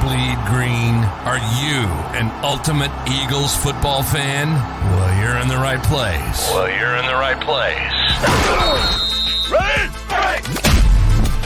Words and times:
bleed 0.00 0.38
green? 0.46 0.96
Are 1.28 1.38
you 1.60 1.84
an 2.18 2.30
ultimate 2.42 2.90
Eagles 3.06 3.54
football 3.56 4.02
fan? 4.02 4.48
Well, 4.48 5.20
you're 5.20 5.38
in 5.38 5.48
the 5.48 5.56
right 5.56 5.82
place. 5.82 6.50
Well, 6.52 6.68
you're 6.68 6.96
in 6.96 7.06
the 7.06 7.14
right 7.14 7.40
place. 7.40 7.76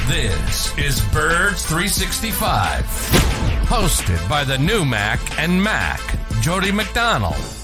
This 0.09 0.79
is 0.79 1.01
Birds 1.13 1.65
365, 1.67 2.85
hosted 3.67 4.29
by 4.29 4.45
the 4.45 4.59
new 4.59 4.85
Mac 4.85 5.21
and 5.39 5.63
Mac, 5.63 6.01
Jody 6.41 6.71
McDonald 6.71 7.64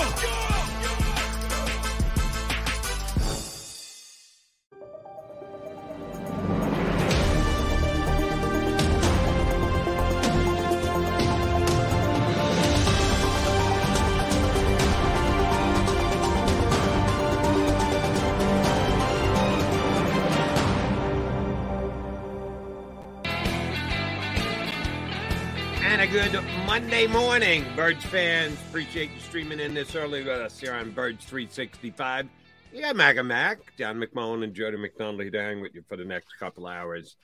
Monday 27.01 27.19
morning, 27.19 27.65
Birds 27.75 28.05
fans. 28.05 28.59
Appreciate 28.69 29.09
you 29.09 29.19
streaming 29.21 29.59
in 29.59 29.73
this 29.73 29.95
early 29.95 30.19
with 30.19 30.39
us 30.39 30.59
here 30.59 30.75
on 30.75 30.91
Birds 30.91 31.25
365. 31.25 32.27
Yeah, 32.71 32.91
and 32.91 33.27
Mac, 33.27 33.75
John 33.75 33.99
McMullen 33.99 34.43
and 34.43 34.53
Jody 34.53 34.77
McDonald 34.77 35.19
here 35.19 35.31
to 35.31 35.41
hang 35.41 35.61
with 35.61 35.73
you 35.73 35.83
for 35.89 35.97
the 35.97 36.05
next 36.05 36.37
couple 36.37 36.67
hours. 36.67 37.15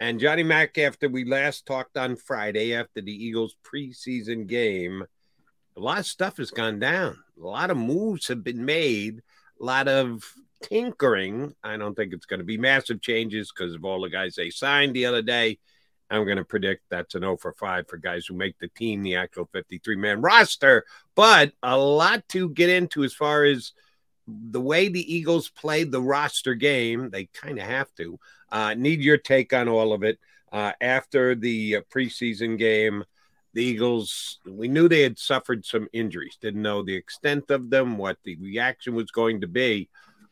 And 0.00 0.18
Johnny 0.18 0.42
Mac, 0.42 0.78
after 0.78 1.10
we 1.10 1.26
last 1.26 1.66
talked 1.66 1.98
on 1.98 2.16
Friday 2.16 2.74
after 2.74 3.02
the 3.02 3.12
Eagles 3.12 3.54
preseason 3.62 4.46
game, 4.46 5.04
a 5.76 5.80
lot 5.80 5.98
of 5.98 6.06
stuff 6.06 6.38
has 6.38 6.50
gone 6.50 6.78
down. 6.78 7.18
A 7.38 7.46
lot 7.46 7.70
of 7.70 7.76
moves 7.76 8.28
have 8.28 8.42
been 8.42 8.64
made, 8.64 9.20
a 9.60 9.64
lot 9.64 9.86
of 9.86 10.24
tinkering. 10.62 11.54
I 11.62 11.76
don't 11.76 11.94
think 11.94 12.14
it's 12.14 12.24
going 12.24 12.40
to 12.40 12.46
be 12.46 12.56
massive 12.56 13.02
changes 13.02 13.52
because 13.54 13.74
of 13.74 13.84
all 13.84 14.00
the 14.00 14.08
guys 14.08 14.34
they 14.34 14.48
signed 14.48 14.96
the 14.96 15.04
other 15.04 15.20
day. 15.20 15.58
I'm 16.10 16.24
going 16.24 16.36
to 16.36 16.44
predict 16.44 16.84
that's 16.88 17.14
an 17.14 17.22
0 17.22 17.36
for 17.36 17.52
5 17.52 17.88
for 17.88 17.96
guys 17.96 18.26
who 18.26 18.34
make 18.34 18.58
the 18.58 18.68
team, 18.68 19.02
the 19.02 19.16
actual 19.16 19.48
53 19.52 19.96
man 19.96 20.20
roster. 20.20 20.84
But 21.14 21.52
a 21.62 21.76
lot 21.76 22.28
to 22.30 22.48
get 22.50 22.70
into 22.70 23.02
as 23.04 23.12
far 23.12 23.44
as 23.44 23.72
the 24.26 24.60
way 24.60 24.88
the 24.88 25.14
Eagles 25.14 25.48
played 25.48 25.90
the 25.90 26.02
roster 26.02 26.54
game. 26.54 27.10
They 27.10 27.26
kind 27.26 27.58
of 27.58 27.66
have 27.66 27.94
to. 27.96 28.18
Uh, 28.50 28.74
need 28.74 29.00
your 29.00 29.18
take 29.18 29.52
on 29.52 29.68
all 29.68 29.92
of 29.92 30.02
it. 30.02 30.18
Uh, 30.52 30.72
after 30.80 31.34
the 31.34 31.76
uh, 31.76 31.80
preseason 31.92 32.56
game, 32.56 33.04
the 33.52 33.64
Eagles, 33.64 34.38
we 34.46 34.68
knew 34.68 34.88
they 34.88 35.02
had 35.02 35.18
suffered 35.18 35.64
some 35.64 35.88
injuries, 35.92 36.38
didn't 36.40 36.62
know 36.62 36.82
the 36.82 36.94
extent 36.94 37.50
of 37.50 37.70
them, 37.70 37.98
what 37.98 38.18
the 38.22 38.36
reaction 38.36 38.94
was 38.94 39.10
going 39.10 39.40
to 39.40 39.48
be. 39.48 39.88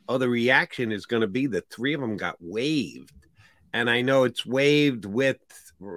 Oh, 0.09 0.19
the 0.19 0.28
reaction 0.28 0.93
is 0.93 1.06
going 1.06 1.22
to 1.22 1.27
be 1.27 1.47
the 1.47 1.62
three 1.62 1.94
of 1.94 2.00
them 2.00 2.16
got 2.16 2.37
waived. 2.41 3.12
And 3.72 3.91
I 3.91 4.03
know 4.03 4.25
it's 4.25 4.47
waived 4.47 5.04
with 5.04 5.38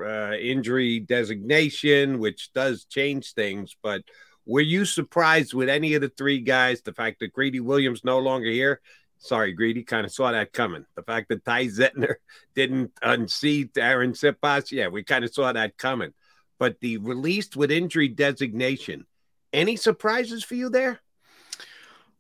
uh, 0.06 0.36
injury 0.36 1.00
designation, 1.00 2.20
which 2.20 2.52
does 2.54 2.86
change 2.86 3.34
things. 3.34 3.76
But 3.82 4.04
were 4.46 4.62
you 4.62 4.86
surprised 4.86 5.54
with 5.54 5.70
any 5.70 5.94
of 5.94 6.02
the 6.02 6.10
three 6.10 6.40
guys? 6.40 6.82
The 6.82 6.94
fact 6.94 7.20
that 7.20 7.34
Greedy 7.34 7.60
Williams 7.60 8.04
no 8.04 8.20
longer 8.20 8.50
here. 8.50 8.82
Sorry, 9.20 9.52
Greedy, 9.52 9.84
kind 9.84 10.06
of 10.06 10.12
saw 10.12 10.32
that 10.32 10.54
coming. 10.54 10.86
The 10.96 11.04
fact 11.04 11.30
that 11.30 11.44
Ty 11.44 11.66
Zentner 11.66 12.16
didn't 12.56 12.92
unseat 13.02 13.74
Arryn 13.74 14.12
Siposs, 14.12 14.72
yeah, 14.72 14.88
we 14.88 15.04
kind 15.04 15.26
of 15.26 15.34
saw 15.34 15.52
that 15.52 15.78
coming. 15.78 16.14
But 16.60 16.80
the 16.80 16.98
released 16.98 17.56
with 17.56 17.72
injury 17.72 18.08
designation, 18.08 19.06
any 19.54 19.76
surprises 19.76 20.44
for 20.44 20.56
you 20.56 20.70
there? 20.70 21.02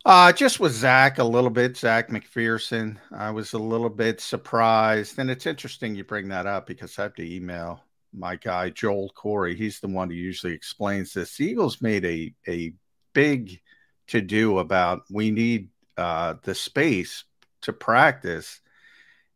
Uh, 0.07 0.31
just 0.31 0.61
with 0.61 0.71
Zach 0.71 1.17
a 1.17 1.23
little 1.25 1.49
bit, 1.49 1.75
Zech 1.75 2.07
McPhearson. 2.07 2.95
I 3.11 3.29
was 3.29 3.51
a 3.51 3.57
little 3.57 3.89
bit 3.89 4.21
surprised. 4.21 5.19
And 5.19 5.29
it's 5.29 5.45
interesting 5.45 5.95
you 5.95 6.05
bring 6.05 6.29
that 6.29 6.45
up 6.45 6.65
because 6.65 6.97
I 6.97 7.03
have 7.03 7.15
to 7.15 7.29
email 7.29 7.83
my 8.13 8.37
guy, 8.37 8.69
Joel 8.69 9.11
Corry. 9.17 9.53
He's 9.53 9.81
the 9.81 9.89
one 9.89 10.09
who 10.09 10.15
usually 10.15 10.53
explains 10.53 11.11
this. 11.11 11.35
The 11.35 11.47
Eagles 11.47 11.81
made 11.81 12.05
a, 12.05 12.33
a 12.47 12.71
big 13.11 13.59
to 14.07 14.21
do 14.21 14.59
about 14.59 15.01
we 15.11 15.29
need 15.29 15.71
uh, 15.97 16.35
the 16.41 16.55
space 16.55 17.25
to 17.63 17.73
practice. 17.73 18.61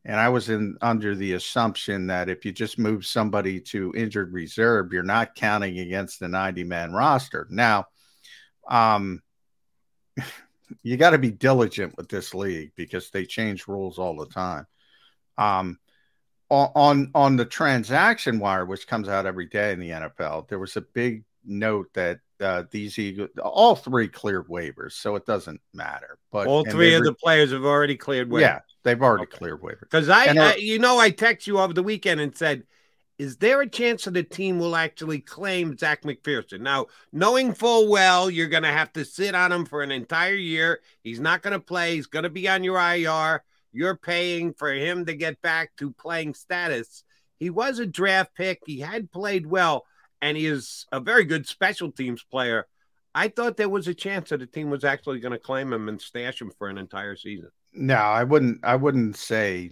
And 0.05 0.21
I 0.21 0.29
was 0.29 0.47
in 0.47 0.77
under 0.81 1.15
the 1.15 1.33
assumption 1.33 2.07
that 2.07 2.29
if 2.29 2.45
you 2.45 2.53
just 2.53 2.79
move 2.79 3.05
somebody 3.05 3.59
to 3.59 3.93
injured 3.93 4.31
reserve, 4.31 4.93
you're 4.93 5.03
not 5.03 5.35
counting 5.35 5.79
against 5.79 6.21
the 6.21 6.29
90 6.29 6.63
man 6.63 6.93
roster. 6.93 7.45
Now, 7.49 7.87
um, 8.69 9.21
you 10.83 10.97
got 10.97 11.11
to 11.11 11.17
be 11.17 11.31
diligent 11.31 11.95
with 11.97 12.09
this 12.09 12.33
league 12.33 12.71
because 12.75 13.09
they 13.09 13.25
change 13.25 13.67
rules 13.67 13.99
all 13.99 14.15
the 14.15 14.27
time. 14.27 14.67
Um, 15.37 15.79
on 16.49 17.11
on 17.15 17.37
the 17.37 17.45
transaction 17.45 18.37
wire, 18.37 18.65
which 18.65 18.85
comes 18.85 19.07
out 19.07 19.25
every 19.25 19.45
day 19.45 19.71
in 19.71 19.79
the 19.79 19.89
NFL, 19.89 20.49
there 20.49 20.59
was 20.59 20.75
a 20.75 20.81
big 20.81 21.23
note 21.45 21.87
that 21.93 22.19
uh, 22.41 22.63
these 22.71 22.99
Eagles, 22.99 23.29
all 23.41 23.75
three 23.75 24.07
cleared 24.07 24.47
waivers, 24.47 24.93
so 24.93 25.15
it 25.15 25.25
doesn't 25.25 25.61
matter. 25.73 26.17
But 26.31 26.47
all 26.47 26.65
three 26.65 26.93
of 26.93 27.03
the 27.03 27.13
players 27.13 27.51
have 27.51 27.63
already 27.63 27.95
cleared 27.95 28.29
waivers. 28.29 28.41
Yeah, 28.41 28.59
they've 28.83 29.01
already 29.01 29.23
okay. 29.23 29.37
cleared 29.37 29.61
waivers. 29.61 29.81
Because 29.81 30.09
I, 30.09 30.25
I, 30.25 30.55
you 30.55 30.79
know, 30.79 30.99
I 30.99 31.09
text 31.11 31.47
you 31.47 31.59
over 31.59 31.73
the 31.73 31.83
weekend 31.83 32.19
and 32.19 32.35
said 32.35 32.63
is 33.21 33.37
there 33.37 33.61
a 33.61 33.69
chance 33.69 34.05
that 34.05 34.15
the 34.15 34.23
team 34.23 34.57
will 34.57 34.75
actually 34.75 35.19
claim 35.19 35.77
Zech 35.77 36.01
McPhearson? 36.01 36.61
Now, 36.61 36.87
knowing 37.13 37.53
full 37.53 37.87
well 37.87 38.31
you're 38.31 38.47
going 38.47 38.63
to 38.63 38.69
have 38.69 38.91
to 38.93 39.05
sit 39.05 39.35
on 39.35 39.51
him 39.51 39.63
for 39.63 39.83
an 39.83 39.91
entire 39.91 40.33
year, 40.33 40.79
he's 41.03 41.19
not 41.19 41.43
going 41.43 41.53
to 41.53 41.59
play, 41.59 41.93
he's 41.93 42.07
going 42.07 42.23
to 42.23 42.31
be 42.31 42.49
on 42.49 42.63
your 42.63 42.79
IR. 42.79 43.43
You're 43.71 43.95
paying 43.95 44.55
for 44.55 44.73
him 44.73 45.05
to 45.05 45.13
get 45.13 45.39
back 45.43 45.75
to 45.77 45.91
playing 45.91 46.33
status. 46.33 47.03
He 47.37 47.51
was 47.51 47.77
a 47.77 47.85
draft 47.85 48.33
pick, 48.33 48.61
he 48.65 48.79
had 48.79 49.11
played 49.11 49.45
well, 49.45 49.85
and 50.19 50.35
he 50.35 50.47
is 50.47 50.87
a 50.91 50.99
very 50.99 51.23
good 51.23 51.45
special 51.45 51.91
teams 51.91 52.23
player. 52.23 52.65
I 53.13 53.27
thought 53.27 53.55
there 53.55 53.69
was 53.69 53.87
a 53.87 53.93
chance 53.93 54.29
that 54.29 54.39
the 54.39 54.47
team 54.47 54.71
was 54.71 54.83
actually 54.83 55.19
going 55.19 55.33
to 55.33 55.37
claim 55.37 55.71
him 55.71 55.89
and 55.89 56.01
stash 56.01 56.41
him 56.41 56.51
for 56.57 56.69
an 56.69 56.79
entire 56.79 57.15
season. 57.15 57.51
No, 57.71 57.97
I 57.97 58.23
wouldn't. 58.23 58.61
I 58.63 58.77
wouldn't 58.77 59.15
say 59.15 59.69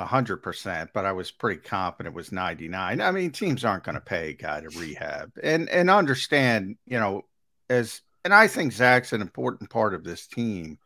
hundred 0.00 0.38
percent, 0.38 0.90
but 0.92 1.04
I 1.04 1.12
was 1.12 1.30
pretty 1.30 1.60
confident 1.60 2.14
it 2.14 2.16
was 2.16 2.32
99. 2.32 3.00
I 3.00 3.10
mean, 3.10 3.30
teams 3.30 3.64
aren't 3.64 3.84
going 3.84 3.94
to 3.94 4.00
pay 4.00 4.30
a 4.30 4.34
guy 4.34 4.60
to 4.60 4.68
rehab 4.78 5.32
and, 5.42 5.68
and 5.68 5.90
understand, 5.90 6.76
you 6.86 6.98
know, 6.98 7.22
as, 7.70 8.00
and 8.24 8.34
I 8.34 8.48
think 8.48 8.72
Zach's 8.72 9.12
an 9.12 9.20
important 9.20 9.70
part 9.70 9.94
of 9.94 10.04
this 10.04 10.26
team, 10.26 10.78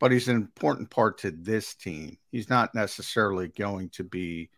but 0.00 0.12
he's 0.12 0.28
an 0.28 0.36
important 0.36 0.90
part 0.90 1.18
to 1.18 1.30
this 1.30 1.74
team. 1.74 2.18
He's 2.30 2.50
not 2.50 2.74
necessarily 2.74 3.48
going 3.48 3.90
to 3.90 4.04
be 4.04 4.50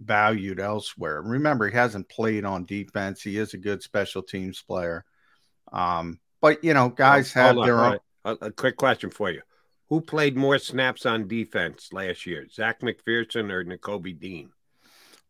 valued 0.00 0.60
elsewhere. 0.60 1.22
Remember, 1.22 1.68
he 1.68 1.76
hasn't 1.76 2.08
played 2.08 2.44
on 2.44 2.66
defense. 2.66 3.22
He 3.22 3.38
is 3.38 3.54
a 3.54 3.58
good 3.58 3.82
special 3.82 4.22
teams 4.22 4.62
player. 4.62 5.04
Um, 5.72 6.20
but 6.40 6.62
you 6.62 6.74
know, 6.74 6.90
guys 6.90 7.32
have 7.32 7.56
their 7.56 7.78
own. 7.78 7.98
Right. 8.24 8.38
A 8.40 8.50
quick 8.50 8.76
question 8.78 9.10
for 9.10 9.30
you 9.30 9.42
who 9.88 10.00
played 10.00 10.36
more 10.36 10.58
snaps 10.58 11.06
on 11.06 11.28
defense 11.28 11.92
last 11.92 12.26
year, 12.26 12.46
Zech 12.48 12.80
McPhearson 12.80 13.50
or 13.50 13.64
Nakobe 13.64 14.18
Dean? 14.18 14.50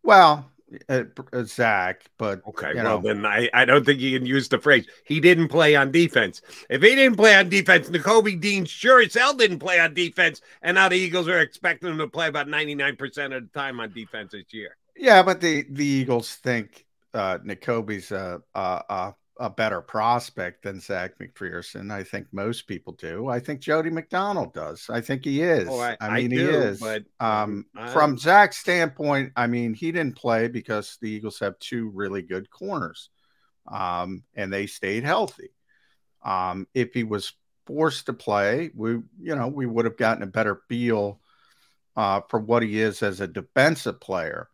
Well, 0.02 0.50
uh, 0.88 1.04
uh, 1.32 1.44
Zach, 1.44 2.04
but 2.18 2.42
okay. 2.48 2.74
Well, 2.74 3.00
know. 3.00 3.08
then 3.08 3.26
I, 3.26 3.48
I 3.52 3.64
don't 3.64 3.84
think 3.84 4.00
you 4.00 4.18
can 4.18 4.26
use 4.26 4.48
the 4.48 4.58
phrase 4.58 4.86
he 5.04 5.20
didn't 5.20 5.48
play 5.48 5.76
on 5.76 5.92
defense. 5.92 6.42
If 6.68 6.82
he 6.82 6.94
didn't 6.94 7.16
play 7.16 7.34
on 7.34 7.48
defense, 7.48 7.88
Nakobe 7.88 8.40
Dean 8.40 8.64
sure 8.64 9.00
as 9.00 9.14
hell 9.14 9.34
didn't 9.34 9.58
play 9.58 9.78
on 9.80 9.94
defense, 9.94 10.40
and 10.62 10.74
now 10.74 10.88
the 10.88 10.96
Eagles 10.96 11.28
are 11.28 11.40
expecting 11.40 11.90
him 11.90 11.98
to 11.98 12.08
play 12.08 12.28
about 12.28 12.48
ninety 12.48 12.74
nine 12.74 12.96
percent 12.96 13.32
of 13.32 13.42
the 13.44 13.58
time 13.58 13.80
on 13.80 13.92
defense 13.92 14.32
this 14.32 14.52
year. 14.52 14.76
Yeah, 14.96 15.22
but 15.22 15.40
the 15.40 15.64
the 15.70 15.86
Eagles 15.86 16.34
think 16.36 16.86
uh, 17.12 17.38
Nakobe's 17.38 18.10
a, 18.10 18.42
a, 18.54 18.60
a 18.88 19.14
better 19.50 19.80
prospect 19.80 20.62
than 20.62 20.80
Zech 20.80 21.18
McPhearson. 21.18 21.90
I 21.90 22.04
think 22.04 22.26
most 22.32 22.66
people 22.66 22.92
do. 22.92 23.28
I 23.28 23.40
think 23.40 23.60
Jody 23.60 23.90
McDonald 23.90 24.54
does. 24.54 24.86
I 24.88 25.00
think 25.00 25.24
he 25.24 25.42
is. 25.42 25.68
Oh, 25.68 25.80
I, 25.80 25.96
I 26.00 26.10
mean, 26.22 26.32
I 26.32 26.36
he 26.36 26.42
is. 26.42 26.80
But 26.80 27.04
Um, 27.20 27.66
I- 27.74 27.88
from 27.92 28.16
Zach's 28.16 28.58
standpoint, 28.58 29.32
I 29.36 29.46
mean, 29.48 29.74
he 29.74 29.90
didn't 29.92 30.16
play 30.16 30.48
because 30.48 30.98
the 31.00 31.10
Eagles 31.10 31.40
have 31.40 31.58
two 31.58 31.90
really 31.90 32.22
good 32.22 32.48
corners, 32.50 33.10
um, 33.66 34.22
and 34.34 34.52
they 34.52 34.66
stayed 34.66 35.04
healthy. 35.04 35.50
Um, 36.24 36.66
if 36.72 36.94
he 36.94 37.04
was 37.04 37.32
forced 37.66 38.06
to 38.06 38.12
play, 38.12 38.70
we, 38.74 38.90
you 39.20 39.34
know, 39.34 39.48
we 39.48 39.66
would 39.66 39.84
have 39.84 39.96
gotten 39.96 40.22
a 40.22 40.26
better 40.26 40.62
feel 40.68 41.20
uh, 41.96 42.20
for 42.28 42.38
what 42.40 42.62
he 42.62 42.80
is 42.80 43.02
as 43.02 43.20
a 43.20 43.26
defensive 43.26 44.00
player. 44.00 44.48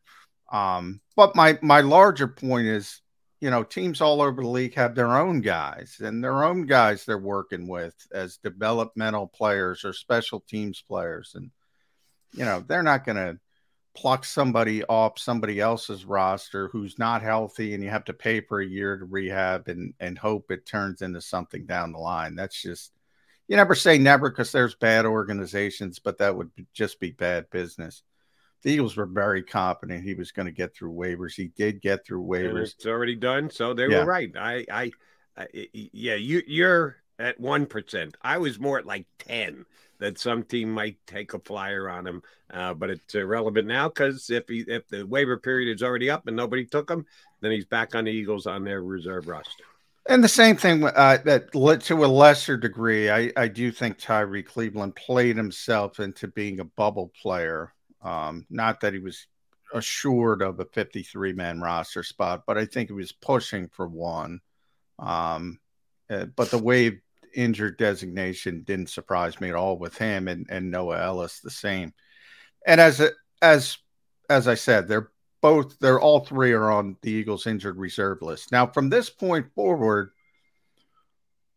Um, 0.53 1.01
but 1.17 1.37
my 1.37 1.59
my 1.63 1.81
larger 1.81 2.27
point 2.29 2.67
is, 2.67 3.01
you 3.41 3.51
know, 3.51 3.63
teams 3.63 4.01
all 4.01 4.21
over 4.21 4.43
the 4.43 4.49
league 4.49 4.75
have 4.75 4.95
their 4.95 5.17
own 5.17 5.41
guys 5.41 5.97
and 6.01 6.23
their 6.23 6.45
own 6.45 6.67
guys 6.67 7.05
they're 7.05 7.19
working 7.19 7.67
with 7.67 7.95
as 8.13 8.37
developmental 8.37 9.27
players 9.27 9.85
or 9.85 9.93
special 9.93 10.41
teams 10.41 10.83
players, 10.87 11.33
and 11.35 11.51
you 12.33 12.45
know 12.45 12.63
they're 12.67 12.83
not 12.83 13.05
going 13.05 13.17
to 13.17 13.39
pluck 13.95 14.25
somebody 14.25 14.85
off 14.85 15.19
somebody 15.19 15.59
else's 15.59 16.05
roster 16.05 16.69
who's 16.69 16.99
not 16.99 17.23
healthy 17.23 17.75
and 17.75 17.83
you 17.83 17.91
have 17.91 18.05
to 18.05 18.13
pay 18.13 18.41
for 18.41 18.61
a 18.61 18.67
year 18.67 18.97
to 18.97 19.05
rehab 19.05 19.67
and 19.69 19.93
and 19.99 20.17
hope 20.17 20.51
it 20.51 20.65
turns 20.65 21.03
into 21.03 21.21
something 21.21 21.67
down 21.67 21.93
the 21.93 21.99
line. 21.99 22.37
That's 22.37 22.61
just 22.61 22.93
you 23.49 23.57
never 23.57 23.75
say 23.75 23.99
never 23.99 24.31
because 24.31 24.53
there's 24.53 24.77
bad 24.77 25.07
organizations, 25.07 25.99
but 25.99 26.19
that 26.19 26.37
would 26.37 26.51
just 26.73 27.01
be 27.01 27.11
bad 27.11 27.51
business. 27.51 28.03
The 28.63 28.73
Eagles 28.73 28.97
were 28.97 29.07
very 29.07 29.43
confident 29.43 30.05
he 30.05 30.15
was 30.15 30.33
going 30.33 30.47
to 30.47 30.53
get 30.53 30.75
through 30.75 30.93
waivers. 30.93 31.35
He 31.35 31.49
did 31.57 31.81
get 31.81 32.05
through 32.05 32.21
and 32.21 32.31
waivers. 32.55 32.73
it's 32.75 32.87
already 32.87 33.17
done. 33.17 33.51
So 33.51 33.73
they 33.75 33.87
Yeah. 33.87 34.01
were 34.01 34.05
right. 34.05 34.31
I, 34.37 34.67
I, 34.71 34.91
I 35.37 35.47
yeah, 35.73 36.17
you, 36.17 36.43
you're 36.47 36.97
at 37.19 37.41
one 37.41 37.67
percent. 37.67 38.17
I 38.23 38.39
was 38.39 38.59
more 38.59 38.79
at 38.79 38.87
like 38.87 39.07
ten. 39.19 39.65
That 39.99 40.19
some 40.19 40.45
team 40.45 40.73
might 40.73 40.97
take 41.07 41.35
a 41.35 41.39
flyer 41.39 41.91
on 41.91 42.07
him, 42.07 42.23
uh, 42.51 42.73
but 42.73 42.89
it's 42.89 43.15
irrelevant 43.15 43.69
now 43.69 43.89
because 43.89 44.31
if 44.31 44.49
he 44.49 44.61
if 44.67 44.89
the 44.89 45.07
waiver 45.07 45.37
period 45.37 45.75
is 45.75 45.83
already 45.83 46.09
up 46.09 46.27
and 46.27 46.35
nobody 46.35 46.65
took 46.65 46.91
him, 46.91 47.05
then 47.43 47.53
he's 47.53 47.67
back 47.67 47.95
on 47.95 48.05
the 48.05 48.11
Eagles 48.11 48.47
on 48.47 48.65
their 48.65 48.83
reserve 48.83 49.29
roster. 49.29 49.65
And 50.09 50.25
the 50.25 50.29
same 50.29 50.57
thing 50.57 50.85
uh, 50.85 51.19
that 51.27 51.55
led 51.55 51.83
to 51.83 52.03
a 52.03 52.07
lesser 52.07 52.57
degree. 52.57 53.11
I, 53.11 53.31
I 53.37 53.49
do 53.49 53.71
think 53.71 53.99
Tyree 53.99 54.43
Cleveland 54.43 54.97
played 54.97 55.37
himself 55.37 56.01
into 56.01 56.29
being 56.29 56.61
a 56.61 56.65
bubble 56.65 57.13
player. 57.21 57.75
Um, 58.03 58.47
not 58.51 58.81
that 58.81 58.93
he 58.93 58.99
was 58.99 59.27
assured 59.73 60.43
of 60.43 60.59
a 60.61 60.65
53 60.65 61.33
man 61.33 61.61
roster 61.61 62.03
spot, 62.03 62.45
but 62.47 62.59
I 62.59 62.65
think 62.65 62.89
he 62.89 62.95
was 62.95 63.13
pushing 63.13 63.69
for 63.69 63.87
one. 63.87 64.41
Um, 64.99 65.59
uh, 66.09 66.27
but 66.27 66.51
the 66.51 66.59
wave 66.59 67.01
injured 67.35 67.79
designation 67.79 68.63
didn't 68.63 68.91
surprise 68.91 69.41
me 69.41 69.49
at 69.49 69.55
all 69.55 69.79
with 69.79 69.97
him 69.97 70.29
and, 70.29 70.47
and 70.51 70.71
Noah 70.71 71.01
Elliss 71.01 71.41
the 71.41 71.51
same. 71.51 71.93
And 72.67 72.81
as 72.81 73.03
as 73.41 73.79
as 74.29 74.49
I 74.49 74.55
said, 74.55 74.89
they're 74.89 75.11
both 75.41 75.79
they're 75.79 76.01
all 76.01 76.21
three 76.21 76.53
are 76.53 76.71
on 76.71 76.97
the 77.03 77.11
Eagles 77.11 77.47
injured 77.47 77.79
reserve 77.79 78.23
list. 78.23 78.53
Now, 78.53 78.67
from 78.67 78.91
this 78.91 79.09
point 79.09 79.53
forward, 79.55 80.11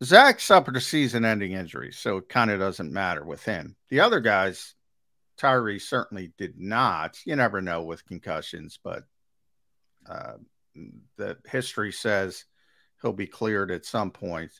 Zach 0.02 0.40
suffered 0.40 0.76
a 0.76 0.80
season 0.80 1.24
ending 1.24 1.52
injury, 1.52 1.92
so 1.92 2.18
it 2.18 2.28
kind 2.28 2.50
of 2.50 2.58
doesn't 2.58 2.92
matter 2.92 3.24
with 3.24 3.44
him. 3.44 3.76
The 3.90 4.00
other 4.00 4.20
guys, 4.20 4.74
Tyree 5.36 5.78
certainly 5.78 6.32
did 6.38 6.58
not. 6.58 7.18
You 7.24 7.36
never 7.36 7.60
know 7.60 7.82
with 7.82 8.06
concussions, 8.06 8.78
but 8.82 9.04
uh, 10.08 10.34
the 11.16 11.36
history 11.46 11.92
says 11.92 12.44
he'll 13.00 13.12
be 13.12 13.26
cleared 13.26 13.70
at 13.70 13.84
some 13.84 14.10
point. 14.10 14.52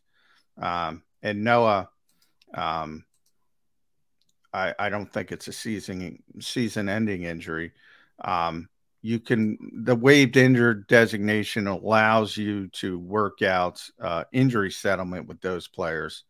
Um, 0.61 1.03
and 1.23 1.43
Noah, 1.43 1.89
um, 2.55 3.05
I, 4.53 4.75
I 4.79 4.89
don't 4.89 5.13
think 5.13 5.33
it's 5.33 5.49
a 5.49 5.53
season 5.53 6.23
season 6.41 6.89
ending 6.89 7.25
injury. 7.25 7.73
Um, 8.25 8.69
you 9.03 9.21
can 9.21 9.59
the 9.85 9.97
waived 9.97 10.37
injured 10.37 10.87
designation 10.87 11.67
allows 11.67 12.37
you 12.37 12.69
to 12.69 12.99
work 12.99 13.43
out 13.43 13.83
uh, 14.01 14.25
injury 14.33 14.71
settlement 14.71 15.27
with 15.27 15.41
those 15.41 15.69
players, 15.69 16.25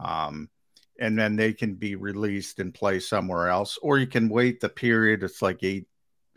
um, 0.00 0.48
and 0.98 1.18
then 1.18 1.36
they 1.36 1.52
can 1.52 1.74
be 1.74 1.94
released 1.94 2.58
and 2.58 2.74
play 2.74 3.00
somewhere 3.00 3.48
else, 3.48 3.78
or 3.82 3.98
you 3.98 4.06
can 4.06 4.28
wait 4.28 4.60
the 4.60 4.68
period. 4.68 5.22
It's 5.22 5.42
like 5.42 5.62
eight 5.62 5.86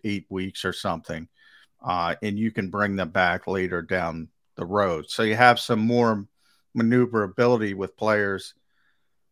eight 0.04 0.26
weeks 0.30 0.64
or 0.66 0.74
something, 0.74 1.28
uh, 1.84 2.16
and 2.22 2.38
you 2.38 2.52
can 2.52 2.70
bring 2.70 2.96
them 2.96 3.10
back 3.10 3.48
later 3.48 3.82
down 3.82 4.30
the 4.56 4.66
road. 4.66 5.10
So 5.10 5.24
you 5.24 5.36
have 5.36 5.60
some 5.60 5.80
more 5.80 6.26
maneuverability 6.74 7.74
with 7.74 7.98
players 7.98 8.54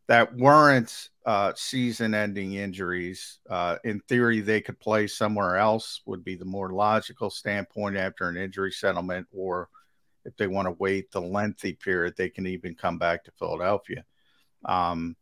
that 0.07 0.35
weren't 0.35 1.09
uh, 1.25 1.53
season-ending 1.55 2.55
injuries. 2.55 3.39
Uh, 3.49 3.77
in 3.85 4.01
theory, 4.01 4.41
they 4.41 4.59
could 4.59 4.79
play 4.79 5.07
somewhere 5.07 5.57
else. 5.57 6.01
Would 6.05 6.25
be 6.25 6.35
the 6.35 6.43
more 6.43 6.71
logical 6.71 7.29
standpoint 7.29 7.95
after 7.95 8.27
an 8.27 8.35
injury 8.35 8.71
settlement, 8.71 9.27
or 9.31 9.69
if 10.25 10.35
they 10.37 10.47
want 10.47 10.67
to 10.67 10.75
wait 10.79 11.11
the 11.11 11.21
lengthy 11.21 11.73
period, 11.73 12.15
they 12.17 12.29
can 12.29 12.47
even 12.47 12.75
come 12.75 12.97
back 12.97 13.23
to 13.23 13.31
Philadelphia. 13.31 14.03
Um, 14.65 15.15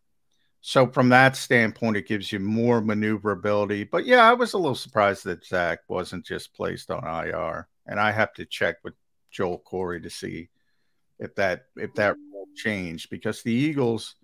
so 0.62 0.88
from 0.88 1.10
that 1.10 1.36
standpoint, 1.36 1.98
it 1.98 2.08
gives 2.08 2.32
you 2.32 2.40
more 2.40 2.82
maneuverability. 2.82 3.84
But 3.84 4.06
yeah, 4.06 4.30
I 4.30 4.34
was 4.34 4.54
a 4.54 4.58
little 4.58 4.76
surprised 4.76 5.24
that 5.26 5.46
Zach 5.46 5.80
wasn't 5.88 6.26
just 6.26 6.54
placed 6.54 6.92
on 6.92 7.04
IR, 7.04 7.68
and 7.88 8.00
I 8.00 8.12
have 8.12 8.34
to 8.34 8.46
check 8.46 8.78
with 8.84 8.94
Joel 9.32 9.64
Corry 9.66 10.04
to 10.04 10.10
see 10.10 10.50
if 11.20 11.34
that 11.36 11.66
if 11.76 11.94
that 11.96 12.16
changed 12.56 13.10
because 13.10 13.42
the 13.42 13.54
Eagles 13.54 14.16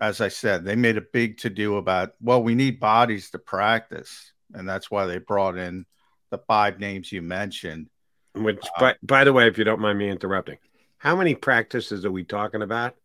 as 0.00 0.20
I 0.20 0.28
said, 0.28 0.64
they 0.64 0.76
made 0.76 0.96
a 0.96 1.02
big 1.02 1.38
to 1.38 1.50
do 1.50 1.76
about, 1.76 2.14
well, 2.20 2.42
we 2.42 2.54
need 2.54 2.80
bodies 2.80 3.30
to 3.30 3.38
practice. 3.38 4.32
And 4.54 4.68
that's 4.68 4.90
why 4.90 5.06
they 5.06 5.18
brought 5.18 5.56
in 5.56 5.86
the 6.30 6.38
five 6.38 6.78
names 6.78 7.12
you 7.12 7.22
mentioned. 7.22 7.88
Which, 8.34 8.64
by, 8.78 8.94
by 9.02 9.24
the 9.24 9.32
way, 9.32 9.46
if 9.48 9.58
you 9.58 9.64
don't 9.64 9.80
mind 9.80 9.98
me 9.98 10.08
interrupting, 10.08 10.58
how 10.96 11.16
many 11.16 11.34
practices 11.34 12.04
are 12.04 12.10
we 12.10 12.24
talking 12.24 12.62
about 12.62 12.96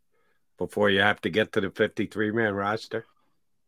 before 0.58 0.90
you 0.90 1.00
have 1.02 1.22
to 1.22 1.30
get 1.30 1.52
to 1.54 1.62
the 1.62 1.70
53 1.72 2.32
man 2.32 2.54
roster? 2.54 3.06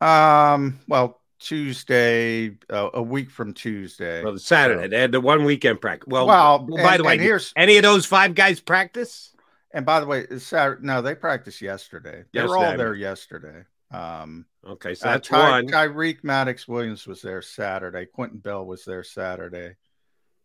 Um, 0.02 0.80
well, 0.88 1.20
Tuesday, 1.40 2.58
uh, 2.70 2.90
a 2.94 3.02
week 3.02 3.30
from 3.32 3.54
Tuesday. 3.54 4.24
Well, 4.24 4.38
Saturday. 4.38 4.88
They 4.88 5.00
had 5.00 5.12
the 5.12 5.22
one 5.22 5.44
weekend 5.46 5.80
practice. 5.82 6.08
Well, 6.08 6.28
Well, 6.28 6.60
by 6.60 6.96
and- 6.96 7.00
the 7.00 7.04
way, 7.04 7.18
here's 7.18 7.54
any 7.56 7.78
of 7.78 7.84
those 7.84 8.06
five 8.06 8.36
guys 8.36 8.60
practice? 8.60 9.34
and 9.72 9.86
by 9.86 10.00
the 10.00 10.06
way, 10.08 10.26
Saturday. 10.40 10.82
No, 10.86 11.02
they 11.02 11.14
practiced 11.16 11.62
yesterday. 11.62 12.24
They 12.34 12.44
were 12.44 12.58
all 12.58 12.76
there 12.78 12.96
yesterday. 12.96 13.64
Um, 13.92 14.46
Okay, 14.68 14.94
so 14.94 15.08
uh, 15.08 15.14
that's 15.14 15.28
Ty- 15.30 15.50
one. 15.52 15.68
Tyreek 15.68 16.24
Maddox 16.24 16.68
Williams 16.68 17.08
was 17.08 17.22
there 17.22 17.42
Saturday. 17.42 18.06
Quentin 18.06 18.40
Bell 18.40 18.66
was 18.66 18.84
there 18.84 19.04
Saturday. 19.04 19.76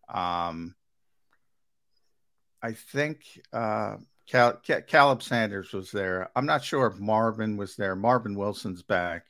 Um, 0.08 0.74
I 2.62 2.72
think 2.72 3.20
uh, 3.52 3.96
Cal- 4.28 4.60
Ca- 4.66 4.82
Caleb 4.82 5.22
Sanders 5.22 5.72
was 5.72 5.90
there. 5.90 6.30
I'm 6.34 6.46
not 6.46 6.64
sure 6.64 6.86
if 6.86 6.98
Marvin 6.98 7.56
was 7.56 7.76
there. 7.76 7.94
Marvin 7.96 8.34
Wilson's 8.34 8.82
back, 8.82 9.26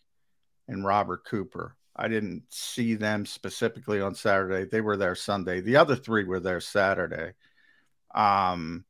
and 0.69 0.85
Robert 0.85 1.25
Cooper. 1.25 1.77
I 1.97 2.09
didn't 2.09 2.43
see 2.49 2.95
them 2.95 3.25
specifically 3.27 4.01
on 4.01 4.15
Saturday. 4.15 4.65
They 4.65 4.81
were 4.81 4.97
there 4.97 5.15
Sunday. 5.15 5.61
The 5.61 5.77
other 5.77 5.95
three 5.97 6.25
were 6.25 6.41
there 6.41 6.61
Saturday. 6.61 7.33
Um, 8.15 8.85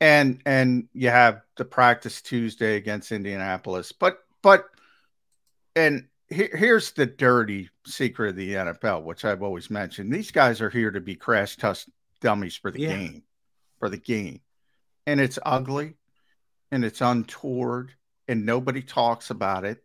and 0.00 0.42
and 0.44 0.88
you 0.92 1.08
have 1.10 1.40
the 1.56 1.64
practice 1.64 2.20
Tuesday 2.20 2.76
against 2.76 3.12
Indianapolis, 3.12 3.92
but 3.92 4.18
but 4.42 4.66
and 5.74 6.06
here, 6.28 6.50
here's 6.54 6.92
the 6.92 7.06
dirty 7.06 7.70
secret 7.86 8.30
of 8.30 8.36
the 8.36 8.54
NFL, 8.54 9.04
which 9.04 9.24
I've 9.24 9.42
always 9.42 9.70
mentioned. 9.70 10.12
These 10.12 10.30
guys 10.32 10.60
are 10.60 10.70
here 10.70 10.90
to 10.90 11.00
be 11.00 11.14
crash 11.16 11.56
test 11.56 11.88
dummies 12.20 12.56
for 12.56 12.70
the 12.70 12.80
Yeah. 12.82 12.88
game, 12.88 13.22
for 13.78 13.88
the 13.88 13.96
game, 13.96 14.40
and 15.06 15.20
it's 15.20 15.38
ugly, 15.44 15.94
and 16.70 16.84
it's 16.84 17.00
untoward, 17.00 17.92
and 18.28 18.44
nobody 18.46 18.82
talks 18.82 19.30
about 19.30 19.64
it. 19.64 19.82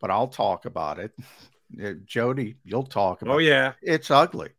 But 0.00 0.10
I'll 0.10 0.28
talk 0.28 0.64
about 0.66 0.98
it. 0.98 1.12
Jody, 2.06 2.56
you'll 2.64 2.84
talk 2.84 3.22
about 3.22 3.34
Oh, 3.34 3.38
it 3.38 3.44
yeah. 3.44 3.72
it's 3.82 4.10
ugly. 4.10 4.50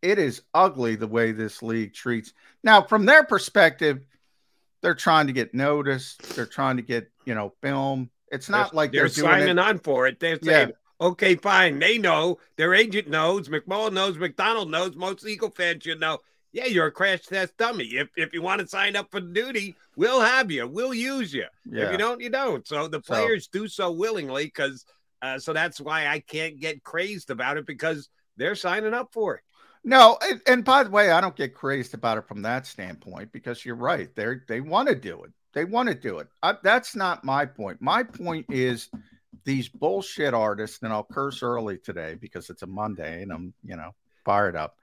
It 0.00 0.18
is 0.18 0.42
ugly 0.52 0.96
the 0.96 1.06
way 1.06 1.32
this 1.32 1.62
league 1.62 1.94
treats. 1.94 2.32
Now, 2.64 2.82
from 2.82 3.06
their 3.06 3.24
perspective, 3.24 4.00
they're 4.80 4.94
trying 4.94 5.28
to 5.28 5.32
get 5.32 5.54
noticed. 5.54 6.22
They're 6.34 6.46
trying 6.46 6.76
to 6.76 6.82
get 6.82 7.10
you 7.24 7.34
know 7.34 7.52
film. 7.62 8.10
It's 8.30 8.48
not 8.48 8.74
like 8.74 8.92
they're, 8.92 9.02
they're, 9.08 9.08
doing 9.24 9.30
signing 9.30 9.48
it. 9.50 9.58
on 9.58 9.78
for 9.78 10.06
it. 10.06 10.18
They're 10.18 10.38
Yeah. 10.42 10.52
saying, 10.52 10.72
okay, 11.00 11.34
fine. 11.36 11.78
They 11.78 11.98
know. 11.98 12.38
Their 12.56 12.74
agent 12.74 13.08
knows. 13.08 13.48
McMullen 13.48 13.92
knows. 13.92 14.16
McDonald 14.18 14.70
knows. 14.70 14.96
Most 14.96 15.26
Eagle 15.26 15.50
fans 15.50 15.82
should 15.84 16.00
know. 16.00 16.18
Yeah, 16.52 16.66
you're 16.66 16.86
a 16.86 16.92
crash 16.92 17.22
test 17.22 17.56
dummy. 17.56 17.84
If 17.84 18.08
if 18.16 18.32
you 18.34 18.42
want 18.42 18.60
to 18.60 18.68
sign 18.68 18.94
up 18.96 19.10
for 19.10 19.20
duty, 19.20 19.74
we'll 19.96 20.20
have 20.20 20.50
you. 20.50 20.66
We'll 20.66 20.94
use 20.94 21.32
you. 21.32 21.46
If 21.70 21.90
you 21.92 21.98
don't, 21.98 22.20
you 22.20 22.28
don't. 22.30 22.66
So 22.66 22.88
the 22.88 23.02
So- 23.04 23.14
players 23.14 23.46
do 23.48 23.68
so 23.68 23.90
willingly 23.90 24.44
because. 24.44 24.84
Uh, 25.22 25.38
so 25.38 25.52
that's 25.52 25.80
why 25.80 26.08
I 26.08 26.18
can't 26.18 26.58
get 26.58 26.82
crazed 26.82 27.30
about 27.30 27.56
it 27.56 27.64
because 27.64 28.08
they're 28.36 28.56
signing 28.56 28.92
up 28.92 29.12
for 29.12 29.36
it. 29.36 29.42
No, 29.84 30.18
and, 30.20 30.40
and 30.48 30.64
by 30.64 30.82
the 30.82 30.90
way, 30.90 31.12
I 31.12 31.20
don't 31.20 31.36
get 31.36 31.54
crazed 31.54 31.94
about 31.94 32.18
it 32.18 32.26
from 32.26 32.42
that 32.42 32.66
standpoint 32.66 33.30
because 33.30 33.64
you're 33.64 33.76
right. 33.76 34.12
They 34.16 34.34
they 34.48 34.60
want 34.60 34.88
to 34.88 34.96
do 34.96 35.22
it. 35.22 35.30
They 35.54 35.64
want 35.64 35.88
to 35.88 35.94
do 35.94 36.18
it. 36.18 36.26
I, 36.42 36.56
that's 36.64 36.96
not 36.96 37.22
my 37.22 37.46
point. 37.46 37.80
My 37.80 38.02
point 38.02 38.46
is 38.48 38.88
these 39.44 39.68
bullshit 39.68 40.34
artists, 40.34 40.80
and 40.82 40.92
I'll 40.92 41.04
curse 41.04 41.40
early 41.42 41.78
today 41.78 42.16
because 42.20 42.50
it's 42.50 42.62
a 42.62 42.66
Monday 42.66 43.22
and 43.22 43.32
I'm 43.32 43.54
you 43.64 43.76
know 43.76 43.92
fired 44.24 44.56
up. 44.56 44.76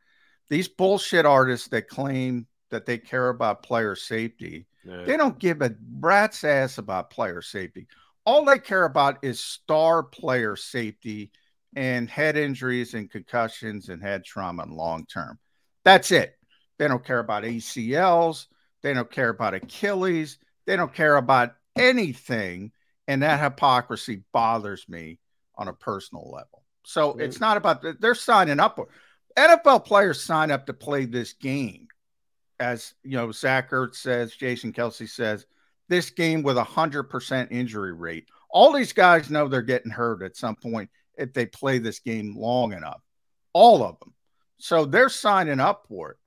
These 0.50 0.68
bullshit 0.68 1.26
artists 1.26 1.68
that 1.70 1.88
claim 1.88 2.48
that 2.72 2.86
they 2.86 2.98
care 2.98 3.30
about 3.30 3.64
player 3.64 3.96
safety, 3.96 4.68
Yeah. 4.84 5.04
they 5.04 5.18
don't 5.18 5.40
give 5.40 5.62
a 5.62 5.76
rat's 6.00 6.44
ass 6.44 6.78
about 6.78 7.10
player 7.10 7.42
safety. 7.42 7.88
All 8.26 8.46
they 8.46 8.60
care 8.60 8.86
about 8.86 9.24
is 9.24 9.40
star 9.40 10.04
player 10.04 10.56
safety 10.56 11.32
and 11.76 12.10
head 12.10 12.38
injuries 12.38 12.94
and 12.94 13.10
concussions 13.10 13.90
and 13.90 14.02
head 14.02 14.24
trauma 14.24 14.64
and 14.64 14.74
long 14.74 15.06
term. 15.06 15.40
That's 15.84 16.12
it. 16.12 16.36
They 16.78 16.88
don't 16.88 17.06
care 17.06 17.20
about 17.20 17.44
ACLs. 17.44 18.48
They 18.82 18.94
don't 18.94 19.12
care 19.12 19.30
about 19.30 19.54
Achilles. 19.54 20.38
They 20.66 20.76
don't 20.76 20.94
care 20.94 21.16
about 21.18 21.56
anything. 21.76 22.72
And 23.08 23.24
that 23.24 23.42
hypocrisy 23.42 24.24
bothers 24.32 24.88
me 24.88 25.20
on 25.56 25.68
a 25.68 25.74
personal 25.74 26.30
level. 26.32 26.64
So 26.86 27.18
it's 27.18 27.40
not 27.40 27.58
about 27.58 27.84
they're 28.00 28.16
signing 28.16 28.60
up. 28.60 28.80
NFL 29.38 29.86
players 29.86 30.24
sign 30.24 30.52
up 30.52 30.66
to 30.66 30.74
play 30.74 31.06
this 31.06 31.34
game. 31.34 31.88
As 32.60 32.94
you 33.04 33.18
know, 33.18 33.32
Zach 33.32 33.72
Ertz 33.72 33.96
says, 33.96 34.36
Jason 34.36 34.74
Kelce 34.74 35.10
says, 35.10 35.46
this 35.88 36.10
game 36.10 36.44
with 36.44 36.58
a 36.58 36.64
hundred 36.64 37.04
percent 37.04 37.52
injury 37.52 37.94
rate. 37.94 38.28
All 38.50 38.74
these 38.74 38.94
guys 38.94 39.30
know 39.30 39.48
they're 39.48 39.62
getting 39.62 39.92
hurt 39.92 40.22
at 40.24 40.36
some 40.36 40.56
point 40.56 40.90
if 41.18 41.34
they 41.34 41.46
play 41.46 41.80
this 41.80 42.00
game 42.00 42.36
long 42.38 42.74
enough. 42.74 43.02
All 43.54 43.84
of 43.84 44.00
them. 44.00 44.14
So 44.58 44.86
they're 44.86 45.10
signing 45.10 45.60
up 45.60 45.86
for 45.88 46.12
it. 46.12 46.18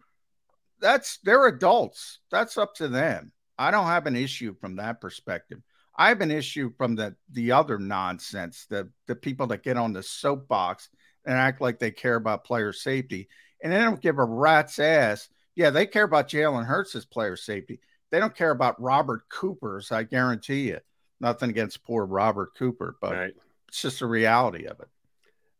That's 0.80 1.18
they're 1.22 1.46
adults. 1.46 2.18
That's 2.30 2.58
up 2.58 2.74
to 2.76 2.88
them. 2.88 3.32
I 3.58 3.70
don't 3.70 3.86
have 3.86 4.06
an 4.06 4.16
issue 4.16 4.54
from 4.60 4.76
that 4.76 5.00
perspective. 5.00 5.60
I 5.96 6.08
have 6.08 6.20
an 6.20 6.30
issue 6.30 6.72
from 6.76 6.96
the 6.96 7.14
the 7.30 7.52
other 7.52 7.78
nonsense, 7.78 8.66
the 8.68 8.90
the 9.06 9.14
people 9.14 9.46
that 9.48 9.62
get 9.62 9.76
on 9.76 9.92
the 9.92 10.02
soapbox 10.02 10.88
and 11.24 11.36
act 11.36 11.60
like 11.60 11.78
they 11.78 11.90
care 11.90 12.16
about 12.16 12.44
player 12.44 12.72
safety, 12.72 13.28
and 13.62 13.72
they 13.72 13.78
don't 13.78 14.00
give 14.00 14.18
a 14.18 14.24
rat's 14.24 14.78
ass. 14.78 15.28
Yeah, 15.54 15.70
they 15.70 15.86
care 15.86 16.04
about 16.04 16.28
Jalen 16.28 16.64
Hurts' 16.66 17.04
player 17.04 17.36
safety. 17.36 17.80
They 18.10 18.18
don't 18.18 18.34
care 18.34 18.50
about 18.50 18.80
Robert 18.80 19.28
Cooper's. 19.28 19.92
I 19.92 20.02
guarantee 20.02 20.68
you. 20.68 20.80
Nothing 21.20 21.50
against 21.50 21.84
poor 21.84 22.04
Robert 22.04 22.54
Cooper, 22.56 22.96
but 23.00 23.12
Right. 23.12 23.34
it's 23.68 23.80
just 23.82 24.00
the 24.00 24.06
reality 24.06 24.64
of 24.66 24.80
it. 24.80 24.88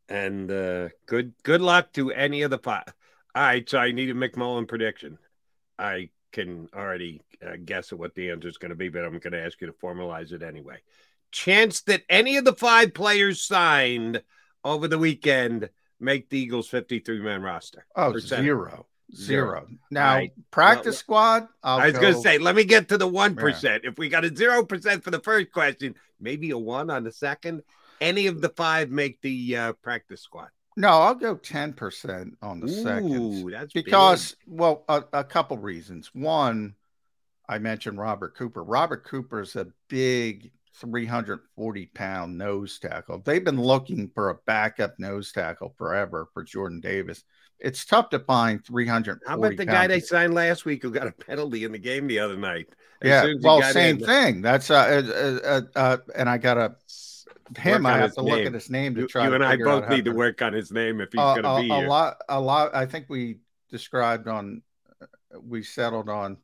And 0.09 0.50
uh, 0.50 0.88
good 1.07 1.33
good 1.42 1.61
luck 1.61 1.92
to 1.95 2.11
any 2.12 2.42
of 2.42 2.50
the 2.50 2.59
five. 2.59 2.85
All 3.35 3.42
right, 3.42 3.69
so 3.69 3.78
I 3.78 3.92
need 3.92 4.11
a 4.11 4.14
McMullen 4.14 4.69
prediction. 4.69 5.19
I 5.78 6.11
can 6.33 6.69
already 6.75 7.23
uh, 7.47 7.57
guess 7.64 7.92
at 7.92 7.99
what 7.99 8.14
the 8.14 8.31
answer 8.31 8.49
is 8.49 8.59
going 8.59 8.71
to 8.71 8.76
be, 8.76 8.88
but 8.88 9.04
I'm 9.04 9.19
going 9.19 9.33
to 9.33 9.42
ask 9.45 9.61
you 9.61 9.66
to 9.69 9.73
formalize 9.73 10.33
it 10.33 10.42
anyway. 10.42 10.78
Chance 11.31 11.83
that 11.83 12.02
any 12.11 12.37
of 12.37 12.45
the 12.45 12.52
five 12.54 12.92
players 12.92 13.40
signed 13.40 14.23
over 14.64 14.88
the 14.88 14.99
weekend 14.99 15.71
make 16.00 16.28
the 16.28 16.38
Eagles 16.38 16.69
53 16.69 17.21
man 17.21 17.42
roster. 17.42 17.87
Oh, 17.97 18.16
zero. 18.19 18.87
Zero. 19.14 19.66
Now, 19.90 20.14
right. 20.14 20.33
practice 20.50 20.87
Well, 20.87 20.92
squad. 20.95 21.49
I'll 21.62 21.81
I 21.81 21.87
was 21.87 21.99
going 21.99 22.14
to 22.14 22.21
say, 22.21 22.38
let 22.38 22.57
me 22.57 22.64
get 22.64 22.88
to 22.88 22.99
the 22.99 23.09
1%. 23.09 23.81
If 23.85 23.99
we 23.99 24.09
got 24.09 24.25
a 24.25 24.31
0% 24.31 25.02
for 25.02 25.11
the 25.11 25.21
first 25.21 25.52
question, 25.52 25.95
maybe 26.19 26.50
a 26.50 26.59
1 26.59 26.88
on 26.90 27.04
the 27.04 27.12
second. 27.12 27.62
Any 28.00 28.26
of 28.26 28.40
the 28.40 28.49
five 28.49 28.90
make 28.90 29.21
the 29.21 29.57
uh, 29.57 29.73
practice 29.75 30.23
squad. 30.23 30.49
no, 30.76 30.88
I'll 30.88 31.14
go 31.14 31.37
10% 31.37 32.33
on 32.42 32.61
the 32.61 32.69
second. 32.69 33.12
Ooh, 33.12 33.50
that's 33.50 33.73
big. 33.73 33.85
because 33.85 34.35
well 34.47 34.85
a, 34.88 35.04
a 35.12 35.25
couple 35.25 35.57
reasons 35.59 36.11
one 36.14 36.75
i 37.49 37.59
mentioned 37.59 37.99
robert 37.99 38.35
cooper 38.35 38.62
robert 38.64 39.04
cooper 39.04 39.40
is 39.40 39.57
a 39.57 39.66
big 39.88 40.50
340 40.75 41.87
pound 41.95 42.37
nose 42.38 42.79
tackle 42.79 43.19
they've 43.25 43.45
been 43.45 43.61
looking 43.61 44.11
for 44.14 44.31
a 44.31 44.35
backup 44.47 44.99
nose 44.99 45.31
tackle 45.33 45.75
forever 45.76 46.29
for 46.33 46.43
jordan 46.43 46.81
davis 46.81 47.25
it's 47.59 47.85
tough 47.85 48.11
to 48.11 48.19
find 48.19 48.64
340 48.64 49.21
How 49.26 49.38
about 49.38 49.57
the 49.57 49.64
guy 49.64 49.87
they 49.87 50.00
signed 50.00 50.35
last 50.35 50.64
week 50.64 50.83
who 50.83 50.91
got 50.91 51.07
a 51.07 51.12
penalty 51.12 51.64
in 51.64 51.71
the 51.73 51.79
game 51.79 52.09
the 52.09 52.19
other 52.19 52.37
night? 52.37 52.67
As 53.00 53.09
yeah 53.09 53.23
soon 53.23 53.37
as 53.37 53.43
he 53.43 53.47
well 53.47 53.62
same 53.62 53.99
in, 53.99 54.05
thing 54.05 54.43
that's 54.43 54.71
uh, 54.71 54.75
uh, 55.45 55.47
uh, 55.47 55.79
uh 55.79 55.97
and 56.17 56.29
i 56.29 56.38
got 56.38 56.59
a 56.59 56.75
him 57.59 57.87
i 57.87 57.97
have 57.99 58.14
to 58.14 58.23
look 58.23 58.38
name. 58.38 58.47
at 58.49 58.55
his 58.55 58.71
name 58.71 58.95
to 58.95 59.02
You, 59.02 59.07
try 59.07 59.25
you 59.25 59.31
to 59.31 59.35
and 59.37 59.45
I 59.45 59.57
both 59.57 59.88
need 59.88 60.05
to 60.07 60.12
work 60.12 60.43
on 60.43 60.52
his 60.52 60.73
name 60.73 61.00
if 61.00 61.11
he's 61.12 61.21
uh, 61.21 61.35
going 61.41 61.43
to 61.45 61.62
be 61.62 61.71
a 61.71 61.79
here. 61.79 61.88
lot 61.88 62.17
a 62.29 62.41
lot 62.41 62.75
i 62.75 62.87
think 62.87 63.07
we 63.09 63.38
described 63.71 64.26
on 64.29 64.62
we 65.43 65.62
settled 65.62 66.09
on 66.09 66.37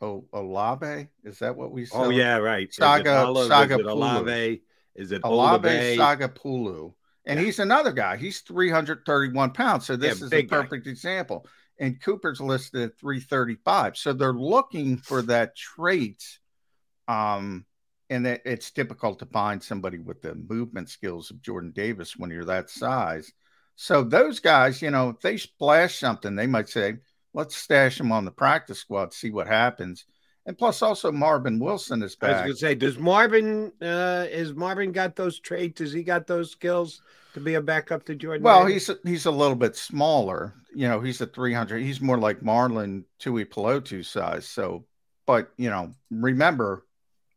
oh 0.00 0.24
olave 0.32 1.08
is 1.24 1.38
that 1.38 1.56
what 1.56 1.70
we 1.72 1.84
saw? 1.86 2.04
oh 2.06 2.10
yeah, 2.10 2.36
right. 2.36 2.68
Is 2.68 2.78
it 2.78 2.82
Saga- 2.82 3.24
Olive? 3.24 3.48
Saga 3.48 3.74
Is. 3.80 3.86
Olave? 3.86 4.62
Is 4.94 5.12
it 5.12 5.22
olave 5.24 5.68
Sagapolu 5.98 6.94
and 7.26 7.38
he's 7.40 7.58
another 7.58 7.92
guy 7.92 8.16
he's 8.16 8.40
331 8.40 9.50
pounds 9.52 9.86
so 9.86 9.96
this 9.96 10.20
Yeah, 10.20 10.26
is 10.26 10.32
a 10.32 10.36
big 10.36 10.50
guy. 10.50 10.62
perfect 10.62 10.86
example 10.86 11.46
and 11.78 12.00
cooper's 12.00 12.40
listed 12.40 12.82
at 12.82 12.98
335 12.98 13.96
so 13.96 14.12
they're 14.12 14.32
looking 14.32 14.96
for 14.96 15.22
that 15.22 15.56
trait 15.56 16.22
um 17.08 17.64
and 18.08 18.24
that 18.24 18.42
it's 18.44 18.70
difficult 18.70 19.18
to 19.18 19.26
find 19.26 19.62
somebody 19.62 19.98
with 19.98 20.22
the 20.22 20.34
movement 20.34 20.88
skills 20.88 21.30
of 21.30 21.42
Jordan 21.42 21.72
Davis 21.74 22.16
when 22.16 22.30
you're 22.30 22.44
that 22.44 22.70
size. 22.70 23.32
So 23.74 24.04
those 24.04 24.38
guys, 24.38 24.80
you 24.80 24.92
know, 24.92 25.08
if 25.08 25.20
they 25.20 25.36
splash 25.36 25.98
something, 25.98 26.36
they 26.36 26.46
might 26.46 26.68
say, 26.68 26.98
"Let's 27.36 27.56
stash 27.56 28.00
him 28.00 28.10
on 28.10 28.24
the 28.24 28.32
practice 28.32 28.80
squad, 28.80 29.12
see 29.12 29.30
what 29.30 29.46
happens." 29.46 30.06
And 30.46 30.56
plus, 30.56 30.80
also 30.80 31.10
Marvin 31.10 31.58
Wilson 31.58 32.02
is 32.02 32.14
back. 32.14 32.30
I 32.30 32.32
was 32.32 32.40
going 32.40 32.52
to 32.52 32.58
say, 32.58 32.74
does 32.76 32.98
Marvin? 32.98 33.72
Uh, 33.82 34.26
is 34.30 34.54
Marvin 34.54 34.92
got 34.92 35.16
those 35.16 35.40
traits? 35.40 35.80
Has 35.80 35.92
he 35.92 36.04
got 36.04 36.28
those 36.28 36.52
skills 36.52 37.02
to 37.34 37.40
be 37.40 37.54
a 37.54 37.60
backup 37.60 38.04
to 38.06 38.14
Jordan? 38.14 38.44
Well, 38.44 38.66
Davis? 38.66 38.86
he's 38.86 38.96
he's 39.04 39.26
a 39.26 39.30
little 39.30 39.56
bit 39.56 39.76
smaller. 39.76 40.54
You 40.72 40.88
know, 40.88 41.00
he's 41.00 41.20
a 41.20 41.26
300. 41.26 41.82
He's 41.82 42.00
more 42.00 42.18
like 42.18 42.40
Marlon 42.40 43.04
Tuipulotu 43.20 44.04
size. 44.04 44.46
So, 44.46 44.84
but 45.26 45.50
you 45.56 45.68
know, 45.68 45.92
remember 46.10 46.86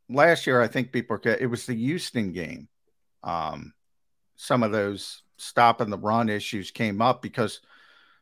last 0.08 0.46
year 0.46 0.62
I 0.62 0.68
think 0.68 0.92
people 0.92 1.18
it 1.24 1.50
was 1.50 1.66
the 1.66 1.76
Houston 1.76 2.32
game. 2.32 2.68
Um, 3.24 3.74
some 4.36 4.62
of 4.62 4.72
those 4.72 5.24
stopping 5.38 5.90
the 5.90 5.98
run 5.98 6.30
issues 6.30 6.70
came 6.70 7.02
up 7.02 7.22
because 7.22 7.62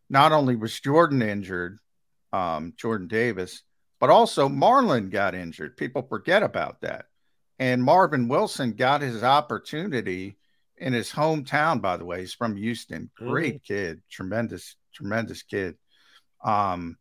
not 0.09 0.31
only 0.31 0.55
was 0.55 0.79
Jordan 0.79 1.21
injured, 1.21 1.79
um, 2.33 2.73
Jordan 2.77 3.07
Davis, 3.07 3.63
but 3.99 4.09
also 4.09 4.47
Marlon 4.47 5.09
got 5.09 5.35
injured. 5.35 5.77
People 5.77 6.03
forget 6.03 6.43
about 6.43 6.81
that. 6.81 7.05
And 7.59 7.83
Marvin 7.83 8.27
Wilson 8.27 8.73
got 8.73 9.01
his 9.01 9.23
opportunity 9.23 10.37
in 10.77 10.93
his 10.93 11.11
hometown, 11.11 11.81
by 11.81 11.97
the 11.97 12.05
way. 12.05 12.19
He's 12.19 12.33
from 12.33 12.55
Houston. 12.55 13.09
Great 13.17 13.63
kid, 13.63 14.01
tremendous, 14.11 14.75
tremendous 14.93 15.41
kid. 15.41 15.75
Um, 16.43 16.97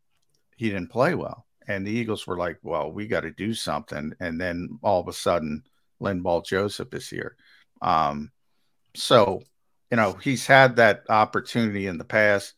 he 0.57 0.71
didn't 0.71 0.91
play 0.91 1.15
well. 1.15 1.47
And 1.69 1.87
the 1.87 1.91
Eagles 1.91 2.27
were 2.27 2.39
like, 2.39 2.59
well, 2.63 2.91
we 2.91 3.07
got 3.07 3.23
to 3.23 3.31
do 3.31 3.53
something. 3.53 4.15
And 4.21 4.41
then 4.41 4.79
all 4.83 5.01
of 5.01 5.09
a 5.09 5.13
sudden, 5.13 5.65
Linval 6.01 6.45
Joseph 6.45 6.95
is 6.95 7.09
here. 7.09 7.37
Um, 7.83 8.31
so, 8.95 9.43
you 9.91 9.97
know, 9.97 10.13
he's 10.13 10.47
had 10.47 10.77
that 10.77 11.03
opportunity 11.09 11.87
in 11.87 11.99
the 11.99 12.05
past, 12.05 12.55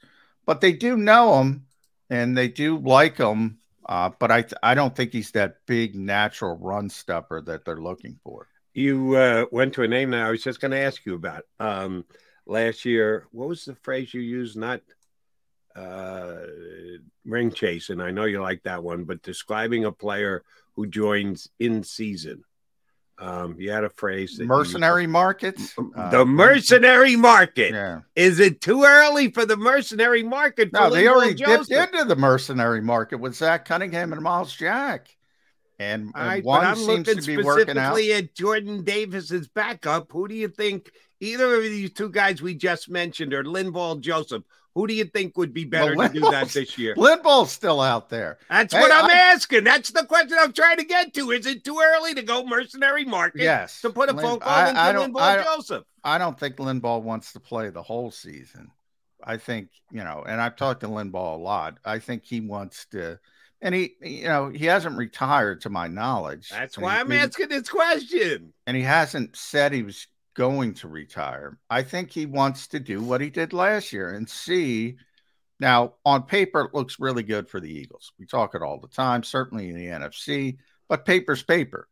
but 0.49 0.63
they 0.63 0.73
do 0.73 0.97
know 0.97 1.41
him 1.41 1.67
and 2.09 2.35
they 2.35 2.49
do 2.49 2.79
like 2.79 3.19
him. 3.19 3.59
Uh, 3.87 4.09
but 4.19 4.31
I, 4.31 4.47
I 4.63 4.75
don't 4.75 4.97
think 4.97 5.13
he's 5.13 5.33
that 5.33 5.57
big 5.67 5.95
natural 5.95 6.57
run 6.57 6.89
stuffer 6.89 7.43
that 7.45 7.67
they're 7.67 7.77
looking 7.77 8.19
for. 8.25 8.47
You 8.73 9.15
uh, 9.15 9.45
went 9.53 9.75
to 9.75 9.83
a 9.83 9.89
name 9.89 10.13
that 10.13 10.23
I 10.23 10.31
was 10.31 10.43
just 10.43 10.59
going 10.59 10.71
to 10.71 10.79
ask 10.79 11.05
you 11.05 11.15
about. 11.15 11.45
Um, 11.61 12.07
last 12.47 12.87
year, 12.87 13.27
what 13.31 13.51
was 13.51 13.67
the 13.67 13.75
phrase 13.75 14.15
you 14.15 14.23
used? 14.23 14.57
Not 14.57 14.81
uh, 15.77 16.37
ring 17.27 17.53
chasing. 17.53 18.01
I 18.01 18.11
know 18.11 18.25
you 18.25 18.41
like 18.41 18.63
that 18.63 18.83
one, 18.83 19.05
but 19.05 19.23
describing 19.23 19.85
a 19.85 19.93
player 19.93 20.45
who 20.77 20.87
joins 20.87 21.51
in 21.59 21.83
season. 21.83 22.43
Um, 23.21 23.57
you 23.59 23.71
had 23.73 23.83
a 23.83 23.91
phrase 23.91 24.37
that 24.37 24.45
you- 24.45 24.49
Mercenary 24.49 25.07
markets. 25.09 25.75
the 25.75 26.21
Uh, 26.21 26.25
mercenary 26.25 27.17
market. 27.17 27.73
Yeah. 27.73 28.01
Is 28.15 28.39
it 28.39 28.61
too 28.61 28.85
early 28.85 29.31
for 29.33 29.45
the 29.45 29.57
mercenary 29.57 30.23
market? 30.23 30.73
No, 30.73 30.89
they 30.89 31.09
already 31.09 31.35
dipped 31.35 31.71
into 31.71 32.05
the 32.05 32.15
mercenary 32.17 32.81
market 32.81 33.17
with 33.17 33.35
Zach 33.35 33.65
Cunningham 33.65 34.13
and 34.13 34.23
Myles 34.23 34.55
Jack. 34.55 35.09
And, 35.81 36.13
and 36.15 36.27
right, 36.29 36.45
one 36.45 36.65
I'm 36.65 36.77
seems 36.77 37.07
looking 37.09 37.23
to 37.23 37.27
be 37.27 37.37
working 37.43 37.79
out. 37.79 37.95
specifically 37.97 38.13
at 38.15 38.35
Jordan 38.35 38.85
Davis's 38.85 39.49
backup. 39.49 40.11
Who 40.13 40.29
do 40.29 40.35
you 40.35 40.49
think 40.49 40.91
either 41.21 41.55
of 41.57 41.63
these 41.63 41.93
two 41.93 42.11
guys 42.11 42.41
we 42.43 42.55
just 42.55 42.89
mentioned 42.91 43.33
or 43.35 43.43
Linval 43.45 44.01
Joseph? 44.01 44.43
Who 44.79 44.87
do 44.87 44.95
you 44.95 45.07
think 45.07 45.37
would 45.37 45.53
be 45.53 45.65
better 45.65 45.93
to 45.97 46.09
do 46.09 46.21
that 46.21 46.51
this 46.51 46.79
year? 46.79 46.95
Linval's 46.95 47.51
still 47.51 47.81
out 47.81 48.11
there. 48.11 48.39
That's 48.49 48.73
Hey, 48.73 48.79
what 48.81 48.93
I'm 48.93 49.11
I- 49.11 49.13
asking. 49.13 49.65
That's 49.65 49.91
the 49.91 50.05
question 50.05 50.39
I'm 50.41 50.53
trying 50.53 50.77
to 50.77 50.85
get 50.85 51.13
to. 51.15 51.33
Is 51.33 51.47
it 51.47 51.65
too 51.65 51.81
early 51.83 52.15
to 52.15 52.23
go 52.23 52.45
mercenary 52.47 53.05
market? 53.05 53.43
Yes. 53.43 53.81
To 53.81 53.91
put 53.91 54.09
a 54.09 54.13
Lin- 54.13 54.25
phone 54.25 54.39
call 54.39 54.55
I- 54.55 54.69
into 54.69 54.81
I 54.81 54.93
don't- 54.93 55.17
I 55.19 55.43
Joseph. 55.43 55.83
I 56.05 56.17
don't 56.19 56.39
think 56.39 56.59
Linval 56.59 57.03
wants 57.03 57.33
to 57.33 57.41
play 57.41 57.71
the 57.71 57.83
whole 57.83 58.13
season. 58.13 58.71
I 59.25 59.37
think, 59.37 59.71
you 59.91 60.05
know, 60.05 60.23
and 60.25 60.41
I've 60.41 60.55
talked 60.55 60.83
to 60.83 60.87
Linval 60.87 61.35
a 61.35 61.43
lot. 61.43 61.79
I 61.85 61.99
think 61.99 62.23
he 62.25 62.41
wants 62.41 62.87
to, 62.93 63.19
and 63.61 63.75
he, 63.75 63.97
you 64.01 64.29
know, 64.29 64.49
he 64.49 64.67
hasn't 64.67 64.97
retired 64.97 65.63
to 65.63 65.71
my 65.71 65.89
knowledge. 65.89 66.51
That's 66.51 66.79
why 66.79 67.01
I'm 67.01 67.11
asking 67.11 67.49
this 67.49 67.69
question. 67.69 68.53
And 68.65 68.77
he 68.77 68.85
hasn't 68.85 69.35
said 69.37 69.73
he 69.73 69.83
was 69.83 70.07
going 70.39 70.73
to 70.73 70.87
retire. 70.87 71.59
I 71.69 71.83
think 71.83 72.13
he 72.13 72.25
wants 72.25 72.69
to 72.69 72.79
do 72.79 73.03
what 73.03 73.21
he 73.21 73.29
did 73.29 73.53
last 73.53 73.93
year 73.93 74.11
and 74.11 74.31
see. 74.31 74.97
Now, 75.59 75.95
on 76.05 76.23
paper, 76.23 76.61
it 76.61 76.75
looks 76.75 77.01
really 77.01 77.25
good 77.25 77.51
for 77.51 77.59
the 77.59 77.69
Eagles. 77.69 78.13
We 78.21 78.25
talk 78.25 78.55
it 78.55 78.63
all 78.63 78.79
the 78.79 78.87
time, 78.87 79.25
certainly 79.25 79.69
in 79.69 79.75
the 79.75 79.87
NFC, 79.87 80.59
but 80.89 81.05
paper's 81.05 81.43
paper. 81.43 81.89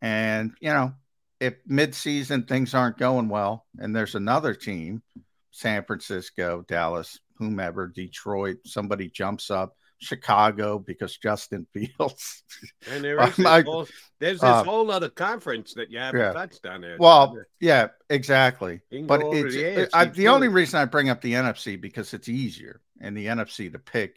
And, 0.00 0.52
you 0.60 0.68
know, 0.68 0.92
if 1.40 1.54
midseason 1.68 2.46
things 2.46 2.72
aren't 2.72 2.98
going 2.98 3.28
well 3.28 3.66
and 3.80 3.96
there's 3.96 4.14
another 4.14 4.54
team, 4.54 5.02
San 5.50 5.82
Francisco, 5.82 6.64
Dallas, 6.68 7.18
whomever, 7.34 7.88
Detroit, 7.88 8.58
somebody 8.64 9.10
jumps 9.10 9.50
up, 9.50 9.74
Chicago 9.98 10.78
because 10.78 11.16
Justin 11.16 11.66
Fields. 11.74 12.42
And 12.90 13.04
there 13.04 13.20
is 13.22 13.36
this 13.36 13.64
whole, 13.64 13.86
there's 14.18 14.40
this 14.40 14.42
uh, 14.42 14.64
whole 14.64 14.90
other 14.90 15.08
conference 15.08 15.74
that 15.74 15.90
you 15.90 15.98
haven't 15.98 16.20
yeah. 16.20 16.32
touched 16.32 16.66
on 16.66 16.80
there. 16.80 16.96
Well, 16.98 17.36
yeah, 17.60 17.88
exactly. 18.08 18.80
But 19.06 19.22
it's 19.26 19.54
the, 19.54 19.82
it, 19.82 19.90
I, 19.92 20.06
the 20.06 20.28
only 20.28 20.48
reason 20.48 20.80
I 20.80 20.84
bring 20.84 21.10
up 21.10 21.20
the 21.20 21.34
NFC 21.34 21.80
because 21.80 22.14
it's 22.14 22.28
easier 22.28 22.80
in 23.00 23.14
the 23.14 23.26
NFC 23.26 23.70
to 23.72 23.78
pick. 23.78 24.16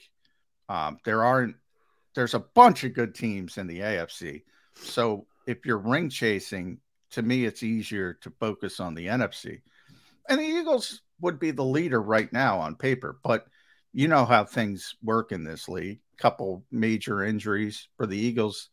Um, 0.69 0.99
there 1.03 1.23
aren't. 1.23 1.55
There's 2.13 2.33
a 2.33 2.39
bunch 2.39 2.83
of 2.83 2.93
good 2.93 3.15
teams 3.15 3.57
in 3.57 3.67
the 3.67 3.79
AFC, 3.79 4.43
so 4.75 5.27
if 5.47 5.65
you're 5.65 5.77
ring 5.77 6.09
chasing, 6.09 6.79
to 7.11 7.21
me, 7.21 7.45
it's 7.45 7.63
easier 7.63 8.13
to 8.21 8.31
focus 8.39 8.79
on 8.79 8.95
the 8.95 9.07
NFC. 9.07 9.61
And 10.27 10.39
the 10.39 10.43
Eagles 10.43 11.01
would 11.21 11.39
be 11.39 11.51
the 11.51 11.63
leader 11.63 12.01
right 12.01 12.31
now 12.33 12.59
on 12.59 12.75
paper, 12.75 13.19
but 13.23 13.45
you 13.93 14.07
know 14.07 14.25
how 14.25 14.43
things 14.43 14.95
work 15.03 15.31
in 15.31 15.43
this 15.43 15.67
league. 15.67 15.99
Couple 16.17 16.63
major 16.71 17.23
injuries 17.23 17.87
for 17.97 18.05
the 18.05 18.17
Eagles, 18.17 18.69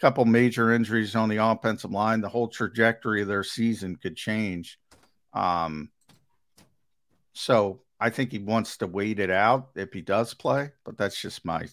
couple 0.00 0.24
major 0.24 0.72
injuries 0.72 1.14
on 1.16 1.28
the 1.28 1.38
offensive 1.38 1.90
line. 1.90 2.20
The 2.20 2.28
whole 2.28 2.48
trajectory 2.48 3.22
of 3.22 3.28
their 3.28 3.44
season 3.44 3.96
could 3.96 4.16
change. 4.16 4.78
Um, 5.32 5.90
so 7.32 7.80
I 7.98 8.10
think 8.10 8.32
he 8.32 8.38
wants 8.38 8.76
to 8.78 8.86
wait 8.86 9.18
it 9.18 9.30
out 9.30 9.70
if 9.74 9.92
he 9.92 10.00
does 10.00 10.34
play, 10.34 10.72
but 10.84 10.96
that's 10.96 11.20
just 11.20 11.44
my 11.44 11.66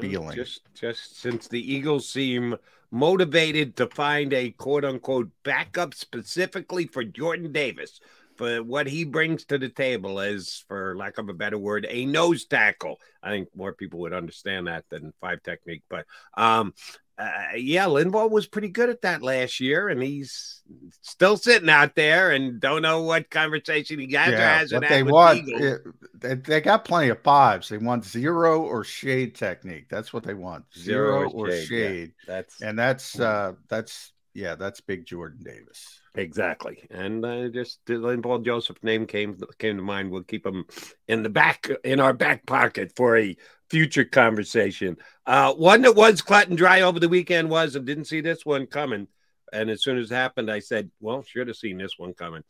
feeling. 0.00 0.36
Just, 0.36 0.62
just 0.74 1.20
since 1.20 1.48
the 1.48 1.60
Eagles 1.60 2.08
seem 2.08 2.56
motivated 2.90 3.76
to 3.76 3.88
find 3.88 4.32
a 4.32 4.50
quote 4.50 4.84
unquote 4.84 5.30
backup 5.42 5.94
specifically 5.94 6.86
for 6.86 7.04
Jordan 7.04 7.52
Davis, 7.52 8.00
for 8.36 8.62
what 8.62 8.86
he 8.86 9.04
brings 9.04 9.44
to 9.46 9.58
the 9.58 9.68
table 9.68 10.20
is, 10.20 10.64
for 10.68 10.96
lack 10.96 11.18
of 11.18 11.28
a 11.28 11.34
better 11.34 11.58
word, 11.58 11.86
a 11.88 12.06
nose 12.06 12.46
tackle. 12.46 12.98
I 13.22 13.30
think 13.30 13.48
more 13.54 13.72
people 13.72 14.00
would 14.00 14.12
understand 14.12 14.66
that 14.66 14.84
than 14.90 15.12
five 15.20 15.42
technique. 15.42 15.82
But 15.88 16.06
um, 16.36 16.74
uh, 17.16 17.30
yeah, 17.56 17.84
Linval 17.84 18.30
was 18.30 18.46
pretty 18.46 18.68
good 18.68 18.90
at 18.90 19.02
that 19.02 19.22
last 19.22 19.60
year, 19.60 19.88
and 19.88 20.02
he's 20.02 20.62
still 21.00 21.36
sitting 21.36 21.70
out 21.70 21.94
there 21.94 22.32
and 22.32 22.58
don't 22.58 22.82
know 22.82 23.02
what 23.02 23.30
conversation 23.30 24.00
he 24.00 24.06
got 24.06 24.30
yeah, 24.30 24.34
or 24.34 24.58
hasn't. 24.58 24.82
What 24.82 24.90
they 24.90 25.02
want, 25.04 25.48
it, 25.48 25.82
they, 26.14 26.34
they, 26.34 26.60
got 26.60 26.84
plenty 26.84 27.10
of 27.10 27.22
fives. 27.22 27.68
They 27.68 27.78
want 27.78 28.04
zero 28.04 28.62
or 28.62 28.82
shade 28.82 29.36
technique. 29.36 29.86
That's 29.88 30.12
what 30.12 30.24
they 30.24 30.34
want. 30.34 30.64
Zero, 30.76 31.28
zero 31.28 31.30
or 31.30 31.50
shade. 31.52 31.66
shade. 31.66 32.12
Yeah, 32.26 32.34
that's 32.34 32.60
and 32.60 32.78
that's 32.78 33.20
uh, 33.20 33.52
that's 33.68 34.12
yeah, 34.34 34.56
that's 34.56 34.80
big 34.80 35.06
Jordan 35.06 35.44
Davis. 35.44 36.00
Exactly, 36.16 36.86
and 36.90 37.24
uh, 37.24 37.48
just 37.48 37.84
Linval 37.86 38.44
Joseph 38.44 38.76
name 38.84 39.04
came 39.04 39.36
came 39.58 39.76
to 39.76 39.82
mind. 39.82 40.12
We'll 40.12 40.22
keep 40.22 40.46
him 40.46 40.64
in 41.08 41.24
the 41.24 41.28
back 41.28 41.68
in 41.82 41.98
our 41.98 42.12
back 42.12 42.46
pocket 42.46 42.92
for 42.94 43.16
a 43.16 43.36
future 43.68 44.04
conversation. 44.04 44.96
Uh, 45.26 45.52
one 45.54 45.82
that 45.82 45.96
was 45.96 46.22
cut 46.22 46.46
and 46.46 46.56
dry 46.56 46.82
over 46.82 47.00
the 47.00 47.08
weekend 47.08 47.50
was, 47.50 47.74
and 47.74 47.84
didn't 47.84 48.04
see 48.04 48.20
this 48.20 48.46
one 48.46 48.66
coming. 48.66 49.08
And 49.52 49.68
as 49.70 49.82
soon 49.82 49.98
as 49.98 50.12
it 50.12 50.14
happened, 50.14 50.52
I 50.52 50.60
said, 50.60 50.92
"Well, 51.00 51.24
should 51.24 51.48
have 51.48 51.56
seen 51.56 51.78
this 51.78 51.98
one 51.98 52.14
coming." 52.14 52.44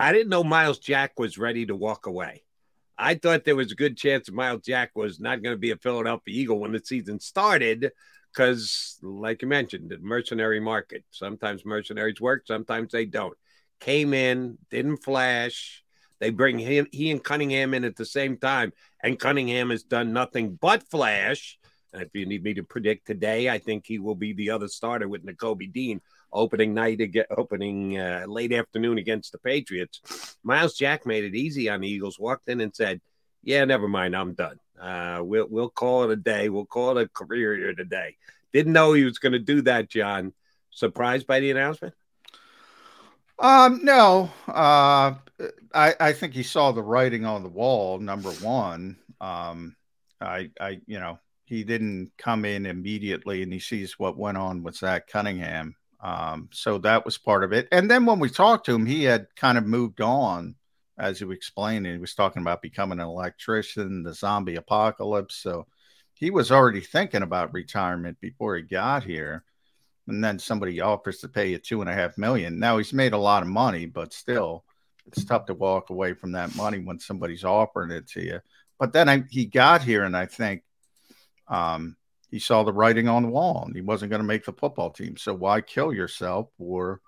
I 0.00 0.14
didn't 0.14 0.30
know 0.30 0.42
Myles 0.42 0.78
Jack 0.78 1.18
was 1.18 1.36
ready 1.36 1.66
to 1.66 1.76
walk 1.76 2.06
away. 2.06 2.44
I 2.96 3.16
thought 3.16 3.44
there 3.44 3.56
was 3.56 3.72
a 3.72 3.76
good 3.76 3.98
chance 3.98 4.30
Myles 4.30 4.62
Jack 4.64 4.92
was 4.94 5.20
not 5.20 5.42
going 5.42 5.52
to 5.52 5.60
be 5.60 5.70
a 5.70 5.76
Philadelphia 5.76 6.34
Eagle 6.34 6.60
when 6.60 6.72
the 6.72 6.80
season 6.82 7.20
started 7.20 7.92
because, 8.36 8.98
like 9.02 9.40
you 9.40 9.48
mentioned, 9.48 9.88
the 9.88 9.98
mercenary 9.98 10.60
market. 10.60 11.04
Sometimes 11.10 11.64
mercenaries 11.64 12.20
work, 12.20 12.46
sometimes 12.46 12.92
they 12.92 13.06
don't. 13.06 13.36
Came 13.80 14.12
in, 14.12 14.58
didn't 14.70 14.98
flash. 14.98 15.82
They 16.18 16.30
bring 16.30 16.58
him, 16.58 16.86
he 16.92 17.10
and 17.10 17.22
Cunningham 17.22 17.74
in 17.74 17.84
at 17.84 17.96
the 17.96 18.04
same 18.06 18.36
time, 18.38 18.72
and 19.02 19.18
Cunningham 19.18 19.70
has 19.70 19.82
done 19.82 20.12
nothing 20.12 20.58
but 20.60 20.88
flash. 20.88 21.58
And 21.92 22.02
if 22.02 22.08
you 22.14 22.26
need 22.26 22.42
me 22.42 22.54
to 22.54 22.62
predict 22.62 23.06
today, 23.06 23.48
I 23.48 23.58
think 23.58 23.84
he 23.86 23.98
will 23.98 24.14
be 24.14 24.32
the 24.32 24.50
other 24.50 24.68
starter 24.68 25.08
with 25.08 25.24
Nakobe 25.24 25.72
Dean 25.72 26.00
opening 26.32 26.74
night 26.74 27.00
again, 27.00 27.24
opening 27.36 27.98
uh, 27.98 28.24
late 28.26 28.52
afternoon 28.52 28.98
against 28.98 29.32
the 29.32 29.38
Patriots. 29.38 30.36
Myles 30.42 30.74
Jack 30.74 31.06
made 31.06 31.24
it 31.24 31.34
easy 31.34 31.68
on 31.68 31.80
the 31.80 31.88
Eagles. 31.88 32.18
Walked 32.18 32.48
in 32.48 32.60
and 32.60 32.74
said, 32.74 33.00
"Yeah, 33.42 33.64
never 33.64 33.88
mind, 33.88 34.14
I'm 34.16 34.34
done. 34.34 34.58
Uh, 34.80 35.20
we'll 35.22 35.46
we'll 35.48 35.70
call 35.70 36.04
it 36.04 36.10
a 36.10 36.16
day. 36.16 36.48
We'll 36.48 36.66
call 36.66 36.98
it 36.98 37.02
a 37.02 37.08
career 37.08 37.56
here 37.56 37.74
today. 37.74 38.16
Didn't 38.52 38.72
know 38.72 38.92
he 38.92 39.04
was 39.04 39.18
going 39.18 39.32
to 39.32 39.38
do 39.38 39.62
that, 39.62 39.88
John. 39.88 40.32
Surprised 40.70 41.26
by 41.26 41.40
the 41.40 41.50
announcement? 41.50 41.94
Um, 43.38 43.80
no. 43.82 44.30
Uh, 44.48 45.14
I 45.74 45.94
I 46.00 46.12
think 46.12 46.34
he 46.34 46.42
saw 46.42 46.72
the 46.72 46.82
writing 46.82 47.24
on 47.24 47.42
the 47.42 47.48
wall. 47.48 47.98
Number 47.98 48.30
one, 48.30 48.96
um, 49.20 49.76
I 50.20 50.50
I 50.60 50.80
you 50.86 50.98
know 50.98 51.18
he 51.44 51.64
didn't 51.64 52.12
come 52.18 52.44
in 52.44 52.66
immediately 52.66 53.42
and 53.42 53.52
he 53.52 53.60
sees 53.60 53.98
what 53.98 54.18
went 54.18 54.36
on 54.36 54.62
with 54.62 54.76
Zach 54.76 55.06
Cunningham. 55.06 55.76
Um, 56.00 56.48
so 56.52 56.78
that 56.78 57.04
was 57.04 57.18
part 57.18 57.44
of 57.44 57.52
it. 57.52 57.68
And 57.72 57.90
then 57.90 58.04
when 58.04 58.18
we 58.18 58.28
talked 58.28 58.66
to 58.66 58.74
him, 58.74 58.84
he 58.84 59.04
had 59.04 59.28
kind 59.36 59.56
of 59.56 59.64
moved 59.64 60.00
on 60.00 60.56
as 60.98 61.20
you 61.20 61.30
explained, 61.30 61.86
he 61.86 61.98
was 61.98 62.14
talking 62.14 62.42
about 62.42 62.62
becoming 62.62 63.00
an 63.00 63.06
electrician, 63.06 64.02
the 64.02 64.14
zombie 64.14 64.56
apocalypse. 64.56 65.36
So 65.36 65.66
he 66.14 66.30
was 66.30 66.50
already 66.50 66.80
thinking 66.80 67.22
about 67.22 67.52
retirement 67.52 68.18
before 68.20 68.56
he 68.56 68.62
got 68.62 69.04
here. 69.04 69.44
And 70.08 70.22
then 70.22 70.38
somebody 70.38 70.80
offers 70.80 71.18
to 71.18 71.28
pay 71.28 71.50
you 71.50 71.58
two 71.58 71.80
and 71.80 71.90
a 71.90 71.94
half 71.94 72.16
million. 72.16 72.58
Now 72.58 72.78
he's 72.78 72.92
made 72.92 73.12
a 73.12 73.18
lot 73.18 73.42
of 73.42 73.48
money, 73.48 73.86
but 73.86 74.12
still, 74.12 74.64
it's 75.06 75.24
tough 75.24 75.46
to 75.46 75.54
walk 75.54 75.90
away 75.90 76.14
from 76.14 76.32
that 76.32 76.54
money 76.56 76.78
when 76.78 76.98
somebody's 76.98 77.44
offering 77.44 77.90
it 77.90 78.08
to 78.08 78.24
you. 78.24 78.40
But 78.78 78.92
then 78.92 79.08
I, 79.08 79.24
he 79.30 79.46
got 79.46 79.82
here, 79.82 80.04
and 80.04 80.16
I 80.16 80.26
think 80.26 80.62
um, 81.48 81.96
he 82.30 82.38
saw 82.38 82.62
the 82.62 82.72
writing 82.72 83.08
on 83.08 83.22
the 83.22 83.28
wall, 83.28 83.64
and 83.66 83.74
he 83.74 83.82
wasn't 83.82 84.10
going 84.10 84.20
to 84.20 84.26
make 84.26 84.44
the 84.44 84.52
football 84.52 84.90
team. 84.90 85.16
So 85.16 85.34
why 85.34 85.60
kill 85.60 85.92
yourself 85.92 86.48
for 86.58 87.00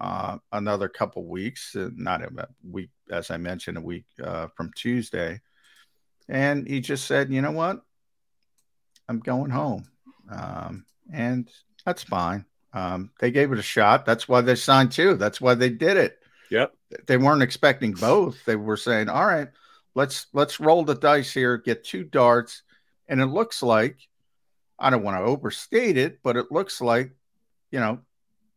uh, 0.00 0.38
another 0.52 0.88
couple 0.88 1.24
weeks? 1.26 1.74
Uh, 1.76 1.90
not 1.94 2.22
a 2.22 2.48
week 2.68 2.90
as 3.10 3.30
I 3.30 3.36
mentioned, 3.36 3.78
a 3.78 3.82
week 3.82 4.06
uh, 4.22 4.48
from 4.56 4.72
Tuesday. 4.74 5.40
And 6.28 6.66
he 6.66 6.80
just 6.80 7.06
said, 7.06 7.30
you 7.30 7.40
know 7.40 7.52
what? 7.52 7.80
I'm 9.08 9.20
going 9.20 9.50
home. 9.50 9.86
Um, 10.30 10.84
and 11.12 11.48
that's 11.84 12.02
fine. 12.02 12.44
Um, 12.72 13.10
they 13.20 13.30
gave 13.30 13.52
it 13.52 13.58
a 13.58 13.62
shot. 13.62 14.04
That's 14.04 14.28
why 14.28 14.40
they 14.40 14.56
signed 14.56 14.92
two. 14.92 15.14
That's 15.14 15.40
why 15.40 15.54
they 15.54 15.70
did 15.70 15.96
it. 15.96 16.18
Yep. 16.50 16.74
They 17.06 17.16
weren't 17.16 17.42
expecting 17.42 17.92
both. 17.92 18.44
They 18.44 18.56
were 18.56 18.76
saying, 18.76 19.08
all 19.08 19.26
right, 19.26 19.48
let's 19.94 20.26
let's 20.32 20.60
roll 20.60 20.84
the 20.84 20.94
dice 20.94 21.32
here, 21.32 21.56
get 21.56 21.84
two 21.84 22.04
darts. 22.04 22.62
And 23.08 23.20
it 23.20 23.26
looks 23.26 23.62
like, 23.62 23.98
I 24.78 24.90
don't 24.90 25.04
want 25.04 25.16
to 25.16 25.24
overstate 25.24 25.96
it, 25.96 26.18
but 26.22 26.36
it 26.36 26.50
looks 26.50 26.80
like, 26.80 27.12
you 27.70 27.80
know, 27.80 28.00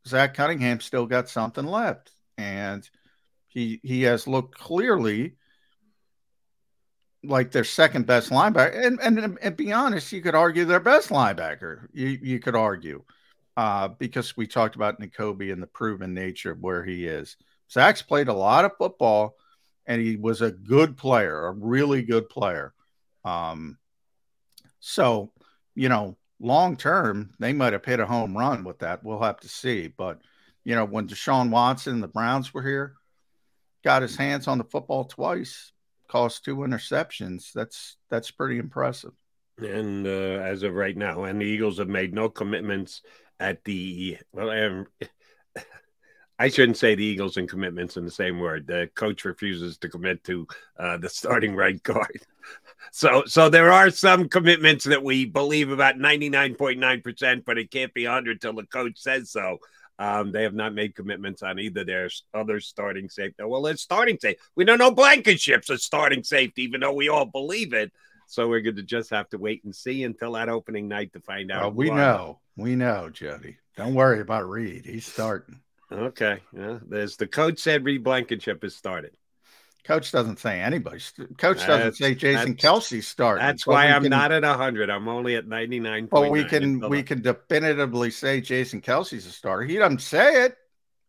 Zach 0.09 0.33
Cunningham 0.33 0.79
still 0.81 1.05
got 1.05 1.29
something 1.29 1.65
left. 1.65 2.11
And 2.37 2.87
he 3.47 3.79
he 3.83 4.03
has 4.03 4.27
looked 4.27 4.57
clearly 4.57 5.35
like 7.23 7.51
their 7.51 7.63
second 7.63 8.05
best 8.05 8.29
linebacker, 8.29 8.85
and 8.85 8.99
and 9.01 9.37
and 9.41 9.57
be 9.57 9.73
honest, 9.73 10.11
you 10.11 10.21
could 10.21 10.35
argue 10.35 10.65
their 10.65 10.79
best 10.79 11.09
linebacker. 11.09 11.87
You 11.91 12.07
you 12.07 12.39
could 12.39 12.55
argue 12.55 13.03
uh, 13.57 13.89
because 13.89 14.37
we 14.37 14.47
talked 14.47 14.75
about 14.75 15.01
Nakobe 15.01 15.51
and 15.51 15.61
the 15.61 15.67
proven 15.67 16.13
nature 16.13 16.51
of 16.51 16.59
where 16.59 16.83
he 16.83 17.07
is. 17.07 17.35
Zach's 17.71 18.01
played 18.01 18.29
a 18.29 18.33
lot 18.33 18.65
of 18.65 18.77
football, 18.77 19.35
and 19.85 20.01
he 20.01 20.15
was 20.15 20.41
a 20.41 20.51
good 20.51 20.95
player, 20.95 21.47
a 21.47 21.51
really 21.51 22.03
good 22.03 22.29
player. 22.29 22.73
Um, 23.25 23.77
so 24.79 25.33
you 25.75 25.89
know, 25.89 26.15
long 26.39 26.77
term, 26.77 27.31
they 27.39 27.53
might 27.53 27.73
have 27.73 27.85
hit 27.85 27.99
a 27.99 28.05
home 28.05 28.37
run 28.37 28.63
with 28.63 28.79
that. 28.79 29.03
We'll 29.03 29.21
have 29.21 29.39
to 29.41 29.49
see. 29.49 29.87
But 29.87 30.21
you 30.63 30.75
know, 30.75 30.85
when 30.85 31.07
Deshaun 31.07 31.49
Watson 31.49 31.95
and 31.95 32.03
the 32.03 32.07
Browns 32.07 32.53
were 32.53 32.63
here, 32.63 32.95
got 33.83 34.01
his 34.01 34.15
hands 34.15 34.47
on 34.47 34.57
the 34.57 34.63
football 34.63 35.05
twice, 35.05 35.71
caused 36.07 36.43
two 36.43 36.57
interceptions. 36.57 37.51
That's 37.53 37.97
that's 38.09 38.31
pretty 38.31 38.57
impressive. 38.57 39.13
And 39.57 40.07
uh, 40.07 40.09
as 40.09 40.63
of 40.63 40.73
right 40.73 40.95
now, 40.95 41.23
and 41.23 41.41
the 41.41 41.45
Eagles 41.45 41.79
have 41.79 41.89
made 41.89 42.13
no 42.13 42.29
commitments 42.29 43.01
at 43.39 43.63
the 43.63 44.17
well. 44.31 44.85
I 46.41 46.47
shouldn't 46.47 46.77
say 46.77 46.95
the 46.95 47.03
Eagles 47.03 47.35
and 47.35 47.49
commitments 47.49 47.97
in 47.97 48.05
the 48.05 48.11
same 48.11 48.39
word. 48.39 48.65
The 48.65 48.89
coach 48.95 49.25
refuses 49.25 49.77
to 49.79 49.89
commit 49.89 50.23
to 50.23 50.47
uh, 50.79 50.95
the 50.95 51.09
starting 51.09 51.53
right 51.53 51.83
guard. 51.83 52.21
So, 52.91 53.23
so 53.25 53.49
there 53.49 53.71
are 53.71 53.89
some 53.89 54.29
commitments 54.29 54.85
that 54.85 55.03
we 55.03 55.25
believe 55.25 55.71
about 55.71 55.97
ninety 55.97 56.29
nine 56.29 56.55
point 56.55 56.79
nine 56.79 57.01
percent, 57.01 57.45
but 57.45 57.57
it 57.57 57.71
can't 57.71 57.93
be 57.93 58.05
hundred 58.05 58.41
till 58.41 58.53
the 58.53 58.63
coach 58.63 58.97
says 58.97 59.31
so. 59.31 59.59
Um, 59.99 60.31
they 60.31 60.43
have 60.43 60.53
not 60.53 60.73
made 60.73 60.95
commitments 60.95 61.43
on 61.43 61.59
either 61.59 61.83
their 61.83 62.09
other 62.33 62.61
starting 62.61 63.09
safety. 63.09 63.43
Well, 63.43 63.67
it's 63.67 63.81
starting 63.81 64.17
safety. 64.19 64.41
We 64.55 64.63
don't 64.63 64.79
know 64.79 64.91
Blankenship's 64.91 65.69
a 65.69 65.77
starting 65.77 66.23
safety, 66.23 66.63
even 66.63 66.79
though 66.79 66.93
we 66.93 67.09
all 67.09 67.25
believe 67.25 67.73
it. 67.73 67.91
So 68.25 68.47
we're 68.47 68.61
going 68.61 68.77
to 68.77 68.83
just 68.83 69.09
have 69.09 69.27
to 69.29 69.37
wait 69.37 69.63
and 69.65 69.75
see 69.75 70.03
until 70.03 70.33
that 70.33 70.49
opening 70.49 70.87
night 70.87 71.13
to 71.13 71.19
find 71.19 71.51
out. 71.51 71.61
Well, 71.63 71.71
we 71.71 71.89
know, 71.89 72.39
we 72.55 72.75
know, 72.75 73.09
Jody. 73.09 73.57
Don't 73.75 73.95
worry 73.95 74.21
about 74.21 74.47
Reed. 74.47 74.85
He's 74.85 75.05
starting. 75.05 75.59
Okay. 75.91 76.39
Yeah. 76.55 76.77
There's 76.87 77.17
the 77.17 77.27
coach 77.27 77.59
said 77.59 77.83
Reed 77.83 78.03
Blankenship 78.03 78.61
has 78.61 78.75
started. 78.75 79.17
Coach 79.83 80.11
doesn't 80.11 80.39
say 80.39 80.61
anybody. 80.61 80.99
Coach 81.37 81.65
doesn't 81.65 81.95
say 81.95 82.13
Jason 82.13 82.55
Kelce 82.55 83.03
starting. 83.03 83.45
That's 83.45 83.65
why 83.65 83.87
I'm 83.87 84.03
can, 84.03 84.11
not 84.11 84.31
at 84.31 84.43
hundred. 84.43 84.89
I'm 84.89 85.07
only 85.07 85.35
at 85.35 85.47
ninety 85.47 85.79
nine. 85.79 86.05
But 86.05 86.29
we 86.29 86.43
can 86.43 86.79
we 86.89 87.01
can 87.01 87.21
definitively 87.21 88.11
say 88.11 88.41
Jason 88.41 88.81
Kelce's 88.81 89.25
a 89.25 89.31
starter. 89.31 89.63
He 89.63 89.77
doesn't 89.77 90.01
say 90.01 90.45
it. 90.45 90.57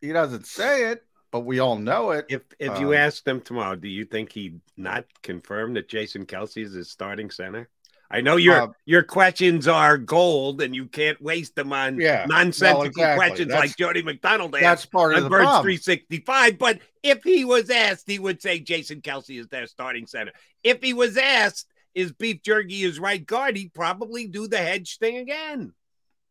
He 0.00 0.12
doesn't 0.12 0.46
say 0.46 0.90
it, 0.90 1.04
but 1.30 1.40
we 1.40 1.58
all 1.58 1.76
know 1.76 2.12
it. 2.12 2.26
If 2.28 2.42
if 2.58 2.70
um, 2.70 2.80
you 2.80 2.94
ask 2.94 3.24
them 3.24 3.40
tomorrow, 3.40 3.76
do 3.76 3.88
you 3.88 4.04
think 4.04 4.32
he'd 4.32 4.60
not 4.76 5.04
confirmed 5.22 5.76
that 5.76 5.88
Jason 5.88 6.24
Kelce 6.24 6.64
is 6.64 6.72
his 6.72 6.90
starting 6.90 7.30
center? 7.30 7.68
I 8.10 8.20
know 8.22 8.36
your 8.36 8.62
uh, 8.62 8.66
your 8.86 9.04
questions 9.04 9.68
are 9.68 9.96
gold, 9.96 10.60
and 10.60 10.74
you 10.74 10.86
can't 10.86 11.20
waste 11.22 11.54
them 11.54 11.72
on 11.72 12.00
yeah, 12.00 12.26
nonsensical 12.28 12.82
exactly. 12.82 13.16
questions 13.16 13.48
that's, 13.50 13.60
like 13.60 13.76
Jody 13.76 14.02
McDonald 14.02 14.54
asked. 14.56 14.62
That's 14.62 14.86
part 14.86 15.14
of 15.14 15.22
the 15.22 15.30
Birds 15.30 15.84
Sixty 15.84 16.18
Five. 16.18 16.58
But 16.58 16.80
if 17.04 17.22
he 17.22 17.44
was 17.44 17.70
asked, 17.70 18.10
he 18.10 18.18
would 18.18 18.42
say 18.42 18.58
Jason 18.58 19.00
Kelce 19.00 19.38
is 19.38 19.46
their 19.46 19.68
starting 19.68 20.06
center. 20.06 20.32
If 20.64 20.82
he 20.82 20.92
was 20.92 21.16
asked, 21.16 21.68
is 21.94 22.10
Beef 22.10 22.42
Jerky 22.42 22.80
his 22.80 22.98
right 22.98 23.24
guard? 23.24 23.56
He'd 23.56 23.74
probably 23.74 24.26
do 24.26 24.48
the 24.48 24.58
hedge 24.58 24.98
thing 24.98 25.18
again. 25.18 25.72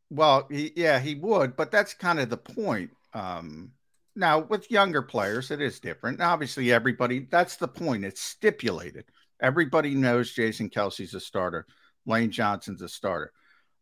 Well, 0.09 0.47
he, 0.51 0.73
yeah, 0.75 0.99
he 0.99 1.15
would, 1.15 1.55
but 1.55 1.71
that's 1.71 1.93
kind 1.93 2.19
of 2.19 2.29
the 2.29 2.37
point. 2.37 2.91
Um, 3.13 3.71
now, 4.15 4.39
with 4.39 4.69
younger 4.69 5.01
players, 5.01 5.49
it 5.49 5.61
is 5.61 5.79
different. 5.79 6.19
Obviously, 6.19 6.73
everybody, 6.73 7.27
that's 7.29 7.55
the 7.55 7.67
point. 7.67 8.03
It's 8.03 8.19
stipulated. 8.19 9.05
Everybody 9.41 9.95
knows 9.95 10.34
Jason 10.34 10.69
Kelce's 10.69 11.13
a 11.13 11.19
starter. 11.19 11.65
Lane 12.06 12.32
Johnson's 12.32 12.82
a 12.82 12.89
starter. 12.89 13.32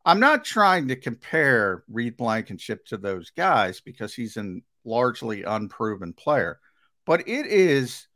I'm 0.05 0.19
not 0.19 0.45
trying 0.45 0.87
to 0.87 0.95
compare 0.95 1.83
Reed 1.89 2.15
Blankenship 2.17 2.85
to 2.87 2.97
those 2.97 3.31
guys 3.31 3.81
because 3.81 4.13
he's 4.13 4.37
a 4.37 4.59
largely 4.85 5.43
unproven 5.43 6.13
player, 6.13 6.59
but 7.05 7.27
it 7.27 7.45
is 7.45 8.07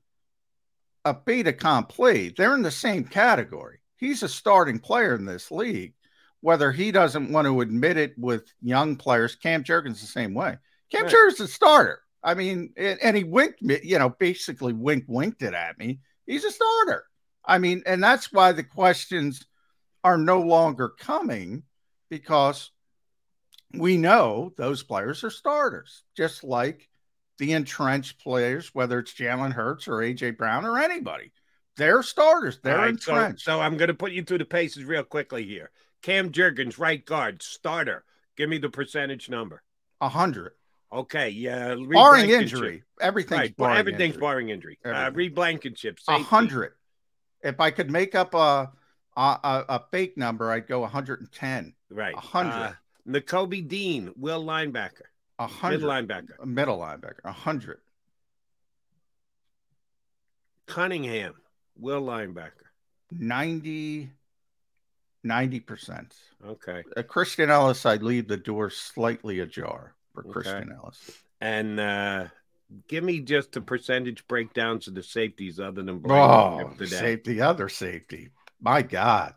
a 1.04 1.16
fait 1.26 1.48
accompli. 1.48 2.30
They're 2.30 2.56
in 2.56 2.62
the 2.62 2.72
same 2.72 3.04
category. 3.04 3.80
He's 3.98 4.24
a 4.24 4.30
starting 4.30 4.80
player 4.80 5.16
in 5.16 5.26
this 5.26 5.52
league, 5.52 5.94
whether 6.40 6.72
he 6.72 6.92
doesn't 6.92 7.32
want 7.32 7.46
to 7.48 7.62
admit 7.62 7.98
it 7.98 8.14
with 8.18 8.52
young 8.62 8.96
players. 8.96 9.36
Cam 9.36 9.64
Jurgens 9.64 10.00
the 10.00 10.08
same 10.08 10.34
way. 10.34 10.58
Cam 10.92 11.04
right. 11.04 11.14
Jurgens 11.14 11.42
a 11.42 11.48
starter. 11.48 12.00
I 12.24 12.36
mean, 12.36 12.74
and 12.78 13.18
he 13.18 13.24
winked 13.24 13.62
me, 13.62 13.80
you 13.84 14.00
know, 14.00 14.10
basically 14.10 14.74
wink 14.74 15.06
winked 15.08 15.42
it 15.42 15.54
at 15.54 15.78
me. 15.78 16.00
He's 16.26 16.46
a 16.46 16.52
starter. 16.52 17.04
I 17.52 17.58
mean, 17.58 17.84
and 17.86 18.02
that's 18.02 18.32
why 18.32 18.54
the 18.54 18.64
questions 18.64 19.46
are 20.06 20.18
no 20.18 20.40
longer 20.40 20.88
coming 20.88 21.64
because 22.10 22.72
we 23.74 23.98
know 23.98 24.54
those 24.56 24.84
players 24.84 25.26
are 25.26 25.30
starters, 25.30 26.04
just 26.16 26.46
like 26.46 26.88
the 27.40 27.52
entrenched 27.52 28.24
players, 28.24 28.74
whether 28.74 29.00
it's 29.00 29.14
Jalen 29.14 29.52
Hurts 29.52 29.90
or 29.90 29.96
AJ 29.98 30.38
Brown 30.38 30.64
or 30.64 30.80
anybody. 30.80 31.34
They're 31.76 32.04
starters. 32.04 32.58
They're 32.64 32.78
right, 32.78 32.92
entrenched. 32.92 33.44
So, 33.44 33.58
so 33.58 33.60
I'm 33.60 33.76
going 33.76 33.90
to 33.90 33.96
put 33.96 34.14
you 34.14 34.24
through 34.24 34.38
the 34.38 34.46
paces 34.46 34.86
real 34.86 35.04
quickly 35.04 35.44
here. 35.44 35.72
Cam 36.04 36.32
Jurgens, 36.32 36.80
right 36.80 37.06
guard, 37.06 37.44
starter. 37.44 38.06
Give 38.38 38.48
me 38.48 38.60
the 38.60 38.70
percentage 38.70 39.30
number. 39.30 39.62
A 40.00 40.08
hundred. 40.08 40.54
Okay, 40.94 41.32
yeah. 41.32 41.76
barring 41.76 42.30
injury, 42.30 42.84
everything's 43.02 43.40
right. 43.40 43.58
barring 43.58 43.78
everything's 43.78 44.16
injury. 44.16 44.22
barring 44.22 44.50
injury. 44.50 44.80
Uh, 44.86 44.90
Everything. 44.90 45.06
Uh, 45.06 45.12
Reed 45.18 45.36
Blankenship, 45.36 46.00
a 46.08 46.20
hundred. 46.20 46.74
If 47.44 47.60
I 47.60 47.72
could 47.72 47.90
make 47.90 48.16
up 48.16 48.34
a, 48.34 48.72
a 49.18 49.64
a, 49.70 49.82
fake 49.92 50.18
number, 50.18 50.52
I'd 50.52 50.68
go 50.68 50.82
110. 50.82 51.74
Right, 51.90 52.14
100. 52.14 52.78
Uh, 53.08 53.46
Dean, 53.68 54.14
will 54.16 54.44
linebacker. 54.44 55.10
A 55.40 55.48
hundred 55.48 55.82
linebacker. 55.82 56.46
Middle 56.46 56.80
linebacker. 56.80 57.20
A 57.26 57.32
hundred. 57.32 57.80
Cunningham, 60.68 61.34
will 61.78 62.02
linebacker. 62.02 62.52
90 63.12 64.10
90%. 65.26 66.12
Okay. 66.46 66.84
Uh, 66.98 67.04
Christian 67.04 67.50
Elliss, 67.50 67.86
I'd 67.86 68.02
leave 68.02 68.28
the 68.28 68.38
door 68.38 68.70
slightly 68.70 69.40
ajar 69.40 69.94
for 70.14 70.22
okay. 70.22 70.32
Christian 70.32 70.72
Elliss. 70.72 71.12
And 71.40 71.80
uh 71.80 72.28
give 72.88 73.04
me 73.04 73.20
just 73.20 73.52
the 73.52 73.62
percentage 73.62 74.26
breakdowns 74.28 74.88
of 74.88 74.96
the 74.96 75.04
safeties 75.04 75.60
other 75.60 75.84
than 75.84 76.02
oh, 76.10 76.72
safety, 76.86 77.42
other 77.42 77.70
safety. 77.70 78.30
My 78.60 78.82
God. 78.82 79.34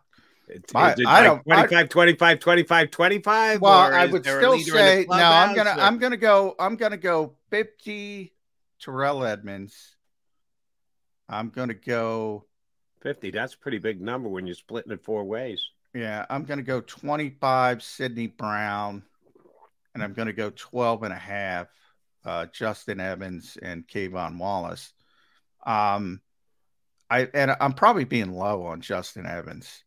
My, 0.75 0.92
it 0.92 1.01
I 1.07 1.27
like 1.27 1.70
don't 1.70 1.70
25, 1.70 1.73
I, 1.73 1.87
25, 1.87 2.40
25, 2.40 2.90
25. 2.90 3.61
Well, 3.62 3.73
I 3.73 4.07
would 4.07 4.25
still 4.25 4.59
say 4.59 5.07
no. 5.09 5.14
I'm 5.16 5.55
gonna 5.55 5.70
or? 5.70 5.81
I'm 5.81 5.99
gonna 5.99 6.18
go. 6.18 6.55
I'm 6.59 6.77
gonna 6.77 6.99
go 6.99 7.37
50 7.51 8.33
Terrell 8.79 9.25
Edmunds. 9.25 9.97
I'm 11.31 11.49
gonna 11.49 11.73
go 11.73 12.44
50. 13.01 13.31
That's 13.31 13.55
a 13.55 13.59
pretty 13.59 13.79
big 13.79 14.03
number 14.03 14.29
when 14.29 14.47
you're 14.47 14.55
splitting 14.55 14.92
it 14.92 15.03
four 15.03 15.25
ways. 15.25 15.66
Yeah, 15.94 16.27
I'm 16.29 16.44
gonna 16.44 16.62
go 16.62 16.83
25 16.83 17.83
Sydney 17.83 18.27
Brown, 18.27 19.03
and 19.94 20.03
I'm 20.03 20.12
gonna 20.12 20.35
go 20.35 20.51
12 20.55 21.05
and 21.05 21.12
a 21.12 21.18
half 21.18 21.68
uh, 22.24 22.46
Justin 22.52 23.00
Evans 23.00 23.58
and 23.60 23.87
K'Von 23.87 24.38
Wallace. 24.38 24.92
Um, 25.66 26.20
I 27.10 27.28
and 27.34 27.56
I'm 27.60 27.72
probably 27.72 28.04
being 28.04 28.32
low 28.32 28.64
on 28.66 28.80
Justin 28.80 29.26
Evans. 29.26 29.84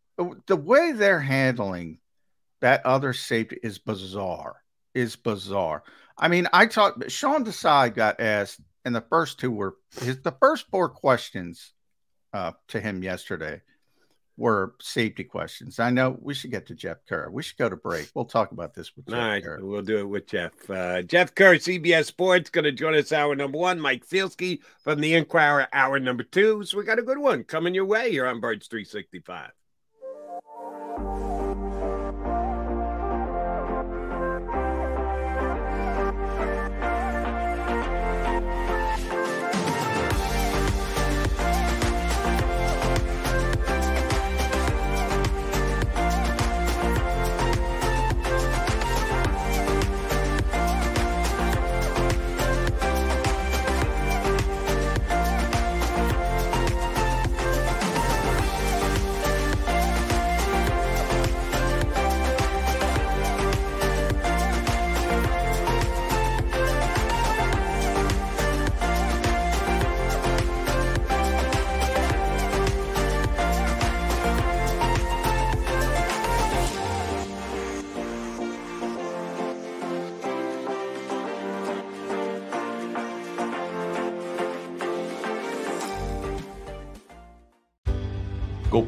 The 0.47 0.56
way 0.56 0.93
they're 0.93 1.19
handling 1.19 2.00
that 2.62 2.86
other 2.86 3.13
safety 3.13 3.60
is 3.62 3.78
bizarre. 3.78 4.58
Is 4.93 5.15
bizarre. 5.15 5.84
I 6.17 6.28
mean, 6.28 6.47
I 6.54 6.65
talked. 6.65 7.12
Sean 7.12 7.45
Desai 7.45 7.93
got 7.93 8.19
asked, 8.19 8.60
and 8.86 8.95
the 8.95 9.02
first 9.10 9.39
two 9.39 9.52
were 9.52 9.76
his. 10.00 10.21
The 10.21 10.36
first 10.39 10.65
four 10.71 10.89
questions 10.89 11.73
uh, 12.34 12.54
to 12.69 12.80
him 12.80 13.04
yesterday 13.04 13.62
were 14.38 14.76
safety 14.80 15.23
questions. 15.23 15.80
I 15.80 15.89
know 15.89 16.17
we 16.21 16.34
should 16.34 16.52
get 16.52 16.67
to 16.67 16.76
Jeff 16.76 16.97
Kerr. 17.10 17.30
We 17.30 17.43
should 17.43 17.58
go 17.58 17.69
to 17.69 17.76
break. 17.76 18.10
We'll 18.13 18.26
talk 18.26 18.52
about 18.52 18.73
this 18.73 18.95
with 18.95 19.08
Jeff 19.08 19.15
All 19.15 19.28
right, 19.28 19.43
Kerr. 19.43 19.60
We'll 19.62 19.82
do 19.82 19.97
it 19.97 20.08
with 20.08 20.28
Jeff. 20.28 20.69
Uh, 20.69 21.02
Jeff 21.02 21.34
Kerr, 21.34 21.56
CBS 21.56 22.06
Sports, 22.06 22.50
going 22.50 22.65
to 22.65 22.71
join 22.71 22.95
us 22.95 23.12
hour 23.12 23.36
number 23.36 23.58
one. 23.58 23.80
Mike 23.80 24.06
Sielski 24.08 24.60
from 24.84 25.02
the 25.02 25.15
Inquirer, 25.15 25.67
hour 25.73 26.00
number 26.00 26.23
two. 26.23 26.63
So 26.63 26.78
we 26.78 26.84
got 26.84 27.00
a 27.00 27.04
good 27.04 27.17
one 27.17 27.43
coming 27.43 27.73
your 27.73 27.86
way 27.86 28.12
here 28.12 28.28
on 28.28 28.39
Birds 28.39 28.67
365. 28.67 29.52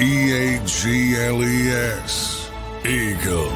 E 0.00 0.32
A 0.32 0.66
G 0.66 1.14
L 1.16 1.40
E 1.44 1.68
S. 1.70 2.50
Eagles. 2.84 3.54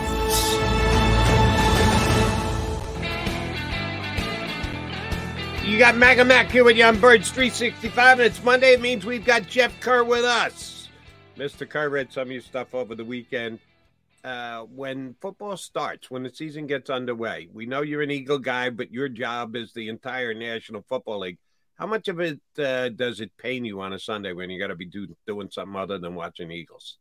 You 5.64 5.79
got 5.79 5.96
Maga 5.96 6.24
Mac 6.24 6.48
here 6.48 6.62
with 6.62 6.77
you 6.77 6.85
on 6.85 7.01
Birds 7.01 7.31
365, 7.33 8.20
and 8.20 8.27
it's 8.27 8.44
Monday. 8.44 8.74
It 8.74 8.81
means 8.81 9.05
we've 9.05 9.24
got 9.24 9.48
Jeff 9.48 9.81
Kerr 9.81 10.05
with 10.05 10.24
us. 10.24 10.88
Mr. 11.37 11.68
Kerr 11.68 11.88
read 11.88 12.12
some 12.12 12.29
of 12.29 12.31
your 12.31 12.40
stuff 12.40 12.72
over 12.72 12.94
the 12.94 13.05
weekend. 13.05 13.59
Uh, 14.22 14.61
when 14.62 15.16
football 15.20 15.57
starts, 15.57 16.09
when 16.09 16.22
the 16.22 16.31
season 16.31 16.68
gets 16.68 16.88
underway, 16.88 17.48
we 17.53 17.66
know 17.66 17.83
you're 17.83 18.03
an 18.03 18.12
Eagle 18.12 18.38
guy, 18.38 18.70
but 18.70 18.92
your 18.92 19.09
job 19.09 19.57
is 19.57 19.72
the 19.72 19.88
entire 19.88 20.35
National 20.35 20.83
Football 20.88 21.18
League. 21.18 21.38
How 21.79 21.87
much 21.87 22.09
of 22.09 22.19
it 22.21 22.41
uh, 22.59 22.88
does 22.91 23.21
it 23.21 23.31
pain 23.38 23.64
you 23.64 23.81
on 23.81 23.93
a 23.93 23.99
Sunday 23.99 24.33
when 24.33 24.51
you 24.51 24.59
got 24.59 24.67
to 24.69 24.75
be 24.77 24.85
do, 24.87 25.07
doing 25.27 25.49
something 25.51 25.77
other 25.77 25.99
than 25.99 26.14
watching 26.14 26.51
Eagles? 26.51 26.99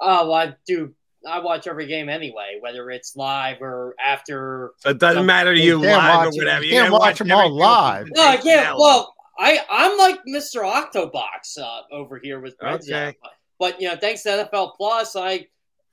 Oh, 0.00 0.28
well, 0.28 0.34
I 0.34 0.54
do. 0.66 0.94
I 1.26 1.38
watch 1.40 1.66
every 1.66 1.86
game 1.86 2.08
anyway, 2.08 2.58
whether 2.60 2.90
it's 2.90 3.16
live 3.16 3.62
or 3.62 3.94
after. 4.04 4.72
It 4.84 4.98
doesn't 4.98 5.26
matter 5.26 5.54
to 5.54 5.60
you, 5.60 5.78
You 5.78 5.78
live 5.78 5.96
watch 5.96 6.26
or 6.26 6.28
it- 6.30 6.36
whatever. 6.38 6.64
you 6.64 6.72
can't 6.72 6.90
gotta 6.90 7.00
watch 7.00 7.18
them 7.18 7.32
all 7.32 7.50
live. 7.50 8.08
No, 8.14 8.22
I 8.26 8.36
can't. 8.36 8.76
Well, 8.78 9.14
I 9.38 9.60
I'm 9.70 9.96
like 9.98 10.20
Mr. 10.28 10.62
Octobox 10.64 11.58
uh, 11.60 11.82
over 11.92 12.18
here 12.22 12.40
with 12.40 12.54
Reds. 12.62 12.88
Okay. 12.90 13.14
But, 13.22 13.30
but 13.58 13.80
you 13.80 13.88
know, 13.88 13.96
thanks 13.96 14.22
to 14.24 14.48
NFL 14.52 14.74
Plus, 14.76 15.14
I 15.16 15.46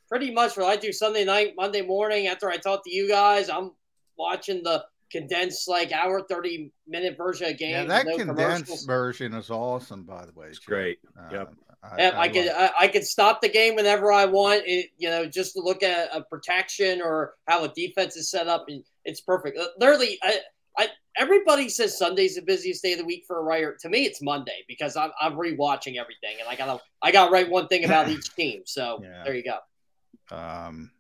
pretty 0.10 0.32
much 0.32 0.56
what 0.58 0.66
I 0.68 0.76
do 0.76 0.92
Sunday 0.92 1.24
night, 1.26 1.54
Monday 1.56 1.82
morning 1.82 2.28
after 2.28 2.50
I 2.50 2.58
talk 2.58 2.84
to 2.84 2.94
you 2.94 3.08
guys, 3.08 3.50
I'm 3.50 3.72
watching 4.18 4.62
the 4.64 4.86
condensed 5.14 5.70
like 5.70 5.92
hour 5.92 6.22
thirty 6.22 6.72
minute 6.88 7.16
version 7.16 7.52
of 7.52 7.58
game. 7.58 7.72
Yeah, 7.72 7.84
that 7.86 8.06
no 8.06 8.18
condensed 8.18 8.86
version 8.86 9.34
is 9.34 9.50
awesome, 9.50 10.04
by 10.04 10.26
the 10.26 10.34
way. 10.34 10.48
It's 10.48 10.60
Joe. 10.60 10.74
great. 10.76 11.00
Uh, 11.18 11.30
Yep. 11.32 11.54
I, 11.84 11.98
Yeah, 11.98 12.10
I, 12.10 12.22
I 12.22 12.28
could 12.30 12.48
I, 12.50 12.72
I 12.82 12.88
could 12.88 13.06
stop 13.06 13.42
the 13.42 13.50
game 13.50 13.76
whenever 13.76 14.12
I 14.12 14.26
want. 14.26 14.64
It, 14.66 14.90
you 14.98 15.10
know, 15.10 15.26
just 15.26 15.54
to 15.54 15.62
look 15.62 15.84
at 15.84 16.10
a 16.14 16.24
protection 16.24 17.02
or 17.02 17.36
how 17.48 17.64
a 17.64 17.70
defense 17.70 18.16
is 18.16 18.30
set 18.30 18.48
up, 18.48 18.66
and 18.68 18.84
it's 19.06 19.22
perfect. 19.22 19.58
Uh, 19.58 19.68
Literally, 19.80 20.18
I, 20.24 20.40
I 20.78 20.88
everybody 21.18 21.70
says 21.70 21.98
Sunday's 21.98 22.36
the 22.36 22.42
busiest 22.42 22.84
day 22.84 22.94
of 22.94 23.00
the 23.00 23.06
week 23.06 23.26
for 23.28 23.40
a 23.40 23.44
writer. 23.44 23.78
To 23.82 23.90
me, 23.90 24.06
it's 24.06 24.22
Monday 24.22 24.64
because 24.68 24.96
I'm 24.96 25.12
I'm 25.22 25.34
rewatching 25.34 25.98
everything, 25.98 26.38
and 26.40 26.48
I 26.50 26.56
gotta 26.56 26.82
I 27.02 27.12
gotta 27.12 27.32
write 27.32 27.50
one 27.50 27.68
thing 27.68 27.86
about 27.86 28.10
each 28.16 28.34
team. 28.34 28.64
So 28.66 29.00
Yeah. 29.04 29.24
there 29.26 29.36
you 29.36 29.44
go. 29.44 30.36
Um, 30.36 30.92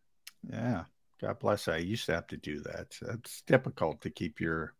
yeah, 0.49 0.83
God 1.23 1.39
bless. 1.39 1.69
I 1.69 1.77
used 1.77 2.05
to 2.07 2.13
have 2.13 2.27
to 2.27 2.37
do 2.37 2.59
that. 2.61 2.97
It's 3.13 3.43
difficult 3.43 4.01
to 4.01 4.09
keep 4.09 4.41
your 4.41 4.73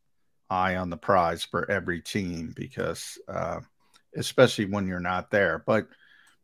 eye 0.50 0.76
on 0.76 0.90
the 0.90 0.98
prize 0.98 1.46
for 1.46 1.72
every 1.72 2.02
team 2.02 2.52
because, 2.54 3.18
uh, 3.30 3.62
especially 4.18 4.66
when 4.66 4.86
you're 4.86 5.00
not 5.00 5.32
there, 5.32 5.64
but 5.66 5.88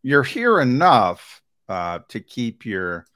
you're 0.02 0.24
here 0.24 0.62
enough 0.62 1.42
uh, 1.68 2.00
to 2.08 2.22
keep 2.22 2.66
your 2.66 3.08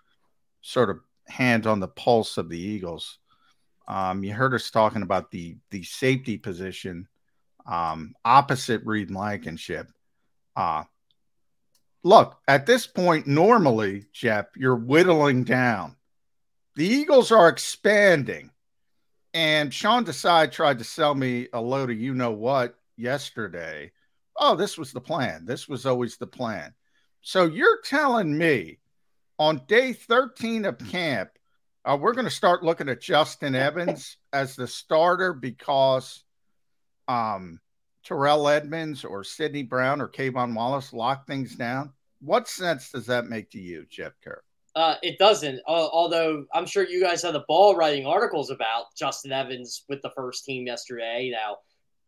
sort 0.62 0.90
of 0.90 1.00
hand 1.30 1.68
on 1.68 1.80
the 1.80 1.88
pulse 1.88 2.38
of 2.38 2.50
the 2.50 2.60
Eagles. 2.60 3.18
Um, 3.88 4.22
you 4.22 4.34
heard 4.34 4.54
us 4.54 4.70
talking 4.70 5.04
about 5.04 5.32
the 5.32 5.56
the 5.72 5.84
safety 5.84 6.38
position 6.38 7.08
um, 7.66 8.14
opposite 8.26 8.82
Reed 8.84 9.08
Blankenship. 9.08 9.88
Uh, 10.54 10.84
look, 12.04 12.40
at 12.46 12.66
this 12.66 12.88
point, 12.88 13.26
normally, 13.26 14.08
Jeff, 14.12 14.48
you're 14.58 14.76
whittling 14.76 15.46
down. 15.46 15.96
The 16.76 16.88
Eagles 16.88 17.32
are 17.32 17.50
expanding. 17.50 18.50
And 19.34 19.74
Sean 19.74 20.06
Desai 20.06 20.52
tried 20.52 20.80
to 20.80 20.84
sell 20.84 21.16
me 21.16 21.48
a 21.54 21.62
load 21.62 21.90
of 21.90 22.00
you 22.00 22.14
know 22.14 22.32
what 22.32 22.76
yesterday. 22.98 23.92
Oh, 24.38 24.56
this 24.56 24.78
was 24.78 24.92
the 24.92 25.02
plan. 25.02 25.46
This 25.46 25.68
was 25.68 25.86
always 25.86 26.18
the 26.18 26.28
plan. 26.28 26.74
So 27.22 27.46
you're 27.46 27.82
telling 27.82 28.38
me 28.38 28.80
on 29.40 29.62
day 29.68 29.94
13 29.94 30.66
of 30.66 30.78
camp, 30.78 31.30
uh, 31.86 31.98
we're 32.00 32.14
going 32.14 32.26
to 32.26 32.32
start 32.32 32.64
looking 32.64 32.90
at 32.90 33.02
Justin 33.02 33.56
Evans 33.56 34.18
as 34.34 34.56
the 34.56 34.68
starter 34.68 35.34
because 35.34 36.24
um, 37.08 37.60
Terrell 38.04 38.48
Edmunds 38.48 39.04
or 39.04 39.24
Sydney 39.24 39.64
Brown 39.64 40.02
or 40.02 40.08
K'Von 40.08 40.54
Wallace 40.54 40.94
lock 40.94 41.28
things 41.28 41.56
down. 41.56 41.92
What 42.22 42.48
sense 42.48 42.92
does 42.92 43.08
that 43.08 43.26
make 43.26 43.52
to 43.52 43.60
you, 43.60 43.86
Jeff 43.90 44.14
Kerr? 44.24 44.42
Uh, 44.76 44.96
it 45.04 45.20
doesn't. 45.20 45.60
Uh, 45.68 45.88
although 45.92 46.46
I'm 46.54 46.66
sure 46.66 46.86
you 46.86 47.02
guys 47.02 47.22
had 47.22 47.36
the 47.36 47.46
ball 47.48 47.76
writing 47.76 48.06
articles 48.06 48.50
about 48.50 48.86
Justin 48.98 49.32
Evans 49.32 49.86
with 49.88 50.02
the 50.02 50.12
first 50.16 50.46
team 50.46 50.66
yesterday. 50.66 51.30
Now, 51.32 51.58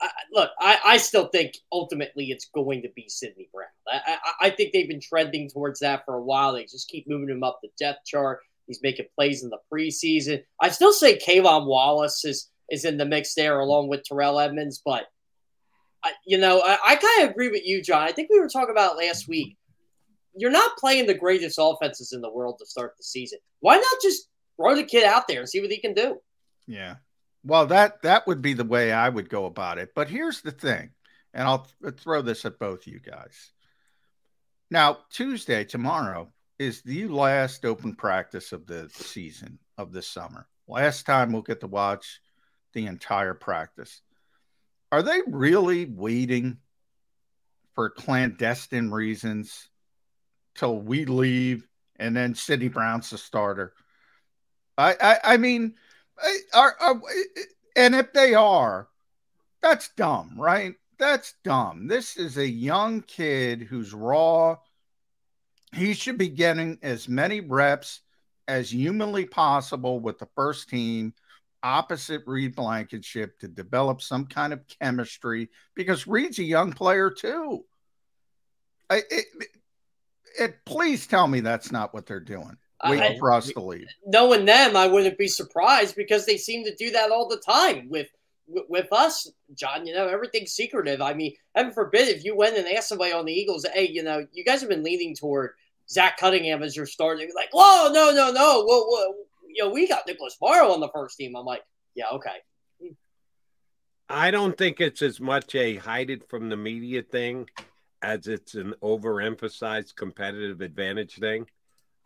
I, 0.02 0.10
look, 0.34 0.50
I, 0.60 0.80
I 0.84 0.98
still 0.98 1.28
think 1.28 1.54
ultimately 1.72 2.32
it's 2.32 2.50
going 2.54 2.82
to 2.82 2.90
be 2.96 3.06
Sydney 3.08 3.50
Brown. 3.54 3.68
I, 3.88 4.18
I, 4.42 4.50
think 4.50 4.74
they've 4.74 4.88
been 4.88 5.00
trending 5.00 5.50
towards 5.50 5.80
that 5.82 6.04
for 6.06 6.16
a 6.16 6.24
while. 6.24 6.54
They 6.54 6.64
just 6.64 6.90
keep 6.90 7.08
moving 7.08 7.30
him 7.30 7.44
up 7.44 7.60
the 7.62 7.70
depth 7.80 8.06
chart. 8.06 8.40
He's 8.68 8.82
making 8.82 9.06
plays 9.16 9.44
in 9.44 9.52
the 9.52 9.60
preseason. 9.72 10.44
I 10.60 10.70
still 10.70 10.92
say 10.92 11.20
K'Von 11.20 11.68
Wallace 11.68 12.26
is 12.26 12.50
is 12.72 12.84
in 12.84 12.98
the 12.98 13.06
mix 13.06 13.36
there 13.36 13.60
along 13.60 13.90
with 13.90 14.04
Terrell 14.04 14.40
Edmunds, 14.40 14.82
but 14.84 15.06
you 16.26 16.38
know, 16.38 16.62
I, 16.62 16.78
I 16.86 16.96
kind 16.96 17.24
of 17.24 17.30
agree 17.32 17.50
with 17.50 17.66
you, 17.66 17.82
John. 17.82 18.02
I 18.02 18.12
think 18.12 18.30
we 18.30 18.40
were 18.40 18.50
talking 18.50 18.72
about 18.72 18.98
last 18.98 19.28
week. 19.28 19.58
You're 20.36 20.52
not 20.52 20.78
playing 20.78 21.08
the 21.08 21.14
greatest 21.14 21.58
offenses 21.60 22.14
in 22.14 22.22
the 22.22 22.32
world 22.32 22.58
to 22.60 22.66
start 22.66 22.96
the 22.98 23.04
season. 23.04 23.40
Why 23.60 23.78
not 23.78 24.02
just 24.02 24.28
throw 24.58 24.76
the 24.76 24.84
kid 24.84 25.04
out 25.04 25.28
there 25.28 25.40
and 25.40 25.50
see 25.50 25.62
what 25.62 25.72
he 25.72 25.80
can 25.80 25.94
do? 25.94 26.18
Yeah. 26.68 26.96
Well, 27.44 27.68
that 27.68 28.02
that 28.02 28.26
would 28.28 28.42
be 28.42 28.54
the 28.54 28.64
way 28.64 28.92
I 28.92 29.08
would 29.08 29.30
go 29.30 29.46
about 29.46 29.78
it. 29.78 29.92
But 29.96 30.10
here's 30.10 30.42
the 30.42 30.52
thing, 30.52 30.90
and 31.34 31.48
I'll 31.48 31.68
th- 31.82 31.96
throw 31.96 32.22
this 32.22 32.44
at 32.46 32.60
both 32.60 32.88
you 32.88 33.00
guys. 33.00 33.52
Now, 34.72 35.00
Tuesday, 35.12 35.64
tomorrow, 35.64 36.34
is 36.58 36.82
the 36.82 37.08
last 37.08 37.64
open 37.64 37.96
practice 37.96 38.52
of 38.52 38.66
the 38.66 38.90
season 38.92 39.60
of 39.78 39.92
this 39.92 40.08
summer. 40.08 40.48
Last 40.68 41.06
time 41.06 41.32
we'll 41.32 41.44
get 41.44 41.60
to 41.60 41.68
watch 41.68 42.20
the 42.74 42.88
entire 42.88 43.36
practice. 43.36 44.02
Are 44.92 45.04
they 45.04 45.22
really 45.28 45.86
waiting 45.86 46.58
for 47.76 47.90
clandestine 47.90 48.90
reasons 48.90 49.70
till 50.56 50.78
we 50.78 51.06
leave, 51.06 51.68
and 51.98 52.16
then 52.16 52.36
Sydney 52.36 52.70
Brown's 52.70 53.10
the 53.10 53.18
starter. 53.18 53.74
I 54.78 54.96
I, 55.00 55.20
I 55.34 55.38
mean, 55.38 55.76
are, 56.54 56.76
are 56.80 57.02
and 57.76 57.96
if 57.96 58.14
they 58.14 58.34
are, 58.34 58.88
that's 59.62 59.90
dumb, 59.96 60.36
right? 60.38 60.76
That's 60.98 61.34
dumb. 61.44 61.88
This 61.88 62.18
is 62.18 62.38
a 62.38 62.48
young 62.48 63.02
kid 63.02 63.62
who's 63.62 63.94
raw. 63.94 64.58
He 65.74 65.94
should 65.94 66.18
be 66.18 66.30
getting 66.30 66.80
as 66.82 67.10
many 67.10 67.42
reps 67.42 68.02
as 68.48 68.72
humanly 68.72 69.26
possible 69.26 70.00
with 70.00 70.20
the 70.20 70.28
first 70.36 70.70
team 70.70 71.14
opposite 71.66 72.22
Reed 72.28 72.56
Blankenship 72.56 73.40
to 73.40 73.48
develop 73.48 74.02
some 74.02 74.28
kind 74.28 74.54
of 74.54 74.62
chemistry 74.68 75.50
because 75.74 76.06
Reed's 76.06 76.38
a 76.38 76.44
young 76.44 76.72
player 76.72 77.10
too. 77.10 77.66
I, 78.90 79.02
it, 79.10 79.26
it, 80.40 80.66
please 80.66 81.08
tell 81.08 81.28
me 81.28 81.40
that's 81.40 81.72
not 81.72 81.94
what 81.94 82.06
they're 82.06 82.20
doing. 82.20 82.58
Waiting 82.84 83.16
I, 83.16 83.18
for 83.18 83.32
us 83.32 83.48
to 83.52 83.60
leave. 83.62 83.88
Knowing 84.06 84.46
them, 84.46 84.76
I 84.76 84.88
wouldn't 84.88 85.18
be 85.18 85.28
surprised 85.28 85.96
because 85.96 86.26
they 86.26 86.38
seem 86.38 86.66
to 86.66 86.76
do 86.76 86.92
that 86.92 87.10
all 87.10 87.28
the 87.28 87.38
time 87.38 87.90
with 87.90 88.08
with 88.48 88.88
us, 88.92 89.32
John, 89.56 89.88
you 89.88 89.94
know, 89.96 90.08
everything's 90.08 90.52
secretive. 90.52 91.02
I 91.02 91.14
mean, 91.14 91.34
heaven 91.56 91.74
forbid 91.74 92.10
if 92.10 92.24
you 92.24 92.36
went 92.36 92.56
and 92.56 92.68
asked 92.68 92.90
somebody 92.90 93.12
on 93.12 93.26
the 93.26 93.34
Eagles, 93.34 93.66
hey, 93.74 93.90
you 93.90 94.04
know, 94.04 94.26
you 94.34 94.44
guys 94.44 94.62
have 94.62 94.70
been 94.70 94.84
leaning 94.84 95.16
toward 95.16 95.52
Zach 95.90 96.18
Cunningham 96.18 96.62
as 96.62 96.76
your 96.76 96.86
starter. 96.86 97.18
They'd 97.20 97.28
be 97.28 97.34
like, 97.34 97.50
whoa, 97.52 97.92
no, 97.92 98.12
no, 98.12 98.32
no. 98.32 98.64
Whoa, 98.64 98.84
whoa. 98.86 99.14
You 99.50 99.64
know, 99.64 99.72
we 99.72 99.88
got 99.88 100.06
Nicholas 100.06 100.38
Morrow 100.40 100.72
on 100.72 100.80
the 100.80 100.90
first 100.90 101.18
team. 101.18 101.36
I'm 101.36 101.46
like, 101.46 101.64
yeah, 101.96 102.10
okay. 102.12 102.44
I 104.08 104.30
don't 104.30 104.56
think 104.56 104.80
it's 104.80 105.02
as 105.02 105.20
much 105.20 105.56
a 105.56 105.78
hide 105.78 106.12
it 106.12 106.30
from 106.30 106.50
the 106.50 106.58
media 106.58 107.02
thing 107.02 107.50
as 108.06 108.28
it's 108.28 108.54
an 108.54 108.76
overemphasized 108.84 109.96
competitive 109.96 110.62
advantage 110.62 111.16
thing. 111.16 111.48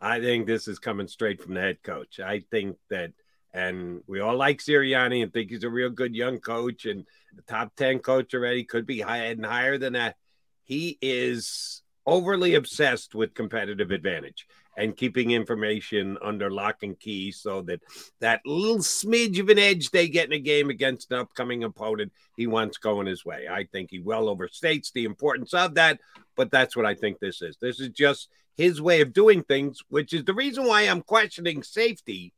I 0.00 0.18
think 0.18 0.46
this 0.46 0.66
is 0.66 0.78
coming 0.78 1.08
straight 1.08 1.42
from 1.42 1.52
the 1.52 1.60
head 1.60 1.82
coach. 1.82 2.20
I 2.20 2.40
think 2.50 2.78
that– 2.88 3.12
and 3.52 4.02
we 4.06 4.20
all 4.20 4.36
like 4.36 4.60
Sirianni 4.60 5.22
and 5.22 5.30
think 5.30 5.50
he's 5.50 5.64
a 5.64 5.68
real 5.68 5.90
good 5.90 6.14
young 6.14 6.38
coach 6.38 6.86
and 6.86 7.04
a 7.36 7.42
top 7.42 7.76
10 7.76 7.98
coach 7.98 8.32
already, 8.32 8.64
could 8.64 8.86
be 8.86 9.00
high 9.00 9.24
and 9.26 9.44
higher 9.44 9.76
than 9.76 9.92
that. 9.92 10.16
He 10.64 10.96
is 11.02 11.82
overly 12.06 12.54
obsessed 12.54 13.14
with 13.14 13.34
competitive 13.34 13.90
advantage 13.90 14.46
and 14.76 14.96
keeping 14.96 15.32
information 15.32 16.16
under 16.22 16.50
lock 16.50 16.82
and 16.82 16.98
key 16.98 17.32
so 17.32 17.62
that 17.62 17.80
that 18.20 18.40
little 18.46 18.78
smidge 18.78 19.38
of 19.38 19.48
an 19.48 19.58
edge 19.58 19.90
they 19.90 20.08
get 20.08 20.26
in 20.26 20.32
a 20.32 20.38
game 20.38 20.70
against 20.70 21.10
an 21.10 21.18
upcoming 21.18 21.64
opponent, 21.64 22.12
he 22.36 22.46
wants 22.46 22.78
going 22.78 23.06
his 23.06 23.24
way. 23.24 23.46
I 23.50 23.64
think 23.64 23.90
he 23.90 23.98
well 23.98 24.26
overstates 24.26 24.92
the 24.92 25.04
importance 25.04 25.52
of 25.52 25.74
that, 25.74 26.00
but 26.36 26.50
that's 26.50 26.76
what 26.76 26.86
I 26.86 26.94
think 26.94 27.18
this 27.18 27.42
is. 27.42 27.56
This 27.60 27.80
is 27.80 27.88
just 27.88 28.28
his 28.56 28.80
way 28.80 29.00
of 29.00 29.12
doing 29.12 29.42
things, 29.42 29.80
which 29.88 30.12
is 30.12 30.24
the 30.24 30.34
reason 30.34 30.66
why 30.66 30.82
I'm 30.82 31.02
questioning 31.02 31.62
safety 31.62 32.32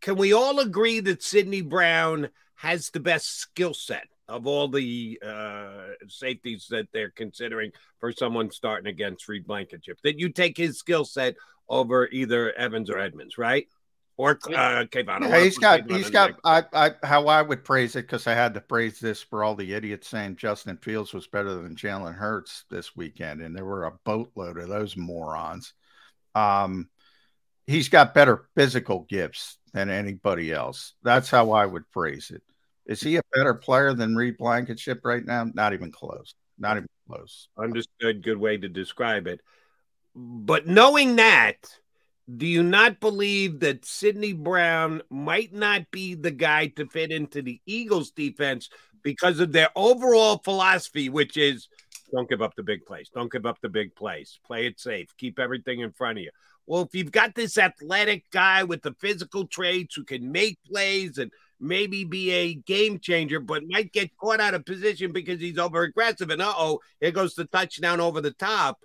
can 0.00 0.16
we 0.16 0.32
all 0.32 0.60
agree 0.60 1.00
that 1.00 1.22
Sydney 1.22 1.62
Brown 1.62 2.28
has 2.56 2.90
the 2.90 3.00
best 3.00 3.38
skill 3.38 3.74
set 3.74 4.06
of 4.30 4.46
all 4.46 4.68
the 4.68 5.18
uh, 5.24 5.88
safeties 6.08 6.68
that 6.70 6.88
they're 6.92 7.10
considering 7.10 7.72
for 7.98 8.12
someone 8.12 8.50
starting 8.50 8.88
against 8.88 9.28
Reed 9.28 9.46
Blankenship? 9.46 9.98
That 10.02 10.18
you 10.18 10.30
take 10.30 10.56
his 10.56 10.78
skill 10.78 11.04
set 11.04 11.34
over 11.68 12.08
either 12.08 12.52
Evans 12.52 12.88
or 12.88 12.98
Edmunds, 12.98 13.36
right? 13.36 13.66
Or 14.16 14.32
uh, 14.32 14.84
K'Von. 14.84 15.22
Yeah, 15.22 15.40
he's 15.40 15.56
got, 15.56 15.90
he's 15.90 16.10
got. 16.10 16.32
I, 16.44 16.62
I, 16.74 16.90
how 17.02 17.26
I 17.26 17.40
would 17.40 17.64
praise 17.64 17.96
it 17.96 18.02
because 18.02 18.26
I 18.26 18.34
had 18.34 18.52
to 18.54 18.60
praise 18.60 19.00
this 19.00 19.22
for 19.22 19.42
all 19.42 19.54
the 19.54 19.72
idiots 19.72 20.08
saying 20.08 20.36
Justin 20.36 20.76
Fields 20.76 21.14
was 21.14 21.26
better 21.26 21.54
than 21.54 21.74
Jalen 21.74 22.14
Hurts 22.14 22.64
this 22.70 22.94
weekend, 22.94 23.40
and 23.40 23.56
there 23.56 23.64
were 23.64 23.86
a 23.86 23.98
boatload 24.04 24.58
of 24.58 24.68
those 24.68 24.94
morons. 24.94 25.72
Um, 26.34 26.90
he's 27.66 27.88
got 27.88 28.12
better 28.12 28.46
physical 28.54 29.06
gifts 29.08 29.56
than 29.72 29.88
anybody 29.88 30.52
else. 30.52 30.92
That's 31.02 31.30
how 31.30 31.52
I 31.52 31.64
would 31.64 31.84
phrase 31.90 32.30
it. 32.30 32.42
Is 32.90 33.00
he 33.00 33.16
a 33.16 33.22
better 33.32 33.54
player 33.54 33.94
than 33.94 34.16
Reed 34.16 34.36
Blankenship 34.36 35.02
right 35.04 35.24
now? 35.24 35.46
Not 35.54 35.74
even 35.74 35.92
close. 35.92 36.34
Not 36.58 36.76
even 36.76 36.88
close. 37.08 37.48
Understood. 37.56 38.24
Good 38.24 38.36
way 38.36 38.56
to 38.56 38.68
describe 38.68 39.28
it. 39.28 39.40
But 40.16 40.66
knowing 40.66 41.14
that, 41.14 41.54
do 42.36 42.46
you 42.46 42.64
not 42.64 42.98
believe 42.98 43.60
that 43.60 43.84
Sydney 43.84 44.32
Brown 44.32 45.02
might 45.08 45.52
not 45.52 45.88
be 45.92 46.16
the 46.16 46.32
guy 46.32 46.66
to 46.66 46.86
fit 46.86 47.12
into 47.12 47.42
the 47.42 47.60
Eagles 47.64 48.10
defense 48.10 48.68
because 49.04 49.38
of 49.38 49.52
their 49.52 49.70
overall 49.76 50.38
philosophy, 50.38 51.08
which 51.08 51.36
is 51.36 51.68
don't 52.12 52.28
give 52.28 52.42
up 52.42 52.56
the 52.56 52.64
big 52.64 52.84
plays, 52.86 53.08
don't 53.14 53.30
give 53.30 53.46
up 53.46 53.60
the 53.62 53.68
big 53.68 53.94
plays, 53.94 54.40
play 54.44 54.66
it 54.66 54.80
safe, 54.80 55.16
keep 55.16 55.38
everything 55.38 55.78
in 55.78 55.92
front 55.92 56.18
of 56.18 56.24
you. 56.24 56.30
Well, 56.66 56.82
if 56.82 56.92
you've 56.92 57.12
got 57.12 57.36
this 57.36 57.56
athletic 57.56 58.24
guy 58.32 58.64
with 58.64 58.82
the 58.82 58.94
physical 58.94 59.46
traits 59.46 59.94
who 59.94 60.04
can 60.04 60.32
make 60.32 60.58
plays 60.66 61.18
and 61.18 61.30
maybe 61.60 62.04
be 62.04 62.30
a 62.32 62.54
game 62.54 62.98
changer, 62.98 63.40
but 63.40 63.62
might 63.68 63.92
get 63.92 64.16
caught 64.16 64.40
out 64.40 64.54
of 64.54 64.64
position 64.64 65.12
because 65.12 65.40
he's 65.40 65.58
over 65.58 65.82
aggressive, 65.82 66.30
and 66.30 66.42
uh 66.42 66.52
oh, 66.56 66.80
here 67.00 67.10
goes 67.10 67.34
the 67.34 67.44
touchdown 67.44 68.00
over 68.00 68.20
the 68.20 68.32
top. 68.32 68.78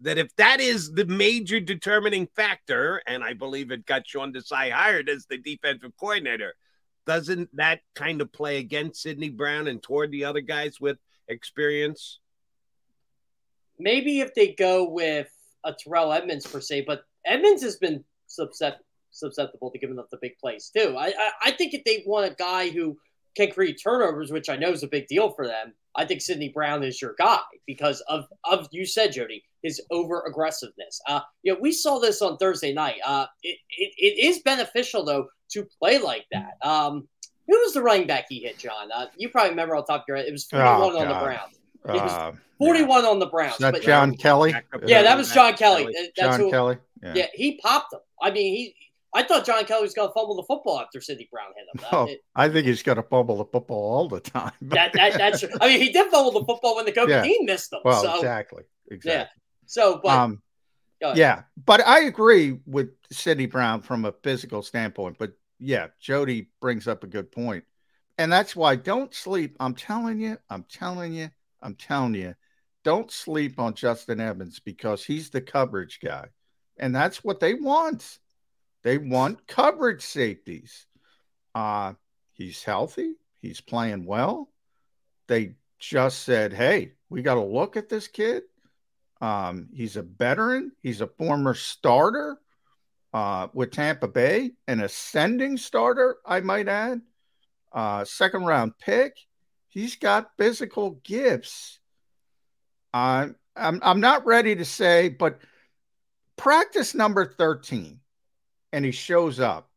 That 0.00 0.18
if 0.18 0.34
that 0.36 0.60
is 0.60 0.92
the 0.92 1.06
major 1.06 1.58
determining 1.58 2.28
factor, 2.36 3.00
and 3.06 3.24
I 3.24 3.32
believe 3.32 3.70
it 3.70 3.86
got 3.86 4.06
Sean 4.06 4.32
Desai 4.32 4.70
hired 4.70 5.08
as 5.08 5.26
the 5.26 5.38
defensive 5.38 5.92
coordinator, 5.98 6.54
doesn't 7.06 7.56
that 7.56 7.80
kind 7.94 8.20
of 8.20 8.32
play 8.32 8.58
against 8.58 9.00
Sydney 9.00 9.30
Brown 9.30 9.68
and 9.68 9.82
toward 9.82 10.10
the 10.10 10.24
other 10.24 10.42
guys 10.42 10.80
with 10.80 10.98
experience? 11.28 12.18
Maybe 13.78 14.20
if 14.20 14.34
they 14.34 14.52
go 14.52 14.88
with 14.88 15.30
a 15.64 15.72
Terrell 15.72 16.12
Edmunds 16.12 16.46
per 16.46 16.60
se, 16.60 16.84
but 16.86 17.04
Edmunds 17.24 17.62
has 17.62 17.76
been 17.76 18.04
susceptible 19.16 19.70
to 19.70 19.78
giving 19.78 19.98
up 19.98 20.10
the 20.10 20.18
big 20.20 20.38
plays 20.38 20.70
too. 20.74 20.96
I, 20.98 21.06
I, 21.06 21.30
I 21.46 21.50
think 21.52 21.74
if 21.74 21.84
they 21.84 22.02
want 22.06 22.30
a 22.30 22.34
guy 22.34 22.70
who 22.70 22.96
can 23.36 23.50
create 23.50 23.80
turnovers, 23.82 24.30
which 24.30 24.48
I 24.48 24.56
know 24.56 24.70
is 24.70 24.82
a 24.82 24.88
big 24.88 25.06
deal 25.08 25.30
for 25.30 25.46
them, 25.46 25.74
I 25.94 26.04
think 26.04 26.20
Sydney 26.20 26.50
Brown 26.50 26.82
is 26.82 27.00
your 27.00 27.14
guy 27.18 27.40
because 27.66 28.00
of 28.08 28.26
of 28.44 28.68
you 28.70 28.84
said 28.86 29.12
Jody 29.12 29.44
his 29.62 29.80
over 29.90 30.22
aggressiveness. 30.22 31.00
Uh, 31.08 31.20
you 31.42 31.52
know, 31.52 31.58
we 31.60 31.72
saw 31.72 31.98
this 31.98 32.22
on 32.22 32.36
Thursday 32.36 32.72
night. 32.72 32.96
Uh, 33.04 33.26
it, 33.42 33.58
it, 33.76 33.92
it 33.98 34.26
is 34.26 34.40
beneficial 34.40 35.04
though 35.04 35.26
to 35.50 35.66
play 35.78 35.98
like 35.98 36.26
that. 36.32 36.54
Um, 36.62 37.08
who 37.48 37.56
was 37.58 37.74
the 37.74 37.82
running 37.82 38.06
back 38.06 38.26
he 38.28 38.40
hit, 38.40 38.58
John? 38.58 38.90
Uh, 38.94 39.06
you 39.16 39.28
probably 39.28 39.50
remember 39.50 39.76
on 39.76 39.84
top 39.84 40.00
of 40.00 40.04
your 40.08 40.16
head. 40.16 40.26
It 40.26 40.32
was 40.32 40.44
41 40.44 40.66
oh, 40.68 40.98
on 40.98 41.08
the 41.08 41.14
Browns. 41.14 41.58
It 41.88 42.02
was 42.02 42.12
uh, 42.12 42.32
41 42.58 43.04
yeah. 43.04 43.10
on 43.10 43.18
the 43.18 43.26
Browns. 43.26 43.58
That 43.58 43.80
John 43.82 44.16
Kelly? 44.16 44.54
Yeah, 44.84 45.02
that 45.02 45.16
was 45.16 45.30
John 45.30 45.54
Kelly. 45.54 45.88
That's 45.94 46.08
John 46.16 46.40
who, 46.40 46.50
Kelly. 46.50 46.78
Yeah. 47.02 47.12
yeah. 47.14 47.26
he 47.34 47.58
popped 47.58 47.92
him. 47.92 48.00
I 48.20 48.30
mean, 48.30 48.56
he. 48.56 48.74
I 49.14 49.22
thought 49.22 49.46
John 49.46 49.64
Kelly 49.64 49.82
was 49.82 49.94
going 49.94 50.08
to 50.08 50.12
fumble 50.12 50.36
the 50.36 50.42
football 50.42 50.80
after 50.80 51.00
Sydney 51.00 51.28
Brown 51.32 51.48
hit 51.56 51.66
him. 51.72 51.88
Oh, 51.92 52.04
it, 52.04 52.20
I 52.34 52.48
think 52.48 52.66
he's 52.66 52.82
going 52.82 52.96
to 52.96 53.02
fumble 53.02 53.38
the 53.38 53.46
football 53.46 53.78
all 53.78 54.08
the 54.08 54.20
time. 54.20 54.52
that, 54.62 54.92
that, 54.92 55.14
that's. 55.14 55.44
I 55.60 55.68
mean, 55.68 55.80
he 55.80 55.92
did 55.92 56.10
fumble 56.10 56.32
the 56.32 56.44
football 56.44 56.76
when 56.76 56.86
Nakobe 56.86 57.08
yeah. 57.08 57.22
Dean 57.22 57.46
missed 57.46 57.72
him. 57.72 57.80
Well, 57.84 58.02
so, 58.02 58.14
exactly. 58.16 58.64
Exactly. 58.90 59.20
Yeah. 59.20 59.26
So, 59.66 60.00
but. 60.02 60.10
Um, 60.10 60.42
yeah, 61.14 61.42
but 61.66 61.86
I 61.86 62.04
agree 62.04 62.58
with 62.64 62.88
Sydney 63.12 63.44
Brown 63.44 63.82
from 63.82 64.06
a 64.06 64.14
physical 64.22 64.62
standpoint. 64.62 65.16
But 65.18 65.32
yeah, 65.58 65.88
Jody 66.00 66.48
brings 66.60 66.88
up 66.88 67.04
a 67.04 67.06
good 67.06 67.30
point, 67.30 67.64
and 68.16 68.32
that's 68.32 68.56
why 68.56 68.76
don't 68.76 69.12
sleep. 69.12 69.56
I'm 69.60 69.74
telling 69.74 70.18
you, 70.18 70.38
I'm 70.48 70.64
telling 70.64 71.12
you, 71.12 71.28
I'm 71.60 71.74
telling 71.74 72.14
you 72.14 72.34
don't 72.86 73.10
sleep 73.10 73.58
on 73.58 73.74
Justin 73.74 74.20
Evans 74.20 74.60
because 74.60 75.04
he's 75.04 75.28
the 75.28 75.40
coverage 75.40 75.98
guy. 76.00 76.24
And 76.78 76.94
that's 76.94 77.24
what 77.24 77.40
they 77.40 77.54
want. 77.54 78.20
They 78.86 78.98
want 78.98 79.48
coverage 79.48 80.02
safeties. 80.02 80.86
Uh, 81.56 81.94
he's 82.32 82.62
healthy, 82.62 83.14
he's 83.40 83.60
playing 83.60 84.06
well. 84.06 84.48
They 85.26 85.56
just 85.80 86.22
said, 86.22 86.52
hey, 86.52 86.92
we 87.10 87.22
got 87.22 87.34
to 87.34 87.42
look 87.42 87.76
at 87.76 87.88
this 87.88 88.06
kid. 88.06 88.44
Um, 89.20 89.70
he's 89.74 89.96
a 89.96 90.02
veteran, 90.02 90.70
he's 90.82 91.00
a 91.00 91.08
former 91.08 91.54
starter 91.54 92.38
uh, 93.12 93.48
with 93.52 93.72
Tampa 93.72 94.06
Bay, 94.06 94.52
an 94.68 94.80
ascending 94.80 95.56
starter, 95.56 96.18
I 96.24 96.40
might 96.40 96.68
add. 96.68 97.00
Uh, 97.72 98.04
second 98.04 98.44
round 98.44 98.78
pick. 98.78 99.16
He's 99.68 99.96
got 99.96 100.30
physical 100.38 101.00
gifts 101.02 101.80
uh, 102.94 103.28
I'm 103.56 103.80
I'm 103.82 104.00
not 104.00 104.24
ready 104.24 104.54
to 104.54 104.64
say, 104.64 105.08
but 105.08 105.40
practice 106.36 106.94
number 106.94 107.34
13, 107.36 108.00
and 108.76 108.84
he 108.84 108.90
shows 108.90 109.40
up 109.40 109.70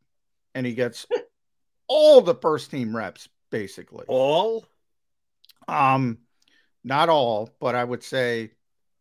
and 0.53 0.65
he 0.65 0.73
gets 0.73 1.07
all 1.87 2.19
the 2.19 2.35
first 2.35 2.69
team 2.69 2.93
reps, 2.93 3.29
basically. 3.49 4.03
All? 4.09 4.65
Um, 5.69 6.17
not 6.83 7.07
all, 7.07 7.49
but 7.61 7.75
I 7.75 7.83
would 7.83 8.03
say 8.03 8.51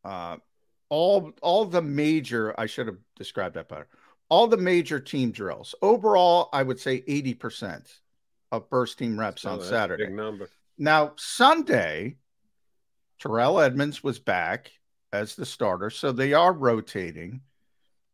uh 0.04 0.36
all 0.88 1.32
all 1.42 1.64
the 1.64 1.82
major, 1.82 2.54
I 2.56 2.66
should 2.66 2.86
have 2.86 2.98
described 3.16 3.56
that 3.56 3.68
better. 3.68 3.88
All 4.28 4.46
the 4.46 4.56
major 4.56 5.00
team 5.00 5.32
drills. 5.32 5.74
Overall, 5.82 6.48
I 6.52 6.62
would 6.62 6.78
say 6.78 7.00
80% 7.00 7.90
of 8.52 8.68
first 8.68 8.98
team 8.98 9.18
reps 9.18 9.44
oh, 9.44 9.52
on 9.52 9.62
Saturday. 9.62 10.06
Big 10.06 10.14
number. 10.14 10.48
Now, 10.78 11.14
Sunday, 11.16 12.18
Terrell 13.18 13.58
Edmunds 13.58 14.04
was 14.04 14.20
back 14.20 14.70
as 15.12 15.34
the 15.34 15.46
starter, 15.46 15.90
so 15.90 16.12
they 16.12 16.34
are 16.34 16.52
rotating. 16.52 17.40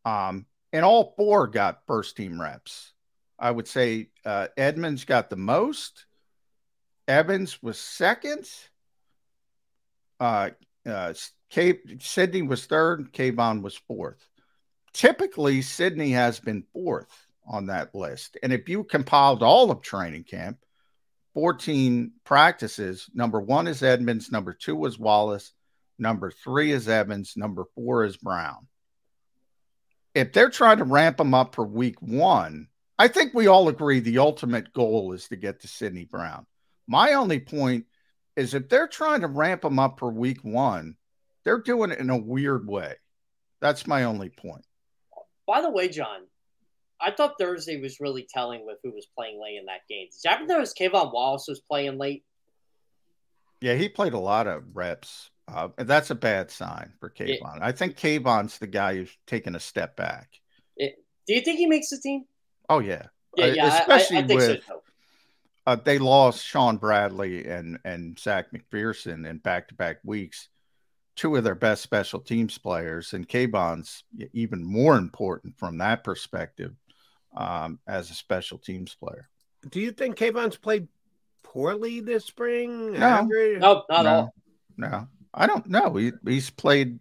Um, 0.05 0.47
and 0.75 0.85
all 0.85 1.15
four 1.17 1.47
got 1.47 1.87
first 1.87 2.17
team 2.17 2.39
reps. 2.41 2.93
I 3.39 3.53
would 3.53 3.69
say 3.69 4.09
uh, 4.27 4.49
Edmunds 4.57 5.05
got 5.05 5.31
the 5.31 5.37
most. 5.37 6.05
Evans 7.07 7.63
was 7.63 7.79
second. 7.79 8.51
Uh, 10.19 10.51
uh, 10.85 11.15
Cape, 11.49 12.03
Sydney 12.03 12.43
was 12.43 12.67
third. 12.67 13.13
K'Von 13.13 13.63
was 13.63 13.77
fourth. 13.77 14.29
Typically, 14.93 15.63
Sydney 15.63 16.11
has 16.11 16.41
been 16.41 16.65
fourth 16.73 17.27
on 17.47 17.67
that 17.67 17.95
list. 17.95 18.37
And 18.43 18.53
if 18.53 18.69
you 18.69 18.83
compiled 18.83 19.45
all 19.45 19.71
of 19.71 19.81
training 19.81 20.25
camp, 20.25 20.59
14 21.35 22.13
practices, 22.25 23.09
number 23.15 23.41
one 23.41 23.69
is 23.69 23.85
Edmunds, 23.85 24.33
number 24.33 24.53
two 24.53 24.85
is 24.87 24.99
Wallace, 24.99 25.53
number 26.01 26.33
three 26.33 26.73
is 26.73 26.89
Evans, 26.89 27.35
number 27.37 27.65
four 27.77 28.05
is 28.05 28.17
Brown. 28.17 28.67
If 30.15 30.33
they're 30.33 30.51
trying 30.51 30.79
to 30.79 30.85
ramp 30.85 31.17
them 31.17 31.35
up 31.35 31.55
for 31.55 31.65
week 31.65 32.01
one, 32.01 32.69
I 32.99 33.09
think 33.09 33.35
we 33.35 33.49
all 33.49 33.69
agree 33.69 33.99
the 34.01 34.19
ultimate 34.19 34.73
goal 34.73 35.13
is 35.13 35.29
to 35.29 35.37
get 35.37 35.61
to 35.61 35.69
Sydney 35.69 36.05
Brown. 36.05 36.47
My 36.87 37.15
only 37.15 37.41
point 37.41 37.87
is 38.37 38.55
if 38.55 38.69
they're 38.69 38.89
trying 38.89 39.23
to 39.23 39.27
ramp 39.27 39.63
them 39.63 39.79
up 39.79 39.99
for 39.99 40.11
week 40.11 40.43
one, 40.43 40.97
they're 41.45 41.61
doing 41.61 41.91
it 41.91 41.99
in 41.99 42.11
a 42.11 42.17
weird 42.17 42.69
way. 42.69 42.95
That's 43.61 43.87
my 43.87 44.05
only 44.05 44.29
point. 44.29 44.65
By 45.47 45.61
the 45.61 45.71
way, 45.71 45.89
John, 45.89 46.27
I 47.01 47.11
thought 47.11 47.35
Thursday 47.39 47.81
was 47.81 48.01
really 48.01 48.27
telling 48.33 48.65
with 48.65 48.79
who 48.83 48.93
was 48.93 49.07
playing 49.17 49.41
late 49.43 49.59
in 49.59 49.67
that 49.67 49.87
game. 49.89 50.07
Did 50.07 50.21
you 50.25 50.31
happen 50.31 50.47
to 50.47 50.55
notice 50.55 50.75
K'Von 50.79 51.13
Wallace 51.13 51.47
was 51.49 51.61
playing 51.61 51.99
late? 51.99 52.25
Yeah, 53.61 53.75
he 53.75 53.89
played 53.89 54.13
a 54.13 54.19
lot 54.19 54.47
of 54.47 54.63
reps. 54.75 55.31
Uh, 55.47 55.69
and 55.77 55.87
that's 55.87 56.11
a 56.11 56.15
bad 56.15 56.51
sign 56.51 56.93
for 56.99 57.11
K'Von. 57.11 57.57
Yeah. 57.57 57.59
I 57.61 57.73
think 57.73 57.97
K'Von's 57.97 58.59
the 58.59 58.67
guy 58.67 58.97
who's 58.97 59.17
taken 59.27 59.55
a 59.55 59.61
step 59.61 59.95
back. 59.97 60.29
It, 60.77 60.97
do 61.27 61.35
you 61.35 61.43
think 61.43 61.59
he 61.59 61.67
makes 61.67 61.91
the 61.91 61.99
team? 61.99 62.25
Oh 62.69 62.79
yeah, 62.79 63.07
yeah, 63.37 63.47
yeah. 63.47 63.79
Especially 63.79 64.17
I, 64.17 64.21
I, 64.21 64.25
I 64.25 64.35
with 64.35 64.65
so. 64.65 64.83
uh, 65.67 65.77
they 65.77 65.99
lost 65.99 66.45
Shaun 66.45 66.79
Bradley 66.79 67.47
and 67.47 67.79
and 67.85 68.19
Zech 68.19 68.53
McPhearson 68.53 69.29
in 69.29 69.39
back 69.39 69.69
to 69.69 69.75
back 69.75 69.99
weeks, 70.03 70.49
two 71.15 71.37
of 71.37 71.45
their 71.45 71.55
best 71.55 71.83
special 71.83 72.21
teams 72.21 72.57
players, 72.57 73.13
and 73.13 73.29
K'Von's 73.29 74.05
even 74.33 74.65
more 74.65 74.97
important 74.97 75.59
from 75.59 75.79
that 75.79 76.05
perspective 76.05 76.73
um, 77.37 77.79
as 77.87 78.11
a 78.11 78.15
special 78.15 78.57
teams 78.57 78.95
player. 78.95 79.29
Do 79.69 79.81
you 79.81 79.93
think 79.93 80.17
K'Von's 80.17 80.57
played 80.57 80.89
poorly 81.43 82.01
this 82.01 82.25
spring? 82.25 82.95
No, 82.95 83.29
no, 83.29 83.85
not 83.91 84.05
no, 84.05 84.07
all. 84.07 84.35
No, 84.77 85.09
I 85.35 85.47
don't 85.47 85.67
know. 85.67 85.97
He, 85.97 86.13
he's 86.25 86.51
played. 86.51 87.01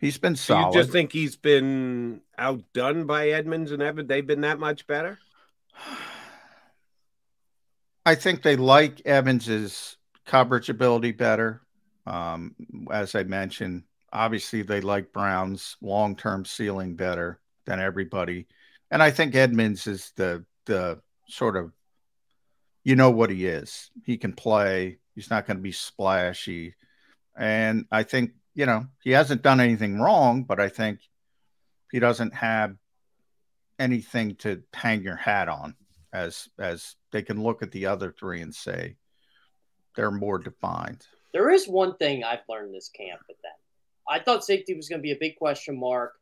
He's 0.00 0.18
been 0.18 0.36
solid. 0.36 0.74
you 0.74 0.80
just 0.80 0.92
think 0.92 1.12
he's 1.12 1.36
been 1.36 2.20
outdone 2.38 3.06
by 3.06 3.30
Edmunds 3.30 3.72
and 3.72 3.82
Evan? 3.82 4.06
They've 4.06 4.26
been 4.26 4.42
that 4.42 4.58
much 4.58 4.86
better. 4.86 5.18
I 8.04 8.14
think 8.14 8.42
they 8.42 8.56
like 8.56 9.04
Evans's 9.04 9.96
coverage 10.26 10.68
ability 10.68 11.12
better. 11.12 11.62
Um, 12.06 12.54
as 12.90 13.14
I 13.14 13.24
mentioned, 13.24 13.82
obviously 14.12 14.62
they 14.62 14.80
like 14.80 15.12
Brown's 15.12 15.76
long-term 15.80 16.44
ceiling 16.44 16.94
better 16.94 17.40
than 17.64 17.80
everybody, 17.80 18.46
and 18.92 19.02
I 19.02 19.10
think 19.10 19.34
Edmunds 19.34 19.88
is 19.88 20.12
the 20.14 20.44
the 20.66 21.00
sort 21.28 21.56
of 21.56 21.72
you 22.84 22.94
know 22.94 23.10
what 23.10 23.30
he 23.30 23.46
is. 23.46 23.90
He 24.04 24.16
can 24.16 24.32
play. 24.32 24.98
He's 25.16 25.30
not 25.30 25.46
going 25.46 25.56
to 25.56 25.62
be 25.62 25.72
splashy, 25.72 26.76
and 27.36 27.86
I 27.90 28.02
think 28.02 28.32
you 28.54 28.66
know 28.66 28.86
he 29.02 29.10
hasn't 29.10 29.42
done 29.42 29.60
anything 29.60 30.00
wrong, 30.00 30.44
but 30.44 30.60
I 30.60 30.68
think 30.68 31.00
he 31.90 31.98
doesn't 31.98 32.34
have 32.34 32.76
anything 33.78 34.36
to 34.36 34.62
hang 34.72 35.02
your 35.02 35.16
hat 35.16 35.48
on 35.48 35.74
as 36.12 36.48
as 36.58 36.96
they 37.12 37.22
can 37.22 37.42
look 37.42 37.62
at 37.62 37.72
the 37.72 37.86
other 37.86 38.12
three 38.12 38.40
and 38.40 38.54
say 38.54 38.96
they're 39.94 40.10
more 40.10 40.38
defined. 40.38 41.06
There 41.32 41.50
is 41.50 41.66
one 41.66 41.96
thing 41.96 42.24
I've 42.24 42.40
learned 42.48 42.74
this 42.74 42.88
camp 42.88 43.20
with 43.28 43.36
them. 43.42 43.52
I 44.08 44.20
thought 44.20 44.44
safety 44.44 44.74
was 44.74 44.88
going 44.88 45.00
to 45.00 45.02
be 45.02 45.12
a 45.12 45.18
big 45.18 45.36
question 45.36 45.78
mark. 45.78 46.14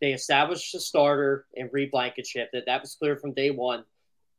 They 0.00 0.12
established 0.12 0.74
a 0.74 0.80
starter 0.80 1.46
in 1.54 1.68
Reed 1.72 1.90
Blankenship. 1.90 2.48
That 2.52 2.64
that 2.66 2.80
was 2.80 2.94
clear 2.94 3.16
from 3.16 3.34
day 3.34 3.50
one. 3.50 3.84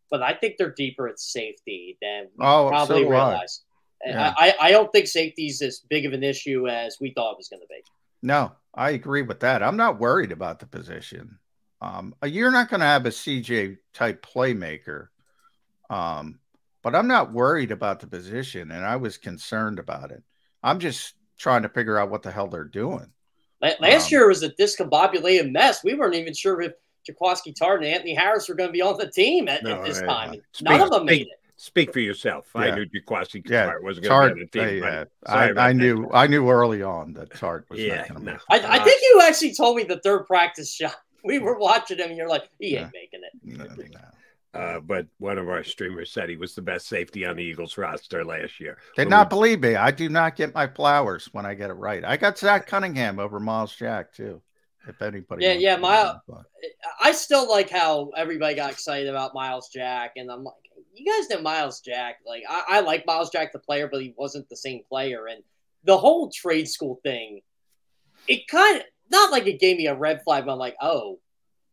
But 0.10 0.22
I 0.22 0.34
think 0.34 0.56
they're 0.58 0.74
deeper 0.74 1.08
at 1.08 1.20
safety 1.20 1.98
than 2.02 2.28
oh, 2.42 2.64
we 2.64 2.68
oh, 2.68 2.70
probably 2.70 3.04
so 3.04 3.10
realized. 3.10 3.64
Yeah. 4.06 4.34
I, 4.38 4.54
I 4.60 4.72
don't 4.72 4.92
think 4.92 5.08
safety's 5.08 5.62
as 5.62 5.80
big 5.80 6.06
of 6.06 6.14
an 6.14 6.24
issue 6.24 6.68
as 6.68 6.98
we 7.00 7.12
thought 7.12 7.34
it 7.34 7.38
was 7.38 7.50
going 7.50 7.62
to 7.62 7.68
be. 7.68 7.82
No, 8.22 8.52
I 8.74 8.92
agree 8.92 9.22
with 9.22 9.40
that. 9.42 9.64
I'm 9.64 9.78
not 9.78 10.00
worried 10.00 10.32
about 10.32 10.60
the 10.60 10.66
position. 10.66 11.38
Um, 11.82 12.14
you're 12.24 12.52
not 12.52 12.70
going 12.70 12.80
to 12.82 12.86
have 12.86 13.06
a 13.06 13.10
CJ 13.10 13.78
type 13.94 14.26
playmaker. 14.26 15.08
Um, 15.90 16.40
but 16.84 16.96
I'm 16.96 17.08
not 17.08 17.32
worried 17.32 17.72
about 17.72 18.00
the 18.00 18.08
position, 18.08 18.72
and 18.72 18.86
I 18.86 18.96
was 18.96 19.18
concerned 19.18 19.78
about 19.78 20.12
it. 20.12 20.24
I'm 20.64 20.80
just 20.80 21.14
trying 21.38 21.64
to 21.64 21.70
figure 21.70 21.98
out 21.98 22.10
what 22.10 22.24
the 22.24 22.32
hell 22.32 22.48
they're 22.48 22.64
doing. 22.64 23.12
Last 23.62 24.06
um, 24.06 24.10
year 24.10 24.28
was 24.28 24.42
a 24.42 24.50
discombobulated 24.50 25.52
mess. 25.52 25.84
We 25.84 25.94
weren't 25.94 26.16
even 26.16 26.34
sure 26.34 26.62
if 26.62 26.74
Jaquiski 27.08 27.54
Tartt 27.54 27.78
and 27.78 27.86
Anthony 27.86 28.16
Harris 28.16 28.50
were 28.50 28.56
going 28.56 28.70
to 28.70 28.74
be 28.74 28.82
on 28.82 28.98
the 28.98 29.10
team 29.10 29.48
at, 29.48 29.64
no, 29.64 29.76
at 29.76 29.86
this 29.86 30.02
time. 30.02 30.34
Speak, 30.54 30.70
None 30.70 30.82
of 30.82 30.90
them 30.90 31.06
made 31.06 31.28
it. 31.28 31.41
Speak 31.62 31.94
for 31.94 32.00
yourself. 32.00 32.50
Yeah. 32.56 32.62
I 32.62 32.76
knew 32.76 32.88
Jaquiski 32.88 33.48
yeah. 33.48 33.68
Tartt 33.68 33.84
wasn't 33.84 34.08
going 34.08 34.30
to 34.30 34.36
be 34.36 34.42
on 34.42 34.50
the 34.52 34.72
team. 34.72 34.84
yeah. 34.84 35.04
I, 35.28 35.52
I 35.52 35.74
knew 35.74 36.10
I 36.12 36.26
knew 36.26 36.50
early 36.50 36.82
on 36.82 37.14
that 37.14 37.30
Tartt 37.30 37.70
was 37.70 37.80
yeah, 37.80 37.98
not 37.98 38.08
going 38.08 38.26
to 38.26 38.32
no. 38.32 38.38
I, 38.50 38.80
I, 38.80 38.84
think 38.84 39.00
you 39.04 39.22
actually 39.22 39.54
told 39.54 39.78
me 39.78 39.84
the 39.84 40.00
third 40.00 40.26
practice 40.26 40.74
shot. 40.74 40.96
We 41.24 41.38
were 41.38 41.60
watching 41.60 42.00
him, 42.00 42.08
and 42.08 42.18
you're 42.18 42.28
like, 42.28 42.50
he 42.58 42.78
ain't 42.78 42.92
making 42.92 43.20
it. 43.22 43.32
No, 43.44 43.66
no. 43.66 44.60
Uh, 44.60 44.80
but 44.80 45.06
one 45.20 45.38
of 45.38 45.48
our 45.50 45.64
streamers 45.64 46.12
said 46.12 46.30
he 46.30 46.36
was 46.36 46.56
the 46.56 46.64
best 46.64 46.88
safety 46.88 47.28
on 47.28 47.36
the 47.36 47.44
Eagles 47.44 47.78
roster 47.78 48.26
last 48.26 48.60
year. 48.60 48.80
Did 48.96 49.08
not 49.08 49.28
we... 49.28 49.36
believe 49.38 49.62
me. 49.62 49.76
I 49.76 49.92
do 49.92 50.10
not 50.10 50.36
get 50.36 50.56
my 50.56 50.66
flowers 50.66 51.30
when 51.32 51.46
I 51.46 51.54
get 51.54 51.70
it 51.70 51.74
right. 51.74 52.04
I 52.04 52.18
got 52.18 52.40
Zach 52.40 52.66
Cunningham 52.66 53.20
over 53.20 53.40
Myles 53.40 53.76
Jack 53.76 54.16
too. 54.16 54.42
If 54.88 55.00
anybody, 55.04 55.46
yeah, 55.46 55.54
yeah, 55.54 55.76
my, 55.76 56.16
I 57.00 57.12
still 57.12 57.48
like 57.48 57.70
how 57.70 58.10
everybody 58.18 58.56
got 58.56 58.72
excited 58.72 59.10
about 59.10 59.36
Myles 59.36 59.70
Jack, 59.72 60.14
and 60.16 60.32
I'm 60.32 60.44
like, 60.44 60.56
you 60.94 61.06
guys 61.06 61.30
know 61.30 61.42
Myles 61.42 61.82
Jack. 61.82 62.20
Like, 62.26 62.44
I, 62.50 62.64
I 62.70 62.80
like 62.82 63.06
Myles 63.06 63.30
Jack 63.30 63.52
the 63.52 63.60
player, 63.60 63.88
but 63.92 64.02
he 64.02 64.14
wasn't 64.18 64.50
the 64.50 64.58
same 64.58 64.82
player, 64.90 65.28
and 65.28 65.44
the 65.84 65.98
whole 65.98 66.30
trade 66.30 66.68
school 66.68 67.00
thing, 67.04 67.42
it 68.28 68.48
kind 68.48 68.78
of 68.78 68.84
not 69.10 69.32
like 69.32 69.48
it 69.48 69.60
gave 69.60 69.78
me 69.78 69.88
a 69.88 69.96
red 69.96 70.24
flag. 70.24 70.46
But 70.46 70.54
I'm 70.54 70.60
like, 70.60 70.78
oh, 70.82 71.20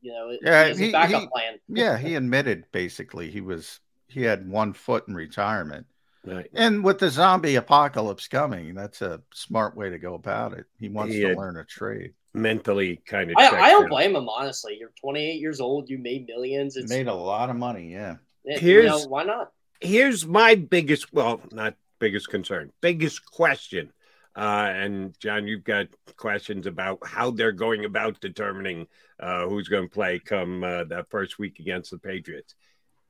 you 0.01 0.12
know, 0.12 0.37
yeah, 0.43 0.75
he, 0.75 0.93
backup 0.93 1.23
he, 1.23 1.29
plan. 1.29 1.59
yeah, 1.69 1.99
he 1.99 2.14
admitted 2.14 2.64
basically 2.73 3.31
he 3.31 3.41
was 3.41 3.81
he 4.07 4.23
had 4.23 4.49
one 4.49 4.73
foot 4.73 5.09
in 5.09 5.14
retirement. 5.14 5.87
Right. 6.25 6.51
And 6.55 6.85
with 6.85 6.99
the 6.99 7.11
zombie 7.11 7.57
apocalypse 7.57 8.29
coming, 8.29 8.75
that's 8.75 9.03
a 9.03 9.23
smart 9.33 9.77
way 9.77 9.91
to 9.91 9.99
go 9.99 10.14
about 10.14 10.53
it. 10.53 10.66
He 10.79 10.89
wants 10.89 11.14
he 11.14 11.21
to 11.21 11.35
learn 11.35 11.57
a 11.57 11.64
trade. 11.64 12.12
Mentally, 12.35 13.01
kind 13.07 13.31
of. 13.31 13.37
I, 13.39 13.49
I 13.49 13.71
don't 13.71 13.89
blame 13.89 14.14
him 14.14 14.29
honestly. 14.29 14.77
You're 14.79 14.93
28 15.01 15.41
years 15.41 15.61
old. 15.61 15.89
You 15.89 15.99
made 15.99 16.27
millions. 16.27 16.77
It's, 16.77 16.91
made 16.91 17.07
a 17.09 17.14
lot 17.14 17.51
of 17.51 17.57
money. 17.57 17.93
Yeah. 17.93 18.16
Here's 18.45 18.84
you 18.84 18.91
know, 18.91 19.07
why 19.09 19.24
not? 19.24 19.53
Here's 19.80 20.26
my 20.26 20.55
biggest, 20.55 21.12
well, 21.12 21.41
not 21.53 21.74
biggest 21.99 22.28
concern, 22.28 22.72
biggest 22.80 23.24
question 23.30 23.93
uh, 24.39 24.70
and 24.72 25.18
John, 25.18 25.49
you've 25.49 25.64
got 25.64 25.89
questions 26.16 26.68
about 26.68 27.05
how 27.05 27.32
they're 27.32 27.51
going 27.51 27.84
about 27.84 28.20
determining 28.20 28.86
uh, 29.18 29.49
who's 29.49 29.66
going 29.66 29.89
to 29.89 29.93
play 29.93 30.20
come 30.20 30.62
uh, 30.62 30.84
that 30.84 31.11
first 31.11 31.41
week 31.41 31.59
against 31.59 31.91
the 31.91 31.99
Patriots. 31.99 32.55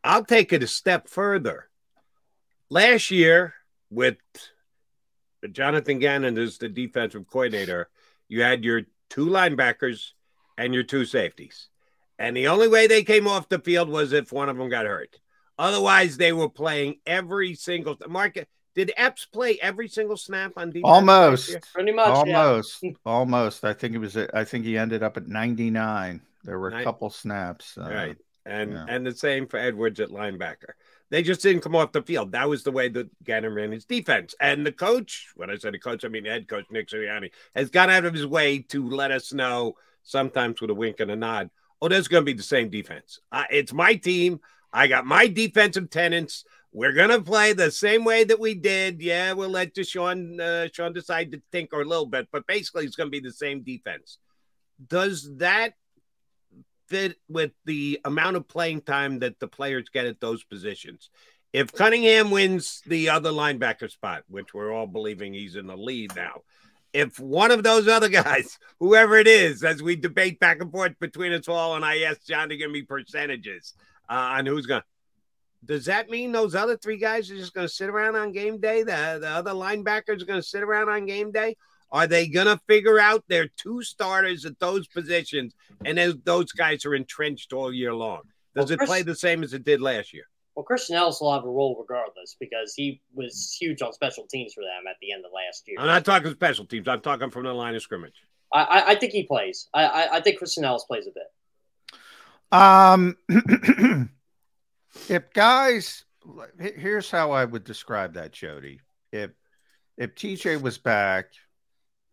I'll 0.03 0.25
take 0.25 0.55
it 0.55 0.63
a 0.63 0.67
step 0.67 1.07
further. 1.07 1.69
Last 2.71 3.11
year, 3.11 3.53
with 3.91 4.17
Jonathan 5.53 5.99
Gannon 5.99 6.39
as 6.39 6.57
the 6.57 6.71
defensive 6.71 7.27
coordinator, 7.31 7.91
you 8.29 8.43
had 8.43 8.65
your 8.65 8.85
two 9.11 9.27
linebackers 9.27 10.13
and 10.57 10.73
your 10.73 10.83
two 10.83 11.05
safeties. 11.05 11.69
And 12.19 12.37
the 12.37 12.49
only 12.49 12.69
way 12.69 12.87
they 12.87 13.05
came 13.05 13.27
off 13.29 13.49
the 13.49 13.59
field 13.59 13.89
was 13.89 14.13
if 14.13 14.33
one 14.33 14.49
of 14.49 14.57
them 14.57 14.69
got 14.69 14.87
hurt. 14.87 15.19
Otherwise, 15.59 16.17
they 16.17 16.33
were 16.33 16.49
playing 16.49 16.97
every 17.07 17.55
single 17.55 17.97
market. 18.09 18.49
Did 18.75 18.93
Epps 18.97 19.25
play 19.25 19.59
every 19.61 19.89
single 19.89 20.17
snap 20.17 20.53
on 20.57 20.69
defense? 20.69 20.85
Almost, 20.85 21.73
pretty 21.75 21.91
much, 21.91 22.09
almost, 22.09 22.79
yeah. 22.83 22.93
almost. 23.07 23.65
I 23.65 23.73
think 23.73 23.95
it 23.95 23.99
was. 23.99 24.17
I 24.17 24.45
think 24.45 24.65
he 24.65 24.79
ended 24.79 25.03
up 25.03 25.17
at 25.17 25.27
ninety 25.27 25.71
nine. 25.71 26.21
There 26.45 26.59
were 26.59 26.69
a 26.69 26.85
couple 26.85 27.11
snaps, 27.11 27.77
uh, 27.77 27.91
right? 27.91 28.17
And 28.47 28.73
yeah. 28.73 28.87
and 28.89 29.05
the 29.05 29.15
same 29.15 29.49
for 29.49 29.59
Edwards 29.59 29.99
at 29.99 30.11
linebacker. 30.11 30.75
They 31.11 31.23
just 31.23 31.43
didn't 31.43 31.63
come 31.63 31.75
off 31.75 31.93
the 31.93 32.03
field. 32.03 32.33
That 32.33 32.49
was 32.49 32.63
the 32.63 32.71
way 32.71 32.89
that 32.91 33.25
Gannon 33.25 33.55
ran 33.55 33.73
his 33.73 33.85
defense. 33.85 34.35
And 34.41 34.65
the 34.65 34.73
coach, 34.73 35.29
when 35.35 35.51
I 35.51 35.57
say 35.57 35.71
the 35.71 35.79
coach, 35.79 36.05
I 36.05 36.09
mean 36.09 36.27
head 36.27 36.47
coach 36.47 36.67
Nick 36.71 36.89
Sirianni, 36.89 37.31
has 37.57 37.71
gone 37.71 37.91
out 37.91 38.05
of 38.05 38.15
his 38.15 38.27
way 38.27 38.61
to 38.69 38.89
let 38.89 39.11
us 39.11 39.33
know, 39.33 39.75
sometimes 40.03 40.61
with 40.61 40.71
a 40.71 40.75
wink 40.75 41.01
and 41.01 41.11
a 41.11 41.17
nod, 41.17 41.51
oh, 41.81 41.89
there's 41.89 42.09
going 42.09 42.23
to 42.23 42.27
be 42.27 42.37
the 42.37 42.43
same 42.43 42.71
defense. 42.71 43.21
Uh, 43.31 43.45
it's 43.51 43.73
my 43.73 43.95
team. 43.95 44.41
I 44.73 44.87
got 44.87 45.07
my 45.07 45.27
defensive 45.27 45.91
tenants. 45.91 46.45
We're 46.73 46.93
gonna 46.93 47.23
play 47.23 47.55
the 47.55 47.71
same 47.71 48.05
way 48.05 48.25
that 48.25 48.39
we 48.39 48.55
did. 48.55 49.01
Yeah, 49.01 49.33
we'll 49.33 49.49
let 49.49 49.75
Deshaun 49.75 50.39
uh, 50.39 50.69
Sean 50.73 50.93
Desai 50.93 51.31
to 51.33 51.43
think 51.51 51.71
or 51.73 51.81
a 51.81 51.87
little 51.87 52.07
bit, 52.07 52.29
but 52.31 52.47
basically 52.47 52.85
it's 52.85 52.97
gonna 52.97 53.11
be 53.11 53.21
the 53.21 53.33
same 53.33 53.63
defense. 53.63 54.19
Does 54.87 55.29
that 55.39 55.75
fit 56.89 57.17
with 57.29 57.53
the 57.65 58.01
amount 58.05 58.37
of 58.37 58.49
playing 58.49 58.83
time 58.83 59.21
that 59.21 59.41
the 59.41 59.49
players 59.49 59.89
get 59.89 60.07
at 60.07 60.21
those 60.21 60.45
positions? 60.45 61.11
If 61.55 61.73
Cunningham 61.73 62.31
wins 62.31 62.83
the 62.87 63.09
other 63.09 63.31
linebacker 63.31 63.91
spot, 63.91 64.25
which 64.29 64.53
we're 64.53 64.71
all 64.71 64.87
believing 64.87 65.33
he's 65.33 65.57
in 65.57 65.67
the 65.67 65.77
lead 65.77 66.15
now, 66.15 66.43
if 66.93 67.19
one 67.19 67.51
of 67.51 67.63
those 67.63 67.89
other 67.89 68.09
guys, 68.09 68.59
whoever 68.81 69.17
it 69.17 69.27
is, 69.27 69.65
as 69.65 69.83
we 69.83 69.97
debate 69.97 70.41
back 70.41 70.61
and 70.61 70.71
forth 70.71 70.99
between 70.99 71.33
us 71.33 71.49
all, 71.49 71.77
and 71.77 71.85
I 71.85 72.01
ask 72.01 72.25
John 72.27 72.49
to 72.49 72.57
give 72.57 72.71
me 72.71 72.83
percentages 72.83 73.75
uh, 74.09 74.15
on 74.15 74.47
who's 74.47 74.67
going 74.67 74.83
does 75.65 75.87
that 75.87 76.09
mean 76.09 76.33
those 76.33 76.55
other 76.55 76.77
three 76.77 76.99
guys 76.99 77.31
are 77.31 77.37
just 77.37 77.55
going 77.55 77.67
to 77.67 77.73
sit 77.73 77.89
around 77.89 78.17
on 78.17 78.33
game 78.33 78.59
day? 78.59 78.83
The, 78.83 79.19
the 79.21 79.29
other 79.29 79.51
linebackers 79.51 80.23
are 80.23 80.27
going 80.27 80.41
to 80.41 80.47
sit 80.47 80.63
around 80.63 80.89
on 80.89 81.07
game 81.07 81.33
day? 81.33 81.57
Are 81.91 82.07
they 82.07 82.29
going 82.29 82.47
to 82.47 82.61
figure 82.67 82.99
out 82.99 83.25
their 83.29 83.49
two 83.49 83.83
starters 83.83 84.45
at 84.45 84.59
those 84.59 84.87
positions 84.87 85.55
and 85.85 85.99
those 86.25 86.53
guys 86.53 86.85
are 86.85 86.95
entrenched 86.95 87.53
all 87.53 87.73
year 87.73 87.95
long? 87.95 88.23
Does 88.55 88.71
well, 88.71 88.81
it 88.81 88.87
play 88.87 89.03
the 89.03 89.15
same 89.15 89.43
as 89.43 89.53
it 89.53 89.65
did 89.65 89.81
last 89.81 90.13
year? 90.13 90.25
Well, 90.59 90.65
Christian 90.65 90.97
Elliss 90.97 91.21
will 91.21 91.33
have 91.33 91.45
a 91.45 91.49
role 91.49 91.77
regardless 91.79 92.35
because 92.41 92.75
he 92.75 93.01
was 93.15 93.57
huge 93.61 93.81
on 93.81 93.93
special 93.93 94.27
teams 94.29 94.55
for 94.55 94.63
them 94.63 94.89
at 94.91 94.97
the 95.01 95.13
end 95.13 95.25
of 95.25 95.31
last 95.33 95.63
year. 95.69 95.77
I'm 95.79 95.87
not 95.87 96.05
talking 96.05 96.33
special 96.33 96.65
teams. 96.65 96.89
I'm 96.89 97.01
talking 97.01 97.31
from 97.31 97.45
the 97.45 97.53
line 97.53 97.77
of 97.77 97.83
scrimmage. 97.83 98.25
I, 98.53 98.63
I, 98.65 98.89
I 98.89 98.95
think 98.97 99.13
he 99.13 99.23
plays. 99.23 99.69
I, 99.73 99.85
I, 99.85 100.17
I 100.17 100.21
think 100.21 100.39
Christian 100.39 100.65
Elliss 100.65 100.83
plays 100.83 101.07
a 101.07 101.11
bit. 101.15 102.51
Um, 102.51 104.11
if 105.09 105.33
guys, 105.33 106.05
here's 106.59 107.09
how 107.09 107.31
I 107.31 107.45
would 107.45 107.63
describe 107.63 108.15
that, 108.15 108.33
Jody. 108.33 108.81
If 109.13 109.31
if 109.97 110.17
TJ 110.17 110.61
was 110.61 110.77
back 110.77 111.27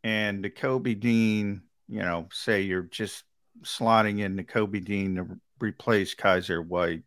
and 0.04 0.46
Nakobe 0.46 1.00
Dean, 1.00 1.64
you 1.88 2.04
know, 2.04 2.28
say 2.32 2.62
you're 2.62 2.84
just 2.84 3.24
slotting 3.64 4.20
in 4.20 4.38
Nakobe 4.38 4.86
Dean 4.86 5.16
to 5.16 5.26
replace 5.60 6.14
Kyzir 6.14 6.64
White. 6.64 7.02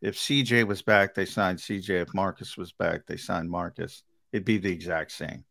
If 0.00 0.16
CJ 0.16 0.66
was 0.66 0.82
back, 0.82 1.14
they 1.14 1.24
signed 1.24 1.58
CJ. 1.58 2.02
If 2.02 2.14
Marcus 2.14 2.56
was 2.56 2.72
back, 2.72 3.06
they 3.06 3.16
signed 3.16 3.50
Marcus. 3.50 4.02
It'd 4.32 4.44
be 4.44 4.58
the 4.58 4.72
exact 4.72 5.12
same. 5.12 5.44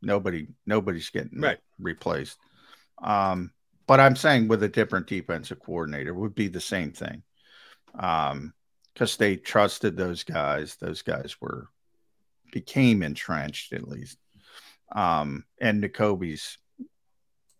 Nobody, 0.00 0.48
nobody's 0.66 1.10
getting 1.10 1.40
right. 1.40 1.58
replaced. 1.78 2.38
Um, 3.02 3.52
but 3.86 4.00
I'm 4.00 4.16
saying 4.16 4.48
with 4.48 4.62
a 4.62 4.68
different 4.68 5.06
defensive 5.06 5.60
coordinator 5.60 6.14
would 6.14 6.34
be 6.34 6.48
the 6.48 6.60
same 6.60 6.92
thing. 6.92 7.22
Um, 7.98 8.54
because 8.92 9.16
they 9.16 9.36
trusted 9.36 9.96
those 9.96 10.22
guys. 10.22 10.76
Those 10.76 11.02
guys 11.02 11.40
were 11.40 11.68
became 12.52 13.02
entrenched 13.02 13.72
at 13.72 13.88
least. 13.88 14.18
Um, 14.94 15.44
and 15.58 15.82
Nakobe's, 15.82 16.58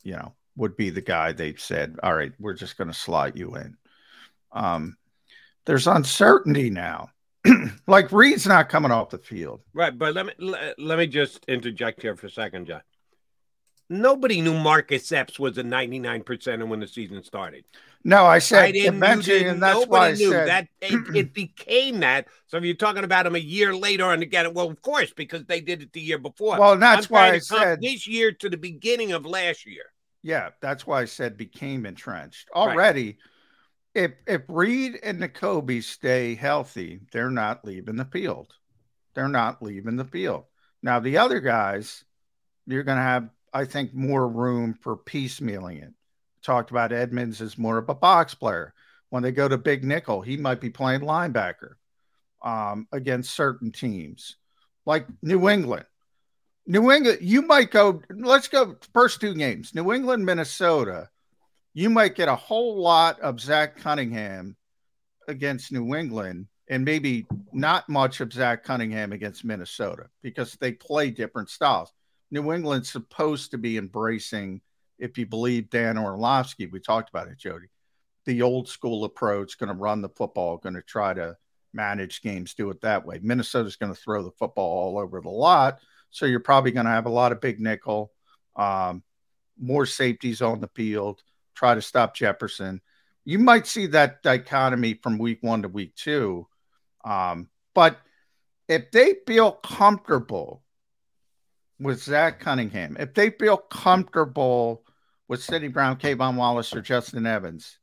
you 0.03 0.13
know, 0.13 0.35
would 0.57 0.77
be 0.77 0.91
the 0.91 1.01
guy 1.01 1.33
they 1.33 1.55
said, 1.55 1.97
all 2.03 2.15
right, 2.15 2.33
we're 2.39 2.53
just 2.53 2.77
going 2.77 2.89
to 2.89 2.95
slot 2.95 3.37
you 3.37 3.55
in. 3.57 3.77
Um, 4.53 4.97
there's 5.67 5.87
uncertainty 5.87 6.71
now. 6.71 7.11
like 7.87 8.13
Reed's 8.13 8.47
not 8.47 8.69
coming 8.69 8.93
off 8.93 9.11
the 9.11 9.19
field. 9.19 9.61
Right. 9.75 9.97
But 9.97 10.15
let 10.15 10.27
me, 10.27 10.55
let 10.79 10.99
me 10.99 11.07
just 11.07 11.45
interject 11.47 12.03
here 12.03 12.17
for 12.17 12.27
a 12.27 12.31
second, 12.31 12.67
John. 12.67 12.83
Nobody 13.91 14.41
knew 14.41 14.55
Marcus 14.55 15.13
Epps 15.13 15.39
was 15.39 15.59
a 15.59 15.63
99% 15.63 16.67
when 16.67 16.81
the 16.81 16.87
season 16.87 17.23
started. 17.23 17.65
No, 18.05 18.25
I 18.25 18.39
said 18.39 18.65
I 18.65 18.73
didn't, 18.73 18.97
eventually, 18.97 19.45
and 19.45 19.63
that's 19.63 19.87
why 19.87 20.09
I 20.09 20.13
knew 20.13 20.31
said 20.31 20.49
that 20.49 20.69
it, 20.81 20.95
it, 21.17 21.35
became 21.35 22.01
that. 22.01 22.27
So 22.47 22.57
if 22.57 22.65
you're 22.65 22.75
talking 22.75 23.05
about 23.05 23.27
him 23.27 23.35
a 23.35 23.41
year 23.41 23.75
later 23.77 24.11
and 24.11 24.23
again, 24.23 24.55
well, 24.55 24.69
of 24.69 24.81
course, 24.83 25.13
because 25.13 25.45
they 25.45 25.61
did 25.61 25.83
it 25.83 25.93
the 25.93 26.01
year 26.01 26.19
before. 26.19 26.59
Well, 26.59 26.79
that's 26.79 27.11
why 27.11 27.33
I 27.33 27.39
said 27.39 27.81
this 27.81 28.07
year 28.07 28.33
to 28.33 28.49
the 28.49 28.57
beginning 28.57 29.13
of 29.13 29.27
last 29.27 29.67
year. 29.67 29.85
Yeah, 30.23 30.51
that's 30.61 30.87
why 30.87 31.03
I 31.03 31.05
said 31.05 31.37
became 31.37 31.85
entrenched 31.85 32.49
already. 32.55 33.07
Right. 33.07 33.17
If 33.95 34.13
if 34.27 34.43
Reed 34.49 34.99
and 35.03 35.21
Nakobe 35.21 35.83
stay 35.83 36.35
healthy, 36.35 37.01
they're 37.13 37.31
not 37.31 37.65
leaving 37.65 37.97
the 37.97 38.07
field. 38.07 38.53
They're 39.15 39.29
not 39.29 39.63
leaving 39.63 39.97
the 39.97 40.05
field. 40.05 40.45
Now 40.83 41.01
the 41.01 41.19
other 41.19 41.41
guys, 41.41 42.05
you're 42.67 42.83
going 42.83 42.97
to 42.97 43.03
have, 43.03 43.29
I 43.53 43.67
think, 43.67 43.95
more 43.95 44.27
room 44.27 44.75
for 44.75 44.97
piecemealing 44.97 45.83
it 45.83 45.93
talked 46.43 46.71
about 46.71 46.93
Edmunds 46.93 47.41
as 47.41 47.57
more 47.57 47.79
of 47.79 47.89
a 47.89 47.95
box 47.95 48.35
player. 48.35 48.75
When 49.11 49.23
they 49.23 49.33
go 49.33 49.49
to 49.49 49.59
big 49.59 49.85
nickel, 49.85 50.23
he 50.23 50.37
might 50.37 50.61
be 50.61 50.71
playing 50.71 51.03
linebacker 51.03 51.75
um, 52.43 52.87
against 52.93 53.35
certain 53.35 53.71
teams, 53.71 54.37
like 54.87 55.07
New 55.23 55.49
England. 55.49 55.85
New 56.67 56.91
England, 56.91 57.19
you 57.21 57.43
might 57.43 57.71
go. 57.71 58.01
Let's 58.11 58.49
go 58.49 58.77
first 58.95 59.21
two 59.21 59.35
games. 59.35 59.75
New 59.75 59.93
England, 59.93 60.25
Minnesota. 60.25 61.11
You 61.75 61.89
might 61.91 62.15
get 62.15 62.29
a 62.29 62.37
whole 62.37 62.81
lot 62.81 63.21
of 63.21 63.41
Zach 63.41 63.77
Cunningham 63.77 64.57
against 65.29 65.73
New 65.73 65.95
England, 65.95 66.47
and 66.69 66.85
maybe 66.85 67.27
not 67.53 67.89
much 67.89 68.21
of 68.21 68.33
Zach 68.33 68.65
Cunningham 68.65 69.13
against 69.13 69.45
Minnesota 69.45 70.09
because 70.23 70.55
they 70.61 70.73
play 70.73 71.11
different 71.11 71.49
styles. 71.49 71.93
New 72.31 72.53
England's 72.53 72.91
supposed 72.91 73.51
to 73.51 73.59
be 73.59 73.79
embracing 73.79 74.61
if 74.99 75.19
you 75.19 75.27
believe 75.27 75.69
Dan 75.69 75.99
Orlovsky, 75.99 76.67
we 76.67 76.79
talked 76.79 77.09
about 77.09 77.29
it, 77.29 77.37
Jody, 77.37 77.67
the 78.25 78.43
old 78.43 78.69
school 78.69 79.05
approach, 79.05 79.59
going 79.59 79.69
to 79.69 79.75
run 79.75 80.01
the 80.01 80.09
football, 80.09 80.59
going 80.59 80.77
to 80.77 80.83
try 80.83 81.13
to 81.13 81.37
manage 81.73 82.23
games, 82.23 82.55
do 82.55 82.71
it 82.71 82.81
that 82.83 83.05
way. 83.05 83.19
Minnesota's 83.21 83.77
going 83.77 83.93
to 83.93 84.01
throw 84.01 84.23
the 84.23 84.31
football 84.31 84.65
all 84.65 84.99
over 84.99 85.21
the 85.21 85.29
lot. 85.29 85.79
So 86.11 86.27
you're 86.27 86.41
probably 86.41 86.71
going 86.71 86.87
to 86.87 86.93
have 86.93 87.07
a 87.07 87.11
lot 87.11 87.33
of 87.33 87.41
big 87.41 87.59
nickel, 87.59 88.13
um, 88.55 89.03
more 89.59 89.87
safeties 89.87 90.41
on 90.41 90.61
the 90.61 90.71
field, 90.75 91.23
try 91.55 91.75
to 91.75 91.83
stop 91.83 92.15
Jefferson. 92.15 92.81
You 93.25 93.39
might 93.39 93.67
see 93.67 93.87
that 93.87 94.23
dichotomy 94.23 94.95
from 94.95 95.19
week 95.19 95.39
one 95.43 95.63
to 95.63 95.69
week 95.69 95.95
two. 95.95 96.47
Um, 97.05 97.49
but 97.75 97.99
if 98.69 98.91
they 98.91 99.17
feel 99.27 99.53
comfortable 99.53 100.63
with 101.79 102.03
Zach 102.03 102.41
Cunningham, 102.41 102.97
if 102.99 103.15
they 103.15 103.31
feel 103.31 103.57
comfortable 103.57 104.85
with 105.29 105.43
Sydney 105.43 105.69
Brown, 105.69 105.97
K'Von 105.97 106.37
Wallace, 106.37 106.75
or 106.75 106.81
Justin 106.81 107.27
Evans, 107.27 107.79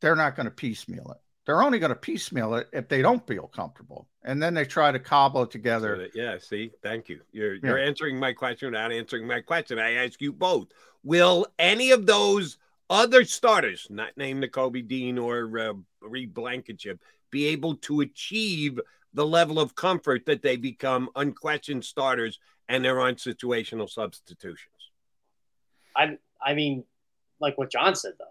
they're 0.00 0.16
not 0.16 0.36
going 0.36 0.46
to 0.46 0.50
piecemeal 0.50 1.10
it. 1.12 1.18
They're 1.44 1.62
only 1.62 1.78
going 1.78 1.90
to 1.90 1.96
piecemeal 1.96 2.54
it 2.54 2.68
if 2.72 2.88
they 2.88 3.02
don't 3.02 3.26
feel 3.26 3.48
comfortable, 3.48 4.08
and 4.24 4.40
then 4.40 4.54
they 4.54 4.64
try 4.64 4.92
to 4.92 4.98
cobble 4.98 5.42
it 5.42 5.50
together. 5.50 6.08
Yeah. 6.14 6.38
See, 6.38 6.70
thank 6.82 7.08
you. 7.08 7.20
You're 7.32 7.54
you're 7.54 7.78
answering 7.78 8.18
my 8.18 8.32
question 8.32 8.72
not 8.72 8.92
answering 8.92 9.26
my 9.26 9.40
question. 9.40 9.78
I 9.78 10.04
ask 10.04 10.20
you 10.20 10.32
both: 10.32 10.68
Will 11.02 11.46
any 11.58 11.90
of 11.90 12.06
those 12.06 12.58
other 12.92 13.24
starters, 13.24 13.86
not 13.90 14.16
named 14.16 14.44
Nakobe 14.44 14.86
Dean 14.86 15.18
or 15.18 15.58
uh, 15.58 15.72
Reed 16.02 16.34
Blankenship, 16.34 17.00
be 17.30 17.46
able 17.46 17.76
to 17.76 18.02
achieve 18.02 18.78
the 19.14 19.26
level 19.26 19.58
of 19.58 19.74
comfort 19.74 20.26
that 20.26 20.42
they 20.42 20.56
become 20.56 21.08
unquestioned 21.16 21.84
starters 21.84 22.38
and 22.68 22.84
they're 22.84 23.00
on 23.00 23.14
situational 23.14 23.88
substitutions? 23.88 24.68
I'm 25.96 26.18
I 26.44 26.54
mean, 26.54 26.84
like 27.40 27.56
what 27.56 27.70
John 27.70 27.94
said 27.94 28.12
though. 28.18 28.26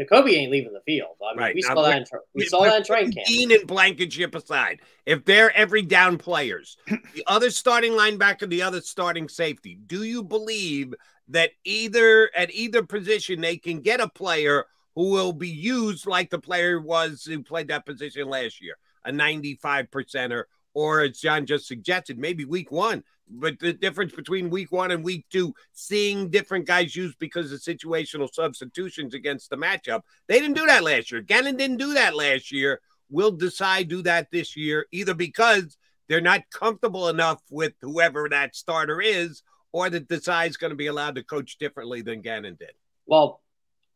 Nakobe 0.00 0.32
ain't 0.32 0.50
leaving 0.50 0.72
the 0.72 0.80
field. 0.80 1.16
I 1.22 1.32
mean, 1.32 1.38
right. 1.38 1.54
we, 1.54 1.62
saw, 1.62 1.82
that 1.82 1.98
in, 1.98 2.04
we 2.34 2.46
saw 2.46 2.62
that 2.62 2.78
in 2.78 2.84
train 2.84 3.12
camp. 3.12 3.26
Dean 3.26 3.52
and 3.52 3.66
Blankenship 3.66 4.34
aside, 4.34 4.80
if 5.04 5.24
they're 5.24 5.54
every 5.56 5.82
down 5.82 6.16
players, 6.16 6.76
the 6.86 7.24
other 7.26 7.50
starting 7.50 7.92
linebacker, 7.92 8.48
the 8.48 8.62
other 8.62 8.80
starting 8.80 9.28
safety, 9.28 9.78
do 9.86 10.02
you 10.02 10.22
believe 10.22 10.94
that 11.28 11.50
either 11.64 12.30
at 12.34 12.52
either 12.52 12.82
position 12.82 13.40
they 13.40 13.56
can 13.56 13.80
get 13.80 14.00
a 14.00 14.08
player 14.08 14.66
who 14.94 15.10
will 15.10 15.32
be 15.32 15.48
used 15.48 16.06
like 16.06 16.30
the 16.30 16.38
player 16.38 16.80
was 16.80 17.24
who 17.24 17.42
played 17.42 17.68
that 17.68 17.86
position 17.86 18.28
last 18.28 18.60
year, 18.60 18.76
a 19.04 19.12
95 19.12 19.90
percenter, 19.90 20.44
or 20.74 21.02
as 21.02 21.18
John 21.18 21.46
just 21.46 21.66
suggested, 21.66 22.18
maybe 22.18 22.44
week 22.44 22.70
one, 22.70 23.04
but 23.30 23.58
the 23.58 23.72
difference 23.72 24.12
between 24.12 24.50
week 24.50 24.72
one 24.72 24.90
and 24.90 25.04
week 25.04 25.24
two, 25.30 25.54
seeing 25.72 26.30
different 26.30 26.66
guys 26.66 26.96
used 26.96 27.18
because 27.18 27.52
of 27.52 27.60
situational 27.60 28.32
substitutions 28.32 29.14
against 29.14 29.50
the 29.50 29.56
matchup. 29.56 30.02
They 30.26 30.40
didn't 30.40 30.56
do 30.56 30.66
that 30.66 30.82
last 30.82 31.10
year. 31.10 31.20
Gannon 31.20 31.56
didn't 31.56 31.76
do 31.76 31.94
that 31.94 32.16
last 32.16 32.50
year. 32.50 32.80
Will 33.08 33.36
Desai 33.36 33.88
do 33.88 34.02
that 34.02 34.30
this 34.30 34.56
year, 34.56 34.86
either 34.92 35.14
because 35.14 35.76
they're 36.08 36.20
not 36.20 36.42
comfortable 36.52 37.08
enough 37.08 37.40
with 37.50 37.72
whoever 37.80 38.28
that 38.28 38.56
starter 38.56 39.00
is, 39.00 39.42
or 39.72 39.88
that 39.90 40.08
Desai's 40.08 40.56
going 40.56 40.70
to 40.70 40.76
be 40.76 40.88
allowed 40.88 41.14
to 41.14 41.22
coach 41.22 41.58
differently 41.58 42.02
than 42.02 42.20
Gannon 42.20 42.56
did. 42.58 42.72
Well, 43.06 43.40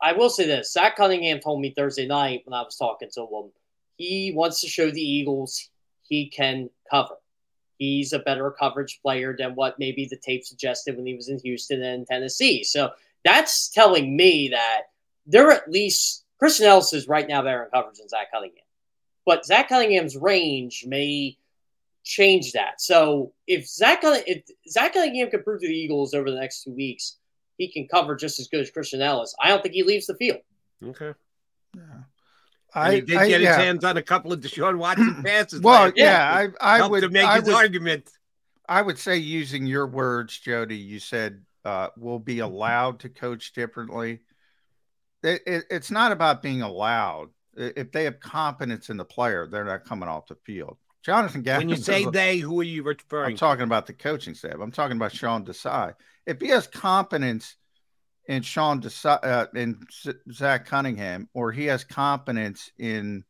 I 0.01 0.13
will 0.13 0.31
say 0.31 0.47
this: 0.47 0.73
Zach 0.73 0.97
Cunningham 0.97 1.41
told 1.41 1.61
me 1.61 1.73
Thursday 1.77 2.07
night 2.07 2.43
when 2.45 2.55
I 2.55 2.63
was 2.63 2.77
talking 2.77 3.09
to 3.15 3.23
him, 3.23 3.53
he 3.97 4.33
wants 4.35 4.61
to 4.61 4.69
show 4.69 4.91
the 4.91 5.01
Eagles 5.01 5.71
he 6.03 6.29
can 6.29 6.71
cover 6.91 7.17
he's 7.79 8.13
a 8.13 8.19
better 8.19 8.51
coverage 8.51 9.01
player 9.03 9.35
than 9.39 9.55
what 9.55 9.79
maybe 9.79 10.07
the 10.07 10.17
tape 10.17 10.45
suggested 10.45 10.97
when 10.97 11.07
he 11.07 11.15
was 11.15 11.29
in 11.29 11.39
Houston 11.41 11.83
and 11.83 12.07
Tennessee. 12.07 12.65
So 12.65 12.91
that's 13.25 13.69
telling 13.69 14.17
me 14.17 14.49
that 14.51 14.83
they're 15.27 15.51
at 15.51 15.71
least 15.71 16.25
Christian 16.39 16.67
Elliss 16.67 16.93
is 16.93 17.09
right 17.09 17.27
now 17.27 17.43
better 17.43 17.65
in 17.65 17.71
coverage 17.71 17.99
than 17.99 18.09
Zach 18.09 18.31
Cunningham. 18.33 18.65
but 19.27 19.45
Zach 19.47 19.69
Cunningham's 19.69 20.17
range 20.17 20.85
may 20.87 21.39
change 22.05 22.53
that. 22.53 22.81
So 22.81 23.33
if 23.47 23.67
Zach 23.67 24.01
if 24.03 24.45
Zach 24.69 24.93
Cunningham 24.93 25.31
can 25.31 25.43
prove 25.43 25.61
to 25.63 25.69
the 25.69 25.75
Eagles 25.75 26.15
over 26.15 26.31
the 26.31 26.39
next 26.39 26.63
two 26.65 26.73
weeks, 26.73 27.17
he 27.57 27.73
can 27.73 27.89
cover 27.89 28.15
just 28.15 28.39
as 28.39 28.49
good 28.49 28.61
as 28.61 28.71
Christian 28.71 29.01
Elliss. 29.01 29.35
I 29.41 29.49
don't 29.49 29.63
think 29.63 29.75
he 29.75 29.83
leaves 29.83 30.07
the 30.07 30.15
field. 30.17 30.41
Okay. 30.85 31.15
Yeah. 32.75 32.81
I, 32.83 32.95
he 32.95 33.01
did 33.01 33.17
I, 33.17 33.29
get 33.29 33.41
yeah. 33.41 33.49
his 33.49 33.57
hands 33.57 33.85
on 33.85 33.97
a 33.97 34.03
couple 34.03 34.33
of 34.33 34.41
Deshaun 34.41 34.79
Watson 34.79 35.23
passes. 35.25 35.61
Well, 35.61 35.93
yeah. 35.95 36.49
I, 36.61 36.79
I 36.79 36.87
would 36.87 37.03
to 37.03 37.09
make 37.09 37.25
I 37.25 37.37
his 37.37 37.45
would, 37.45 37.55
argument. 37.55 38.11
I 38.69 38.83
would 38.83 38.99
say 38.99 39.17
using 39.17 39.67
your 39.67 39.87
words, 39.87 40.39
Jody, 40.39 40.77
you 40.77 40.99
said 40.99 41.43
uh, 41.65 41.89
we'll 41.97 42.19
be 42.19 42.41
allowed 42.41 43.01
to 43.01 43.09
coach 43.09 43.53
differently. 43.53 44.21
It, 45.23 45.43
it, 45.47 45.65
it's 45.71 45.91
not 45.91 46.13
about 46.13 46.43
being 46.43 46.63
allowed. 46.63 47.29
If 47.57 47.93
they 47.93 48.05
have 48.05 48.21
confidence 48.21 48.91
in 48.91 48.97
the 48.97 49.05
player, 49.05 49.47
they're 49.47 49.65
not 49.65 49.85
coming 49.85 50.09
off 50.09 50.27
the 50.27 50.37
field. 50.45 50.77
Jonathan 51.05 51.43
Gannon. 51.43 51.69
When 51.69 51.77
you 51.77 51.83
say 51.83 52.05
does- 52.05 52.13
they, 52.13 52.39
who 52.39 52.61
are 52.61 52.65
you 52.65 52.83
referring 52.83 53.33
I'm 53.33 53.37
talking 53.37 53.65
about 53.65 53.87
the 53.87 53.93
coaching 53.93 54.35
staff. 54.35 54.57
I'm 54.61 54.73
talking 54.73 54.97
about 54.97 55.13
Sean 55.13 55.45
Desai. 55.45 55.95
If 56.27 56.41
he 56.41 56.49
has 56.49 56.67
confidence 56.67 57.57
in 58.27 58.43
Sean 58.43 58.81
Desai, 58.81 59.23
uh, 59.23 59.47
Z- 59.93 60.19
Zach 60.33 60.67
Cunningham, 60.67 61.29
or 61.35 61.53
he 61.53 61.67
has 61.67 61.85
confidence 61.85 62.71
in 62.79 63.25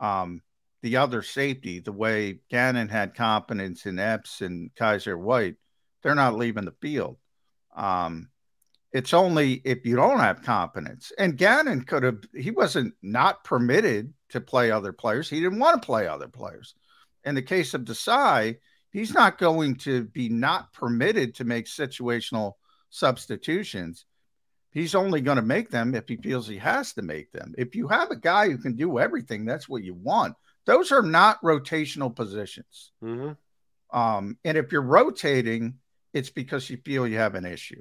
um, 0.00 0.42
the 0.82 0.96
other 0.96 1.22
safety, 1.22 1.80
the 1.80 1.92
way 1.92 2.40
Gannon 2.50 2.88
had 2.88 3.14
confidence 3.14 3.86
in 3.86 3.98
Epps 3.98 4.40
and 4.40 4.74
Kyzir 4.74 5.18
White, 5.18 5.56
they're 6.02 6.14
not 6.14 6.36
leaving 6.36 6.64
the 6.64 6.74
field. 6.80 7.16
Um, 7.74 8.28
it's 8.92 9.12
only 9.12 9.54
if 9.64 9.84
you 9.84 9.96
don't 9.96 10.20
have 10.20 10.42
confidence. 10.42 11.12
And 11.18 11.36
Gannon 11.36 11.82
could 11.82 12.02
have, 12.02 12.20
he 12.34 12.50
wasn't 12.50 12.94
not 13.02 13.44
permitted 13.44 14.14
to 14.30 14.40
play 14.40 14.70
other 14.70 14.92
players. 14.92 15.28
He 15.28 15.40
didn't 15.40 15.58
want 15.58 15.82
to 15.82 15.86
play 15.86 16.06
other 16.06 16.28
players. 16.28 16.74
In 17.24 17.34
the 17.34 17.42
case 17.42 17.74
of 17.74 17.82
Desai, 17.82 18.56
he's 18.90 19.12
not 19.12 19.36
going 19.36 19.74
to 19.76 20.04
be 20.04 20.30
not 20.30 20.72
permitted 20.72 21.34
to 21.34 21.44
make 21.44 21.66
situational 21.66 22.52
substitutions. 22.88 24.05
He's 24.76 24.94
only 24.94 25.22
going 25.22 25.36
to 25.36 25.42
make 25.42 25.70
them 25.70 25.94
if 25.94 26.06
he 26.06 26.16
feels 26.18 26.46
he 26.46 26.58
has 26.58 26.92
to 26.92 27.02
make 27.02 27.32
them. 27.32 27.54
If 27.56 27.74
you 27.74 27.88
have 27.88 28.10
a 28.10 28.16
guy 28.16 28.50
who 28.50 28.58
can 28.58 28.76
do 28.76 28.98
everything, 28.98 29.46
that's 29.46 29.70
what 29.70 29.82
you 29.82 29.94
want. 29.94 30.34
Those 30.66 30.92
are 30.92 31.00
not 31.00 31.40
rotational 31.40 32.14
positions. 32.14 32.92
hmm 33.00 33.30
Um, 33.90 34.36
and 34.44 34.58
if 34.58 34.72
you're 34.72 34.82
rotating, 34.82 35.78
it's 36.12 36.28
because 36.28 36.68
you 36.68 36.76
feel 36.84 37.08
you 37.08 37.16
have 37.16 37.36
an 37.36 37.46
issue. 37.46 37.80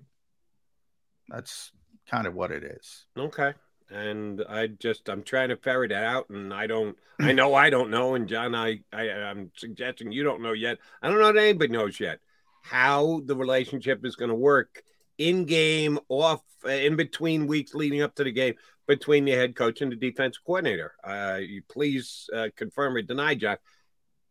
That's 1.27 1.73
kind 2.09 2.27
of 2.27 2.33
what 2.33 2.51
it 2.51 2.63
is. 2.63 3.07
Okay. 3.17 3.53
And 3.89 4.41
I 4.47 4.67
just 4.67 5.09
I'm 5.09 5.23
trying 5.23 5.49
to 5.49 5.57
ferret 5.57 5.91
it 5.91 5.97
out, 5.97 6.29
and 6.29 6.53
I 6.53 6.65
don't. 6.65 6.95
I 7.19 7.33
know 7.33 7.53
I 7.55 7.69
don't 7.69 7.91
know, 7.91 8.15
and 8.15 8.25
John, 8.25 8.55
I, 8.55 8.79
I 8.93 9.09
I'm 9.09 9.51
suggesting 9.57 10.13
you 10.13 10.23
don't 10.23 10.41
know 10.41 10.53
yet. 10.53 10.77
I 11.01 11.09
don't 11.09 11.19
know 11.19 11.33
that 11.33 11.43
anybody 11.43 11.73
knows 11.73 11.99
yet 11.99 12.19
how 12.61 13.21
the 13.25 13.35
relationship 13.35 14.05
is 14.05 14.15
going 14.15 14.29
to 14.29 14.35
work 14.35 14.81
in 15.17 15.45
game, 15.45 15.99
off, 16.09 16.41
uh, 16.65 16.69
in 16.69 16.95
between 16.95 17.47
weeks 17.47 17.73
leading 17.73 18.01
up 18.01 18.15
to 18.15 18.23
the 18.23 18.31
game 18.31 18.55
between 18.87 19.25
the 19.25 19.31
head 19.31 19.55
coach 19.55 19.81
and 19.81 19.91
the 19.91 19.95
defensive 19.95 20.43
coordinator. 20.45 20.93
Uh, 21.03 21.39
you 21.41 21.61
please 21.67 22.29
uh, 22.35 22.49
confirm 22.55 22.95
or 22.95 23.01
deny, 23.01 23.35
John. 23.35 23.57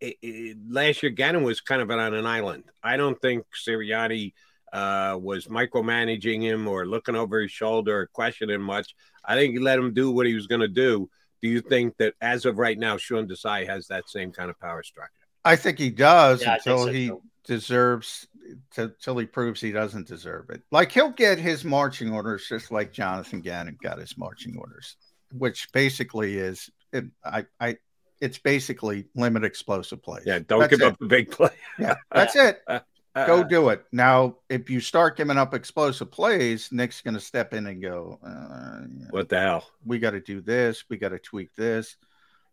It, 0.00 0.16
it, 0.22 0.56
last 0.68 1.02
year, 1.02 1.10
Gannon 1.10 1.42
was 1.42 1.60
kind 1.60 1.82
of 1.82 1.90
on 1.90 2.14
an 2.14 2.26
island. 2.26 2.64
I 2.82 2.96
don't 2.96 3.20
think 3.20 3.44
Sirianni 3.66 4.32
uh, 4.72 5.18
was 5.20 5.46
micromanaging 5.46 6.42
him 6.42 6.68
or 6.68 6.86
looking 6.86 7.14
over 7.14 7.40
his 7.40 7.52
shoulder 7.52 8.00
or 8.00 8.06
questioning 8.08 8.60
much. 8.60 8.94
I 9.24 9.36
think 9.36 9.54
he 9.54 9.60
let 9.60 9.78
him 9.78 9.94
do 9.94 10.10
what 10.10 10.26
he 10.26 10.34
was 10.34 10.46
going 10.46 10.60
to 10.60 10.68
do. 10.68 11.08
Do 11.40 11.48
you 11.48 11.60
think 11.60 11.96
that 11.98 12.14
as 12.20 12.44
of 12.44 12.58
right 12.58 12.78
now, 12.78 12.96
Sean 12.96 13.28
Desai 13.28 13.66
has 13.66 13.88
that 13.88 14.08
same 14.08 14.32
kind 14.32 14.50
of 14.50 14.58
power 14.58 14.82
structure? 14.82 15.12
I 15.44 15.56
think 15.56 15.78
he 15.78 15.90
does 15.90 16.42
Yeah, 16.42 16.54
I 16.54 16.58
think 16.58 16.66
until 16.66 16.86
so, 16.86 16.92
he 16.92 17.08
too. 17.08 17.22
Deserves 17.44 18.26
to, 18.72 18.92
till 19.00 19.16
he 19.18 19.26
proves 19.26 19.60
he 19.60 19.72
doesn't 19.72 20.06
deserve 20.08 20.50
it. 20.50 20.62
Like 20.70 20.92
he'll 20.92 21.10
get 21.10 21.38
his 21.38 21.64
marching 21.64 22.12
orders 22.12 22.46
just 22.48 22.70
like 22.70 22.92
Jonathan 22.92 23.40
Gannon 23.40 23.78
got 23.82 23.98
his 23.98 24.16
marching 24.18 24.56
orders, 24.58 24.96
which 25.32 25.70
basically 25.72 26.38
is 26.38 26.70
it, 26.92 27.04
I 27.24 27.46
I 27.60 27.76
it's 28.20 28.38
basically 28.38 29.06
limit 29.14 29.44
explosive 29.44 30.02
plays. 30.02 30.22
Yeah, 30.26 30.38
don't 30.46 30.60
That's 30.60 30.70
give 30.70 30.80
it. 30.82 30.86
up 30.86 30.98
the 30.98 31.06
big 31.06 31.30
play. 31.30 31.50
Yeah, 31.78 31.94
that's 32.12 32.36
it. 32.36 32.62
Uh, 32.66 32.80
Go 33.26 33.44
do 33.44 33.68
it. 33.68 33.84
Now, 33.92 34.38
if 34.48 34.68
you 34.68 34.80
start 34.80 35.16
giving 35.16 35.38
up 35.38 35.54
explosive 35.54 36.10
plays, 36.10 36.70
Nick's 36.72 37.00
going 37.00 37.14
to 37.14 37.20
step 37.20 37.54
in 37.54 37.68
and 37.68 37.80
go, 37.80 38.18
uh, 38.26 38.80
yeah, 38.92 39.06
What 39.10 39.28
the 39.28 39.38
hell? 39.38 39.70
we 39.86 40.00
got 40.00 40.10
to 40.12 40.20
do 40.20 40.40
this, 40.40 40.82
we 40.90 40.96
got 40.96 41.10
to 41.10 41.20
tweak 41.20 41.54
this. 41.54 41.96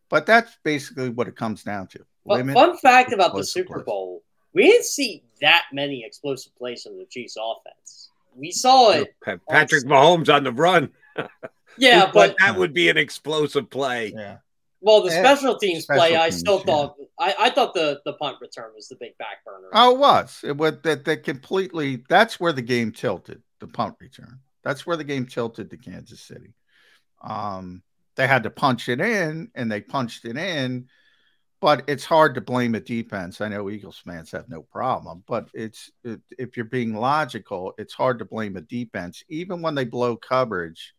But 0.08 0.28
that's 0.28 0.56
basically 0.64 1.10
what 1.10 1.28
it 1.28 1.36
comes 1.36 1.64
down 1.64 1.88
to. 1.88 2.06
But 2.28 2.38
Limit 2.38 2.54
fun 2.54 2.78
fact 2.78 3.12
about 3.12 3.34
the 3.34 3.40
explosive 3.40 3.64
Super 3.68 3.74
plays. 3.76 3.86
Bowl: 3.86 4.24
we 4.54 4.64
didn't 4.64 4.86
see 4.86 5.24
that 5.42 5.66
many 5.72 6.04
explosive 6.06 6.56
plays 6.56 6.84
from 6.84 6.98
the 6.98 7.06
Chiefs' 7.06 7.38
offense. 7.38 8.10
We 8.36 8.52
saw 8.52 8.92
it, 8.92 9.14
Pa- 9.24 9.38
Patrick 9.50 9.86
Mahomes 9.86 10.34
on 10.34 10.44
the 10.44 10.52
run. 10.52 10.90
yeah, 11.78 12.08
Who 12.08 12.14
but 12.14 12.36
that 12.40 12.56
would 12.58 12.74
be 12.74 12.90
an 12.90 12.98
explosive 12.98 13.70
play. 13.70 14.14
Yeah. 14.16 14.38
well, 14.82 15.02
the 15.02 15.10
Yeah, 15.12 15.22
special 15.24 15.58
teams 15.58 15.84
special 15.84 16.00
play, 16.00 16.16
I 16.16 16.30
still 16.30 16.60
yeah. 16.60 16.64
thought 16.66 16.96
I, 17.20 17.36
I 17.40 17.50
thought 17.50 17.74
the 17.74 18.02
the 18.06 18.14
punt 18.14 18.38
return 18.42 18.72
was 18.76 18.88
the 18.88 18.96
big 18.96 19.18
back 19.18 19.44
burner. 19.46 19.68
Oh, 19.74 19.92
it 19.92 19.98
was. 20.00 20.40
It 20.44 20.58
was 20.58 20.78
that 20.84 21.06
that 21.06 21.24
completely. 21.24 22.04
That's 22.10 22.40
where 22.40 22.54
the 22.54 22.62
game 22.62 22.92
tilted. 22.92 23.42
The 23.60 23.68
punt 23.68 23.96
return. 24.00 24.40
That's 24.64 24.86
where 24.86 24.98
the 24.98 25.04
game 25.04 25.26
tilted 25.26 25.70
to 25.70 25.78
Kansas 25.78 26.22
City. 26.22 26.54
Um, 27.22 27.84
they 28.16 28.28
had 28.28 28.44
to 28.44 28.50
punch 28.50 28.90
it 28.90 29.00
in, 29.02 29.52
and 29.56 29.72
they 29.72 29.82
punched 29.82 30.26
it 30.26 30.38
in. 30.38 30.88
But 31.62 31.84
it's 31.88 32.04
hard 32.04 32.36
to 32.36 32.42
blame 32.42 32.74
a 32.76 32.80
defense. 32.80 33.40
I 33.40 33.48
know 33.48 33.70
Eagles 33.70 34.02
fans 34.04 34.32
have 34.32 34.50
no 34.50 34.64
problem, 34.64 35.24
but 35.28 35.48
it's 35.54 35.92
it, 36.04 36.20
if 36.38 36.58
you're 36.58 36.66
being 36.66 36.96
logical, 36.96 37.74
it's 37.78 37.94
hard 37.94 38.20
to 38.20 38.26
blame 38.26 38.58
a 38.58 38.62
defense, 38.62 39.24
even 39.30 39.62
when 39.62 39.76
they 39.76 39.86
blow 39.86 40.18
coverage. 40.18 40.94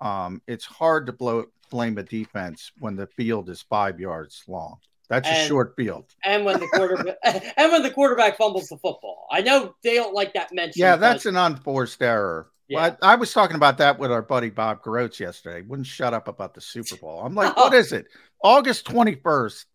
Um, 0.00 0.40
it's 0.46 0.64
hard 0.64 1.06
to 1.06 1.12
blow 1.12 1.44
blame 1.70 1.98
a 1.98 2.02
defense 2.02 2.72
when 2.78 2.96
the 2.96 3.06
field 3.06 3.50
is 3.50 3.62
five 3.62 4.00
yards 4.00 4.42
long. 4.48 4.78
That's 5.10 5.28
a 5.28 5.46
short 5.46 5.74
field. 5.76 6.06
and 6.24 6.46
when 6.46 6.60
the 6.60 6.66
quarterback 6.68 7.16
and 7.56 7.72
when 7.72 7.82
the 7.82 7.90
quarterback 7.90 8.38
fumbles 8.38 8.68
the 8.68 8.78
football, 8.78 9.26
I 9.30 9.42
know 9.42 9.74
they 9.84 9.96
don't 9.96 10.14
like 10.14 10.32
that 10.32 10.52
mention. 10.52 10.80
Yeah, 10.80 10.96
that's 10.96 11.26
an 11.26 11.36
unforced 11.36 12.02
error. 12.02 12.48
Yeah. 12.68 12.96
I, 13.02 13.12
I 13.12 13.14
was 13.16 13.32
talking 13.32 13.56
about 13.56 13.76
that 13.78 13.98
with 13.98 14.10
our 14.10 14.22
buddy 14.22 14.48
Bob 14.48 14.82
Grotz 14.82 15.20
yesterday. 15.20 15.60
Wouldn't 15.60 15.86
shut 15.86 16.14
up 16.14 16.28
about 16.28 16.54
the 16.54 16.62
Super 16.62 16.96
Bowl. 16.96 17.20
I'm 17.22 17.34
like, 17.34 17.54
what 17.56 17.74
is 17.82 17.92
it? 17.92 18.06
August 18.42 18.86
21st. 18.86 19.66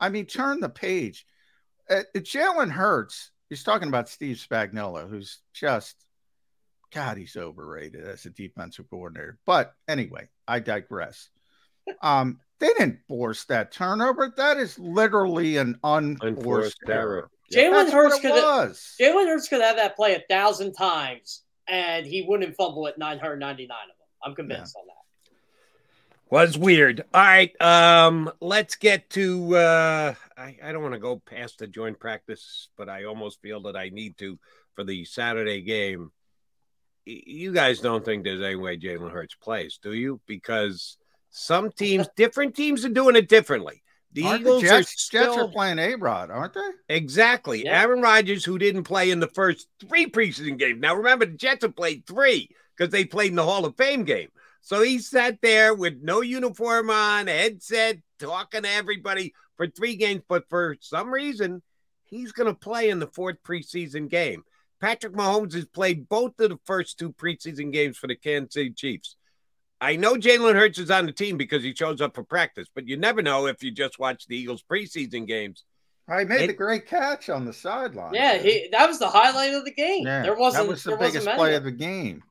I 0.00 0.08
mean, 0.08 0.26
turn 0.26 0.60
the 0.60 0.68
page. 0.68 1.26
Uh, 1.88 2.02
Jalen 2.16 2.70
Hurts, 2.70 3.30
he's 3.48 3.62
talking 3.62 3.88
about 3.88 4.08
Steve 4.08 4.36
Spagnuolo, 4.36 5.08
who's 5.08 5.38
just, 5.52 5.96
God, 6.92 7.18
he's 7.18 7.36
overrated 7.36 8.06
as 8.06 8.24
a 8.26 8.30
defensive 8.30 8.88
coordinator. 8.90 9.38
But 9.46 9.74
anyway, 9.88 10.28
I 10.48 10.60
digress. 10.60 11.28
Um, 12.02 12.38
they 12.60 12.68
didn't 12.68 13.00
force 13.08 13.44
that 13.46 13.72
turnover. 13.72 14.32
That 14.36 14.58
is 14.58 14.78
literally 14.78 15.56
an 15.56 15.76
unforced, 15.82 16.22
Unforced 16.22 16.78
error. 16.86 17.30
error. 17.52 17.80
Jalen 17.86 17.90
Hurts 17.90 18.20
could 18.20 18.30
have. 18.32 18.68
Jalen 19.00 19.26
Hurts 19.26 19.48
could 19.48 19.62
have 19.62 19.76
that 19.76 19.96
play 19.96 20.14
a 20.14 20.22
thousand 20.28 20.74
times, 20.74 21.42
and 21.66 22.06
he 22.06 22.22
wouldn't 22.28 22.54
fumble 22.54 22.86
at 22.86 22.96
999 22.98 23.64
of 23.64 23.66
them. 23.88 23.96
I'm 24.24 24.34
convinced 24.36 24.76
on 24.76 24.86
that. 24.86 24.99
Was 26.30 26.56
weird. 26.56 27.04
All 27.12 27.20
right. 27.20 27.60
Um, 27.60 28.30
let's 28.40 28.76
get 28.76 29.10
to 29.10 29.56
uh 29.56 30.14
I, 30.38 30.56
I 30.62 30.72
don't 30.72 30.82
want 30.82 30.94
to 30.94 31.00
go 31.00 31.18
past 31.18 31.58
the 31.58 31.66
joint 31.66 31.98
practice, 31.98 32.68
but 32.76 32.88
I 32.88 33.04
almost 33.04 33.42
feel 33.42 33.62
that 33.62 33.76
I 33.76 33.88
need 33.88 34.16
to 34.18 34.38
for 34.76 34.84
the 34.84 35.04
Saturday 35.04 35.60
game. 35.60 36.12
You 37.04 37.52
guys 37.52 37.80
don't 37.80 38.04
think 38.04 38.22
there's 38.22 38.42
any 38.42 38.54
way 38.54 38.78
Jalen 38.78 39.10
Hurts 39.10 39.34
plays, 39.34 39.80
do 39.82 39.92
you? 39.92 40.20
Because 40.26 40.96
some 41.30 41.72
teams, 41.72 42.08
different 42.16 42.54
teams 42.54 42.84
are 42.84 42.90
doing 42.90 43.16
it 43.16 43.28
differently. 43.28 43.82
The 44.12 44.24
Aren't 44.24 44.42
Eagles 44.42 44.62
the 44.62 44.68
Jets, 44.68 44.94
are 44.94 44.98
still 44.98 45.34
Jets 45.34 45.48
are 45.48 45.52
playing 45.52 45.78
A 45.78 45.94
Rod, 45.96 46.30
aren't 46.30 46.54
they? 46.54 46.70
Exactly. 46.88 47.64
Yeah. 47.64 47.80
Aaron 47.80 48.02
Rodgers, 48.02 48.44
who 48.44 48.58
didn't 48.58 48.84
play 48.84 49.10
in 49.10 49.18
the 49.18 49.28
first 49.28 49.66
three 49.80 50.06
preseason 50.06 50.58
games. 50.58 50.80
Now, 50.80 50.94
remember, 50.94 51.26
the 51.26 51.32
Jets 51.32 51.64
have 51.64 51.76
played 51.76 52.06
three 52.06 52.50
because 52.80 52.90
they 52.90 53.04
played 53.04 53.28
in 53.30 53.36
the 53.36 53.44
Hall 53.44 53.66
of 53.66 53.76
Fame 53.76 54.04
game. 54.04 54.28
So 54.62 54.82
he 54.82 54.98
sat 54.98 55.38
there 55.42 55.74
with 55.74 55.98
no 56.02 56.22
uniform 56.22 56.88
on, 56.88 57.26
headset, 57.26 57.98
talking 58.18 58.62
to 58.62 58.70
everybody 58.70 59.34
for 59.58 59.66
three 59.66 59.96
games. 59.96 60.22
But 60.26 60.48
for 60.48 60.76
some 60.80 61.12
reason, 61.12 61.62
he's 62.06 62.32
going 62.32 62.46
to 62.46 62.58
play 62.58 62.88
in 62.88 62.98
the 62.98 63.06
fourth 63.06 63.36
preseason 63.46 64.08
game. 64.08 64.44
Patrick 64.80 65.12
Mahomes 65.12 65.52
has 65.52 65.66
played 65.66 66.08
both 66.08 66.40
of 66.40 66.48
the 66.48 66.58
first 66.64 66.98
two 66.98 67.12
preseason 67.12 67.70
games 67.70 67.98
for 67.98 68.06
the 68.06 68.16
Kansas 68.16 68.54
City 68.54 68.70
Chiefs. 68.70 69.16
I 69.78 69.96
know 69.96 70.14
Jalen 70.14 70.54
Hurts 70.54 70.78
is 70.78 70.90
on 70.90 71.04
the 71.04 71.12
team 71.12 71.36
because 71.36 71.62
he 71.62 71.74
shows 71.74 72.00
up 72.00 72.14
for 72.14 72.24
practice, 72.24 72.66
but 72.74 72.88
you 72.88 72.96
never 72.96 73.20
know 73.20 73.46
if 73.46 73.62
you 73.62 73.70
just 73.72 73.98
watch 73.98 74.26
the 74.26 74.36
Eagles 74.36 74.62
preseason 74.70 75.26
games. 75.26 75.64
I 76.08 76.24
made 76.24 76.42
It- 76.42 76.46
the 76.48 76.52
great 76.54 76.86
catch 76.86 77.28
on 77.28 77.44
the 77.44 77.52
sideline. 77.52 78.14
Yeah, 78.14 78.38
he, 78.38 78.68
that 78.72 78.86
was 78.88 78.98
the 78.98 79.08
highlight 79.08 79.54
of 79.54 79.64
the 79.64 79.72
game. 79.72 80.06
Yeah, 80.06 80.22
there 80.22 80.34
wasn't. 80.34 80.64
that 80.64 80.70
was 80.70 80.82
the 80.82 80.90
there 80.90 80.98
biggest 80.98 81.28
play 81.28 81.54
of 81.54 81.64
the 81.64 81.70
game. 81.70 82.22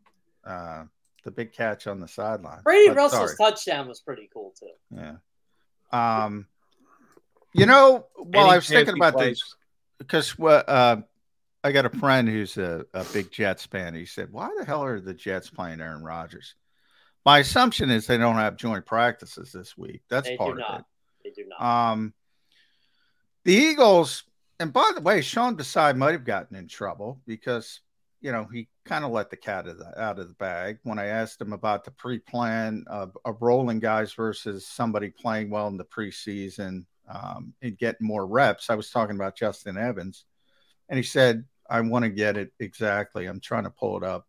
Uh, 0.50 0.86
the 1.26 1.32
big 1.32 1.52
catch 1.54 1.86
on 1.88 2.00
the 2.00 2.08
sideline. 2.08 2.62
Brady 2.64 2.89
But 2.89 2.97
Russell's 2.97 3.36
sorry. 3.38 3.52
touchdown 3.52 3.88
was 3.88 4.00
pretty 4.00 4.30
cool 4.34 4.54
too. 4.60 4.70
Yeah. 4.95 5.16
Um, 5.91 6.47
you 7.54 7.66
know, 7.66 8.08
well, 8.18 8.43
Any 8.45 8.54
I 8.54 8.56
was 8.56 8.68
thinking 8.68 8.95
about 8.95 9.14
plays? 9.14 9.39
this 9.39 9.56
because 9.97 10.38
what 10.39 10.68
uh, 10.70 10.97
I 11.64 11.72
got 11.72 11.86
a 11.86 11.89
friend 11.89 12.28
who's 12.28 12.58
a, 12.58 12.86
a 12.93 13.04
big 13.06 13.32
Jets 13.32 13.66
fan. 13.66 13.93
He 13.95 14.06
said, 14.06 14.32
"Why 14.32 14.50
the 14.58 14.66
hell 14.66 14.84
are 14.84 15.00
the 15.02 15.14
Jets 15.14 15.50
playing 15.50 15.82
Aaron 15.82 16.04
Rodgers?" 16.04 16.56
My 17.26 17.39
assumption 17.39 17.89
is 17.91 18.08
they 18.08 18.18
don't 18.18 18.36
have 18.36 18.56
joint 18.56 18.86
practices 18.86 19.52
this 19.52 19.78
week. 19.78 20.02
That's 20.10 20.28
They 20.28 20.38
part 20.38 20.54
of 20.54 20.58
not. 20.60 20.80
it. 20.80 20.86
They 21.26 21.43
do 21.43 21.50
not. 21.50 21.62
Um, 21.91 22.14
the 23.43 23.54
Eagles, 23.54 24.24
and 24.60 24.72
by 24.72 24.91
the 24.95 25.02
way, 25.02 25.22
Sean 25.22 25.58
Desai 25.58 25.95
might 25.97 26.14
have 26.14 26.24
gotten 26.24 26.56
in 26.56 26.68
trouble 26.68 27.20
because 27.28 27.82
you 28.22 28.32
know 28.32 28.45
he 28.51 28.67
kind 28.86 29.05
of 29.05 29.11
let 29.11 29.30
the 29.30 29.38
cat 29.38 29.65
out 29.65 29.67
of 29.67 29.78
the, 29.78 30.01
out 30.01 30.20
of 30.20 30.28
the 30.28 30.34
bag 30.36 30.80
when 30.84 30.99
I 30.99 31.07
asked 31.07 31.41
him 31.41 31.53
about 31.53 31.84
the 31.84 31.91
pre-plan 31.91 32.86
of, 32.88 33.17
of 33.26 33.41
rolling 33.41 33.80
guys 33.80 34.13
versus 34.13 34.65
somebody 34.65 35.09
playing 35.09 35.49
well 35.49 35.67
in 35.67 35.78
the 35.78 35.86
preseason 35.86 36.86
um, 37.09 37.53
and 37.61 37.78
getting 37.78 38.07
more 38.07 38.26
reps. 38.26 38.70
I 38.70 38.76
was 38.76 38.91
talking 38.91 39.15
about 39.15 39.38
Justin 39.38 39.78
Evans, 39.78 40.26
and 40.89 40.97
he 40.97 41.03
said, 41.03 41.45
"I 41.70 41.82
want 41.82 42.03
to 42.03 42.09
get 42.09 42.38
it 42.38 42.51
exactly. 42.59 43.26
I'm 43.26 43.39
trying 43.39 43.63
to 43.63 43.70
pull 43.70 43.97
it 43.97 44.03
up." 44.03 44.28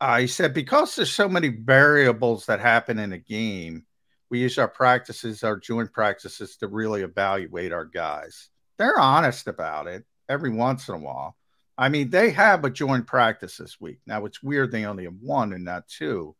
Uh, 0.00 0.18
he 0.18 0.26
said 0.26 0.52
because 0.52 0.96
there's 0.96 1.12
so 1.12 1.28
many 1.28 1.48
variables 1.48 2.46
that 2.46 2.60
happen 2.60 2.98
in 2.98 3.12
a 3.12 3.18
game 3.18 3.86
we 4.32 4.40
use 4.40 4.56
our 4.56 4.66
practices, 4.66 5.44
our 5.44 5.58
joint 5.58 5.92
practices 5.92 6.56
to 6.56 6.66
really 6.66 7.02
evaluate 7.02 7.70
our 7.70 7.84
guys. 7.84 8.48
They're 8.78 8.98
honest 8.98 9.46
about 9.46 9.86
it 9.88 10.06
every 10.26 10.48
once 10.48 10.88
in 10.88 10.94
a 10.94 10.98
while. 10.98 11.36
I 11.82 11.88
mean, 11.88 12.10
they 12.10 12.30
have 12.30 12.64
a 12.64 12.70
joint 12.70 13.08
practice 13.08 13.56
this 13.56 13.80
week. 13.80 13.98
Now 14.06 14.24
it's 14.24 14.40
weird 14.40 14.70
they 14.70 14.84
only 14.84 15.02
have 15.02 15.16
one 15.20 15.52
and 15.52 15.64
not 15.64 15.88
two, 15.88 16.36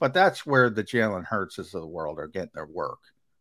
but 0.00 0.14
that's 0.14 0.46
where 0.46 0.70
the 0.70 0.82
Jalen 0.82 1.26
Hurtses 1.26 1.74
of 1.74 1.82
the 1.82 1.86
world 1.86 2.18
are 2.18 2.26
getting 2.26 2.52
their 2.54 2.64
work. 2.64 3.00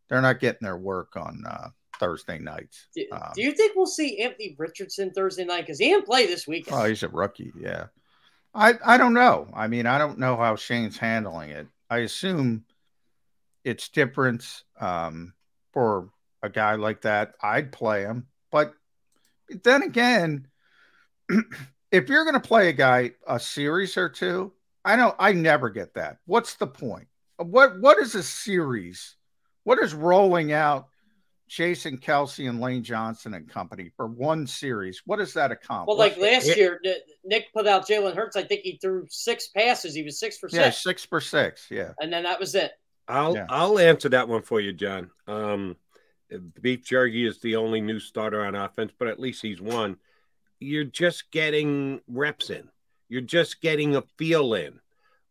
They're 0.09 0.21
not 0.21 0.41
getting 0.41 0.65
their 0.65 0.75
work 0.75 1.15
on 1.15 1.45
uh, 1.47 1.69
Thursday 2.01 2.37
nights. 2.37 2.87
Do, 2.93 3.05
Um, 3.13 3.31
do 3.33 3.43
you 3.43 3.53
think 3.53 3.77
we'll 3.77 3.85
see 3.87 4.19
Anthony 4.19 4.55
Richardson 4.57 5.11
Thursday 5.11 5.45
night? 5.45 5.61
Because 5.61 5.79
he 5.79 5.85
didn't 5.85 6.05
play 6.05 6.25
this 6.25 6.49
weekend. 6.49 6.75
Oh, 6.77 6.83
he's 6.83 7.03
a 7.03 7.07
rookie. 7.07 7.53
Yeah. 7.57 7.85
I, 8.53 8.73
I 8.85 8.97
don't 8.97 9.13
know. 9.13 9.47
I 9.53 9.67
mean, 9.69 9.85
I 9.85 9.97
don't 9.97 10.19
know 10.19 10.35
how 10.35 10.57
Shane's 10.57 10.97
handling 10.97 11.51
it. 11.51 11.67
I 11.89 11.99
assume 11.99 12.65
it's 13.63 13.87
different 13.87 14.63
um, 14.81 15.33
for 15.71 16.09
a 16.43 16.49
guy 16.49 16.75
like 16.75 17.03
that. 17.03 17.35
I'd 17.41 17.71
play 17.71 18.01
him. 18.01 18.27
But 18.51 18.73
then 19.63 19.83
again, 19.83 20.47
if 21.91 22.09
you're 22.09 22.23
going 22.25 22.34
to 22.39 22.47
play 22.47 22.69
a 22.69 22.73
guy 22.73 23.11
a 23.28 23.39
series 23.39 23.97
or 23.97 24.09
two, 24.09 24.53
I 24.86 24.95
don't, 24.95 25.15
I 25.19 25.34
never 25.34 25.69
get 25.69 25.93
that. 25.95 26.17
What's 26.25 26.55
the 26.55 26.67
point? 26.67 27.07
What, 27.38 27.80
what 27.80 27.99
is 27.99 28.15
a 28.15 28.23
series? 28.23 29.15
What 29.63 29.80
is 29.80 29.93
rolling 29.93 30.53
out 30.53 30.88
Jason 31.49 31.97
Kelce 31.97 32.49
and 32.49 32.59
Lane 32.59 32.84
Johnson 32.84 33.34
and 33.34 33.47
company 33.49 33.91
for 33.95 34.07
one 34.07 34.47
series? 34.47 35.01
What 35.05 35.17
does 35.17 35.34
that 35.34 35.51
accomplish? 35.51 35.88
Well, 35.88 35.97
like 35.97 36.17
last 36.17 36.47
Yeah. 36.47 36.55
year, 36.55 36.80
N- 36.86 36.95
Nick 37.25 37.53
put 37.53 37.67
out 37.67 37.88
Jalen 37.88 38.15
Hurts. 38.15 38.36
I 38.36 38.43
think 38.43 38.61
he 38.61 38.78
threw 38.82 39.05
six 39.09 39.49
passes. 39.49 39.93
He 39.93 40.03
was 40.03 40.19
six 40.19 40.38
for 40.38 40.49
six. 40.49 40.57
Yeah, 40.57 40.69
six, 40.69 40.84
six 40.84 41.05
for 41.05 41.21
six. 41.21 41.67
Yeah. 41.69 41.91
and 41.99 42.11
then 42.11 42.23
that 42.23 42.39
was 42.39 42.55
it. 42.55 42.71
I'll 43.09 43.36
Yeah. 43.36 43.45
I'll 43.49 43.80
answer 43.80 44.09
that 44.09 44.28
one 44.28 44.41
for 44.41 44.59
you, 44.59 44.73
John. 44.73 45.11
Um, 45.28 45.75
Beef 46.61 46.84
Jerky 46.86 47.25
is 47.25 47.39
the 47.39 47.55
only 47.55 47.80
new 47.80 47.99
starter 47.99 48.43
on 48.45 48.55
offense, 48.55 48.91
but 48.97 49.07
at 49.07 49.19
least 49.19 49.41
he's 49.41 49.61
one. 49.61 49.97
You're 50.60 50.84
just 50.86 51.32
getting 51.32 52.01
reps 52.08 52.49
in. 52.49 52.70
You're 53.10 53.22
just 53.22 53.62
getting 53.62 53.95
a 53.95 54.03
feel 54.18 54.53
in. 54.53 54.80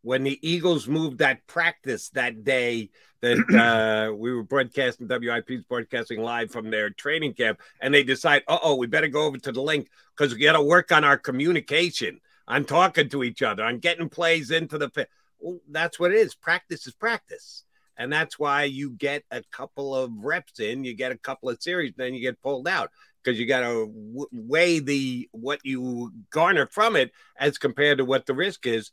When 0.02 0.22
the 0.22 0.38
Eagles 0.48 0.86
moved 0.86 1.18
that 1.18 1.46
practice 1.48 2.10
that 2.10 2.44
day 2.44 2.90
that 3.22 3.38
uh, 4.10 4.14
we 4.14 4.32
were 4.32 4.44
broadcasting, 4.44 5.08
WIP's 5.08 5.64
broadcasting 5.64 6.20
live 6.22 6.50
from 6.50 6.70
their 6.70 6.90
training 6.90 7.34
camp, 7.34 7.60
and 7.80 7.92
they 7.92 8.04
decide, 8.04 8.42
uh 8.46 8.58
oh, 8.62 8.76
we 8.76 8.86
better 8.86 9.08
go 9.08 9.24
over 9.24 9.38
to 9.38 9.52
the 9.52 9.62
link 9.62 9.88
because 10.16 10.32
we 10.32 10.40
got 10.40 10.52
to 10.52 10.62
work 10.62 10.92
on 10.92 11.02
our 11.02 11.18
communication, 11.18 12.20
on 12.46 12.64
talking 12.64 13.08
to 13.08 13.24
each 13.24 13.42
other, 13.42 13.64
on 13.64 13.78
getting 13.78 14.08
plays 14.08 14.50
into 14.52 14.78
the. 14.78 14.88
fi- 14.90 15.06
Well, 15.40 15.58
that's 15.68 15.98
what 15.98 16.12
it 16.12 16.18
is. 16.18 16.34
Practice 16.34 16.86
is 16.86 16.94
practice. 16.94 17.64
And 17.98 18.12
that's 18.12 18.38
why 18.38 18.64
you 18.64 18.90
get 18.90 19.24
a 19.30 19.42
couple 19.50 19.94
of 19.96 20.12
reps 20.18 20.60
in, 20.60 20.84
you 20.84 20.92
get 20.94 21.12
a 21.12 21.18
couple 21.18 21.48
of 21.48 21.62
series, 21.62 21.94
then 21.96 22.12
you 22.14 22.20
get 22.20 22.42
pulled 22.42 22.68
out 22.68 22.90
because 23.26 23.40
you 23.40 23.46
got 23.46 23.60
to 23.60 23.86
w- 23.86 24.28
weigh 24.32 24.78
the 24.78 25.28
what 25.32 25.60
you 25.64 26.12
garner 26.30 26.66
from 26.66 26.94
it 26.94 27.10
as 27.36 27.58
compared 27.58 27.98
to 27.98 28.04
what 28.04 28.24
the 28.26 28.34
risk 28.34 28.66
is. 28.66 28.92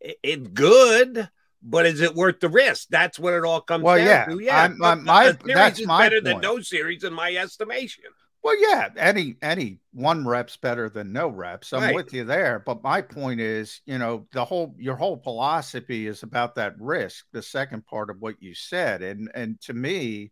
It's 0.00 0.48
good, 0.48 1.28
but 1.62 1.84
is 1.86 2.00
it 2.00 2.14
worth 2.14 2.40
the 2.40 2.48
risk? 2.48 2.88
That's 2.88 3.18
what 3.18 3.34
it 3.34 3.44
all 3.44 3.60
comes 3.60 3.84
Well, 3.84 3.96
down 3.98 4.06
yeah. 4.06 4.24
to. 4.26 4.38
Yeah, 4.42 4.62
I'm- 4.62 4.82
I'm- 4.82 5.04
my- 5.04 5.24
series 5.32 5.54
that's 5.54 5.80
is 5.80 5.86
my 5.86 6.00
better 6.06 6.20
than 6.20 6.40
no 6.40 6.60
series 6.60 7.04
in 7.04 7.12
my 7.12 7.34
estimation. 7.36 8.04
Well, 8.42 8.60
yeah, 8.60 8.90
any 8.98 9.36
any 9.40 9.80
one 9.92 10.26
rep's 10.26 10.58
better 10.58 10.90
than 10.90 11.12
no 11.14 11.28
reps. 11.28 11.72
I'm 11.72 11.80
Right. 11.80 11.94
with 11.94 12.12
you 12.12 12.24
there. 12.24 12.58
But 12.58 12.82
my 12.82 13.00
point 13.00 13.40
is, 13.40 13.80
you 13.86 13.96
know, 13.96 14.28
the 14.32 14.44
whole 14.44 14.74
your 14.78 14.96
whole 14.96 15.16
philosophy 15.16 16.06
is 16.06 16.22
about 16.22 16.54
that 16.56 16.78
risk, 16.78 17.24
the 17.32 17.40
second 17.42 17.86
part 17.86 18.10
of 18.10 18.20
what 18.20 18.42
you 18.42 18.54
said. 18.54 19.00
And 19.02 19.30
and 19.34 19.58
to 19.62 19.72
me, 19.72 20.30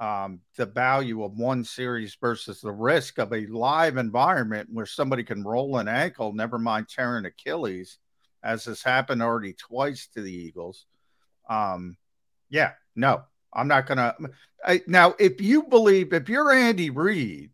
um, 0.00 0.40
the 0.56 0.66
value 0.66 1.22
of 1.22 1.38
one 1.38 1.64
series 1.64 2.16
versus 2.20 2.60
the 2.60 2.72
risk 2.72 3.18
of 3.18 3.32
a 3.32 3.46
live 3.46 3.96
environment 3.96 4.68
where 4.72 4.86
somebody 4.86 5.22
can 5.22 5.44
roll 5.44 5.78
an 5.78 5.88
ankle, 5.88 6.32
never 6.32 6.58
mind 6.58 6.88
tearing 6.88 7.26
Achilles, 7.26 7.98
as 8.42 8.64
has 8.64 8.82
happened 8.82 9.22
already 9.22 9.52
twice 9.52 10.08
to 10.14 10.20
the 10.20 10.32
Eagles. 10.32 10.86
Um, 11.48 11.96
yeah, 12.50 12.72
no, 12.96 13.22
I'm 13.52 13.68
not 13.68 13.86
gonna 13.86 14.16
now, 14.86 15.14
if 15.18 15.40
you 15.40 15.64
believe, 15.64 16.12
if 16.12 16.28
you're 16.28 16.52
Andy 16.52 16.90
Reid 16.90 17.50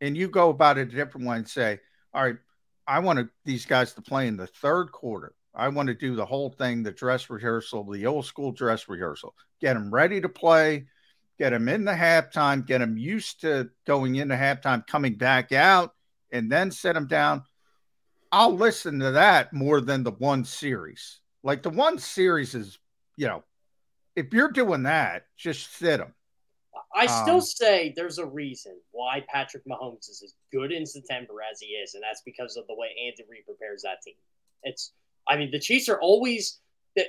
and 0.00 0.16
you 0.16 0.28
go 0.28 0.50
about 0.50 0.78
it 0.78 0.92
a 0.92 0.96
different 0.96 1.26
way 1.26 1.36
and 1.36 1.48
say, 1.48 1.78
all 2.12 2.24
right, 2.24 2.36
I 2.86 2.98
want 2.98 3.30
these 3.44 3.66
guys 3.66 3.92
to 3.94 4.02
play 4.02 4.26
in 4.26 4.36
the 4.36 4.46
third 4.46 4.90
quarter. 4.90 5.34
I 5.54 5.68
want 5.68 5.88
to 5.88 5.94
do 5.94 6.14
the 6.14 6.26
whole 6.26 6.50
thing, 6.50 6.82
the 6.82 6.92
dress 6.92 7.30
rehearsal, 7.30 7.84
the 7.84 8.06
old 8.06 8.24
school 8.24 8.52
dress 8.52 8.88
rehearsal, 8.88 9.34
get 9.60 9.74
them 9.74 9.92
ready 9.92 10.20
to 10.20 10.28
play, 10.28 10.86
get 11.40 11.50
them 11.50 11.70
in 11.70 11.86
the 11.86 11.92
halftime, 11.92 12.66
get 12.66 12.78
them 12.78 12.98
used 12.98 13.40
to 13.40 13.70
going 13.86 14.16
into 14.16 14.34
halftime, 14.34 14.86
coming 14.86 15.14
back 15.14 15.52
out, 15.52 15.94
and 16.30 16.52
then 16.52 16.70
set 16.70 16.94
them 16.94 17.06
down. 17.06 17.42
I'll 18.30 18.54
listen 18.54 19.00
to 19.00 19.12
that 19.12 19.50
more 19.54 19.80
than 19.80 20.04
the 20.04 20.10
one 20.10 20.44
series. 20.44 21.20
Like 21.42 21.62
the 21.62 21.70
one 21.70 21.98
series 21.98 22.54
is, 22.54 22.78
you 23.16 23.26
know, 23.26 23.42
if 24.14 24.34
you're 24.34 24.50
doing 24.50 24.82
that, 24.82 25.24
just 25.38 25.74
sit 25.78 25.96
them. 25.96 26.12
I 26.94 27.06
still 27.06 27.36
Um, 27.36 27.40
say 27.40 27.94
there's 27.96 28.18
a 28.18 28.26
reason 28.26 28.78
why 28.90 29.24
Patrick 29.26 29.64
Mahomes 29.64 30.10
is 30.10 30.22
as 30.22 30.34
good 30.52 30.72
in 30.72 30.84
September 30.84 31.34
as 31.50 31.58
he 31.58 31.68
is, 31.68 31.94
and 31.94 32.02
that's 32.02 32.20
because 32.20 32.58
of 32.58 32.66
the 32.66 32.74
way 32.74 32.88
Andy 33.06 33.24
Reid 33.30 33.46
prepares 33.46 33.80
that 33.82 34.02
team. 34.02 34.14
It's, 34.62 34.92
I 35.26 35.38
mean, 35.38 35.50
the 35.50 35.58
Chiefs 35.58 35.88
are 35.88 36.00
always 36.00 36.60
that. 36.96 37.06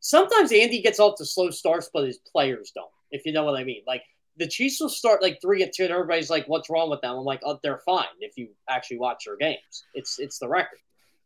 Sometimes 0.00 0.52
Andy 0.52 0.80
gets 0.80 0.98
off 0.98 1.18
to 1.18 1.26
slow 1.26 1.50
starts, 1.50 1.90
but 1.92 2.06
his 2.06 2.18
players 2.18 2.72
don't. 2.74 2.88
If 3.10 3.24
you 3.26 3.32
know 3.32 3.44
what 3.44 3.58
I 3.58 3.64
mean, 3.64 3.82
like 3.86 4.02
the 4.36 4.46
Chiefs 4.46 4.80
will 4.80 4.88
start 4.88 5.22
like 5.22 5.40
three 5.40 5.62
and 5.62 5.72
two, 5.74 5.84
and 5.84 5.92
everybody's 5.92 6.30
like, 6.30 6.46
"What's 6.46 6.70
wrong 6.70 6.90
with 6.90 7.00
them?" 7.00 7.16
I'm 7.16 7.24
like, 7.24 7.40
"Oh, 7.44 7.58
they're 7.62 7.78
fine." 7.78 8.06
If 8.20 8.36
you 8.36 8.48
actually 8.68 8.98
watch 8.98 9.24
their 9.26 9.36
games, 9.36 9.84
it's 9.94 10.18
it's 10.18 10.38
the 10.38 10.48
record. 10.48 10.78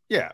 Yeah. 0.09 0.31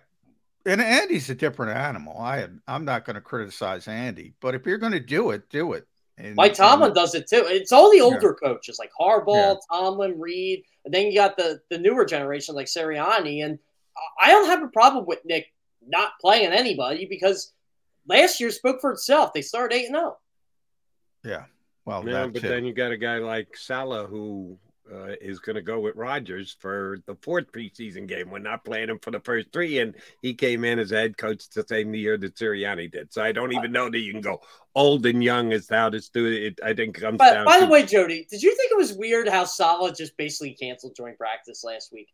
And 0.66 0.82
Andy's 0.82 1.30
a 1.30 1.36
different 1.36 1.78
animal. 1.78 2.18
I 2.20 2.40
am 2.40 2.62
I'm 2.68 2.86
not 2.86 3.06
going 3.06 3.16
to 3.16 3.22
criticize 3.22 3.88
Andy, 3.88 4.34
but 4.42 4.56
if 4.56 4.66
you're 4.66 4.78
going 4.78 4.92
to 4.92 5.00
do 5.00 5.32
it, 5.32 5.50
do 5.50 5.74
it. 5.74 5.88
And, 6.18 6.36
Mike 6.36 6.54
Tomlin 6.54 6.88
and- 6.88 6.96
does 6.96 7.16
it 7.16 7.28
too. 7.28 7.46
It's 7.48 7.72
all 7.72 7.90
the 7.90 7.98
Yeah. 7.98 8.04
older 8.04 8.34
coaches 8.34 8.78
like 8.78 8.92
Harbaugh, 9.00 9.56
Yeah. 9.56 9.60
Tomlin, 9.72 10.20
Reed, 10.20 10.64
and 10.86 10.94
then 10.94 11.08
you 11.08 11.16
got 11.16 11.38
the 11.38 11.62
the 11.70 11.78
newer 11.78 12.06
generation 12.06 12.56
like 12.56 12.68
Sirianni. 12.68 13.44
And 13.44 13.60
I- 14.22 14.32
don't 14.32 14.48
have 14.48 14.64
a 14.64 14.68
problem 14.68 15.06
with 15.06 15.24
Nick 15.26 15.52
not 15.86 16.12
playing 16.20 16.52
anybody 16.52 17.06
because 17.06 17.54
last 18.08 18.40
year 18.40 18.52
spoke 18.52 18.82
for 18.82 18.92
itself. 18.92 19.34
They 19.34 19.42
started 19.42 19.76
eight 19.76 19.88
and 19.88 19.96
oh. 19.96 20.00
zero. 20.00 20.18
Yeah. 21.24 21.46
Well, 21.86 22.08
Yeah, 22.08 22.28
but 22.28 22.42
too. 22.42 22.48
then 22.48 22.66
you 22.66 22.74
got 22.74 22.92
a 22.92 22.98
guy 22.98 23.18
like 23.18 23.56
Saleh 23.58 24.10
who 24.10 24.60
uh, 24.92 25.14
is 25.22 25.40
going 25.40 25.56
to 25.56 25.62
go 25.62 25.80
with 25.80 25.96
Rodgers 25.96 26.56
for 26.60 27.00
the 27.06 27.16
fourth 27.22 27.52
preseason 27.52 28.08
game. 28.08 28.32
We're 28.32 28.40
not 28.40 28.66
playing 28.66 28.90
him 28.90 29.00
for 29.00 29.12
the 29.12 29.20
first 29.20 29.52
three, 29.54 29.80
and 29.80 29.96
he 30.22 30.34
came 30.34 30.64
in 30.64 30.80
as 30.80 30.90
head 30.90 31.18
coach 31.18 31.48
the 31.50 31.64
same 31.68 31.94
year 31.94 32.18
that 32.18 32.36
Sirianni 32.36 32.92
did. 32.92 33.14
So 33.14 33.22
I 33.22 33.32
don't 33.32 33.54
even 33.54 33.72
know 33.72 33.90
that 33.90 34.00
you 34.00 34.12
can 34.12 34.22
go 34.22 34.42
old 34.74 35.06
and 35.06 35.24
young 35.24 35.54
as 35.54 35.70
how 35.70 35.90
this 35.90 36.10
do 36.10 36.26
it. 36.26 36.60
I 36.64 36.74
think 36.74 36.96
comes 37.00 37.18
But 37.20 37.34
down. 37.34 37.46
by 37.46 37.60
to, 37.60 37.66
the 37.66 37.72
way, 37.72 37.86
Jody, 37.86 38.26
did 38.30 38.42
you 38.42 38.56
think 38.56 38.72
it 38.72 38.78
was 38.78 38.94
weird 38.94 39.28
how 39.28 39.46
Saleh 39.46 39.96
just 39.96 40.18
basically 40.18 40.54
canceled 40.56 40.96
joint 40.96 41.18
practice 41.18 41.64
last 41.64 41.94
week? 41.94 42.08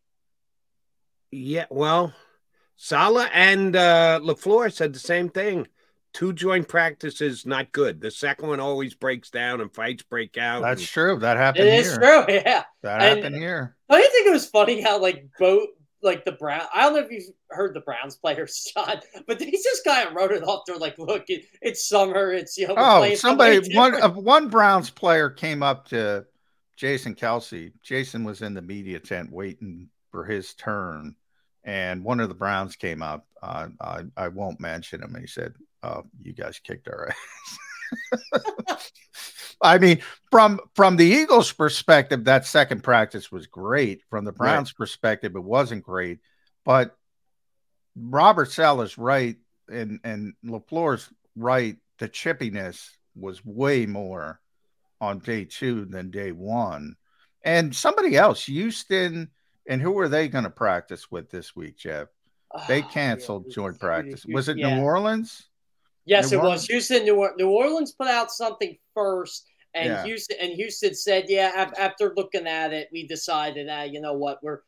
yeah, 1.32 1.66
well, 1.70 2.14
Saleh 2.78 3.30
and 3.34 3.76
uh, 3.76 4.20
Lafleur 4.22 4.72
said 4.72 4.94
the 4.94 5.00
same 5.00 5.30
thing. 5.30 5.68
Two 6.16 6.32
joint 6.32 6.68
practices 6.68 7.46
not 7.46 7.72
good. 7.74 8.00
The 8.00 8.10
second 8.10 8.48
one 8.48 8.62
always 8.62 8.94
breaks 8.94 9.30
down 9.30 9.60
and 9.60 9.74
fights 9.74 10.02
break 10.04 10.38
out. 10.38 10.62
That's 10.62 10.80
and- 10.82 10.88
true. 10.90 11.20
That 11.20 11.36
happened 11.36 11.68
is 11.68 11.88
here. 11.88 11.98
true, 11.98 12.26
yeah. 12.30 12.64
That 12.84 13.02
And- 13.02 13.20
happened 13.20 13.36
here. 13.36 13.76
Don't 13.90 14.00
you 14.02 14.10
think 14.12 14.28
it 14.28 14.32
was 14.32 14.46
funny 14.48 14.82
how 14.82 15.00
like 15.02 15.28
both 15.38 15.68
like 16.02 16.24
the 16.24 16.32
Brown. 16.34 16.62
I 16.74 16.84
don't 16.84 16.94
know 16.94 17.00
if 17.00 17.12
you've 17.12 17.34
heard 17.50 17.74
the 17.76 17.82
Browns 17.82 18.16
players, 18.16 18.72
John, 18.76 19.00
but 19.28 19.40
they 19.40 19.52
just 19.52 19.84
kind 19.86 20.08
of 20.08 20.14
wrote 20.16 20.32
it 20.32 20.44
off. 20.44 20.64
They're 20.66 20.78
like, 20.78 20.98
"Look, 20.98 21.26
it, 21.30 21.46
it's 21.62 21.88
summer. 21.90 22.32
It's 22.32 22.58
you 22.58 22.68
know." 22.68 22.76
Oh, 22.78 23.14
somebody 23.16 23.74
one 23.76 24.02
uh, 24.02 24.10
one 24.10 24.48
Browns 24.48 24.90
player 24.90 25.30
came 25.30 25.62
up 25.64 25.88
to 25.90 26.26
Jason 26.78 27.14
Kelce. 27.16 27.74
Jason 27.84 28.24
was 28.24 28.42
in 28.42 28.54
the 28.54 28.62
media 28.62 29.00
tent 29.00 29.32
waiting 29.32 29.90
for 30.12 30.24
his 30.24 30.54
turn, 30.54 31.16
and 31.66 32.04
one 32.06 32.20
of 32.22 32.30
the 32.30 32.36
Browns 32.36 32.76
came 32.78 33.02
up. 33.02 33.28
Uh, 33.42 33.68
I 33.82 34.04
I 34.16 34.28
won't 34.30 34.60
mention 34.62 35.02
him. 35.04 35.16
He 35.20 35.28
said, 35.28 35.54
"Oh, 35.86 36.04
you 36.22 36.34
guys 36.34 36.60
kicked 36.60 36.88
our 36.88 37.10
ass." 37.10 37.58
I 39.62 39.78
mean, 39.78 40.02
from 40.32 40.60
from 40.74 40.98
the 40.98 41.06
Eagles' 41.06 41.52
perspective, 41.52 42.26
that 42.26 42.46
second 42.46 42.84
practice 42.84 43.32
was 43.32 43.48
great. 43.48 44.02
From 44.10 44.26
the 44.26 44.32
Browns' 44.32 44.72
right. 44.72 44.78
perspective, 44.78 45.36
it 45.36 45.44
wasn't 45.44 45.84
great. 45.84 46.20
But 46.64 46.98
Robert 47.96 48.52
Saleh's 48.52 48.98
right, 48.98 49.38
and 49.70 50.00
and 50.04 50.34
Lafleur's 50.46 51.10
right. 51.36 51.78
The 52.00 52.10
chippiness 52.10 52.90
was 53.16 53.46
way 53.46 53.86
more 53.86 54.42
on 55.00 55.20
day 55.20 55.46
two 55.46 55.86
than 55.86 56.12
day 56.12 56.32
one. 56.32 56.96
And 57.44 57.76
somebody 57.76 58.18
else, 58.18 58.46
Houston, 58.46 59.30
and 59.68 59.82
who 59.82 59.98
are 60.00 60.10
they 60.10 60.28
going 60.28 60.44
to 60.44 60.50
practice 60.50 61.12
with 61.12 61.30
this 61.30 61.56
week, 61.56 61.78
Jeff? 61.78 62.08
They 62.68 62.82
canceled 62.94 63.46
yeah, 63.48 63.56
joint 63.56 63.80
practice. 63.80 64.26
Was 64.26 64.50
it 64.50 64.58
yeah. 64.58 64.76
New 64.76 64.84
Orleans? 64.84 65.48
Yes, 66.06 66.32
New 66.32 66.38
it 66.38 66.42
Orleans? 66.42 66.62
was 66.62 66.68
Houston. 66.68 67.04
New, 67.04 67.30
New 67.38 67.50
Orleans 67.50 67.92
put 67.92 68.08
out 68.08 68.32
something 68.32 68.78
first, 68.94 69.48
and 69.74 69.88
yeah. 69.88 70.04
Houston 70.04 70.38
and 70.40 70.54
Houston 70.54 70.94
said, 70.94 71.26
"Yeah, 71.28 71.72
after 71.78 72.14
looking 72.16 72.48
at 72.48 72.74
it, 72.74 72.90
we 72.92 73.08
decided 73.08 73.68
that 73.68 73.92
you 73.92 74.02
know 74.02 74.14
what 74.14 74.44
we're." 74.44 74.62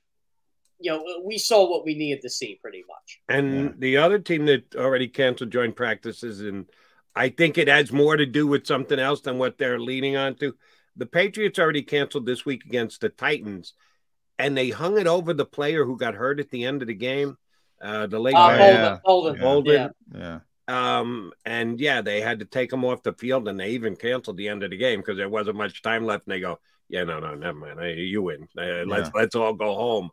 You 0.79 0.91
know, 0.91 1.21
we 1.25 1.39
saw 1.39 1.67
what 1.67 1.85
we 1.85 1.95
needed 1.95 2.21
to 2.21 2.29
see 2.29 2.59
pretty 2.61 2.83
much. 2.88 3.19
And 3.27 3.63
yeah. 3.63 3.71
the 3.79 3.97
other 3.97 4.19
team 4.19 4.45
that 4.45 4.75
already 4.75 5.07
canceled 5.07 5.51
joint 5.51 5.75
practices, 5.75 6.41
and 6.41 6.69
I 7.15 7.29
think 7.29 7.57
it 7.57 7.67
has 7.67 7.91
more 7.91 8.15
to 8.15 8.27
do 8.27 8.45
with 8.45 8.67
something 8.67 8.99
else 8.99 9.21
than 9.21 9.39
what 9.39 9.57
they're 9.57 9.79
leaning 9.79 10.17
on 10.17 10.35
to. 10.35 10.53
The 10.95 11.07
Patriots 11.07 11.57
already 11.57 11.81
canceled 11.81 12.27
this 12.27 12.45
week 12.45 12.63
against 12.65 13.01
the 13.01 13.09
Titans, 13.09 13.73
and 14.38 14.55
they 14.55 14.69
hung 14.69 14.99
it 14.99 15.07
over 15.07 15.33
the 15.33 15.45
player 15.45 15.83
who 15.83 15.97
got 15.97 16.13
hurt 16.13 16.39
at 16.39 16.51
the 16.51 16.65
end 16.65 16.83
of 16.83 16.88
the 16.88 16.93
game. 16.93 17.38
Uh, 17.81 18.05
the 18.05 18.19
late 18.19 18.35
uh, 18.35 18.57
Holden, 18.57 18.99
Holden, 19.03 19.39
Holden. 19.39 19.89
Yeah. 20.13 20.39
Um, 20.68 21.32
and 21.45 21.80
yeah, 21.80 22.01
they 22.01 22.20
had 22.20 22.39
to 22.39 22.45
take 22.45 22.72
him 22.74 22.84
off 22.84 23.03
the 23.03 23.13
field, 23.13 23.47
and 23.47 23.59
they 23.59 23.70
even 23.70 23.95
canceled 23.95 24.38
the 24.38 24.49
end 24.49 24.63
of 24.63 24.72
the 24.72 24.78
game 24.78 24.99
because 24.99 25.18
there 25.18 25.30
wasn't 25.30 25.57
much 25.57 25.82
time 25.82 26.05
left. 26.05 26.28
And 26.28 26.34
they 26.34 26.39
go, 26.39 26.59
"Yeah, 26.89 27.05
no, 27.05 27.20
no, 27.20 27.36
never 27.36 27.57
mind. 27.57 27.80
Hey, 27.80 27.95
you 27.95 28.24
win. 28.24 28.47
Uh, 28.57 28.84
let's 28.86 29.07
yeah. 29.07 29.11
let's 29.22 29.36
all 29.36 29.53
go 29.53 29.74
home." 29.76 30.09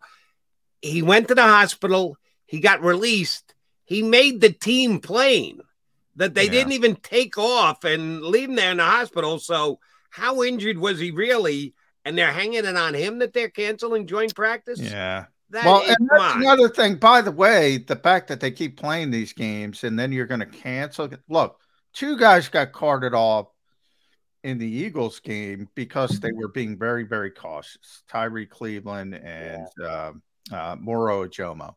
He 0.81 1.03
went 1.03 1.29
to 1.29 1.35
the 1.35 1.43
hospital. 1.43 2.17
He 2.47 2.61
got 2.61 2.83
released. 2.83 3.55
He 3.85 4.03
made 4.03 4.41
the 4.41 4.53
team 4.53 5.01
plain 5.01 5.61
that 6.17 6.35
they 6.35 6.45
yeah. 6.45 6.51
didn't 6.51 6.73
even 6.73 6.97
take 6.97 7.37
off 7.37 7.85
and 7.85 8.23
leave 8.23 8.49
him 8.49 8.57
there 8.57 8.71
in 8.71 8.77
the 8.77 8.85
hospital. 8.85 9.39
So, 9.39 9.81
how 10.11 10.43
injured 10.43 10.79
was 10.79 11.01
he 11.01 11.11
really? 11.11 11.75
And 12.05 12.17
they're 12.17 12.33
hanging 12.33 12.65
it 12.65 12.77
on 12.77 12.95
him 12.95 13.19
that 13.21 13.33
they're 13.33 13.49
canceling 13.49 14.07
joint 14.07 14.35
practice. 14.35 14.79
Yeah, 14.79 15.27
that 15.51 15.65
well, 15.65 15.83
and 15.87 16.09
that's 16.11 16.37
another 16.37 16.69
thing. 16.69 16.97
By 16.97 17.21
the 17.21 17.31
way, 17.31 17.79
the 17.79 17.97
fact 17.97 18.29
that 18.29 18.41
they 18.41 18.51
keep 18.51 18.77
playing 18.77 19.11
these 19.11 19.33
games 19.33 19.85
and 19.85 19.99
then 19.99 20.13
you're 20.13 20.27
going 20.27 20.41
to 20.41 20.47
cancel. 20.47 21.11
Look, 21.29 21.61
two 21.93 22.17
guys 22.17 22.49
got 22.49 22.73
carted 22.73 23.15
off 23.15 23.49
in 24.43 24.59
the 24.59 24.69
Eagles 24.69 25.21
game 25.21 25.69
because 25.75 26.21
they 26.21 26.33
were 26.33 26.49
being 26.49 26.79
very, 26.79 27.05
very 27.05 27.31
cautious. 27.31 28.03
Tyrie 28.09 28.47
Cleveland 28.47 29.15
and 29.15 29.67
yeah. 29.79 29.87
uh, 29.87 30.13
uh, 30.53 30.77
Moro 30.79 31.27
Ojomo. 31.27 31.75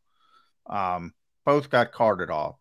Um, 0.69 1.13
both 1.45 1.69
got 1.69 1.93
carted 1.93 2.29
off. 2.29 2.55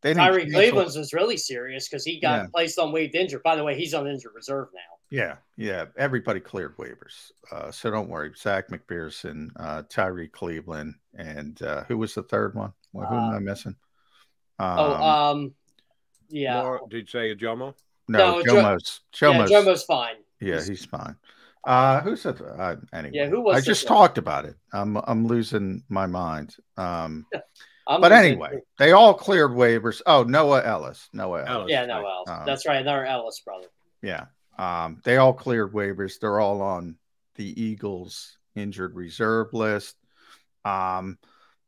They 0.00 0.14
Tyrie 0.14 0.50
Cleveland's 0.50 0.96
was 0.96 1.12
really 1.12 1.36
serious 1.36 1.88
because 1.88 2.04
he 2.04 2.20
got 2.20 2.42
yeah. 2.42 2.46
placed 2.54 2.78
on 2.78 2.92
waived 2.92 3.14
injured. 3.14 3.42
By 3.42 3.56
the 3.56 3.64
way, 3.64 3.76
he's 3.76 3.94
on 3.94 4.06
injured 4.06 4.32
reserve 4.34 4.68
now. 4.72 4.97
Yeah, 5.10 5.36
yeah. 5.56 5.86
Everybody 5.96 6.40
cleared 6.40 6.76
waivers, 6.76 7.32
uh, 7.50 7.70
so 7.70 7.90
don't 7.90 8.10
worry. 8.10 8.32
Zech 8.36 8.68
McPhearson, 8.68 9.48
uh, 9.56 9.82
Tyrie 9.88 10.28
Cleveland, 10.28 10.96
and 11.14 11.60
uh, 11.62 11.84
who 11.84 11.96
was 11.96 12.14
the 12.14 12.22
third 12.22 12.54
one? 12.54 12.72
Well, 12.92 13.08
who 13.08 13.14
am 13.14 13.32
I 13.32 13.36
uh, 13.36 13.40
missing? 13.40 13.76
Oh, 14.58 14.66
um, 14.66 14.78
oh, 14.78 15.04
um, 15.04 15.54
yeah. 16.28 16.62
More, 16.62 16.82
did 16.90 17.00
you 17.00 17.06
say 17.06 17.34
Jomo? 17.34 17.74
No, 18.08 18.38
no 18.38 18.42
Jomo's. 18.42 19.00
Jomo's, 19.12 19.50
yeah, 19.50 19.60
Jomo's 19.60 19.84
fine. 19.84 20.16
Yeah, 20.40 20.56
he's, 20.56 20.66
he's 20.66 20.84
fine. 20.84 21.16
Uh, 21.64 22.00
who 22.00 22.14
said 22.14 22.40
uh, 22.40 22.76
anyway? 22.92 23.10
Yeah, 23.14 23.26
who 23.28 23.40
was? 23.40 23.56
I 23.56 23.60
just 23.60 23.86
talked 23.86 24.18
about 24.18 24.44
it. 24.44 24.56
I'm 24.72 24.96
I'm 25.04 25.26
losing 25.26 25.84
my 25.88 26.06
mind. 26.06 26.54
Um, 26.76 27.26
but 27.86 28.12
anyway, 28.12 28.60
they 28.78 28.92
all 28.92 29.14
cleared 29.14 29.52
waivers. 29.52 30.02
Oh, 30.06 30.22
Noah 30.22 30.62
Elliss. 30.64 31.08
Noah 31.12 31.44
Elliss. 31.46 31.70
Yeah, 31.70 31.86
Noah 31.86 32.24
Elliss. 32.26 32.40
Um, 32.40 32.46
That's 32.46 32.66
right, 32.66 32.80
another 32.80 33.06
Elliss 33.06 33.40
brother. 33.40 33.68
Yeah. 34.02 34.26
Um, 34.58 35.00
they 35.04 35.16
all 35.16 35.32
cleared 35.32 35.72
waivers. 35.72 36.18
They're 36.18 36.40
all 36.40 36.60
on 36.62 36.96
the 37.36 37.60
Eagles 37.60 38.36
injured 38.54 38.94
reserve 38.94 39.54
list. 39.54 39.96
Um, 40.64 41.18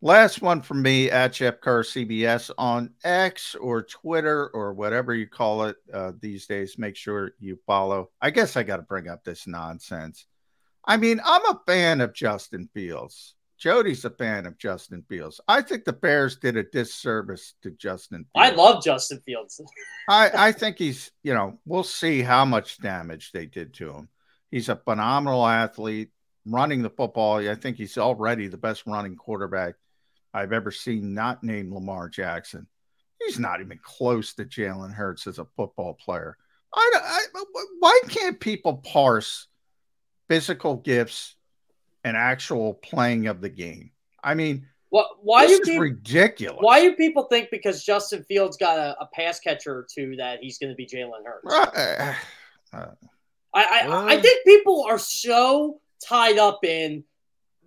last 0.02 0.42
one 0.42 0.60
from 0.60 0.82
me 0.82 1.10
at 1.10 1.34
Jeff 1.34 1.60
Kerr 1.60 1.82
CBS 1.82 2.50
on 2.58 2.90
X 3.04 3.54
or 3.54 3.82
Twitter 3.82 4.48
or 4.48 4.74
whatever 4.74 5.14
you 5.14 5.26
call 5.26 5.64
it 5.64 5.76
uh, 5.92 6.12
these 6.20 6.46
days. 6.46 6.78
Make 6.78 6.96
sure 6.96 7.32
you 7.38 7.58
follow. 7.66 8.10
I 8.20 8.30
guess 8.30 8.56
I 8.56 8.64
got 8.64 8.76
to 8.76 8.82
bring 8.82 9.08
up 9.08 9.24
this 9.24 9.46
nonsense. 9.46 10.26
I 10.84 10.96
mean, 10.96 11.20
I'm 11.24 11.44
a 11.46 11.60
fan 11.66 12.00
of 12.00 12.14
Justin 12.14 12.68
Fields. 12.74 13.34
Jody's 13.60 14.06
a 14.06 14.10
fan 14.10 14.46
of 14.46 14.56
Justin 14.56 15.04
Fields. 15.06 15.38
I 15.46 15.60
think 15.60 15.84
the 15.84 15.92
Bears 15.92 16.36
did 16.36 16.56
a 16.56 16.62
disservice 16.62 17.52
to 17.62 17.70
Justin. 17.72 18.20
Fields. 18.20 18.30
I 18.34 18.50
love 18.50 18.82
Justin 18.82 19.20
Fields. 19.20 19.60
I, 20.08 20.30
I 20.48 20.52
think 20.52 20.78
he's, 20.78 21.12
you 21.22 21.34
know, 21.34 21.58
we'll 21.66 21.84
see 21.84 22.22
how 22.22 22.46
much 22.46 22.80
damage 22.80 23.32
they 23.32 23.44
did 23.44 23.74
to 23.74 23.92
him. 23.92 24.08
He's 24.50 24.70
a 24.70 24.76
phenomenal 24.76 25.46
athlete, 25.46 26.08
running 26.46 26.80
the 26.80 26.88
football. 26.88 27.46
I 27.46 27.54
think 27.54 27.76
he's 27.76 27.98
already 27.98 28.48
the 28.48 28.56
best 28.56 28.86
running 28.86 29.14
quarterback 29.14 29.74
I've 30.32 30.54
ever 30.54 30.70
seen, 30.70 31.12
not 31.12 31.44
named 31.44 31.70
Lamar 31.70 32.08
Jackson. 32.08 32.66
He's 33.20 33.38
not 33.38 33.60
even 33.60 33.78
close 33.82 34.32
to 34.34 34.46
Jalen 34.46 34.94
Hurts 34.94 35.26
as 35.26 35.38
a 35.38 35.46
football 35.56 35.98
player. 36.02 36.38
I, 36.74 36.90
I, 37.34 37.44
why 37.78 38.00
can't 38.08 38.40
people 38.40 38.78
parse 38.78 39.48
physical 40.28 40.76
gifts 40.76 41.36
an 42.04 42.16
actual 42.16 42.74
playing 42.74 43.26
of 43.26 43.40
the 43.40 43.48
game. 43.48 43.90
I 44.22 44.34
mean, 44.34 44.66
what? 44.90 45.06
Why 45.22 45.46
this 45.46 45.60
do 45.60 45.64
people, 45.64 45.82
ridiculous? 45.82 46.58
Why 46.60 46.82
do 46.82 46.94
people 46.94 47.24
think 47.24 47.48
because 47.50 47.84
Justin 47.84 48.24
Fields 48.24 48.56
got 48.56 48.78
a, 48.78 48.96
a 49.00 49.08
pass 49.14 49.40
catcher 49.40 49.74
or 49.74 49.86
two 49.92 50.16
that 50.16 50.40
he's 50.42 50.58
going 50.58 50.70
to 50.70 50.76
be 50.76 50.86
Jalen 50.86 51.24
Hurts? 51.24 51.54
Uh, 51.54 52.14
I 53.52 53.64
I, 53.84 54.14
I 54.14 54.20
think 54.20 54.44
people 54.44 54.84
are 54.88 54.98
so 54.98 55.80
tied 56.06 56.38
up 56.38 56.64
in 56.64 57.04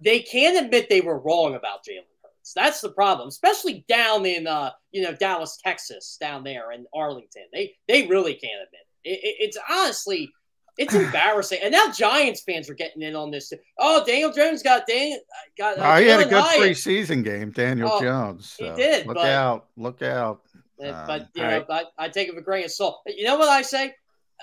they 0.01 0.19
can't 0.19 0.63
admit 0.65 0.89
they 0.89 1.01
were 1.01 1.19
wrong 1.19 1.55
about 1.55 1.79
Jalen 1.87 2.03
Hurts. 2.23 2.53
That's 2.53 2.81
the 2.81 2.89
problem, 2.89 3.29
especially 3.29 3.85
down 3.87 4.25
in 4.25 4.47
uh 4.47 4.71
you 4.91 5.01
know 5.01 5.13
Dallas, 5.13 5.57
Texas, 5.63 6.17
down 6.19 6.43
there 6.43 6.71
in 6.71 6.85
Arlington. 6.93 7.43
They 7.53 7.75
they 7.87 8.07
really 8.07 8.33
can't 8.33 8.61
admit 8.65 8.81
it. 9.03 9.09
It, 9.09 9.19
it, 9.23 9.35
it's 9.39 9.57
honestly 9.69 10.31
it's 10.77 10.93
embarrassing. 10.93 11.59
And 11.63 11.71
now 11.71 11.91
Giants 11.91 12.41
fans 12.41 12.69
are 12.69 12.75
getting 12.75 13.01
in 13.01 13.15
on 13.15 13.31
this. 13.31 13.51
Oh, 13.77 14.03
Daniel 14.05 14.31
Jones 14.31 14.63
got 14.63 14.87
Dan 14.87 15.17
got. 15.57 15.77
Uh, 15.77 15.93
oh, 15.93 16.01
he 16.01 16.07
had 16.07 16.21
a 16.21 16.25
good 16.25 16.43
Hyatt. 16.43 16.61
preseason 16.61 17.23
game, 17.23 17.51
Daniel 17.51 17.89
oh, 17.91 18.01
Jones. 18.01 18.55
So 18.57 18.71
he 18.71 18.75
did. 18.75 19.07
Look 19.07 19.15
but, 19.15 19.27
out! 19.27 19.67
Look 19.77 20.01
out! 20.01 20.41
Uh, 20.83 21.07
but 21.07 21.29
you 21.35 21.43
know, 21.43 21.65
right. 21.69 21.85
I, 21.97 22.05
I 22.05 22.09
take 22.09 22.27
it 22.27 22.31
with 22.31 22.41
a 22.41 22.45
grain 22.45 22.65
of 22.65 22.71
salt. 22.71 23.01
You 23.05 23.25
know 23.25 23.37
what 23.37 23.49
I 23.49 23.61
say 23.61 23.93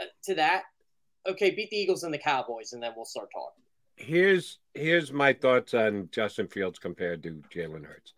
uh, 0.00 0.04
to 0.24 0.34
that? 0.36 0.62
Okay, 1.28 1.50
beat 1.50 1.70
the 1.70 1.76
Eagles 1.76 2.02
and 2.02 2.14
the 2.14 2.18
Cowboys, 2.18 2.72
and 2.72 2.82
then 2.82 2.92
we'll 2.96 3.04
start 3.04 3.28
talking. 3.32 3.62
Here's 3.96 4.58
here's 4.74 5.12
my 5.12 5.32
thoughts 5.32 5.74
on 5.74 6.08
Justin 6.12 6.48
Fields 6.48 6.78
compared 6.78 7.22
to 7.24 7.42
Jalen 7.54 7.84
Hurts. 7.84 8.14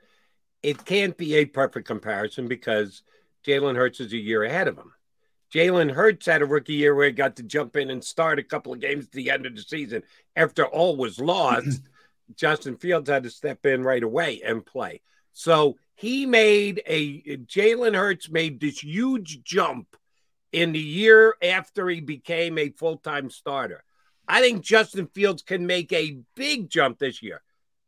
It 0.62 0.84
can't 0.84 1.16
be 1.16 1.34
a 1.36 1.44
perfect 1.44 1.88
comparison 1.88 2.46
because 2.46 3.02
Jalen 3.44 3.74
Hurts 3.74 3.98
is 3.98 4.12
a 4.12 4.18
year 4.18 4.44
ahead 4.44 4.68
of 4.68 4.78
him. 4.78 4.92
Jalen 5.52 5.92
Hurts 5.92 6.26
had 6.26 6.42
a 6.42 6.46
rookie 6.46 6.74
year 6.74 6.94
where 6.94 7.06
he 7.06 7.12
got 7.12 7.36
to 7.36 7.42
jump 7.42 7.76
in 7.76 7.90
and 7.90 8.02
start 8.02 8.38
a 8.38 8.42
couple 8.42 8.72
of 8.72 8.80
games 8.80 9.04
at 9.04 9.12
the 9.12 9.30
end 9.30 9.44
of 9.44 9.54
the 9.54 9.62
season 9.62 10.02
after 10.34 10.64
all 10.64 10.96
was 10.96 11.20
lost. 11.20 11.66
Mm-hmm. 11.66 12.32
Justin 12.36 12.76
Fields 12.76 13.10
had 13.10 13.24
to 13.24 13.30
step 13.30 13.66
in 13.66 13.82
right 13.82 14.02
away 14.02 14.40
and 14.44 14.64
play. 14.64 15.02
So 15.34 15.76
he 15.94 16.24
made 16.24 16.82
a 16.86 17.22
Jalen 17.36 17.94
Hurts 17.94 18.30
made 18.30 18.60
this 18.60 18.82
huge 18.82 19.42
jump 19.42 19.94
in 20.52 20.72
the 20.72 20.78
year 20.78 21.36
after 21.42 21.88
he 21.88 22.00
became 22.00 22.56
a 22.56 22.70
full 22.70 22.96
time 22.96 23.28
starter. 23.28 23.84
I 24.26 24.40
think 24.40 24.62
Justin 24.62 25.08
Fields 25.08 25.42
can 25.42 25.66
make 25.66 25.92
a 25.92 26.18
big 26.34 26.70
jump 26.70 26.98
this 26.98 27.22
year, 27.22 27.42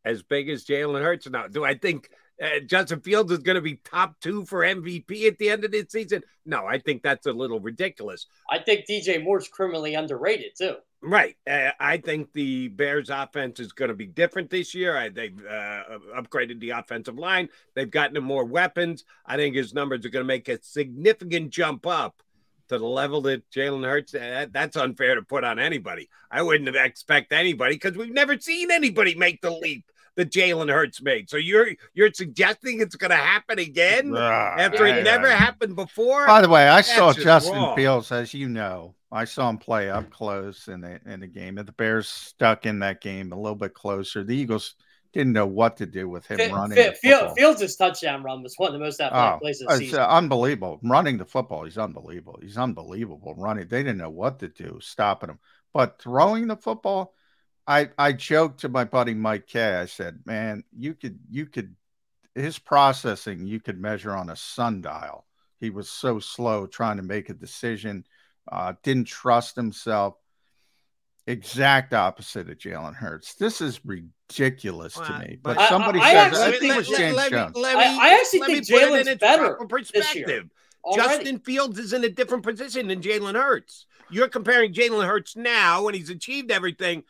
as 0.04 0.22
big 0.22 0.50
as 0.50 0.64
Jalen 0.64 1.02
Hurts. 1.02 1.28
Now, 1.28 1.46
do 1.46 1.64
I 1.64 1.74
think 1.74 2.10
uh, 2.42 2.60
Justin 2.66 3.00
Fields 3.00 3.30
is 3.32 3.38
going 3.38 3.56
to 3.56 3.60
be 3.60 3.76
top 3.84 4.16
two 4.20 4.44
for 4.44 4.60
MVP 4.60 5.26
at 5.26 5.38
the 5.38 5.50
end 5.50 5.64
of 5.64 5.72
this 5.72 5.86
season? 5.90 6.22
No, 6.44 6.66
I 6.66 6.78
think 6.78 7.02
that's 7.02 7.26
a 7.26 7.32
little 7.32 7.60
ridiculous. 7.60 8.26
I 8.50 8.58
think 8.58 8.86
DJ 8.88 9.22
Moore's 9.22 9.48
criminally 9.48 9.94
underrated 9.94 10.52
too. 10.56 10.76
Right. 11.00 11.36
Uh, 11.48 11.70
I 11.78 11.98
think 11.98 12.32
the 12.32 12.68
Bears 12.68 13.10
offense 13.10 13.60
is 13.60 13.72
going 13.72 13.90
to 13.90 13.94
be 13.94 14.06
different 14.06 14.50
this 14.50 14.74
year. 14.74 14.96
I, 14.96 15.10
they've 15.10 15.38
uh, 15.38 15.98
upgraded 16.16 16.60
the 16.60 16.70
offensive 16.70 17.18
line. 17.18 17.50
They've 17.74 17.90
gotten 17.90 18.16
him 18.16 18.24
more 18.24 18.44
weapons. 18.44 19.04
I 19.26 19.36
think 19.36 19.54
his 19.54 19.74
numbers 19.74 20.06
are 20.06 20.10
going 20.10 20.24
to 20.24 20.26
make 20.26 20.48
a 20.48 20.62
significant 20.62 21.50
jump 21.50 21.86
up 21.86 22.22
to 22.68 22.78
the 22.78 22.86
level 22.86 23.20
that 23.22 23.48
Jalen 23.50 23.84
Hurts. 23.84 24.12
That, 24.12 24.54
that's 24.54 24.76
unfair 24.76 25.14
to 25.16 25.22
put 25.22 25.44
on 25.44 25.58
anybody. 25.58 26.08
I 26.30 26.40
wouldn't 26.40 26.74
expect 26.74 27.32
anybody 27.32 27.74
because 27.74 27.98
we've 27.98 28.10
never 28.10 28.40
seen 28.40 28.70
anybody 28.70 29.14
make 29.14 29.42
the 29.42 29.50
leap 29.50 29.84
that 30.16 30.30
Jalen 30.30 30.70
Hurts 30.70 31.02
made. 31.02 31.28
So 31.28 31.36
you're 31.36 31.68
you're 31.92 32.12
suggesting 32.12 32.80
it's 32.80 32.96
going 32.96 33.10
to 33.10 33.16
happen 33.16 33.58
again 33.58 34.16
after 34.16 34.86
it 34.86 35.04
never 35.04 35.28
happened 35.28 35.76
before. 35.76 36.26
By 36.26 36.40
the 36.40 36.48
way, 36.48 36.68
I 36.68 36.80
saw 36.80 37.12
Justin 37.12 37.54
wrong. 37.54 37.76
Fields, 37.76 38.12
as 38.12 38.34
you 38.34 38.48
know. 38.48 38.94
I 39.12 39.26
saw 39.26 39.48
him 39.48 39.58
play 39.58 39.90
up 39.90 40.10
close 40.10 40.66
in 40.66 40.80
the 40.80 41.00
in 41.06 41.20
the 41.20 41.28
game. 41.28 41.58
And 41.58 41.68
the 41.68 41.72
Bears 41.72 42.08
stuck 42.08 42.66
in 42.66 42.80
that 42.80 43.00
game 43.00 43.32
a 43.32 43.36
little 43.36 43.54
bit 43.54 43.72
closer. 43.72 44.24
The 44.24 44.36
Eagles 44.36 44.74
didn't 45.12 45.32
know 45.32 45.46
what 45.46 45.76
to 45.76 45.86
do 45.86 46.08
with 46.08 46.26
him 46.26 46.40
F- 46.40 46.50
running. 46.50 46.76
F- 46.76 46.98
Fields' 46.98 47.76
touchdown 47.76 48.24
run 48.24 48.42
was 48.42 48.54
one 48.56 48.68
of 48.68 48.72
the 48.72 48.80
most 48.80 49.00
athletic 49.00 49.34
oh, 49.34 49.38
plays 49.38 49.62
of 49.62 49.68
the 49.68 49.76
season. 49.76 50.00
Uh, 50.00 50.08
unbelievable. 50.08 50.80
Running 50.82 51.16
the 51.16 51.24
football, 51.24 51.64
he's 51.64 51.78
unbelievable. 51.78 52.40
He's 52.42 52.58
unbelievable 52.58 53.34
running. 53.36 53.68
They 53.68 53.84
didn't 53.84 53.98
know 53.98 54.10
what 54.10 54.40
to 54.40 54.48
do, 54.48 54.80
stopping 54.82 55.30
him. 55.30 55.38
But 55.72 56.00
throwing 56.00 56.48
the 56.48 56.56
football, 56.56 57.14
I 57.66 57.90
I 57.98 58.12
joked 58.12 58.60
to 58.60 58.68
my 58.68 58.84
buddy 58.84 59.14
Mike 59.14 59.46
Kay. 59.46 59.76
I 59.76 59.86
said, 59.86 60.20
"Man, 60.24 60.64
you 60.76 60.94
could 60.94 61.18
you 61.30 61.46
could 61.46 61.74
his 62.34 62.58
processing 62.58 63.46
you 63.46 63.60
could 63.60 63.80
measure 63.80 64.12
on 64.12 64.30
a 64.30 64.36
sundial. 64.36 65.26
He 65.60 65.70
was 65.70 65.88
so 65.88 66.18
slow 66.18 66.66
trying 66.66 66.96
to 66.98 67.02
make 67.02 67.30
a 67.30 67.34
decision." 67.34 68.04
uh, 68.50 68.74
didn't 68.82 69.06
trust 69.06 69.56
himself. 69.56 70.16
Exact 71.26 71.94
opposite 71.94 72.50
of 72.50 72.58
Jalen 72.58 72.94
Hurts. 72.94 73.34
This 73.34 73.62
is 73.62 73.80
ridiculous 73.84 74.92
to 74.94 75.18
me. 75.20 75.38
But 75.42 75.56
I, 75.56 75.68
somebody 75.70 75.98
I, 75.98 76.12
says 76.12 76.38
I, 76.38 76.50
think 76.52 76.74
it 76.74 76.76
was 76.76 76.88
James 76.88 77.16
let, 77.16 77.30
Jones. 77.30 77.56
Let 77.56 77.78
me, 77.78 77.84
I, 77.84 78.20
actually 78.20 78.40
think 78.40 78.68
Jalen's 78.68 79.18
better 79.18 79.54
perspective. 79.66 80.50
Justin 80.94 81.38
Fields 81.38 81.78
is 81.78 81.94
in 81.94 82.04
a 82.04 82.10
different 82.10 82.42
position 82.42 82.88
than 82.88 83.00
Jalen 83.00 83.40
Hurts. 83.40 83.86
You're 84.10 84.28
comparing 84.28 84.74
Jalen 84.74 85.06
Hurts 85.06 85.34
now 85.34 85.84
when 85.84 85.94
he's 85.94 86.10
achieved 86.10 86.50
everything 86.50 87.04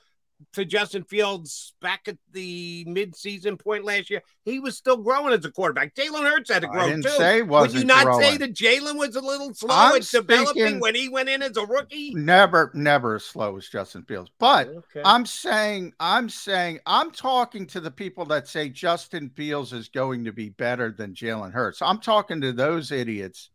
to 0.52 0.64
Justin 0.64 1.04
Fields 1.04 1.74
back 1.80 2.06
at 2.06 2.16
the 2.32 2.84
midseason 2.86 3.58
point 3.58 3.84
last 3.84 4.10
year, 4.10 4.22
he 4.44 4.60
was 4.60 4.76
still 4.76 4.96
growing 4.96 5.32
as 5.32 5.44
a 5.44 5.50
quarterback. 5.50 5.94
Jalen 5.94 6.30
Hurts 6.30 6.52
had 6.52 6.62
to 6.62 6.68
grow 6.68 6.90
too. 6.90 7.02
Say 7.02 7.42
Would 7.42 7.72
you 7.72 7.84
not 7.84 8.04
growing. 8.04 8.22
say 8.22 8.36
that 8.38 8.54
Jalen 8.54 8.96
was 8.96 9.16
a 9.16 9.20
little 9.20 9.52
slow 9.54 9.74
I'm 9.74 9.96
at 9.96 10.02
developing 10.02 10.80
when 10.80 10.94
he 10.94 11.08
went 11.08 11.28
in 11.28 11.42
as 11.42 11.56
a 11.56 11.64
rookie? 11.64 12.14
Never, 12.14 12.70
never 12.74 13.16
as 13.16 13.24
slow 13.24 13.56
as 13.56 13.68
Justin 13.68 14.02
Fields. 14.04 14.30
But 14.38 14.68
okay. 14.68 15.02
I'm 15.04 15.26
saying, 15.26 15.92
I'm 15.98 16.28
saying, 16.28 16.80
I'm 16.86 17.10
talking 17.10 17.66
to 17.68 17.80
the 17.80 17.90
people 17.90 18.24
that 18.26 18.48
say 18.48 18.68
Justin 18.68 19.30
Fields 19.30 19.72
is 19.72 19.88
going 19.88 20.24
to 20.24 20.32
be 20.32 20.50
better 20.50 20.90
than 20.90 21.14
Jalen 21.14 21.52
Hurts. 21.52 21.82
I'm 21.82 22.00
talking 22.00 22.40
to 22.42 22.52
those 22.52 22.92
idiots. 22.92 23.50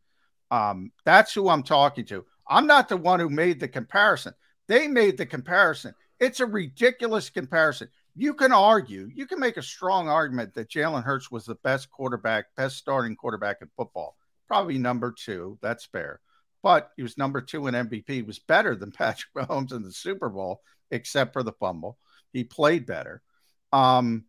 Um, 0.51 0.91
that's 1.05 1.33
who 1.33 1.49
I'm 1.49 1.63
talking 1.63 2.05
to. 2.05 2.25
I'm 2.47 2.65
not 2.65 2.89
the 2.89 2.97
one 2.97 3.19
who 3.19 3.29
made 3.29 3.59
the 3.59 3.67
comparison. 3.67 4.33
They 4.67 4.87
made 4.87 5.17
the 5.17 5.25
comparison. 5.25 5.93
It's 6.19 6.39
a 6.39 6.45
ridiculous 6.45 7.29
comparison. 7.29 7.89
You 8.15 8.33
can 8.33 8.51
argue, 8.51 9.09
you 9.13 9.25
can 9.25 9.39
make 9.39 9.57
a 9.57 9.61
strong 9.61 10.09
argument 10.09 10.53
that 10.55 10.69
Jalen 10.69 11.03
Hurts 11.03 11.31
was 11.31 11.45
the 11.45 11.55
best 11.55 11.89
quarterback, 11.89 12.47
best 12.55 12.77
starting 12.77 13.15
quarterback 13.15 13.57
in 13.61 13.69
football. 13.77 14.17
Probably 14.47 14.77
number 14.77 15.13
two. 15.17 15.57
That's 15.61 15.85
fair. 15.85 16.19
But 16.61 16.91
he 16.97 17.03
was 17.03 17.17
number 17.17 17.39
two 17.39 17.67
in 17.67 17.75
MVP. 17.75 18.09
He 18.09 18.21
was 18.21 18.39
better 18.39 18.75
than 18.75 18.91
Patrick 18.97 19.33
Mahomes 19.35 19.71
in 19.71 19.83
the 19.83 19.91
Super 19.91 20.29
Bowl, 20.29 20.61
except 20.91 21.33
for 21.33 21.43
the 21.43 21.53
fumble. 21.53 21.97
He 22.33 22.43
played 22.43 22.85
better. 22.85 23.21
Um, 23.71 24.25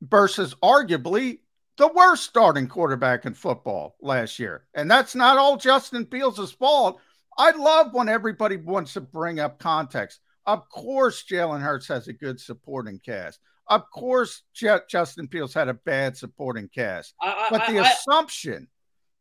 versus 0.00 0.54
arguably 0.62 1.38
the 1.76 1.88
worst 1.88 2.24
starting 2.24 2.66
quarterback 2.66 3.24
in 3.24 3.34
football 3.34 3.96
last 4.00 4.38
year. 4.38 4.64
And 4.74 4.90
that's 4.90 5.14
not 5.14 5.38
all 5.38 5.56
Justin 5.56 6.06
Fields' 6.06 6.52
fault. 6.52 7.00
I 7.38 7.52
love 7.52 7.94
when 7.94 8.08
everybody 8.08 8.56
wants 8.56 8.94
to 8.94 9.00
bring 9.00 9.40
up 9.40 9.58
context. 9.58 10.20
Of 10.46 10.68
course, 10.68 11.24
Jalen 11.28 11.60
Hurts 11.60 11.88
has 11.88 12.08
a 12.08 12.12
good 12.12 12.40
supporting 12.40 12.98
cast. 12.98 13.38
Of 13.68 13.90
course, 13.90 14.42
J- 14.54 14.80
Justin 14.88 15.28
Fields 15.28 15.54
had 15.54 15.68
a 15.68 15.74
bad 15.74 16.16
supporting 16.16 16.68
cast. 16.68 17.14
I, 17.20 17.28
I, 17.28 17.46
but 17.50 17.66
the 17.68 17.78
I, 17.78 17.88
assumption 17.90 18.68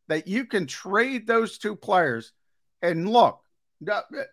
that 0.08 0.28
you 0.28 0.46
can 0.46 0.66
trade 0.66 1.28
those 1.28 1.58
two 1.58 1.76
players 1.76 2.34
and 2.82 3.10
look, 3.10 3.40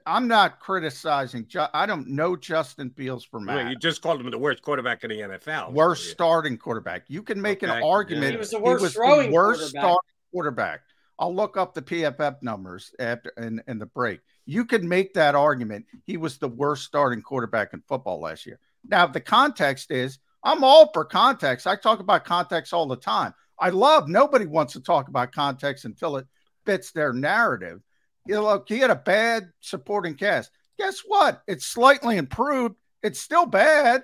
I'm 0.06 0.28
not 0.28 0.60
criticizing. 0.60 1.46
I 1.72 1.86
don't 1.86 2.08
know 2.08 2.36
Justin 2.36 2.90
Fields 2.90 3.24
for 3.24 3.40
Matt. 3.40 3.70
you 3.70 3.76
just 3.76 4.02
called 4.02 4.20
him 4.20 4.30
the 4.30 4.38
worst 4.38 4.62
quarterback 4.62 5.04
in 5.04 5.10
the 5.10 5.20
NFL. 5.20 5.72
Worst 5.72 6.10
starting 6.10 6.58
quarterback. 6.58 7.04
You 7.08 7.22
can 7.22 7.40
make 7.40 7.62
okay. 7.62 7.72
an 7.72 7.82
argument. 7.82 8.24
Yeah. 8.24 8.30
He 8.32 8.36
was 8.36 8.50
the 8.50 8.58
worst, 8.58 8.82
was 8.82 8.94
the 8.94 9.30
worst 9.32 9.68
starting 9.70 9.98
quarterback. 10.32 10.80
I'll 11.18 11.34
look 11.34 11.56
up 11.56 11.74
the 11.74 11.82
PFF 11.82 12.42
numbers 12.42 12.94
after 12.98 13.32
in, 13.38 13.62
in 13.66 13.78
the 13.78 13.86
break. 13.86 14.20
You 14.48 14.64
could 14.64 14.82
make 14.82 15.12
that 15.12 15.34
argument. 15.34 15.84
He 16.06 16.16
was 16.16 16.38
the 16.38 16.48
worst 16.48 16.84
starting 16.84 17.20
quarterback 17.20 17.74
in 17.74 17.82
football 17.86 18.18
last 18.18 18.46
year. 18.46 18.58
Now, 18.82 19.06
the 19.06 19.20
context 19.20 19.90
is 19.90 20.18
I'm 20.42 20.64
all 20.64 20.90
for 20.94 21.04
context. 21.04 21.66
I 21.66 21.76
talk 21.76 22.00
about 22.00 22.24
context 22.24 22.72
all 22.72 22.86
the 22.86 22.96
time. 22.96 23.34
I 23.60 23.68
love 23.68 24.08
nobody 24.08 24.46
wants 24.46 24.72
to 24.72 24.80
talk 24.80 25.08
about 25.08 25.32
context 25.32 25.84
until 25.84 26.16
it 26.16 26.26
fits 26.64 26.92
their 26.92 27.12
narrative. 27.12 27.82
You 28.26 28.36
know, 28.36 28.44
look, 28.44 28.66
he 28.70 28.78
had 28.78 28.90
a 28.90 28.96
bad 28.96 29.50
supporting 29.60 30.14
cast. 30.14 30.50
Guess 30.78 31.02
what? 31.06 31.42
It's 31.46 31.66
slightly 31.66 32.16
improved. 32.16 32.76
It's 33.02 33.20
still 33.20 33.44
bad. 33.44 34.02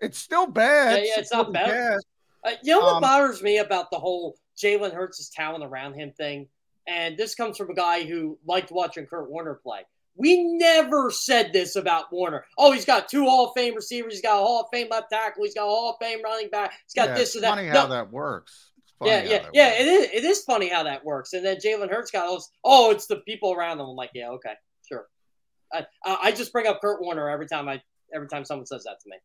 It's 0.00 0.18
still 0.18 0.46
bad. 0.48 0.98
Yeah, 0.98 1.04
yeah 1.04 1.20
it's 1.20 1.32
not 1.32 1.50
bad. 1.50 1.96
Uh, 2.44 2.50
you 2.62 2.74
know 2.74 2.80
what 2.80 2.94
um, 2.96 3.00
bothers 3.00 3.42
me 3.42 3.56
about 3.56 3.90
the 3.90 3.98
whole 3.98 4.36
Jalen 4.54 4.92
Hurts' 4.92 5.30
talent 5.30 5.64
around 5.64 5.94
him 5.94 6.12
thing? 6.12 6.46
And 6.88 7.16
this 7.16 7.34
comes 7.34 7.58
from 7.58 7.70
a 7.70 7.74
guy 7.74 8.04
who 8.04 8.38
liked 8.46 8.72
watching 8.72 9.06
Kurt 9.06 9.30
Warner 9.30 9.54
play. 9.54 9.80
We 10.16 10.42
never 10.42 11.12
said 11.12 11.52
this 11.52 11.76
about 11.76 12.12
Warner. 12.12 12.44
Oh, 12.56 12.72
he's 12.72 12.84
got 12.84 13.08
two 13.08 13.24
Hall 13.24 13.48
of 13.48 13.52
Fame 13.54 13.76
receivers. 13.76 14.14
He's 14.14 14.22
got 14.22 14.40
a 14.40 14.44
Hall 14.44 14.62
of 14.62 14.66
Fame 14.72 14.88
left 14.90 15.10
tackle. 15.10 15.44
He's 15.44 15.54
got 15.54 15.66
a 15.66 15.70
Hall 15.70 15.90
of 15.90 15.96
Fame 16.04 16.24
running 16.24 16.48
back. 16.48 16.72
He's 16.84 16.94
got 16.94 17.10
yeah, 17.10 17.14
this 17.14 17.34
and 17.36 17.44
that. 17.44 17.50
Funny 17.50 17.68
how 17.68 17.84
no. 17.84 17.88
that 17.90 18.10
works. 18.10 18.70
Yeah, 19.04 19.22
yeah, 19.22 19.46
yeah. 19.52 19.68
Works. 19.68 19.80
It 19.80 19.86
is. 19.86 20.08
It 20.12 20.24
is 20.24 20.42
funny 20.42 20.70
how 20.70 20.82
that 20.82 21.04
works. 21.04 21.34
And 21.34 21.44
then 21.44 21.58
Jalen 21.58 21.90
Hurts 21.90 22.10
got 22.10 22.26
all 22.26 22.34
this. 22.36 22.50
Oh, 22.64 22.90
it's 22.90 23.06
the 23.06 23.16
people 23.16 23.52
around 23.52 23.78
him. 23.78 23.86
I'm 23.86 23.94
like, 23.94 24.10
yeah, 24.12 24.30
okay, 24.30 24.54
sure. 24.88 25.06
I, 25.72 25.86
I 26.04 26.32
just 26.32 26.52
bring 26.52 26.66
up 26.66 26.80
Kurt 26.80 27.00
Warner 27.00 27.28
every 27.28 27.46
time 27.46 27.68
I 27.68 27.80
every 28.12 28.28
time 28.28 28.44
someone 28.44 28.66
says 28.66 28.84
that 28.84 28.98
to 29.00 29.10
me. 29.10 29.16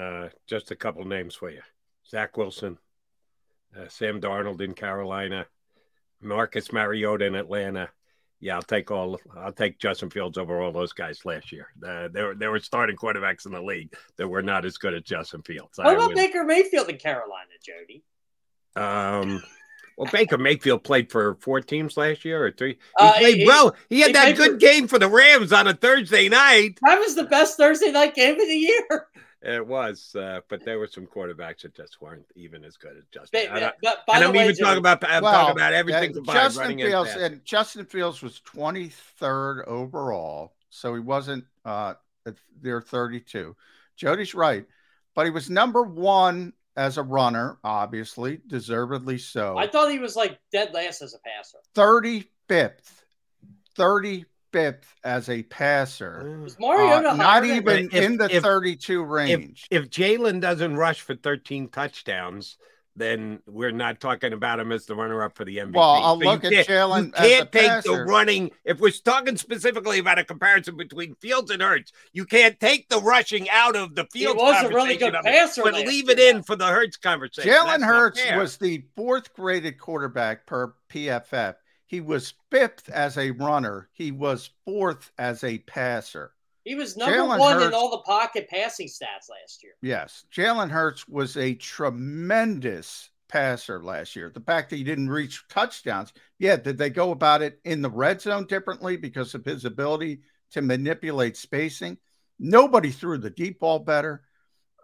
Uh, 0.00 0.28
just 0.46 0.70
a 0.70 0.76
couple 0.76 1.04
names 1.04 1.34
for 1.34 1.50
you: 1.50 1.62
Zach 2.08 2.36
Wilson, 2.36 2.78
uh, 3.76 3.88
Sam 3.88 4.20
Darnold 4.20 4.60
in 4.60 4.74
Carolina, 4.74 5.46
Marcus 6.22 6.72
Mariota 6.72 7.26
in 7.26 7.34
Atlanta. 7.34 7.90
Yeah, 8.40 8.56
I'll 8.56 8.62
take 8.62 8.90
all. 8.90 9.20
I'll 9.36 9.52
take 9.52 9.78
Justin 9.78 10.10
Fields 10.10 10.36
over 10.36 10.60
all 10.60 10.72
those 10.72 10.92
guys 10.92 11.24
last 11.24 11.52
year. 11.52 11.68
Uh, 11.76 12.08
there, 12.08 12.28
were, 12.28 12.34
there 12.34 12.50
were 12.50 12.58
starting 12.58 12.96
quarterbacks 12.96 13.46
in 13.46 13.52
the 13.52 13.62
league 13.62 13.94
that 14.16 14.26
were 14.26 14.42
not 14.42 14.64
as 14.64 14.78
good 14.78 14.94
as 14.94 15.02
Justin 15.02 15.42
Fields. 15.42 15.78
What 15.78 15.94
about 15.94 16.14
Baker 16.14 16.42
Mayfield 16.42 16.88
in 16.88 16.96
Carolina, 16.96 17.50
Jody? 17.64 18.02
Um, 18.74 19.42
well, 19.96 20.10
Baker 20.10 20.38
Mayfield 20.38 20.82
played 20.82 21.10
for 21.10 21.36
four 21.36 21.60
teams 21.60 21.96
last 21.96 22.24
year 22.24 22.44
or 22.44 22.50
three. 22.50 22.78
He 22.98 23.06
uh, 23.06 23.12
played 23.12 23.38
he, 23.38 23.46
well. 23.46 23.76
He 23.88 24.00
had 24.00 24.14
that 24.14 24.36
good 24.36 24.52
for, 24.52 24.56
game 24.56 24.88
for 24.88 24.98
the 24.98 25.08
Rams 25.08 25.52
on 25.52 25.68
a 25.68 25.74
Thursday 25.74 26.28
night. 26.28 26.78
That 26.82 26.98
was 26.98 27.14
the 27.14 27.24
best 27.24 27.56
Thursday 27.56 27.92
night 27.92 28.14
game 28.14 28.40
of 28.40 28.46
the 28.46 28.56
year. 28.56 29.06
It 29.44 29.66
was, 29.66 30.14
uh, 30.14 30.40
but 30.48 30.64
there 30.64 30.78
were 30.78 30.86
some 30.86 31.04
quarterbacks 31.04 31.62
that 31.62 31.74
just 31.74 32.00
weren't 32.00 32.24
even 32.36 32.64
as 32.64 32.76
good 32.76 32.96
as 32.96 33.04
Justin. 33.12 33.48
But, 33.52 33.76
but, 33.82 33.98
but 34.06 34.16
and 34.16 34.24
I'm 34.24 34.32
way, 34.32 34.44
even 34.44 34.56
talking 34.56 34.78
about 34.78 35.02
I'm 35.02 35.24
well, 35.24 35.32
talking 35.32 35.56
about 35.56 35.72
everything 35.72 36.14
Justin 36.24 36.78
Fields 36.78 37.10
and 37.10 37.44
Justin 37.44 37.84
Fields 37.84 38.22
was 38.22 38.40
23rd 38.54 39.66
overall, 39.66 40.52
so 40.70 40.94
he 40.94 41.00
wasn't 41.00 41.44
uh, 41.64 41.94
there 42.60 42.80
32. 42.80 43.56
Jody's 43.96 44.32
right, 44.32 44.64
but 45.16 45.24
he 45.24 45.30
was 45.30 45.50
number 45.50 45.82
one 45.82 46.52
as 46.76 46.96
a 46.96 47.02
runner, 47.02 47.58
obviously, 47.64 48.40
deservedly 48.46 49.18
so. 49.18 49.58
I 49.58 49.66
thought 49.66 49.90
he 49.90 49.98
was 49.98 50.14
like 50.14 50.38
dead 50.52 50.72
last 50.72 51.02
as 51.02 51.14
a 51.14 51.18
passer. 51.18 51.58
35th. 51.74 53.02
35th 53.76 54.26
fifth 54.52 54.94
as 55.02 55.28
a 55.28 55.42
passer. 55.44 56.22
Mm. 56.24 56.46
Is 56.46 56.58
Mariota 56.58 57.10
uh, 57.10 57.16
not 57.16 57.44
even 57.44 57.86
if, 57.86 57.94
in 57.94 58.16
the 58.18 58.36
if, 58.36 58.42
32 58.42 59.02
range. 59.02 59.66
If, 59.70 59.84
if 59.84 59.90
Jalen 59.90 60.40
doesn't 60.40 60.76
rush 60.76 61.00
for 61.00 61.14
13 61.14 61.68
touchdowns, 61.68 62.58
then 62.94 63.40
we're 63.46 63.72
not 63.72 64.00
talking 64.00 64.34
about 64.34 64.60
him 64.60 64.70
as 64.70 64.84
the 64.84 64.94
runner-up 64.94 65.34
for 65.34 65.46
the 65.46 65.56
MVP. 65.56 65.74
Well, 65.74 65.84
I'll 65.84 66.20
so 66.20 66.26
look 66.26 66.44
at 66.44 66.52
Jalen. 66.52 67.06
You 67.06 67.12
can't 67.12 67.52
take 67.52 67.68
passer. 67.68 67.96
the 67.96 68.04
running. 68.04 68.50
If 68.64 68.80
we're 68.80 68.90
talking 68.90 69.36
specifically 69.38 69.98
about 69.98 70.18
a 70.18 70.24
comparison 70.24 70.76
between 70.76 71.14
Fields 71.14 71.50
and 71.50 71.62
Hurts, 71.62 71.92
you 72.12 72.26
can't 72.26 72.60
take 72.60 72.90
the 72.90 73.00
rushing 73.00 73.48
out 73.48 73.76
of 73.76 73.94
the 73.94 74.04
Fields. 74.12 74.38
He 74.38 74.46
was 74.46 74.64
a 74.64 74.68
really 74.68 74.96
good 74.98 75.14
passer, 75.24 75.62
but 75.62 75.74
leave 75.74 76.10
it 76.10 76.18
in 76.18 76.42
for 76.42 76.54
the 76.54 76.66
Hurts 76.66 76.98
conversation. 76.98 77.50
Jalen 77.50 77.82
Hurts 77.82 78.20
was 78.36 78.58
the 78.58 78.84
fourth-graded 78.94 79.78
quarterback 79.78 80.44
per 80.44 80.74
PFF 80.90 81.54
he 81.92 82.00
was 82.00 82.32
fifth 82.50 82.88
as 82.88 83.18
a 83.18 83.30
runner. 83.32 83.90
He 83.92 84.10
was 84.12 84.48
fourth 84.64 85.12
as 85.18 85.44
a 85.44 85.58
passer. 85.58 86.32
He 86.64 86.74
was 86.74 86.96
number 86.96 87.14
Jalen 87.18 87.38
one 87.38 87.62
in 87.62 87.74
all 87.74 87.90
the 87.90 87.98
pocket 87.98 88.48
passing 88.48 88.88
stats 88.88 89.28
last 89.28 89.62
year. 89.62 89.74
Yes, 89.82 90.24
Jalen 90.34 90.70
Hurts 90.70 91.06
was 91.06 91.36
a 91.36 91.54
tremendous 91.54 93.10
passer 93.28 93.82
last 93.82 94.16
year. 94.16 94.30
The 94.32 94.40
fact 94.40 94.70
that 94.70 94.76
he 94.76 94.84
didn't 94.84 95.10
reach 95.10 95.44
touchdowns, 95.48 96.14
yeah, 96.38 96.56
did 96.56 96.78
they 96.78 96.88
go 96.88 97.10
about 97.10 97.42
it 97.42 97.60
in 97.64 97.82
the 97.82 97.90
red 97.90 98.22
zone 98.22 98.46
differently 98.46 98.96
because 98.96 99.34
of 99.34 99.44
his 99.44 99.66
ability 99.66 100.22
to 100.52 100.62
manipulate 100.62 101.36
spacing? 101.36 101.98
Nobody 102.38 102.90
threw 102.90 103.18
the 103.18 103.28
deep 103.30 103.60
ball 103.60 103.80
better. 103.80 104.22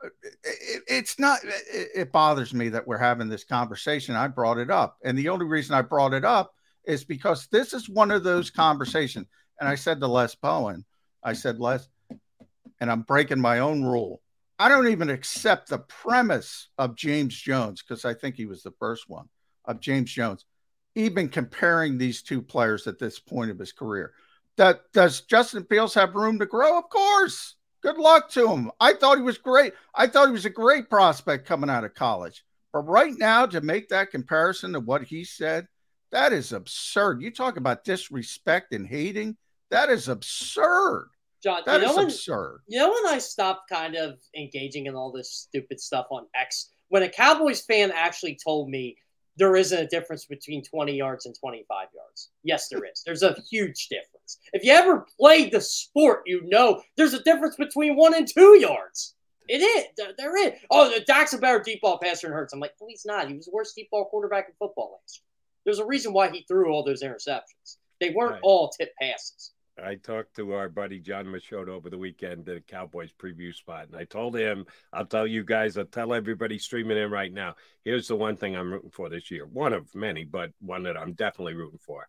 Uh, 0.05 0.09
It- 0.45 0.83
it's 0.89 1.19
not, 1.19 1.41
it 1.45 1.89
it 1.95 2.13
bothers 2.13 2.53
me 2.53 2.69
that 2.69 2.87
we're 2.87 2.99
having 2.99 3.31
this 3.31 3.45
conversation. 3.45 4.15
I 4.15 4.29
brought 4.29 4.59
it 4.59 4.71
up. 4.71 4.99
And 5.03 5.17
the 5.17 5.31
only 5.31 5.47
reason 5.47 5.75
I 5.75 5.81
brought 5.83 6.13
it 6.13 6.25
up 6.25 6.55
is 6.89 7.05
because 7.05 7.47
this 7.49 7.73
is 7.73 7.89
one 7.89 8.11
of 8.11 8.25
those 8.25 8.51
conversations. 8.51 9.27
And 9.61 9.69
I 9.69 9.77
said 9.77 10.01
to 10.01 10.09
Les 10.09 10.35
Bowen, 10.35 10.85
I 11.23 11.35
said, 11.35 11.61
Les, 11.61 11.87
and 12.81 12.91
I'm 12.91 13.03
breaking 13.03 13.41
my 13.41 13.59
own 13.61 13.85
rule. 13.85 14.23
I 14.59 14.69
don't 14.69 14.89
even 14.89 15.11
accept 15.11 15.69
the 15.69 15.79
premise 15.79 16.69
of 16.79 16.97
James 16.97 17.37
Jones 17.37 17.83
because 17.83 18.05
I 18.05 18.15
think 18.15 18.35
he 18.35 18.47
was 18.47 18.63
the 18.63 18.73
first 18.81 19.09
one 19.09 19.29
of 19.67 19.81
James 19.81 20.11
Jones, 20.11 20.47
even 20.97 21.29
comparing 21.29 21.99
these 21.99 22.23
two 22.23 22.43
players 22.43 22.87
at 22.87 22.99
this 22.99 23.21
point 23.21 23.51
of 23.51 23.59
his 23.59 23.73
career. 23.73 24.15
That 24.57 24.81
does 24.93 25.21
Justin 25.21 25.65
Fields 25.65 25.95
have 25.95 26.17
room 26.17 26.39
to 26.41 26.47
grow? 26.47 26.79
Of 26.79 26.89
course. 26.89 27.55
Good 27.83 27.99
luck 27.99 28.31
to 28.31 28.51
him. 28.51 28.73
I 28.81 28.95
thought 28.95 29.19
he 29.19 29.23
was 29.23 29.39
great. 29.39 29.75
I 29.95 30.09
thought 30.09 30.27
he 30.27 30.33
was 30.33 30.47
a 30.47 30.51
great 30.51 30.91
prospect 30.91 31.47
coming 31.47 31.71
out 31.71 31.85
of 31.85 31.95
college. 31.95 32.45
But 32.73 32.89
right 32.89 33.15
now, 33.17 33.47
to 33.47 33.61
make 33.61 33.89
that 33.91 34.11
comparison 34.11 34.73
to 34.73 34.81
what 34.81 35.05
he 35.05 35.23
said, 35.23 35.69
that 36.13 36.33
is 36.33 36.53
absurd. 36.53 37.23
You 37.23 37.31
talk 37.31 37.57
about 37.57 37.85
disrespect 37.85 38.73
and 38.73 38.87
hating. 38.87 39.37
That 39.71 39.91
is 39.91 40.09
absurd. 40.09 41.11
John, 41.43 41.63
That 41.67 41.81
you 41.81 41.87
is 41.87 41.91
know 41.91 41.97
when, 41.97 42.07
absurd. 42.07 42.61
You 42.67 42.79
know 42.79 42.89
when 42.89 43.15
I 43.15 43.19
stopped 43.19 43.69
kind 43.71 43.95
of 43.95 44.19
engaging 44.37 44.87
in 44.87 44.95
all 44.95 45.13
this 45.13 45.31
stupid 45.31 45.81
stuff 45.81 46.07
on 46.11 46.27
X? 46.35 46.71
When 46.89 47.03
a 47.03 47.09
Cowboys 47.09 47.61
fan 47.61 47.93
actually 47.95 48.39
told 48.43 48.71
me 48.71 48.97
there 49.37 49.55
isn't 49.55 49.79
a 49.79 49.87
difference 49.87 50.25
between 50.25 50.65
20 50.65 50.97
yards 50.97 51.27
and 51.27 51.35
25 51.39 51.89
yards. 51.95 52.31
Yes, 52.43 52.69
there 52.69 52.85
is. 52.85 53.03
There's 53.07 53.23
a 53.23 53.37
huge 53.49 53.89
difference. 53.89 54.41
If 54.53 54.65
you 54.65 54.73
ever 54.73 55.07
played 55.19 55.53
the 55.53 55.61
sport, 55.61 56.23
you 56.27 56.43
know 56.45 56.83
there's 56.97 57.15
a 57.15 57.23
difference 57.23 57.55
between 57.55 57.95
one 57.97 58.15
and 58.15 58.27
two 58.27 58.59
yards. 58.59 59.15
It 59.47 59.59
is. 59.59 59.85
There, 59.97 60.13
there 60.19 60.37
is. 60.37 60.55
Oh, 60.71 60.93
Dak's 61.07 61.33
a 61.35 61.39
better 61.39 61.61
deep 61.61 61.81
ball 61.81 61.99
passer 62.03 62.27
than 62.27 62.35
Hurts. 62.35 62.53
I'm 62.53 62.61
like, 62.61 62.75
no, 62.81 62.87
he's 62.89 63.07
not. 63.07 63.29
He 63.29 63.35
was 63.35 63.47
the 63.47 63.53
worst 63.55 63.77
deep 63.77 63.89
ball 63.91 64.07
quarterback 64.07 64.49
in 64.49 64.55
football 64.59 64.99
last 65.01 65.21
year. 65.21 65.28
There's 65.69 65.81
a 65.81 65.85
reason 65.85 66.15
why 66.15 66.31
he 66.31 66.47
threw 66.49 66.73
all 66.73 66.83
those 66.83 67.03
interceptions. 67.03 67.77
They 68.01 68.09
weren't 68.09 68.33
Right. 68.33 68.41
all 68.43 68.71
tip 68.71 68.91
passes. 68.99 69.53
I 69.79 69.97
talked 69.97 70.35
to 70.37 70.55
our 70.55 70.71
buddy 70.71 70.99
John 70.99 71.31
Machado 71.31 71.75
over 71.75 71.91
the 71.91 71.99
weekend 71.99 72.49
at 72.49 72.57
a 72.57 72.61
Cowboys 72.63 73.13
preview 73.13 73.55
spot, 73.55 73.89
and 73.89 73.95
I 73.95 74.05
told 74.05 74.35
him, 74.35 74.65
I'll 74.95 75.05
tell 75.05 75.27
you 75.27 75.45
guys, 75.45 75.77
I'll 75.77 75.85
tell 75.85 76.15
everybody 76.15 76.59
streaming 76.59 76.97
in 76.97 77.11
right 77.11 77.31
now. 77.31 77.55
Here's 77.85 78.09
the 78.09 78.17
one 78.17 78.35
thing 78.39 78.57
I'm 78.57 78.73
rooting 78.73 78.93
for 78.93 79.11
this 79.11 79.31
year. 79.31 79.45
One 79.45 79.75
of 79.75 79.95
many, 79.95 80.25
but 80.25 80.53
one 80.63 80.85
that 80.85 80.97
I'm 80.97 81.13
definitely 81.13 81.53
rooting 81.53 81.81
for. 81.81 82.09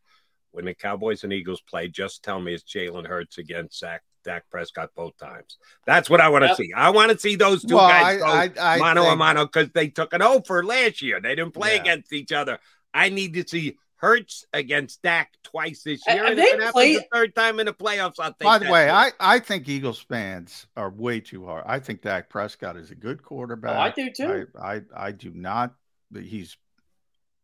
When 0.51 0.63
the 0.63 0.73
Cowboys 0.73 1.25
and 1.25 1.33
Eagles 1.33 1.59
play, 1.59 1.89
just 1.89 2.23
tell 2.23 2.39
me 2.39 2.53
it's 2.53 2.63
Jalen 2.63 3.07
Hurts 3.07 3.39
against 3.39 3.77
Zach 3.79 4.03
Dak 4.25 4.49
Prescott 4.49 4.89
both 4.95 5.17
times. 5.17 5.57
That's 5.85 6.09
what 6.09 6.19
I 6.21 6.27
want 6.29 6.43
to 6.43 6.47
Yep. 6.49 6.57
see. 6.57 6.73
I 6.75 6.89
want 6.89 7.11
to 7.11 7.17
see 7.19 7.35
those 7.35 7.63
two 7.63 7.75
Well, 7.75 7.87
guys 7.87 8.21
I- 8.21 8.47
go 8.49 8.61
I- 8.61 8.75
I 8.75 8.77
mano 8.77 9.03
a 9.03 9.15
mano 9.15 9.45
because 9.45 9.69
they 9.71 9.87
took 9.89 10.11
an 10.13 10.21
over 10.21 10.63
last 10.63 11.01
year. 11.01 11.21
They 11.21 11.35
didn't 11.35 11.53
play 11.53 11.75
Yeah. 11.75 11.81
against 11.81 12.11
each 12.11 12.31
other. 12.33 12.59
I 12.99 13.09
need 13.09 13.33
to 13.35 13.47
see 13.47 13.77
Hurts 13.95 14.45
against 14.53 15.01
Dak 15.01 15.33
twice 15.43 15.83
this 15.83 16.01
year. 16.07 16.17
have 16.17 16.27
and 16.27 16.39
they 16.39 16.43
if 16.43 16.53
it 16.53 16.63
happens 16.63 16.95
the 16.95 17.05
third 17.13 17.35
time 17.35 17.59
in 17.59 17.65
the 17.65 17.73
playoffs, 17.73 18.15
I'll 18.17 18.31
take 18.31 18.43
By 18.45 18.57
the 18.57 18.71
way, 18.71 18.85
too. 18.85 18.91
I, 18.91 19.11
I 19.19 19.39
think 19.39 19.67
Eagles 19.67 19.99
fans 19.99 20.67
are 20.77 20.89
way 20.89 21.19
too 21.19 21.45
hard. 21.45 21.65
I 21.67 21.79
think 21.79 22.01
Dak 22.01 22.29
Prescott 22.29 22.77
is 22.77 22.91
a 22.91 22.95
good 22.95 23.21
quarterback. 23.21 23.75
Oh, 23.75 23.79
I 23.79 23.89
do 23.89 24.09
too. 24.09 24.47
I, 24.57 24.75
I, 24.75 24.81
I 24.95 25.11
do 25.11 25.31
not. 25.33 25.73
He's 26.13 26.55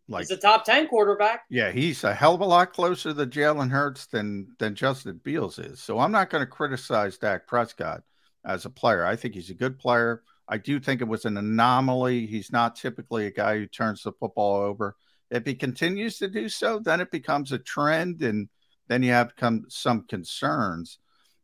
like, 0.07 0.21
he's 0.21 0.31
a 0.31 0.37
top 0.37 0.63
10 0.63 0.87
quarterback. 0.87 1.43
yeah, 1.49 1.71
he's 1.71 2.03
a 2.05 2.13
hell 2.13 2.35
of 2.35 2.41
a 2.41 2.45
lot 2.45 2.71
closer 2.71 3.13
to 3.13 3.25
Jalen 3.25 3.69
Hurts 3.69 4.05
than 4.05 4.47
than 4.57 4.75
Justin 4.75 5.19
Beals 5.23 5.59
is. 5.59 5.81
So 5.81 5.99
I'm 5.99 6.11
not 6.11 6.29
going 6.29 6.41
to 6.41 6.49
criticize 6.49 7.17
Dak 7.17 7.47
Prescott 7.47 8.03
as 8.45 8.63
a 8.63 8.69
player. 8.69 9.05
I 9.05 9.17
think 9.17 9.33
he's 9.33 9.49
a 9.49 9.55
good 9.55 9.77
player. 9.77 10.21
I 10.47 10.57
do 10.57 10.79
think 10.79 11.01
it 11.01 11.07
was 11.07 11.25
an 11.25 11.37
anomaly. 11.37 12.27
He's 12.27 12.51
not 12.51 12.75
typically 12.75 13.25
a 13.25 13.31
guy 13.31 13.57
who 13.57 13.65
turns 13.65 14.03
the 14.03 14.13
football 14.13 14.55
over. 14.55 14.95
If 15.31 15.45
he 15.45 15.55
continues 15.55 16.17
to 16.19 16.27
do 16.27 16.49
so, 16.49 16.79
then 16.79 17.01
it 17.01 17.11
becomes 17.11 17.51
a 17.51 17.57
trend, 17.57 18.21
and 18.21 18.49
then 18.87 19.03
you 19.03 19.11
have 19.11 19.35
come 19.35 19.65
some 19.69 20.05
concerns. 20.07 20.99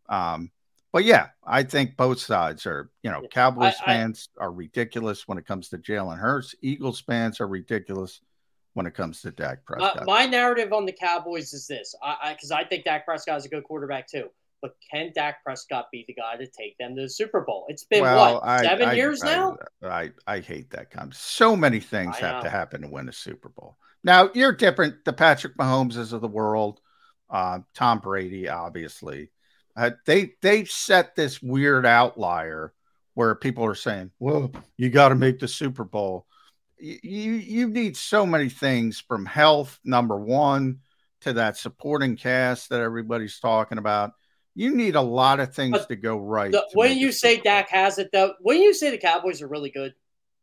Um, 0.10 0.52
but 0.92 1.06
yeah, 1.06 1.30
I 1.46 1.64
think 1.64 1.96
both 1.96 2.20
sides 2.20 2.66
are, 2.66 2.92
you 3.02 3.10
know, 3.10 3.26
Cowboys 3.32 3.76
I- 3.80 3.84
I- 3.84 3.86
fans 3.86 4.30
are 4.38 4.52
ridiculous 4.52 5.28
when 5.28 5.38
it 5.38 5.46
comes 5.46 5.70
to 5.70 5.78
Jalen 5.78 6.20
Hurts. 6.20 6.54
Eagles 6.62 7.00
fans 7.02 7.40
are 7.40 7.48
ridiculous 7.48 8.22
when 8.74 8.86
it 8.86 8.94
comes 8.94 9.22
to 9.22 9.32
Dak 9.32 9.60
My, 9.70 9.76
Prescott. 9.78 10.06
my 10.06 10.26
narrative 10.26 10.74
on 10.74 10.86
the 10.86 10.92
Cowboys 10.92 11.54
is 11.54 11.68
this: 11.68 11.96
I 12.04 12.34
because 12.34 12.52
I, 12.52 12.64
think 12.64 12.86
Dak 12.86 13.06
Prescott 13.06 13.38
is 13.38 13.46
a 13.46 13.50
good 13.50 13.64
quarterback 13.64 14.08
too. 14.08 14.30
But 14.62 14.76
can 14.92 15.12
Dak 15.14 15.44
Prescott 15.44 15.88
be 15.92 16.06
the 16.08 16.14
guy 16.14 16.38
to 16.38 16.46
take 16.46 16.78
them 16.78 16.96
to 16.96 17.04
the 17.04 17.10
Super 17.10 17.42
Bowl? 17.42 17.66
It's 17.68 17.84
been 17.84 18.04
what 18.04 18.42
I- 18.44 18.62
seven 18.62 18.90
I- 18.90 18.94
years 18.94 19.24
I- 19.24 19.36
now. 19.36 19.58
I, 19.84 20.12
I 20.28 20.40
hate 20.40 20.70
that 20.72 20.92
kind. 20.92 21.14
So 21.14 21.56
many 21.56 21.80
things 21.80 22.18
have 22.18 22.44
to 22.44 22.50
happen 22.50 22.82
to 22.82 22.88
win 22.88 23.10
a 23.10 23.14
Super 23.14 23.50
Bowl. 23.50 23.78
Now 24.04 24.30
you're 24.34 24.52
different. 24.52 25.04
The 25.06 25.14
Patrick 25.14 25.58
Mahomeses 25.58 26.14
of 26.14 26.22
the 26.22 26.28
world, 26.28 26.80
uh, 27.30 27.60
Tom 27.74 28.00
Brady, 28.00 28.50
obviously, 28.50 29.32
uh, 29.76 29.92
they 30.06 30.34
they 30.42 30.66
set 30.66 31.16
this 31.16 31.42
weird 31.42 31.86
outlier 31.86 32.74
where 33.14 33.36
people 33.36 33.66
are 33.66 33.76
saying, 33.76 34.12
"Well, 34.20 34.52
you 34.78 34.90
got 34.90 35.10
to 35.10 35.16
make 35.16 35.40
the 35.40 35.48
Super 35.48 35.84
Bowl." 35.84 36.26
You 36.78 37.00
you 37.04 37.32
you 37.34 37.68
need 37.70 37.96
so 37.96 38.26
many 38.26 38.50
things 38.50 39.00
from 39.00 39.26
health, 39.26 39.80
number 39.84 40.18
one, 40.18 40.80
to 41.22 41.34
that 41.34 41.58
supporting 41.58 42.18
cast 42.18 42.70
that 42.70 42.82
everybody's 42.82 43.40
talking 43.40 43.78
about. 43.78 44.14
You 44.56 44.76
need 44.76 44.96
a 44.96 45.02
lot 45.02 45.40
of 45.40 45.54
things 45.56 45.78
But 45.78 45.88
to 45.90 45.96
go 45.96 46.18
right. 46.18 46.52
The, 46.52 46.60
to 46.72 46.78
when 46.78 46.98
you 46.98 47.12
say 47.12 47.36
Super 47.36 47.44
Dak 47.46 47.70
has 47.70 47.98
it, 47.98 48.10
though, 48.12 48.34
when 48.42 48.62
you 48.62 48.74
say 48.74 48.92
the 48.92 48.98
Cowboys 48.98 49.42
are 49.42 49.48
really 49.48 49.72
good, 49.72 49.94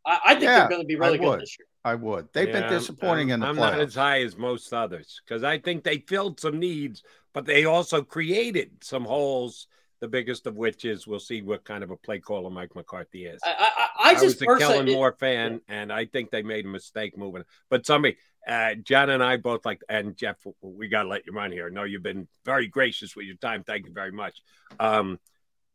I, 0.07 0.21
I 0.25 0.35
think 0.35 0.43
Yeah, 0.43 0.61
they're 0.61 0.69
going 0.69 0.83
to 0.83 0.87
be 0.87 0.97
really 0.97 1.19
I 1.19 1.21
good 1.29 1.41
this 1.41 1.57
year. 1.59 1.67
I 1.85 1.95
would. 1.95 2.29
They've 2.33 2.49
Yeah, 2.49 2.61
been 2.61 2.69
disappointing 2.69 3.29
I'm, 3.29 3.35
in 3.35 3.41
the 3.41 3.47
I'm 3.47 3.57
playoffs. 3.57 3.73
not 3.73 3.81
as 3.81 3.95
high 3.95 4.23
as 4.23 4.37
most 4.37 4.73
others 4.73 5.21
because 5.25 5.43
I 5.45 5.59
think 5.59 5.85
they 5.85 5.99
filled 5.99 6.41
some 6.41 6.59
needs, 6.59 7.03
but 7.33 7.45
they 7.47 7.65
also 7.65 8.03
created 8.03 8.83
some 8.83 9.05
holes. 9.05 9.67
The 10.01 10.09
biggest 10.09 10.47
of 10.47 10.55
which 10.57 10.85
is 10.85 11.07
we'll 11.09 11.19
see 11.19 11.43
what 11.43 11.65
kind 11.65 11.83
of 11.83 11.91
a 11.91 11.97
play 11.97 12.21
caller 12.21 12.51
Mike 12.51 12.75
McCarthy 12.77 13.27
is. 13.27 13.41
I, 13.45 13.88
I, 13.99 14.11
I 14.11 14.13
just 14.15 14.41
was 14.41 14.43
a 14.43 14.59
Kellen 14.59 14.87
Moore 14.87 15.17
fan, 15.19 15.61
and 15.69 15.93
I 15.93 16.07
think 16.07 16.31
they 16.31 16.43
made 16.43 16.65
a 16.65 16.69
mistake 16.69 17.19
moving. 17.19 17.43
But 17.69 17.85
somebody, 17.85 18.17
uh, 18.47 18.75
John 18.75 19.11
and 19.11 19.23
I 19.23 19.37
both 19.37 19.67
like, 19.67 19.83
and 19.89 20.17
Jeff, 20.17 20.37
we 20.61 20.89
got 20.89 21.03
to 21.03 21.09
let 21.09 21.27
you 21.27 21.33
run 21.33 21.51
here. 21.51 21.67
I 21.67 21.71
know 21.71 21.83
you've 21.83 22.03
been 22.03 22.29
very 22.45 22.69
gracious 22.69 23.17
with 23.17 23.27
your 23.27 23.37
time. 23.37 23.65
Thank 23.65 23.87
you 23.87 23.93
very 23.93 24.13
much. 24.13 24.41
Um, 24.79 25.19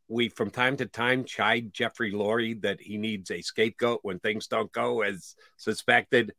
we 0.08 0.28
from 0.28 0.50
time 0.50 0.76
to 0.78 0.86
time 0.86 1.24
chide 1.24 1.72
Jeffrey 1.72 2.12
Lurie 2.12 2.60
that 2.62 2.80
he 2.80 2.98
needs 2.98 3.30
a 3.30 3.42
scapegoat 3.42 4.00
when 4.02 4.18
things 4.18 4.46
don't 4.46 4.72
go 4.72 5.02
as 5.02 5.34
suspected. 5.56 6.34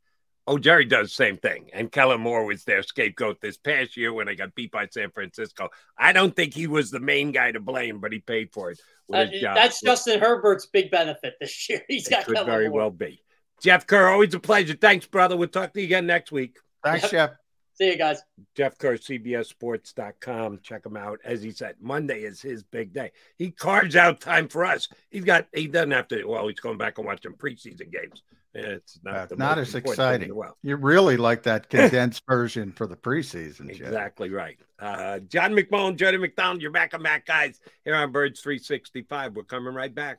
Oh, 0.48 0.58
Jerry 0.58 0.84
does 0.84 1.08
the 1.08 1.14
same 1.14 1.38
thing. 1.38 1.70
And 1.72 1.90
Kellen 1.90 2.20
Moore 2.20 2.44
was 2.44 2.62
their 2.64 2.82
scapegoat 2.82 3.40
this 3.40 3.56
past 3.56 3.96
year 3.96 4.12
when 4.12 4.26
they 4.26 4.36
got 4.36 4.54
beat 4.54 4.70
by 4.70 4.86
San 4.88 5.10
Francisco. 5.10 5.70
I 5.98 6.12
don't 6.12 6.36
think 6.36 6.54
he 6.54 6.68
was 6.68 6.90
the 6.90 7.00
main 7.00 7.32
guy 7.32 7.50
to 7.50 7.58
blame, 7.60 7.98
but 8.00 8.12
he 8.12 8.20
paid 8.20 8.52
for 8.52 8.70
it. 8.70 8.80
With 9.08 9.28
uh, 9.28 9.30
his 9.30 9.40
job. 9.40 9.56
that's 9.56 9.80
Justin 9.80 10.20
Herbert's 10.20 10.66
big 10.66 10.90
benefit 10.90 11.34
this 11.40 11.68
year. 11.68 11.82
He's 11.88 12.06
It 12.06 12.10
got 12.10 12.24
could 12.26 12.34
Kellen 12.36 12.50
very 12.50 12.68
Moore. 12.68 12.78
well 12.78 12.90
be. 12.90 13.22
Jeff 13.60 13.86
Kerr, 13.86 14.08
always 14.08 14.34
a 14.34 14.38
pleasure. 14.40 14.74
Thanks, 14.74 15.06
brother. 15.06 15.36
We'll 15.36 15.48
talk 15.48 15.72
to 15.72 15.80
you 15.80 15.86
again 15.86 16.06
next 16.06 16.30
week. 16.30 16.58
Thanks, 16.84 17.10
Jeff. 17.10 17.30
See 17.74 17.88
you 17.90 17.96
guys. 17.98 18.22
Jeff 18.54 18.78
Kerr, 18.78 18.96
CBSSports.com. 18.96 20.60
Check 20.62 20.86
him 20.86 20.96
out. 20.96 21.20
As 21.24 21.42
he 21.42 21.50
said, 21.50 21.76
Monday 21.80 22.22
is 22.22 22.40
his 22.40 22.62
big 22.62 22.92
day. 22.92 23.12
He 23.36 23.50
carves 23.50 23.96
out 23.96 24.20
time 24.20 24.48
for 24.48 24.64
us. 24.64 24.88
He's 25.10 25.24
got, 25.24 25.46
he 25.54 25.66
doesn't 25.66 25.90
have 25.90 26.08
to, 26.08 26.24
well, 26.24 26.48
he's 26.48 26.60
going 26.60 26.78
back 26.78 26.98
and 26.98 27.06
watching 27.06 27.32
preseason 27.32 27.90
games. 27.92 28.22
It's 28.58 28.98
not, 29.04 29.32
Uh, 29.32 29.34
not 29.36 29.58
as 29.58 29.74
important 29.74 29.96
thing 29.96 30.06
in 30.06 30.12
exciting. 30.22 30.28
the. 30.28 30.52
You 30.62 30.76
really 30.76 31.16
like 31.16 31.42
that 31.44 31.68
condensed 31.70 32.22
version 32.28 32.72
for 32.72 32.86
the 32.86 32.96
preseason. 32.96 33.68
Exactly 33.70 34.30
right. 34.30 34.58
Uh, 34.78 35.18
John 35.20 35.52
McMullen, 35.52 35.96
Jody 35.96 36.16
McDonald, 36.18 36.62
you're 36.62 36.70
back 36.70 36.94
on 36.94 37.02
Mac 37.02 37.26
guys 37.26 37.60
here 37.84 37.94
on 37.94 38.12
Birds 38.12 38.40
365. 38.40 39.34
We're 39.36 39.42
coming 39.44 39.74
right 39.74 39.94
back. 39.94 40.18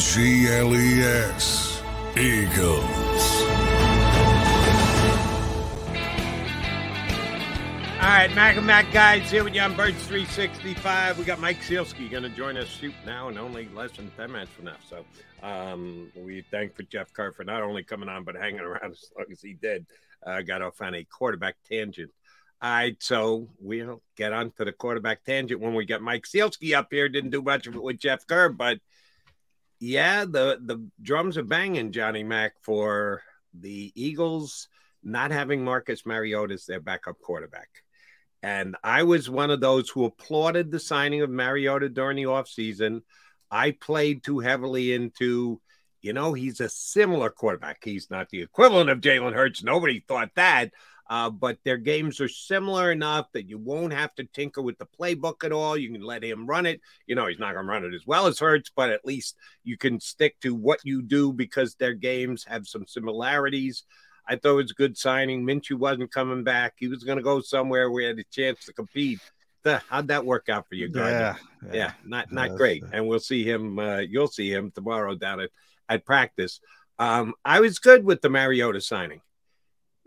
G 0.00 0.48
L 0.48 0.74
E 0.74 1.02
S. 1.02 1.82
Eagles. 2.16 3.42
All 8.00 8.08
right, 8.08 8.34
Mac 8.34 8.56
and 8.56 8.66
Mac 8.66 8.90
guys 8.92 9.30
here 9.30 9.44
with 9.44 9.54
you 9.54 9.60
on 9.60 9.76
Birds 9.76 10.02
365. 10.06 11.18
We 11.18 11.24
got 11.24 11.38
Mike 11.38 11.60
Sielski 11.60 12.10
going 12.10 12.22
to 12.22 12.30
join 12.30 12.56
us 12.56 12.66
shoot 12.66 12.94
now 13.04 13.28
in 13.28 13.36
only 13.36 13.68
less 13.74 13.92
than 13.92 14.10
10 14.16 14.32
minutes 14.32 14.50
from 14.52 14.64
now. 14.64 14.76
So 14.88 15.04
um, 15.42 16.10
we 16.16 16.46
thank 16.50 16.74
for 16.74 16.82
Jeff 16.84 17.12
Kerr 17.12 17.30
for 17.32 17.44
not 17.44 17.62
only 17.62 17.84
coming 17.84 18.08
on, 18.08 18.24
but 18.24 18.36
hanging 18.36 18.60
around 18.60 18.90
as 18.92 19.12
long 19.16 19.26
as 19.30 19.42
he 19.42 19.52
did. 19.52 19.84
Uh, 20.26 20.40
got 20.40 20.62
off 20.62 20.80
on 20.80 20.94
a 20.94 21.04
quarterback 21.04 21.56
tangent. 21.68 22.10
All 22.62 22.70
right, 22.70 22.96
so 23.00 23.48
we'll 23.60 24.00
get 24.16 24.32
on 24.32 24.50
to 24.52 24.64
the 24.64 24.72
quarterback 24.72 25.24
tangent 25.24 25.60
when 25.60 25.74
we 25.74 25.84
get 25.84 26.00
Mike 26.00 26.24
Sielski 26.24 26.74
up 26.74 26.88
here. 26.90 27.10
Didn't 27.10 27.30
do 27.30 27.42
much 27.42 27.66
of 27.66 27.74
it 27.74 27.82
with 27.82 27.98
Jeff 27.98 28.26
Kerr, 28.26 28.48
but 28.48 28.78
yeah, 29.80 30.26
the 30.26 30.60
the 30.62 30.86
drums 31.02 31.38
are 31.38 31.42
banging, 31.42 31.90
Johnny 31.90 32.22
Mac, 32.22 32.52
for 32.60 33.22
the 33.54 33.92
Eagles 33.94 34.68
not 35.02 35.30
having 35.30 35.64
Marcus 35.64 36.04
Mariota 36.04 36.54
as 36.54 36.66
their 36.66 36.80
backup 36.80 37.18
quarterback. 37.20 37.68
And 38.42 38.76
I 38.84 39.02
was 39.02 39.28
one 39.28 39.50
of 39.50 39.60
those 39.60 39.88
who 39.88 40.04
applauded 40.04 40.70
the 40.70 40.78
signing 40.78 41.22
of 41.22 41.30
Mariota 41.30 41.88
during 41.88 42.16
the 42.16 42.24
offseason. 42.24 43.02
I 43.50 43.72
played 43.72 44.22
too 44.22 44.38
heavily 44.38 44.92
into, 44.92 45.60
you 46.00 46.12
know, 46.12 46.34
he's 46.34 46.60
a 46.60 46.68
similar 46.68 47.30
quarterback. 47.30 47.80
He's 47.82 48.10
not 48.10 48.28
the 48.28 48.42
equivalent 48.42 48.90
of 48.90 49.00
Jalen 49.00 49.34
Hurts. 49.34 49.62
Nobody 49.62 50.04
thought 50.06 50.30
that. 50.36 50.70
Uh, 51.10 51.28
but 51.28 51.58
their 51.64 51.76
games 51.76 52.20
are 52.20 52.28
similar 52.28 52.92
enough 52.92 53.26
that 53.32 53.48
you 53.48 53.58
won't 53.58 53.92
have 53.92 54.14
to 54.14 54.22
tinker 54.26 54.62
with 54.62 54.78
the 54.78 54.86
playbook 54.86 55.42
at 55.42 55.50
all. 55.50 55.76
You 55.76 55.90
can 55.90 56.02
let 56.02 56.22
him 56.22 56.46
run 56.46 56.66
it. 56.66 56.80
You 57.04 57.16
know, 57.16 57.26
he's 57.26 57.40
not 57.40 57.54
going 57.54 57.66
to 57.66 57.72
run 57.72 57.84
it 57.84 57.94
as 57.94 58.06
well 58.06 58.28
as 58.28 58.38
Hurts, 58.38 58.70
but 58.74 58.90
at 58.90 59.04
least 59.04 59.34
you 59.64 59.76
can 59.76 59.98
stick 59.98 60.38
to 60.42 60.54
what 60.54 60.78
you 60.84 61.02
do 61.02 61.32
because 61.32 61.74
their 61.74 61.94
games 61.94 62.44
have 62.44 62.68
some 62.68 62.86
similarities. 62.86 63.82
I 64.24 64.36
thought 64.36 64.52
it 64.52 64.62
was 64.62 64.70
a 64.70 64.74
good 64.74 64.96
signing. 64.96 65.44
Minshew 65.44 65.76
wasn't 65.76 66.12
coming 66.12 66.44
back. 66.44 66.74
He 66.76 66.86
was 66.86 67.02
going 67.02 67.18
to 67.18 67.24
go 67.24 67.40
somewhere 67.40 67.90
where 67.90 68.02
he 68.02 68.06
had 68.06 68.18
a 68.20 68.24
chance 68.30 68.66
to 68.66 68.72
compete. 68.72 69.18
The, 69.64 69.82
how'd 69.88 70.08
that 70.08 70.24
work 70.24 70.48
out 70.48 70.68
for 70.68 70.76
you, 70.76 70.88
Gardner? 70.88 71.18
Yeah, 71.18 71.36
yeah, 71.66 71.74
yeah. 71.74 71.92
not 72.04 72.30
not 72.30 72.54
great. 72.56 72.84
And 72.92 73.08
we'll 73.08 73.18
see 73.18 73.42
him. 73.42 73.80
Uh, 73.80 73.98
you'll 73.98 74.28
see 74.28 74.50
him 74.50 74.70
tomorrow 74.70 75.16
down 75.16 75.40
at 75.40 75.50
at 75.88 76.06
practice. 76.06 76.60
Um, 77.00 77.34
I 77.44 77.58
was 77.60 77.80
good 77.80 78.04
with 78.04 78.20
the 78.20 78.30
Mariota 78.30 78.80
signing. 78.80 79.20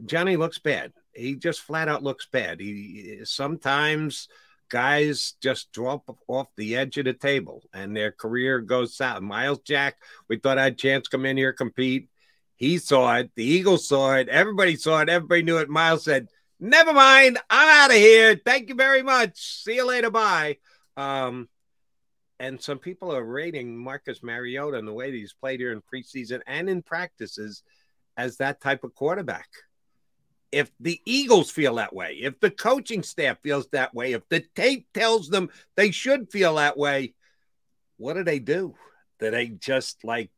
Johnny 0.06 0.36
looks 0.36 0.60
bad. 0.60 0.94
He 1.14 1.36
just 1.36 1.62
flat 1.62 1.88
out 1.88 2.04
looks 2.04 2.28
bad. 2.32 2.60
He 2.60 3.20
sometimes 3.24 4.28
guys 4.70 5.36
just 5.42 5.72
drop 5.72 6.04
off 6.28 6.48
the 6.58 6.76
edge 6.76 6.98
of 6.98 7.06
the 7.06 7.14
table 7.14 7.62
and 7.74 7.96
their 7.96 8.12
career 8.12 8.60
goes 8.60 8.96
south. 8.96 9.22
Myles 9.22 9.60
Jack, 9.60 9.98
we 10.28 10.38
thought 10.38 10.58
I 10.58 10.64
had 10.66 10.78
chance 10.78 11.08
come 11.08 11.26
in 11.26 11.38
here 11.38 11.54
compete. 11.54 12.10
He 12.56 12.78
saw 12.78 13.18
it. 13.18 13.32
The 13.36 13.44
Eagles 13.44 13.88
saw 13.88 14.16
it. 14.16 14.30
Everybody 14.30 14.76
saw 14.76 15.02
it. 15.02 15.10
Everybody 15.10 15.44
knew 15.44 15.58
it. 15.58 15.70
Myles 15.70 16.04
said, 16.04 16.30
"Never 16.60 16.94
mind. 16.94 17.38
I'm 17.50 17.70
out 17.70 17.92
of 17.92 17.98
here. 17.98 18.40
Thank 18.44 18.70
you 18.70 18.76
very 18.76 19.04
much. 19.04 19.64
See 19.64 19.76
you 19.76 19.88
later. 19.88 20.10
Bye." 20.10 20.58
Um, 20.96 21.50
and 22.40 22.62
some 22.62 22.80
people 22.80 23.16
are 23.16 23.24
rating 23.24 23.78
Marcus 23.78 24.24
Mariota 24.24 24.78
and 24.78 24.88
the 24.88 24.94
way 24.94 25.12
that 25.12 25.18
he's 25.18 25.34
played 25.34 25.60
here 25.60 25.72
in 25.72 25.82
preseason 25.82 26.42
and 26.48 26.70
in 26.70 26.82
practices 26.82 27.64
as 28.18 28.38
that 28.38 28.62
type 28.62 28.84
of 28.84 28.94
quarterback. 28.96 29.48
If 30.54 30.72
the 30.80 31.02
Eagles 31.06 31.50
feel 31.50 31.76
that 31.76 31.96
way, 31.96 32.20
if 32.22 32.40
the 32.40 32.52
coaching 32.52 33.02
staff 33.02 33.40
feels 33.42 33.68
that 33.70 33.94
way, 33.94 34.14
if 34.14 34.22
the 34.30 34.46
tape 34.56 34.88
tells 34.94 35.30
them 35.30 35.50
they 35.76 35.90
should 35.90 36.32
feel 36.32 36.56
that 36.56 36.78
way, 36.78 37.16
what 37.98 38.14
do 38.14 38.24
they 38.24 38.38
do? 38.38 38.76
Do 39.20 39.32
they 39.32 39.48
just 39.48 40.04
like 40.04 40.30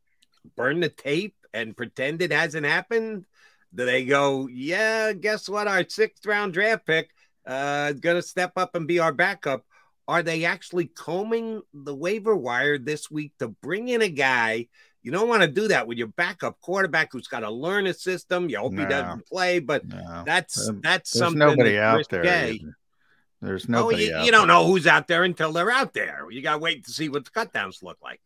burn 0.56 0.80
the 0.80 0.88
tape 0.88 1.34
and 1.52 1.76
pretend 1.76 2.22
it 2.22 2.32
hasn't 2.32 2.64
happened? 2.64 3.26
Do 3.74 3.84
they 3.84 4.06
go, 4.06 4.48
yeah, 4.48 5.12
guess 5.12 5.50
what? 5.50 5.68
Our 5.68 5.84
sixth 5.86 6.24
round 6.24 6.54
draft 6.54 6.86
pick 6.86 7.10
uh, 7.46 7.92
is 7.94 8.00
going 8.00 8.16
to 8.16 8.22
step 8.22 8.52
up 8.56 8.74
and 8.74 8.86
be 8.86 8.98
our 8.98 9.12
backup. 9.12 9.66
Are 10.08 10.22
they 10.22 10.44
actually 10.46 10.86
combing 10.86 11.60
the 11.74 11.94
waiver 11.94 12.34
wire 12.34 12.78
this 12.78 13.10
week 13.10 13.32
to 13.38 13.48
bring 13.48 13.88
in 13.88 14.00
a 14.00 14.08
guy? 14.08 14.68
You 15.06 15.12
don't 15.12 15.28
want 15.28 15.42
to 15.42 15.48
do 15.48 15.68
that 15.68 15.86
with 15.86 15.98
your 15.98 16.08
backup 16.08 16.60
quarterback 16.60 17.12
who's 17.12 17.28
got 17.28 17.40
to 17.40 17.48
learn 17.50 17.86
a 17.86 17.94
system. 17.94 18.48
You 18.48 18.58
hope 18.58 18.72
he 18.72 18.80
No. 18.80 18.88
doesn't 18.88 19.24
play, 19.26 19.60
but 19.60 19.86
No. 19.86 20.24
that's 20.26 20.68
that's 20.82 21.12
There's 21.12 21.24
something 21.26 21.38
nobody 21.38 21.78
out 21.78 22.08
there. 22.08 22.24
there? 22.24 22.56
There's 23.40 23.66
Oh, 23.66 23.72
nobody 23.72 24.06
you, 24.06 24.16
out 24.16 24.24
you 24.24 24.32
don't 24.32 24.48
know 24.48 24.66
who's 24.66 24.84
out 24.84 25.06
there 25.06 25.22
until 25.22 25.52
they're 25.52 25.70
out 25.70 25.92
there. 25.92 26.26
You 26.28 26.42
got 26.42 26.54
to 26.54 26.58
wait 26.58 26.86
to 26.86 26.90
see 26.90 27.08
what 27.08 27.24
the 27.24 27.30
cutdowns 27.30 27.84
look 27.84 27.98
like. 28.02 28.20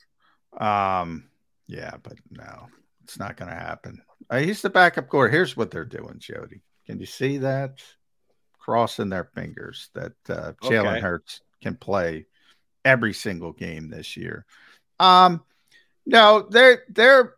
Um, 0.59 1.28
yeah, 1.66 1.98
but 2.02 2.15
no, 2.31 2.69
it's 3.05 3.19
not 3.19 3.36
going 3.36 3.51
to 3.51 3.59
happen. 3.59 4.01
Uh, 4.31 4.39
he's 4.39 4.62
the 4.62 4.70
backup 4.70 5.11
quarter. 5.11 5.31
Here's 5.31 5.59
what 5.59 5.70
they're 5.70 5.85
doing, 5.85 6.16
Jody. 6.19 6.62
Can 6.86 6.98
you 6.98 7.05
see 7.05 7.36
that? 7.39 7.82
Crossing 8.59 9.11
their 9.11 9.24
fingers 9.35 9.90
that 9.93 10.12
uh, 10.31 10.52
Jalen 10.62 10.93
Okay. 10.93 11.01
Hurts 11.01 11.43
can 11.61 11.77
play 11.77 12.24
every 12.86 13.12
single 13.12 13.52
game 13.52 13.90
this 13.90 14.16
year. 14.16 14.47
Um, 14.98 15.44
no, 16.06 16.47
they're 16.51 16.85
they're. 16.89 17.35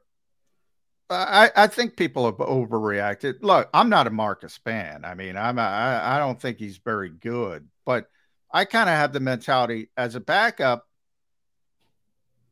I, 1.11 1.51
I 1.55 1.67
think 1.67 1.97
people 1.97 2.25
have 2.25 2.37
overreacted. 2.37 3.43
Look, 3.43 3.69
I'm 3.75 3.91
not 3.91 4.07
a 4.07 4.11
Marcus 4.11 4.57
fan. 4.57 5.05
I 5.05 5.15
mean, 5.15 5.37
I'm 5.37 5.59
a, 5.59 5.63
I, 5.63 6.17
I 6.17 6.19
don't 6.19 6.41
think 6.41 6.59
he's 6.59 6.79
very 6.79 7.11
good, 7.11 7.69
but 7.85 8.07
I 8.53 8.65
kind 8.67 8.89
of 8.89 8.97
have 8.97 9.13
the 9.13 9.21
mentality 9.21 9.91
as 9.97 10.15
a 10.15 10.21
backup, 10.21 10.87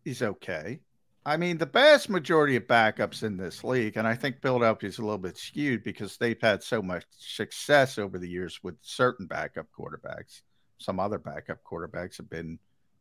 he's 0.05 0.23
okay. 0.23 0.81
I 1.27 1.37
mean, 1.37 1.59
the 1.59 1.66
vast 1.66 2.09
majority 2.09 2.57
of 2.57 2.66
backups 2.66 3.23
in 3.23 3.37
this 3.37 3.62
league, 3.62 3.99
and 3.99 4.09
I 4.09 4.15
think 4.15 4.41
Philadelphia's 4.41 4.99
a 4.99 5.03
little 5.03 5.19
bit 5.19 5.37
skewed 5.37 5.85
because 5.85 6.16
they've 6.16 6.41
had 6.41 6.62
so 6.62 6.81
much 6.81 7.05
success 7.11 7.99
over 7.99 8.19
the 8.19 8.28
years 8.28 8.61
with 8.62 8.77
certain 8.81 9.27
backup 9.27 9.66
quarterbacks. 9.78 10.41
Some 10.78 10.99
other 10.99 11.19
backup 11.19 11.59
quarterbacks 11.62 12.16
have 12.16 12.31
been 12.31 12.59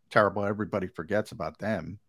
terrible. 0.09 0.43
Everybody 0.43 0.87
forgets 0.87 1.31
about 1.31 1.57
them. 1.59 1.99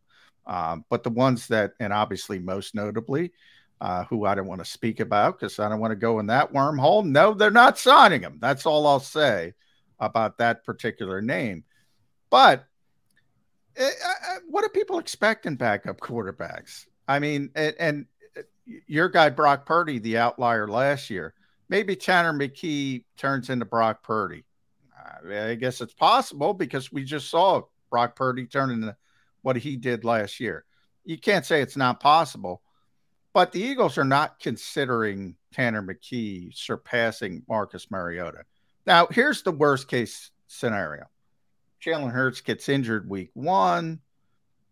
Um, 0.46 0.84
but 0.88 1.02
the 1.02 1.10
ones 1.10 1.48
that, 1.48 1.74
and 1.80 1.92
obviously 1.92 2.38
most 2.38 2.74
notably, 2.74 3.32
uh, 3.80 4.04
who 4.04 4.26
I 4.26 4.34
don't 4.34 4.46
want 4.46 4.60
to 4.60 4.70
speak 4.70 5.00
about 5.00 5.38
because 5.38 5.58
I 5.58 5.68
don't 5.68 5.80
want 5.80 5.92
to 5.92 5.96
go 5.96 6.18
in 6.18 6.26
that 6.26 6.52
wormhole. 6.52 7.04
No, 7.04 7.32
they're 7.32 7.50
not 7.50 7.78
signing 7.78 8.20
him. 8.20 8.38
That's 8.40 8.66
all 8.66 8.86
I'll 8.86 9.00
say 9.00 9.54
about 9.98 10.38
that 10.38 10.64
particular 10.64 11.22
name. 11.22 11.64
But 12.28 12.66
uh, 13.80 13.90
what 14.48 14.62
do 14.62 14.68
people 14.68 14.98
expect 14.98 15.46
in 15.46 15.56
backup 15.56 16.00
quarterbacks? 16.00 16.86
I 17.08 17.18
mean, 17.18 17.50
and, 17.54 17.74
and, 17.78 18.06
your 18.86 19.08
guy 19.08 19.30
Brock 19.30 19.66
Purdy, 19.66 19.98
the 19.98 20.18
outlier 20.18 20.68
last 20.68 21.10
year, 21.10 21.34
maybe 21.68 21.96
Tanner 21.96 22.32
McKee 22.32 23.04
turns 23.16 23.50
into 23.50 23.64
Brock 23.64 24.02
Purdy. 24.02 24.44
Uh, 24.96 25.50
I 25.50 25.54
guess 25.56 25.80
it's 25.80 25.94
possible 25.94 26.54
because 26.54 26.92
we 26.92 27.02
just 27.02 27.30
saw 27.30 27.62
Brock 27.90 28.14
Purdy 28.14 28.46
turn 28.46 28.70
into 28.70 28.96
what 29.42 29.56
he 29.56 29.76
did 29.76 30.04
last 30.04 30.40
year. 30.40 30.64
You 31.04 31.18
can't 31.18 31.46
say 31.46 31.62
it's 31.62 31.76
not 31.76 32.00
possible, 32.00 32.62
but 33.32 33.52
the 33.52 33.60
Eagles 33.60 33.98
are 33.98 34.04
not 34.04 34.40
considering 34.40 35.36
Tanner 35.52 35.82
McKee 35.82 36.54
surpassing 36.54 37.42
Marcus 37.48 37.90
Mariota. 37.90 38.44
Now, 38.86 39.06
here's 39.10 39.42
the 39.42 39.52
worst 39.52 39.88
case 39.88 40.30
scenario 40.46 41.04
Jalen 41.84 42.12
Hurts 42.12 42.40
gets 42.40 42.68
injured 42.68 43.08
week 43.08 43.30
one. 43.34 44.00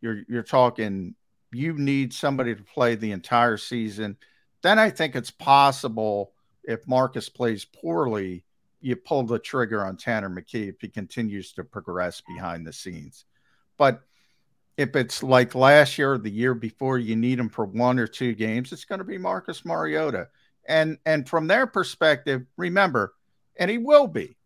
You're 0.00 0.22
you're 0.28 0.42
talking 0.42 1.14
you 1.52 1.72
need 1.74 2.12
somebody 2.12 2.54
to 2.54 2.62
play 2.62 2.94
the 2.94 3.12
entire 3.12 3.56
season. 3.56 4.16
Then 4.62 4.78
I 4.78 4.90
think 4.90 5.16
it's 5.16 5.30
possible 5.30 6.32
if 6.64 6.86
Marcus 6.86 7.28
plays 7.28 7.64
poorly, 7.64 8.44
you 8.80 8.96
pull 8.96 9.22
the 9.22 9.38
trigger 9.38 9.84
on 9.84 9.96
Tanner 9.96 10.28
McKee 10.28 10.68
if 10.68 10.80
he 10.80 10.88
continues 10.88 11.52
to 11.54 11.64
progress 11.64 12.20
behind 12.20 12.66
the 12.66 12.72
scenes. 12.72 13.24
But 13.78 14.02
if 14.78 14.96
it's 14.96 15.22
like 15.22 15.54
last 15.54 15.98
year 15.98 16.14
or 16.14 16.18
the 16.18 16.30
year 16.30 16.54
before, 16.54 16.98
you 16.98 17.16
need 17.16 17.38
him 17.38 17.50
for 17.50 17.66
one 17.66 17.98
or 17.98 18.06
two 18.06 18.32
games, 18.34 18.72
it's 18.72 18.86
going 18.86 19.00
to 19.00 19.04
be 19.04 19.18
Marcus 19.18 19.66
Mariota. 19.66 20.28
And 20.66 20.96
and 21.04 21.28
from 21.28 21.46
their 21.46 21.66
perspective, 21.66 22.46
remember, 22.56 23.14
and 23.56 23.70
he 23.70 23.76
will 23.76 24.06
be 24.06 24.38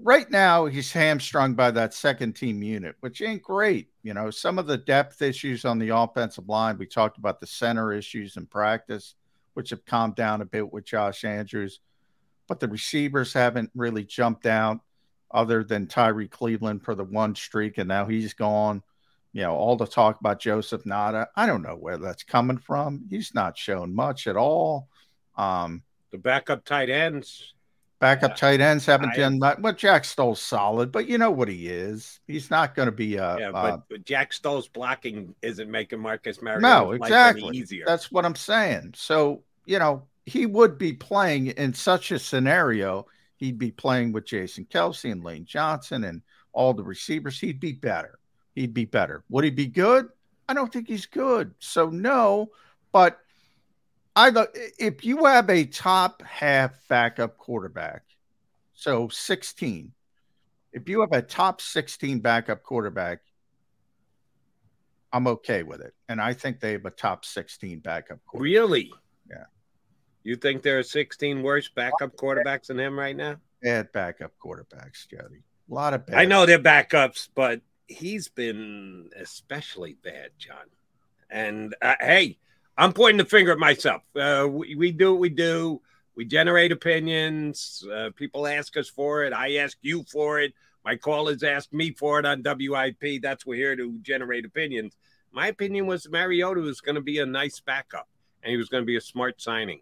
right 0.00 0.28
now 0.30 0.66
he's 0.66 0.92
hamstrung 0.92 1.54
by 1.54 1.70
that 1.70 1.94
second 1.94 2.34
team 2.34 2.62
unit, 2.62 2.96
which 3.00 3.22
ain't 3.22 3.42
great. 3.42 3.88
You 4.02 4.14
know, 4.14 4.30
some 4.30 4.58
of 4.58 4.66
the 4.66 4.78
depth 4.78 5.22
issues 5.22 5.64
on 5.64 5.78
the 5.78 5.90
offensive 5.90 6.48
line. 6.48 6.78
We 6.78 6.86
talked 6.86 7.18
about 7.18 7.40
the 7.40 7.46
center 7.46 7.92
issues 7.92 8.36
in 8.36 8.46
practice, 8.46 9.14
which 9.54 9.70
have 9.70 9.84
calmed 9.84 10.16
down 10.16 10.40
a 10.40 10.46
bit 10.46 10.72
with 10.72 10.84
Josh 10.84 11.24
Andrews, 11.24 11.80
but 12.48 12.60
the 12.60 12.68
receivers 12.68 13.32
haven't 13.32 13.70
really 13.74 14.04
jumped 14.04 14.46
out 14.46 14.80
other 15.30 15.62
than 15.64 15.86
Tyrie 15.86 16.28
Cleveland 16.28 16.84
for 16.84 16.94
the 16.94 17.04
one 17.04 17.34
streak, 17.34 17.78
and 17.78 17.88
now 17.88 18.06
he's 18.06 18.34
gone. 18.34 18.82
You 19.32 19.42
know, 19.42 19.54
all 19.54 19.76
the 19.76 19.86
talk 19.86 20.20
about 20.20 20.40
Joseph 20.40 20.84
Ngata. 20.84 21.26
I 21.36 21.46
don't 21.46 21.62
know 21.62 21.76
where 21.76 21.96
that's 21.96 22.22
coming 22.22 22.58
from. 22.58 23.04
He's 23.08 23.34
not 23.34 23.56
shown 23.56 23.94
much 23.94 24.26
at 24.26 24.36
all. 24.36 24.88
Um, 25.36 25.82
the 26.10 26.18
backup 26.18 26.64
tight 26.64 26.90
ends 26.90 27.52
Backup 28.02 28.34
tight 28.34 28.60
ends 28.60 28.84
haven't 28.84 29.10
I, 29.10 29.16
done 29.16 29.38
that. 29.38 29.62
Well, 29.62 29.74
Jack 29.74 30.04
Stoll's 30.04 30.42
solid, 30.42 30.90
but 30.90 31.06
you 31.06 31.18
know 31.18 31.30
what 31.30 31.46
he 31.46 31.68
is. 31.68 32.18
He's 32.26 32.50
not 32.50 32.74
going 32.74 32.86
to 32.86 32.92
be 32.92 33.14
a. 33.14 33.36
Yeah, 33.38 33.52
but, 33.52 33.74
a, 33.74 33.82
but 33.88 34.04
Jack 34.04 34.32
Stoll's 34.32 34.66
blocking 34.66 35.36
isn't 35.40 35.70
making 35.70 36.00
Marcus 36.00 36.42
Mariota 36.42 36.62
no 36.62 36.90
exactly 36.90 37.56
easier. 37.56 37.84
That's 37.86 38.10
what 38.10 38.24
I'm 38.24 38.34
saying. 38.34 38.94
So 38.96 39.44
you 39.66 39.78
know 39.78 40.02
he 40.26 40.46
would 40.46 40.78
be 40.78 40.94
playing 40.94 41.46
in 41.46 41.74
such 41.74 42.10
a 42.10 42.18
scenario. 42.18 43.06
He'd 43.36 43.56
be 43.56 43.70
playing 43.70 44.10
with 44.10 44.26
Jason 44.26 44.64
Kelce 44.64 45.12
and 45.12 45.22
Lane 45.22 45.44
Johnson 45.44 46.02
and 46.02 46.22
all 46.52 46.74
the 46.74 46.82
receivers. 46.82 47.38
He'd 47.38 47.60
be 47.60 47.70
better. 47.70 48.18
He'd 48.54 48.74
be 48.74 48.84
better. 48.84 49.24
Would 49.30 49.44
he 49.44 49.50
be 49.50 49.66
good? 49.66 50.08
I 50.48 50.54
don't 50.54 50.72
think 50.72 50.88
he's 50.88 51.06
good. 51.06 51.54
So 51.58 51.88
no, 51.88 52.50
but 52.92 53.18
I 54.14 54.46
if 54.78 55.04
you 55.04 55.24
have 55.24 55.48
a 55.48 55.64
top 55.64 56.22
half 56.22 56.72
backup 56.88 57.38
quarterback, 57.38 58.02
so 58.74 59.08
16, 59.08 59.92
if 60.72 60.88
you 60.88 61.00
have 61.00 61.12
a 61.12 61.22
top 61.22 61.60
16 61.60 62.20
backup 62.20 62.62
quarterback, 62.62 63.20
I'm 65.12 65.26
okay 65.26 65.62
with 65.62 65.80
it. 65.80 65.94
And 66.08 66.20
I 66.20 66.32
think 66.32 66.60
they 66.60 66.72
have 66.72 66.84
a 66.84 66.90
top 66.90 67.24
16 67.24 67.80
backup 67.80 68.18
quarterback. 68.26 68.42
Really? 68.42 68.92
Yeah. 69.30 69.44
You 70.24 70.36
think 70.36 70.62
there 70.62 70.78
are 70.78 70.82
16 70.82 71.42
worse 71.42 71.68
backup 71.68 72.16
quarterbacks 72.16 72.66
than 72.66 72.78
him 72.78 72.98
right 72.98 73.16
now? 73.16 73.36
Bad 73.62 73.92
backup 73.92 74.32
quarterbacks, 74.44 75.08
Jody. 75.08 75.42
A 75.70 75.74
lot 75.74 75.94
of 75.94 76.06
bad. 76.06 76.16
I 76.16 76.24
know 76.24 76.46
they're 76.46 76.58
backups, 76.58 77.28
but 77.34 77.60
he's 77.92 78.28
been 78.28 79.10
especially 79.18 79.96
bad, 80.02 80.30
John. 80.38 80.66
And 81.30 81.74
uh, 81.80 81.94
hey, 82.00 82.38
I'm 82.76 82.92
pointing 82.92 83.18
the 83.18 83.24
finger 83.24 83.52
at 83.52 83.58
myself. 83.58 84.02
Uh, 84.16 84.46
we, 84.50 84.74
we, 84.74 84.92
do 84.92 85.12
what 85.12 85.20
we 85.20 85.28
do. 85.28 85.80
We 86.14 86.24
generate 86.24 86.72
opinions. 86.72 87.84
Uh, 87.90 88.10
people 88.14 88.46
ask 88.46 88.76
us 88.76 88.88
for 88.88 89.24
it. 89.24 89.32
I 89.32 89.56
ask 89.56 89.78
you 89.82 90.04
for 90.04 90.40
it. 90.40 90.52
My 90.84 90.96
callers 90.96 91.42
ask 91.42 91.72
me 91.72 91.92
for 91.92 92.18
it 92.18 92.26
on 92.26 92.42
WIP. 92.42 93.22
That's 93.22 93.46
we're 93.46 93.54
here 93.54 93.76
to 93.76 93.98
generate 94.02 94.44
opinions. 94.44 94.96
My 95.32 95.46
opinion 95.48 95.86
was 95.86 96.08
Mariota 96.10 96.60
was 96.60 96.80
going 96.80 96.96
to 96.96 97.00
be 97.00 97.18
a 97.18 97.26
nice 97.26 97.60
backup, 97.60 98.08
and 98.42 98.50
he 98.50 98.56
was 98.56 98.68
going 98.68 98.82
to 98.82 98.86
be 98.86 98.96
a 98.96 99.00
smart 99.00 99.40
signing. 99.40 99.80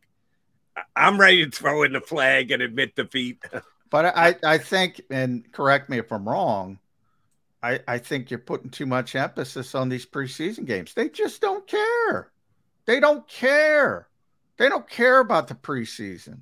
I'm 0.94 1.18
ready 1.18 1.44
to 1.44 1.50
throw 1.50 1.82
in 1.82 1.92
the 1.92 2.00
flag 2.00 2.50
and 2.50 2.62
admit 2.62 2.94
defeat. 2.94 3.42
but 3.90 4.06
I, 4.16 4.36
I 4.44 4.58
think, 4.58 5.00
and 5.10 5.50
correct 5.52 5.88
me 5.88 5.98
if 5.98 6.12
I'm 6.12 6.28
wrong, 6.28 6.78
I, 7.62 7.80
I 7.86 7.98
think 7.98 8.30
you're 8.30 8.38
putting 8.38 8.70
too 8.70 8.86
much 8.86 9.14
emphasis 9.14 9.74
on 9.74 9.88
these 9.88 10.06
preseason 10.06 10.64
games. 10.64 10.94
They 10.94 11.08
just 11.08 11.40
don't 11.40 11.66
care. 11.66 12.32
They 12.86 13.00
don't 13.00 13.26
care. 13.28 14.08
They 14.56 14.68
don't 14.68 14.88
care 14.88 15.20
about 15.20 15.48
the 15.48 15.54
preseason. 15.54 16.40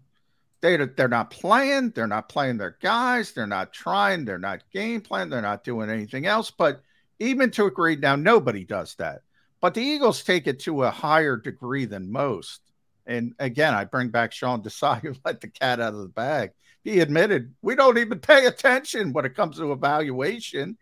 They, 0.60 0.76
they're 0.76 1.08
not 1.08 1.30
playing. 1.30 1.90
They're 1.90 2.06
not 2.06 2.28
playing 2.28 2.58
their 2.58 2.76
guys. 2.80 3.32
They're 3.32 3.46
not 3.46 3.72
trying. 3.72 4.24
They're 4.24 4.38
not 4.38 4.64
game 4.72 5.00
plan. 5.00 5.28
They're 5.28 5.42
not 5.42 5.64
doing 5.64 5.90
anything 5.90 6.26
else. 6.26 6.50
But 6.50 6.82
even 7.18 7.50
to 7.52 7.64
a 7.64 7.66
agree, 7.66 7.96
now 7.96 8.16
nobody 8.16 8.64
does 8.64 8.94
that. 8.96 9.22
But 9.60 9.74
the 9.74 9.82
Eagles 9.82 10.22
take 10.22 10.46
it 10.46 10.60
to 10.60 10.84
a 10.84 10.90
higher 10.90 11.36
degree 11.36 11.84
than 11.84 12.10
most. 12.10 12.60
And 13.06 13.34
again, 13.38 13.74
I 13.74 13.84
bring 13.84 14.08
back 14.08 14.32
Sean 14.32 14.62
Desai, 14.62 15.00
who 15.02 15.14
let 15.24 15.40
the 15.40 15.48
cat 15.48 15.80
out 15.80 15.94
of 15.94 16.00
the 16.00 16.08
bag. 16.08 16.52
He 16.84 17.00
admitted 17.00 17.54
we 17.60 17.74
don't 17.74 17.98
even 17.98 18.20
pay 18.20 18.46
attention 18.46 19.12
when 19.12 19.24
it 19.24 19.34
comes 19.34 19.56
to 19.56 19.72
evaluation 19.72 20.78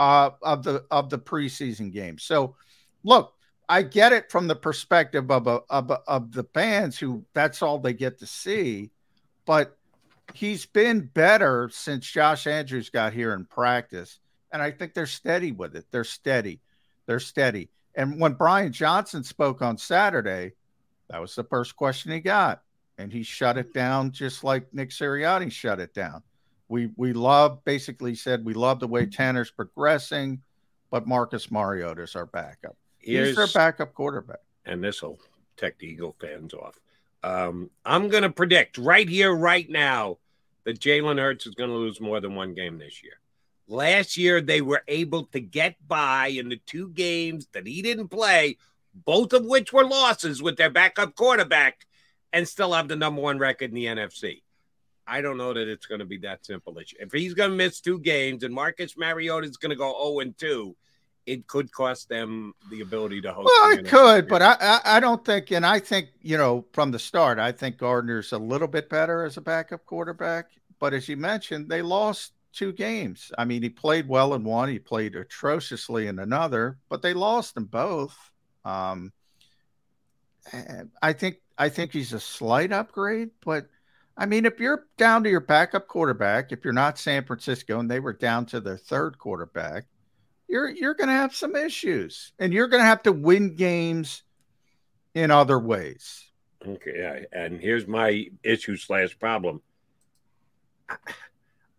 uh, 0.00 0.30
of 0.42 0.62
the 0.62 0.82
of 0.90 1.10
the 1.10 1.18
preseason 1.18 1.92
game. 1.92 2.16
So, 2.18 2.56
look, 3.04 3.34
I 3.68 3.82
get 3.82 4.14
it 4.14 4.30
from 4.30 4.48
the 4.48 4.56
perspective 4.56 5.30
of 5.30 5.46
a, 5.46 5.60
of, 5.68 5.90
a, 5.90 6.00
of 6.08 6.32
the 6.32 6.44
fans 6.54 6.98
who 6.98 7.26
that's 7.34 7.60
all 7.60 7.78
they 7.78 7.92
get 7.92 8.18
to 8.20 8.26
see, 8.26 8.92
but 9.44 9.76
he's 10.32 10.64
been 10.64 11.00
better 11.00 11.68
since 11.70 12.06
Josh 12.06 12.46
Andrews 12.46 12.88
got 12.88 13.12
here 13.12 13.34
in 13.34 13.44
practice, 13.44 14.20
and 14.50 14.62
I 14.62 14.70
think 14.70 14.94
they're 14.94 15.04
steady 15.04 15.52
with 15.52 15.76
it. 15.76 15.84
They're 15.90 16.02
steady. 16.02 16.62
They're 17.04 17.20
steady. 17.20 17.68
And 17.94 18.18
when 18.18 18.32
Brian 18.32 18.72
Johnson 18.72 19.22
spoke 19.22 19.60
on 19.60 19.76
Saturday, 19.76 20.52
that 21.10 21.20
was 21.20 21.34
the 21.34 21.44
first 21.44 21.76
question 21.76 22.10
he 22.10 22.20
got, 22.20 22.62
and 22.96 23.12
he 23.12 23.22
shut 23.22 23.58
it 23.58 23.74
down 23.74 24.12
just 24.12 24.44
like 24.44 24.72
Nick 24.72 24.90
Sirianni 24.90 25.52
shut 25.52 25.78
it 25.78 25.92
down. 25.92 26.22
We 26.70 26.88
we 26.96 27.12
love 27.12 27.64
basically 27.64 28.14
said 28.14 28.44
we 28.44 28.54
love 28.54 28.78
the 28.78 28.86
way 28.86 29.04
Tanner's 29.04 29.50
progressing, 29.50 30.40
but 30.92 31.04
Marcus 31.04 31.50
Mariota's 31.50 32.14
our 32.14 32.26
backup. 32.26 32.76
Here's, 32.98 33.28
He's 33.28 33.36
their 33.36 33.48
backup 33.48 33.92
quarterback. 33.92 34.38
And 34.66 34.82
this 34.82 35.02
will 35.02 35.18
tech 35.56 35.80
the 35.80 35.88
Eagle 35.88 36.14
fans 36.20 36.54
off. 36.54 36.78
Um, 37.24 37.70
I'm 37.84 38.08
going 38.08 38.22
to 38.22 38.30
predict 38.30 38.78
right 38.78 39.08
here, 39.08 39.34
right 39.34 39.68
now, 39.68 40.18
that 40.64 40.78
Jalen 40.78 41.18
Hurts 41.18 41.44
is 41.44 41.56
going 41.56 41.70
to 41.70 41.76
lose 41.76 42.00
more 42.00 42.20
than 42.20 42.36
one 42.36 42.54
game 42.54 42.78
this 42.78 43.02
year. 43.02 43.14
Last 43.66 44.16
year, 44.16 44.40
they 44.40 44.60
were 44.60 44.84
able 44.86 45.24
to 45.26 45.40
get 45.40 45.76
by 45.88 46.28
in 46.28 46.48
the 46.48 46.60
two 46.66 46.90
games 46.90 47.48
that 47.52 47.66
he 47.66 47.82
didn't 47.82 48.08
play, 48.08 48.58
both 48.94 49.32
of 49.32 49.44
which 49.44 49.72
were 49.72 49.84
losses 49.84 50.40
with 50.40 50.56
their 50.56 50.70
backup 50.70 51.16
quarterback, 51.16 51.86
and 52.32 52.46
still 52.46 52.72
have 52.74 52.86
the 52.86 52.94
number 52.94 53.20
one 53.20 53.38
record 53.38 53.70
in 53.70 53.74
the 53.74 53.86
NFC. 53.86 54.42
I 55.10 55.20
don't 55.20 55.36
know 55.36 55.52
that 55.52 55.66
it's 55.66 55.86
going 55.86 55.98
to 55.98 56.04
be 56.04 56.18
that 56.18 56.46
simple. 56.46 56.76
If 56.78 57.12
he's 57.12 57.34
going 57.34 57.50
to 57.50 57.56
miss 57.56 57.80
two 57.80 57.98
games 57.98 58.44
and 58.44 58.54
Marcus 58.54 58.96
Mariota 58.96 59.48
is 59.48 59.56
going 59.56 59.70
to 59.70 59.76
go 59.76 59.92
0 59.92 60.20
and 60.20 60.38
2, 60.38 60.76
it 61.26 61.48
could 61.48 61.72
cost 61.72 62.08
them 62.08 62.54
the 62.70 62.80
ability 62.80 63.20
to 63.22 63.32
host. 63.32 63.50
Well, 63.52 63.78
it 63.78 63.86
could, 63.86 64.28
but 64.28 64.40
I, 64.40 64.56
I 64.60 64.80
I 64.84 65.00
don't 65.00 65.24
think, 65.24 65.50
and 65.50 65.66
I 65.66 65.80
think 65.80 66.08
you 66.22 66.38
know 66.38 66.64
from 66.72 66.92
the 66.92 66.98
start, 66.98 67.38
I 67.38 67.52
think 67.52 67.76
Gardner's 67.76 68.32
a 68.32 68.38
little 68.38 68.68
bit 68.68 68.88
better 68.88 69.24
as 69.24 69.36
a 69.36 69.40
backup 69.40 69.84
quarterback. 69.84 70.46
But 70.78 70.94
as 70.94 71.08
you 71.08 71.16
mentioned, 71.16 71.68
they 71.68 71.82
lost 71.82 72.32
two 72.52 72.72
games. 72.72 73.32
I 73.36 73.44
mean, 73.44 73.62
he 73.62 73.68
played 73.68 74.08
well 74.08 74.34
in 74.34 74.44
one, 74.44 74.68
he 74.68 74.78
played 74.78 75.14
atrociously 75.14 76.06
in 76.06 76.18
another, 76.18 76.78
but 76.88 77.02
they 77.02 77.14
lost 77.14 77.54
them 77.54 77.66
both. 77.66 78.16
Um, 78.64 79.12
I 81.02 81.12
think 81.12 81.36
I 81.58 81.68
think 81.68 81.92
he's 81.92 82.12
a 82.12 82.20
slight 82.20 82.72
upgrade, 82.72 83.30
but 83.44 83.68
I 84.20 84.26
mean, 84.26 84.44
if 84.44 84.60
you're 84.60 84.84
down 84.98 85.24
to 85.24 85.30
your 85.30 85.40
backup 85.40 85.88
quarterback, 85.88 86.52
if 86.52 86.62
you're 86.62 86.74
not 86.74 86.98
San 86.98 87.24
Francisco 87.24 87.80
and 87.80 87.90
they 87.90 88.00
were 88.00 88.12
down 88.12 88.44
to 88.46 88.60
their 88.60 88.76
third 88.76 89.16
quarterback, 89.16 89.86
you're 90.46 90.68
you're 90.68 90.92
going 90.92 91.08
to 91.08 91.14
have 91.14 91.34
some 91.34 91.56
issues, 91.56 92.32
and 92.38 92.52
you're 92.52 92.68
going 92.68 92.82
to 92.82 92.86
have 92.86 93.02
to 93.04 93.12
win 93.12 93.56
games 93.56 94.22
in 95.14 95.30
other 95.30 95.58
ways. 95.58 96.22
Okay, 96.68 97.24
and 97.32 97.58
here's 97.58 97.86
my 97.86 98.26
issue 98.42 98.76
slash 98.76 99.18
problem. 99.18 99.62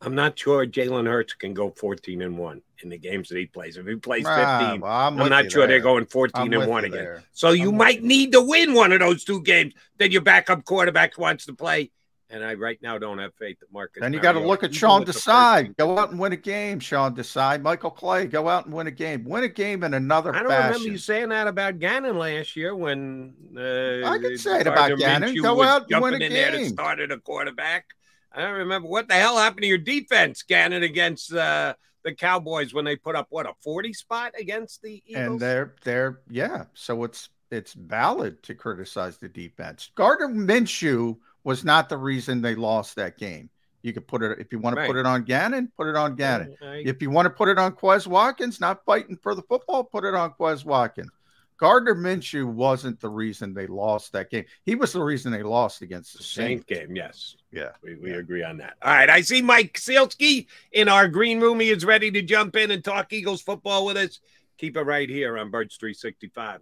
I'm 0.04 0.16
not 0.16 0.40
sure 0.40 0.66
Jalen 0.66 1.06
Hurts 1.06 1.34
can 1.36 1.54
go 1.54 1.70
14 1.70 2.24
and 2.24 2.36
one 2.36 2.64
in 2.82 2.90
the 2.90 2.98
games 2.98 3.30
that 3.30 3.38
he 3.38 3.46
plays. 3.46 3.78
If 3.78 3.86
he 3.86 3.98
plays 3.98 4.24
15, 4.24 4.36
Ah, 4.36 4.78
well, 4.82 4.92
I'm 4.92 5.22
I'm, 5.22 5.30
not 5.30 5.44
you 5.44 5.50
sure 5.52 5.68
they're 5.68 5.80
going 5.80 6.08
14 6.08 6.42
I'm 6.42 6.60
and 6.60 6.68
one 6.68 6.86
again. 6.86 6.98
there. 6.98 7.24
So 7.34 7.52
you 7.52 7.66
I'm 7.70 7.78
with 7.78 7.78
might 7.78 8.04
need 8.04 8.32
to 8.32 8.42
win 8.42 8.74
one 8.74 8.92
of 8.94 9.00
those 9.00 9.24
two 9.24 9.44
games 9.44 9.76
that 10.00 10.12
your 10.12 10.24
backup 10.24 10.66
quarterback 10.66 11.20
wants 11.20 11.46
to 11.46 11.54
play. 11.54 11.92
And 12.34 12.46
I 12.46 12.54
right 12.54 12.80
now 12.82 12.98
don't 12.98 13.18
have 13.18 13.34
faith 13.36 13.60
that 13.60 13.72
Marcus. 13.74 14.00
Then 14.00 14.14
you 14.14 14.22
got 14.22 14.32
to 14.34 14.40
look 14.40 14.64
at 14.64 14.74
Sean 14.74 15.04
Desai. 15.04 15.76
Go 15.76 15.98
out 16.00 16.12
and 16.12 16.20
win 16.20 16.32
a 16.32 16.38
game, 16.38 16.80
Sean 16.80 17.14
Desai. 17.14 17.62
Michael 17.62 17.92
Clay, 17.92 18.26
go 18.26 18.48
out 18.48 18.66
and 18.66 18.74
win 18.74 18.88
a 18.88 18.92
game. 18.92 19.26
Win 19.26 19.44
a 19.44 19.50
game 19.50 19.84
in 19.84 19.94
another 19.94 20.34
I 20.34 20.40
don't 20.40 20.48
fashion. 20.48 20.72
remember 20.72 20.92
you 20.94 20.98
saying 20.98 21.30
that 21.30 21.48
about 21.48 21.80
Gannon 21.80 22.18
last 22.18 22.56
year 22.56 22.74
when 22.74 23.34
uh, 23.58 24.08
I 24.08 24.18
could 24.18 24.40
say 24.40 24.62
it 24.62 24.68
about 24.68 24.98
Gannon. 24.98 25.36
Go 25.42 25.62
out 25.62 25.92
and 25.92 26.02
win 26.02 26.14
a 26.14 26.26
in 26.26 26.32
there 26.32 26.52
to 26.52 26.58
game. 26.58 26.70
start 26.70 27.00
at 27.02 27.12
a 27.12 27.20
quarterback. 27.20 27.86
I 28.32 28.42
don't 28.42 28.54
remember 28.60 28.88
what 28.88 29.10
the 29.10 29.16
hell 29.16 29.38
happened 29.38 29.64
to 29.64 29.68
your 29.68 29.78
defense, 29.78 30.42
Gannon, 30.44 30.84
against 30.84 31.34
uh, 31.34 31.74
the 32.04 32.16
Cowboys 32.16 32.74
when 32.74 32.86
they 32.86 32.96
put 32.96 33.18
up 33.18 33.28
what 33.30 33.46
a 33.46 33.52
forty 33.62 33.92
spot 33.92 34.34
against 34.40 34.82
the 34.82 35.04
Eagles. 35.06 35.26
and 35.26 35.40
they're 35.40 35.76
they're 35.84 36.22
yeah. 36.30 36.64
So 36.74 37.04
it's 37.04 37.28
it's 37.52 37.74
valid 37.74 38.42
to 38.44 38.56
criticize 38.56 39.18
the 39.18 39.28
defense. 39.28 39.92
Gardner 39.96 40.30
Minshew 40.30 41.18
was 41.44 41.64
not 41.64 41.90
the 41.90 41.98
reason 41.98 42.42
they 42.42 42.56
lost 42.56 42.96
that 42.96 43.18
game. 43.18 43.50
You 43.82 43.94
could 43.94 44.08
put 44.08 44.22
it 44.22 44.38
if 44.40 44.52
you 44.52 44.60
want 44.60 44.76
to 44.78 44.86
put 44.86 44.96
it 44.96 45.06
on 45.08 45.24
Gannon, 45.24 45.72
put 45.76 45.88
it 45.88 45.96
on 45.96 46.16
Gannon. 46.16 46.56
I- 46.62 46.84
If 46.86 47.02
you 47.02 47.10
want 47.10 47.26
to 47.26 47.30
put 47.32 47.50
it 47.50 47.58
on 47.58 47.72
Quez 47.76 48.06
Watkins, 48.06 48.60
not 48.62 48.86
fighting 48.86 49.18
for 49.22 49.34
the 49.34 49.42
football, 49.42 49.84
put 49.84 50.04
it 50.06 50.14
on 50.14 50.32
Quez 50.34 50.64
Watkins. 50.64 51.10
Gardner 51.58 51.94
Minshew 51.94 52.46
wasn't 52.46 53.00
the 53.00 53.10
reason 53.10 53.54
they 53.54 53.68
lost 53.68 54.14
that 54.14 54.32
game. 54.32 54.46
He 54.66 54.74
was 54.74 54.94
the 54.94 55.04
reason 55.04 55.32
they 55.32 55.44
lost 55.44 55.84
against 55.84 56.18
the 56.18 56.24
Saint 56.24 56.48
Saints. 56.48 56.66
game, 56.66 56.96
yes. 56.96 57.36
Yeah. 57.52 57.70
We, 57.84 57.96
we 57.98 58.12
agree 58.14 58.44
on 58.44 58.58
that. 58.58 58.78
All 58.82 58.92
right. 58.92 59.10
I 59.10 59.22
see 59.22 59.44
Mike 59.44 59.74
Sielski 59.74 60.48
in 60.72 60.90
our 60.90 61.08
green 61.08 61.40
room. 61.40 61.60
He 61.60 61.70
is 61.70 61.86
ready 61.86 62.10
to 62.12 62.22
jump 62.24 62.56
in 62.56 62.72
and 62.72 62.84
talk 62.84 63.14
Eagles 63.14 63.44
football 63.44 63.86
with 63.86 63.96
us. 63.98 64.22
Keep 64.58 64.76
it 64.78 64.82
right 64.82 65.08
here 65.08 65.38
on 65.38 65.52
Birds 65.52 65.76
365. 65.78 66.62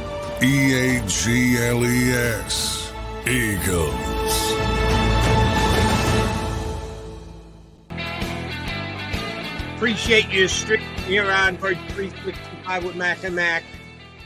E 0.43 0.73
A 0.73 1.01
G 1.07 1.57
L 1.57 1.85
E 1.85 2.11
S. 2.13 2.91
Eagles. 3.27 4.51
Appreciate 9.75 10.29
you 10.29 10.47
streaming 10.47 10.85
here 11.07 11.29
on 11.31 11.55
Bird 11.55 11.77
365 11.89 12.83
with 12.83 12.95
Mac 12.95 13.23
and 13.23 13.35
Mac. 13.35 13.63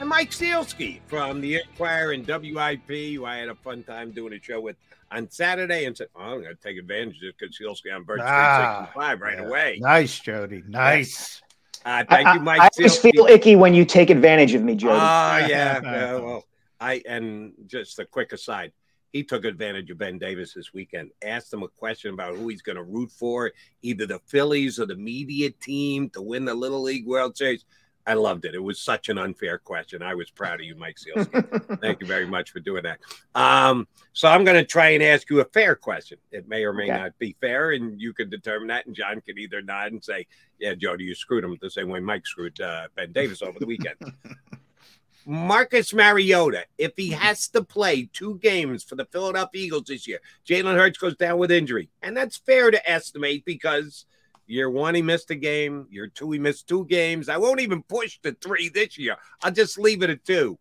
and 0.01 0.09
Mike 0.09 0.31
Sielski 0.31 0.99
from 1.07 1.39
the 1.39 1.55
Inquirer 1.61 2.11
and 2.11 2.27
WIP, 2.27 3.15
who 3.15 3.25
I 3.25 3.37
had 3.37 3.47
a 3.47 3.55
fun 3.55 3.83
time 3.83 4.11
doing 4.11 4.33
a 4.33 4.41
show 4.41 4.59
with 4.59 4.75
on 5.11 5.29
Saturday 5.29 5.85
and 5.85 5.95
said, 5.95 6.07
oh, 6.15 6.19
I'm 6.21 6.41
going 6.41 6.55
to 6.55 6.61
take 6.61 6.77
advantage 6.77 7.21
of 7.23 7.33
because 7.37 7.57
Sielski 7.57 7.95
on 7.95 8.03
Bird 8.03 8.19
Ah, 8.21 8.89
365 8.95 9.21
right 9.21 9.37
yeah. 9.37 9.45
away. 9.45 9.77
Nice, 9.79 10.19
Jody. 10.19 10.63
Nice. 10.67 11.41
Uh, 11.85 12.03
thank 12.09 12.27
I, 12.27 12.33
you, 12.33 12.39
Mike 12.39 12.59
I, 12.59 12.65
I 12.65 12.69
always 12.79 12.97
Sielski. 12.97 13.11
feel 13.11 13.27
icky 13.27 13.55
when 13.55 13.75
you 13.75 13.85
take 13.85 14.09
advantage 14.09 14.55
of 14.55 14.63
me, 14.63 14.75
Jody. 14.75 14.95
Oh 14.95 14.97
yeah, 15.47 15.47
yeah, 15.83 16.13
well, 16.15 16.43
I 16.79 17.01
and 17.07 17.53
just 17.67 17.99
a 17.99 18.05
quick 18.05 18.33
aside, 18.33 18.73
he 19.13 19.23
took 19.23 19.45
advantage 19.45 19.91
of 19.91 19.99
Ben 19.99 20.17
Davis 20.17 20.53
this 20.53 20.73
weekend. 20.73 21.11
Asked 21.23 21.53
him 21.53 21.61
a 21.61 21.67
question 21.67 22.13
about 22.13 22.35
who 22.35 22.47
he's 22.47 22.63
going 22.63 22.77
to 22.77 22.83
root 22.83 23.11
for, 23.11 23.51
either 23.83 24.07
the 24.07 24.19
Phillies 24.25 24.79
or 24.79 24.87
the 24.87 24.95
media 24.95 25.51
team 25.51 26.09
to 26.09 26.21
win 26.23 26.43
the 26.43 26.55
Little 26.55 26.81
League 26.81 27.05
World 27.05 27.37
Series. 27.37 27.65
I 28.07 28.13
loved 28.13 28.45
it. 28.45 28.53
It 28.53 28.59
was 28.63 28.79
such 28.79 29.09
an 29.09 29.17
unfair 29.17 29.57
question. 29.57 30.03
I 30.03 30.13
was 30.13 30.29
proud 30.29 30.59
of 30.59 30.65
you, 30.65 30.75
Mike 30.75 30.97
Sielski. 30.97 31.79
Thank 31.81 32.01
you 32.01 32.05
very 32.07 32.27
much 32.27 32.51
for 32.51 32.59
doing 32.59 32.83
that. 32.83 32.99
Um, 33.33 33.87
so 34.13 34.27
I'm 34.27 34.43
going 34.43 34.57
to 34.57 34.63
try 34.65 34.89
and 34.89 35.01
ask 35.01 35.27
you 35.29 35.39
a 35.39 35.45
fair 35.45 35.75
question. 35.75 36.19
It 36.31 36.47
may 36.47 36.63
or 36.65 36.73
may 36.73 36.83
Okay. 36.83 36.97
not 36.97 37.17
be 37.17 37.35
fair, 37.41 37.71
and 37.71 37.99
you 37.99 38.13
can 38.13 38.29
determine 38.29 38.67
that. 38.67 38.85
And 38.85 38.95
John 38.95 39.21
can 39.21 39.39
either 39.39 39.61
nod 39.63 39.91
and 39.91 40.03
say, 40.03 40.27
"Yeah, 40.59 40.75
Jody, 40.75 41.05
you 41.05 41.15
screwed 41.15 41.43
him," 41.43 41.57
the 41.59 41.69
same 41.71 41.89
way 41.89 41.99
Mike 41.99 42.27
screwed 42.27 42.61
uh, 42.61 42.87
Ben 42.95 43.11
Davis 43.11 43.41
over 43.41 43.57
the 43.59 43.65
weekend. 43.65 43.95
Marcus 45.27 45.91
Mariota, 45.91 46.65
if 46.77 46.93
he 46.95 47.09
has 47.09 47.47
to 47.49 47.63
play 47.63 48.07
two 48.13 48.37
games 48.43 48.83
for 48.83 48.95
the 48.95 49.05
Philadelphia 49.05 49.63
Eagles 49.65 49.85
this 49.87 50.07
year, 50.07 50.19
Jalen 50.47 50.75
Hurts 50.77 50.99
goes 50.99 51.15
down 51.15 51.39
with 51.39 51.49
injury. 51.49 51.89
And 52.03 52.15
that's 52.15 52.37
fair 52.37 52.69
to 52.69 52.89
estimate 52.89 53.43
because 53.43 54.05
year 54.47 54.69
one, 54.69 54.95
he 54.95 55.01
missed 55.01 55.31
a 55.31 55.35
game. 55.35 55.87
Year 55.89 56.07
two, 56.07 56.31
he 56.31 56.39
missed 56.39 56.67
two 56.67 56.85
games. 56.85 57.29
I 57.29 57.37
won't 57.37 57.61
even 57.61 57.83
push 57.83 58.19
to 58.19 58.33
three 58.33 58.69
this 58.69 58.97
year. 58.97 59.15
I'll 59.43 59.51
just 59.51 59.77
leave 59.77 60.03
it 60.03 60.09
at 60.09 60.23
two. 60.23 60.57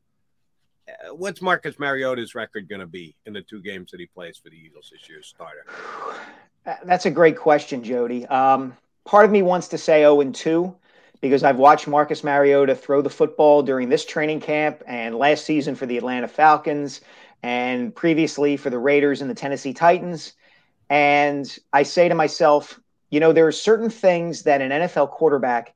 Uh, 0.88 1.14
what's 1.14 1.40
Marcus 1.40 1.78
Mariota's 1.78 2.34
record 2.34 2.68
going 2.68 2.80
to 2.80 2.86
be 2.86 3.16
in 3.26 3.32
the 3.32 3.42
two 3.42 3.62
games 3.62 3.90
that 3.90 4.00
he 4.00 4.06
plays 4.06 4.38
for 4.42 4.50
the 4.50 4.56
Eagles 4.56 4.90
this 4.92 5.08
year, 5.08 5.22
starter? 5.22 5.64
Uh, 6.66 6.74
That's 6.84 7.06
a 7.06 7.10
great 7.10 7.38
question, 7.38 7.82
Jody. 7.82 8.26
Um, 8.26 8.76
part 9.04 9.24
of 9.24 9.30
me 9.30 9.42
wants 9.42 9.68
to 9.68 9.78
say 9.78 10.00
0 10.00 10.20
and 10.20 10.34
2 10.34 10.74
because 11.20 11.42
I've 11.42 11.56
watched 11.56 11.88
Marcus 11.88 12.22
Mariota 12.22 12.74
throw 12.74 13.00
the 13.00 13.10
football 13.10 13.62
during 13.62 13.88
this 13.88 14.04
training 14.04 14.40
camp 14.40 14.82
and 14.86 15.16
last 15.16 15.46
season 15.46 15.74
for 15.74 15.86
the 15.86 15.96
Atlanta 15.96 16.28
Falcons 16.28 17.00
and 17.42 17.94
previously 17.94 18.56
for 18.56 18.68
the 18.68 18.78
Raiders 18.78 19.22
and 19.22 19.30
the 19.30 19.34
Tennessee 19.34 19.72
Titans. 19.72 20.34
And 20.90 21.58
I 21.72 21.82
say 21.82 22.08
to 22.08 22.14
myself, 22.14 22.78
you 23.14 23.20
know, 23.20 23.32
there 23.32 23.46
are 23.46 23.52
certain 23.52 23.90
things 23.90 24.42
that 24.42 24.60
an 24.60 24.72
NFL 24.72 25.12
quarterback 25.12 25.72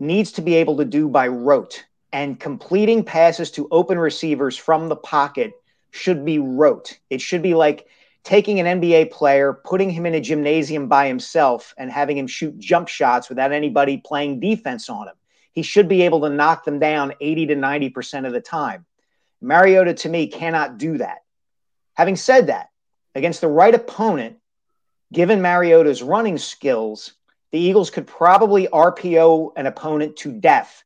needs 0.00 0.32
to 0.32 0.40
be 0.40 0.54
able 0.54 0.78
to 0.78 0.86
do 0.86 1.06
by 1.06 1.28
rote, 1.28 1.84
and 2.14 2.40
completing 2.40 3.04
passes 3.04 3.50
to 3.50 3.68
open 3.70 3.98
receivers 3.98 4.56
from 4.56 4.88
the 4.88 4.96
pocket 4.96 5.52
should 5.90 6.24
be 6.24 6.38
rote. 6.38 6.98
It 7.10 7.20
should 7.20 7.42
be 7.42 7.52
like 7.52 7.88
taking 8.24 8.58
an 8.58 8.80
NBA 8.80 9.10
player, 9.10 9.52
putting 9.52 9.90
him 9.90 10.06
in 10.06 10.14
a 10.14 10.20
gymnasium 10.22 10.88
by 10.88 11.08
himself, 11.08 11.74
and 11.76 11.92
having 11.92 12.16
him 12.16 12.26
shoot 12.26 12.58
jump 12.58 12.88
shots 12.88 13.28
without 13.28 13.52
anybody 13.52 13.98
playing 13.98 14.40
defense 14.40 14.88
on 14.88 15.08
him. 15.08 15.14
He 15.52 15.60
should 15.62 15.88
be 15.88 16.00
able 16.00 16.22
to 16.22 16.30
knock 16.30 16.64
them 16.64 16.78
down 16.78 17.12
80 17.20 17.48
to 17.48 17.54
90% 17.54 18.26
of 18.26 18.32
the 18.32 18.40
time. 18.40 18.86
Mariota, 19.42 19.92
to 19.92 20.08
me, 20.08 20.26
cannot 20.26 20.78
do 20.78 20.96
that. 20.96 21.18
Having 21.92 22.16
said 22.16 22.46
that, 22.46 22.70
against 23.14 23.42
the 23.42 23.48
right 23.48 23.74
opponent, 23.74 24.38
given 25.12 25.42
Mariota's 25.42 26.02
running 26.02 26.38
skills, 26.38 27.12
the 27.52 27.60
Eagles 27.60 27.90
could 27.90 28.06
probably 28.06 28.66
RPO 28.66 29.52
an 29.56 29.66
opponent 29.66 30.16
to 30.18 30.32
death 30.32 30.84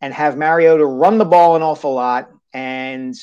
and 0.00 0.12
have 0.12 0.36
Mariota 0.36 0.84
run 0.84 1.18
the 1.18 1.24
ball 1.24 1.56
an 1.56 1.62
awful 1.62 1.94
lot 1.94 2.30
and 2.52 3.16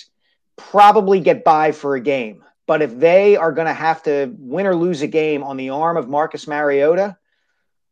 probably 0.56 1.20
get 1.20 1.44
by 1.44 1.72
for 1.72 1.96
a 1.96 2.02
game. 2.02 2.44
But 2.66 2.82
if 2.82 2.98
they 2.98 3.36
are 3.36 3.52
going 3.52 3.68
to 3.68 3.74
have 3.74 4.04
to 4.04 4.34
win 4.38 4.66
or 4.66 4.76
lose 4.76 5.02
a 5.02 5.08
game 5.08 5.44
on 5.44 5.58
the 5.58 5.70
arm 5.70 5.98
of 5.98 6.10
Marcus 6.10 6.48
Mariota, 6.48 7.18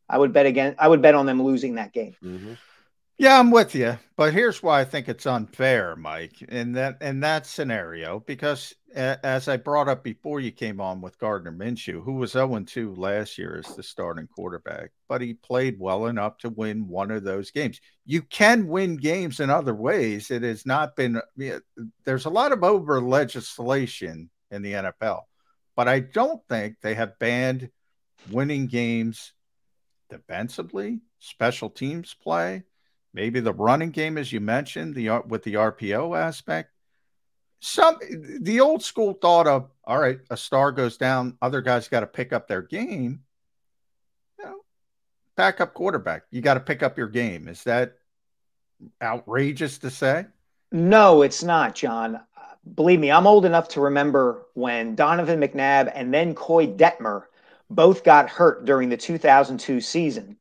I 0.08 0.18
would 0.18 0.32
bet 0.32 0.46
again. 0.46 0.74
I 0.78 0.88
would 0.88 1.02
bet 1.02 1.14
on 1.14 1.26
them 1.26 1.42
losing 1.42 1.76
that 1.76 1.92
game. 1.92 2.14
Mm-hmm. 2.22 2.52
Yeah, 3.20 3.40
I'm 3.40 3.50
with 3.50 3.74
you, 3.74 3.98
but 4.16 4.32
here's 4.32 4.62
why 4.62 4.80
I 4.80 4.84
think 4.84 5.08
it's 5.08 5.26
unfair, 5.26 5.96
Mike, 5.96 6.40
in 6.42 6.70
that 6.74 6.98
in 7.02 7.18
that 7.20 7.46
scenario, 7.46 8.20
because 8.20 8.72
as 8.94 9.48
I 9.48 9.56
brought 9.56 9.88
up 9.88 10.04
before 10.04 10.38
you 10.38 10.52
came 10.52 10.80
on 10.80 11.00
with 11.00 11.18
Gardner 11.18 11.50
Minshew, 11.50 12.00
who 12.04 12.12
was 12.12 12.34
0-2 12.34 12.96
last 12.96 13.36
year 13.36 13.58
as 13.58 13.74
the 13.74 13.82
starting 13.82 14.28
quarterback, 14.28 14.92
but 15.08 15.20
he 15.20 15.34
played 15.34 15.80
well 15.80 16.06
enough 16.06 16.38
to 16.38 16.50
win 16.50 16.86
one 16.86 17.10
of 17.10 17.24
those 17.24 17.50
games. 17.50 17.80
You 18.06 18.22
can 18.22 18.68
win 18.68 18.96
games 18.96 19.40
in 19.40 19.50
other 19.50 19.74
ways. 19.74 20.30
It 20.30 20.44
has 20.44 20.64
not 20.64 20.94
been. 20.94 21.20
There's 22.04 22.26
a 22.26 22.30
lot 22.30 22.52
of 22.52 22.62
over 22.62 23.00
legislation 23.00 24.30
in 24.52 24.62
the 24.62 24.74
NFL, 24.74 25.22
but 25.74 25.88
I 25.88 25.98
don't 25.98 26.40
think 26.48 26.76
they 26.80 26.94
have 26.94 27.18
banned 27.18 27.68
winning 28.30 28.68
games 28.68 29.32
defensively, 30.08 31.00
special 31.18 31.68
teams 31.68 32.14
play 32.14 32.62
maybe 33.12 33.40
the 33.40 33.52
running 33.52 33.90
game, 33.90 34.18
as 34.18 34.32
you 34.32 34.40
mentioned, 34.40 34.94
the 34.94 35.08
R- 35.08 35.24
with 35.26 35.42
the 35.42 35.54
RPO 35.54 36.18
aspect. 36.18 36.70
Some 37.60 37.98
the 38.40 38.60
old 38.60 38.82
school 38.82 39.14
thought 39.14 39.46
of 39.46 39.70
all 39.84 39.98
right, 39.98 40.20
a 40.30 40.36
star 40.36 40.70
goes 40.70 40.96
down, 40.96 41.36
other 41.40 41.60
guys 41.60 41.88
got 41.88 42.00
to 42.00 42.06
pick 42.06 42.32
up 42.32 42.46
their 42.46 42.62
game. 42.62 43.22
You 44.38 44.44
know, 44.44 44.60
backup 45.36 45.74
quarterback, 45.74 46.24
you 46.30 46.40
got 46.40 46.54
to 46.54 46.60
pick 46.60 46.82
up 46.82 46.98
your 46.98 47.08
game. 47.08 47.48
Is 47.48 47.64
that 47.64 47.94
outrageous 49.02 49.78
to 49.78 49.90
say? 49.90 50.26
No, 50.70 51.22
it's 51.22 51.42
not, 51.42 51.74
John. 51.74 52.16
Uh, 52.16 52.20
Believe 52.74 53.00
me, 53.00 53.10
I'm 53.10 53.26
old 53.26 53.44
enough 53.46 53.68
to 53.68 53.80
remember 53.80 54.46
when 54.54 54.94
Donovan 54.94 55.40
McNabb 55.40 55.90
and 55.94 56.12
then 56.12 56.34
Koy 56.34 56.66
Detmer 56.66 57.24
both 57.70 58.04
got 58.04 58.28
hurt 58.28 58.64
during 58.64 58.88
the 58.88 58.96
2002 58.96 59.80
season. 59.80 60.36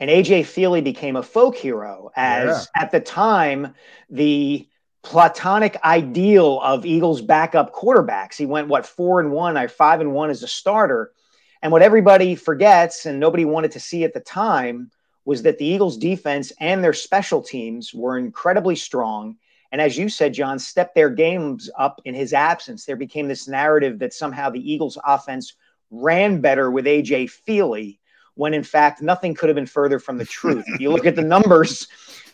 And 0.00 0.08
AJ 0.08 0.42
Feeley 0.42 0.82
became 0.82 1.16
a 1.16 1.22
folk 1.22 1.54
hero 1.56 2.10
as 2.16 2.68
at 2.74 2.90
the 2.90 3.00
time 3.00 3.74
the 4.08 4.66
platonic 5.02 5.76
ideal 5.84 6.60
of 6.62 6.86
Eagles 6.86 7.20
backup 7.20 7.74
quarterbacks. 7.74 8.36
He 8.36 8.46
went 8.46 8.68
what 8.68 8.86
four 8.86 9.20
and 9.20 9.30
one 9.30 9.58
or 9.58 9.68
five 9.68 10.00
and 10.00 10.12
one 10.12 10.30
as 10.30 10.42
a 10.42 10.48
starter. 10.48 11.12
And 11.62 11.70
what 11.70 11.82
everybody 11.82 12.34
forgets 12.34 13.04
and 13.04 13.20
nobody 13.20 13.44
wanted 13.44 13.72
to 13.72 13.80
see 13.80 14.04
at 14.04 14.14
the 14.14 14.20
time 14.20 14.90
was 15.26 15.42
that 15.42 15.58
the 15.58 15.66
Eagles 15.66 15.98
defense 15.98 16.50
and 16.60 16.82
their 16.82 16.94
special 16.94 17.42
teams 17.42 17.92
were 17.92 18.18
incredibly 18.18 18.76
strong. 18.76 19.36
And 19.70 19.82
as 19.82 19.98
you 19.98 20.08
said, 20.08 20.32
John, 20.32 20.58
stepped 20.58 20.94
their 20.94 21.10
games 21.10 21.70
up 21.78 22.00
in 22.06 22.14
his 22.14 22.32
absence. 22.32 22.86
There 22.86 22.96
became 22.96 23.28
this 23.28 23.46
narrative 23.46 23.98
that 23.98 24.14
somehow 24.14 24.48
the 24.48 24.72
Eagles 24.72 24.98
offense 25.04 25.54
ran 25.90 26.40
better 26.40 26.70
with 26.70 26.86
AJ 26.86 27.30
Feeley 27.46 27.99
when 28.34 28.54
in 28.54 28.62
fact 28.62 29.02
nothing 29.02 29.34
could 29.34 29.48
have 29.48 29.56
been 29.56 29.66
further 29.66 29.98
from 29.98 30.18
the 30.18 30.24
truth. 30.24 30.64
if 30.68 30.80
you 30.80 30.90
look 30.90 31.06
at 31.06 31.16
the 31.16 31.22
numbers, 31.22 31.88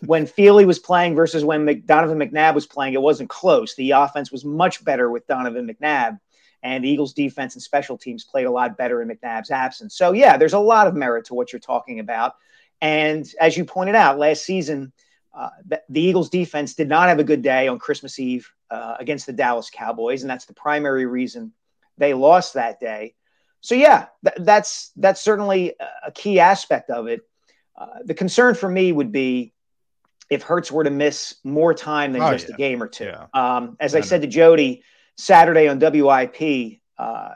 when 0.05 0.27
Feeley 0.27 0.67
was 0.67 0.79
playing 0.79 1.15
versus 1.15 1.45
when 1.45 1.65
Mc- 1.65 1.87
Donovan 1.87 2.19
McNabb 2.19 2.55
was 2.55 2.67
playing, 2.67 2.95
it 2.95 3.03
wasn't 3.03 3.31
close. 3.31 3.75
The 3.75 3.93
offense 3.93 4.31
was 4.31 4.45
much 4.45 4.85
better 4.85 5.11
with 5.11 5.27
Donovan 5.27 5.69
McNabb, 5.69 6.21
and 6.63 6.85
the 6.85 6.89
Eagles' 6.89 7.13
defense 7.13 7.55
and 7.55 7.63
special 7.63 7.97
teams 7.97 8.25
played 8.25 8.47
a 8.47 8.51
lot 8.51 8.77
better 8.77 9.03
in 9.03 9.09
McNabb's 9.09 9.51
absence. 9.51 9.97
So, 9.97 10.13
yeah, 10.13 10.37
there's 10.37 10.53
a 10.53 10.59
lot 10.59 10.87
of 10.87 10.95
merit 10.95 11.27
to 11.27 11.35
what 11.35 11.53
you're 11.53 11.61
talking 11.61 12.01
about. 12.01 12.35
And 12.81 13.27
as 13.41 13.57
you 13.57 13.65
pointed 13.65 13.95
out, 13.95 14.19
last 14.19 14.45
season, 14.45 14.93
uh, 15.35 15.51
the, 15.67 16.01
Eagles' 16.01 16.31
defense 16.31 16.75
did 16.75 16.89
not 16.89 17.09
have 17.09 17.19
a 17.19 17.25
good 17.25 17.43
day 17.43 17.69
on 17.69 17.79
Christmas 17.79 18.19
Eve 18.19 18.51
uh, 18.71 18.97
against 18.99 19.27
the 19.27 19.33
Dallas 19.33 19.71
Cowboys, 19.71 20.23
and 20.23 20.31
that's 20.31 20.47
the 20.47 20.55
primary 20.55 21.07
reason 21.07 21.53
they 21.99 22.15
lost 22.15 22.55
that 22.55 22.81
day. 22.81 23.15
So 23.67 23.75
yeah, 23.75 24.07
th- 24.25 24.37
that's 24.47 24.93
that's 24.95 25.21
certainly 25.21 25.75
a 26.07 26.13
key 26.13 26.39
aspect 26.39 26.89
of 26.89 27.09
it. 27.09 27.23
Uh, 27.77 27.87
the 28.05 28.15
concern 28.15 28.55
for 28.55 28.69
me 28.69 28.93
would 28.93 29.11
be 29.11 29.53
if 30.31 30.43
Hurts 30.45 30.71
were 30.71 30.85
to 30.85 30.91
miss 30.91 31.35
more 31.43 31.75
time 31.75 32.13
than 32.13 32.23
Oh, 32.23 32.31
just 32.31 32.49
yeah. 32.49 32.55
a 32.55 32.59
game 32.59 32.81
or 32.81 32.87
two. 32.87 33.07
Yeah. 33.07 33.27
Um, 33.35 33.77
as 33.81 33.97
I 33.97 33.99
I 33.99 34.01
said 34.03 34.21
to 34.23 34.29
Jody 34.29 34.85
Saturday 35.17 35.67
on 35.67 35.81
WIP, 35.81 36.79
uh, 36.97 37.31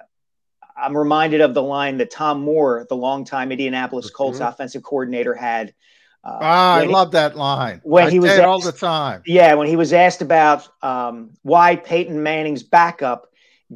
I'm 0.77 0.97
reminded 0.97 1.41
of 1.41 1.53
the 1.53 1.63
line 1.65 1.99
that 1.99 2.13
Tom 2.13 2.43
Moore, 2.43 2.87
the 2.89 2.95
longtime 2.97 3.51
Indianapolis 3.51 4.09
Colts 4.11 4.39
Mhm. 4.39 4.49
offensive 4.49 4.85
coordinator, 4.85 5.35
had. 5.35 5.75
Uh, 6.23 6.39
Ah, 6.43 6.75
I 6.77 6.83
he- 6.87 6.93
love 6.93 7.11
that 7.13 7.35
line. 7.37 7.81
when 7.83 8.07
I 8.07 8.11
he 8.11 8.21
was 8.21 8.31
it 8.31 8.45
all 8.45 8.61
the 8.61 8.71
time. 8.73 9.23
yeah, 9.27 9.55
when 9.55 9.67
he 9.67 9.75
was 9.75 9.93
asked 9.93 10.23
about 10.23 10.69
um, 10.81 11.31
why 11.43 11.75
Peyton 11.75 12.23
Manning's 12.23 12.63
backup 12.63 13.27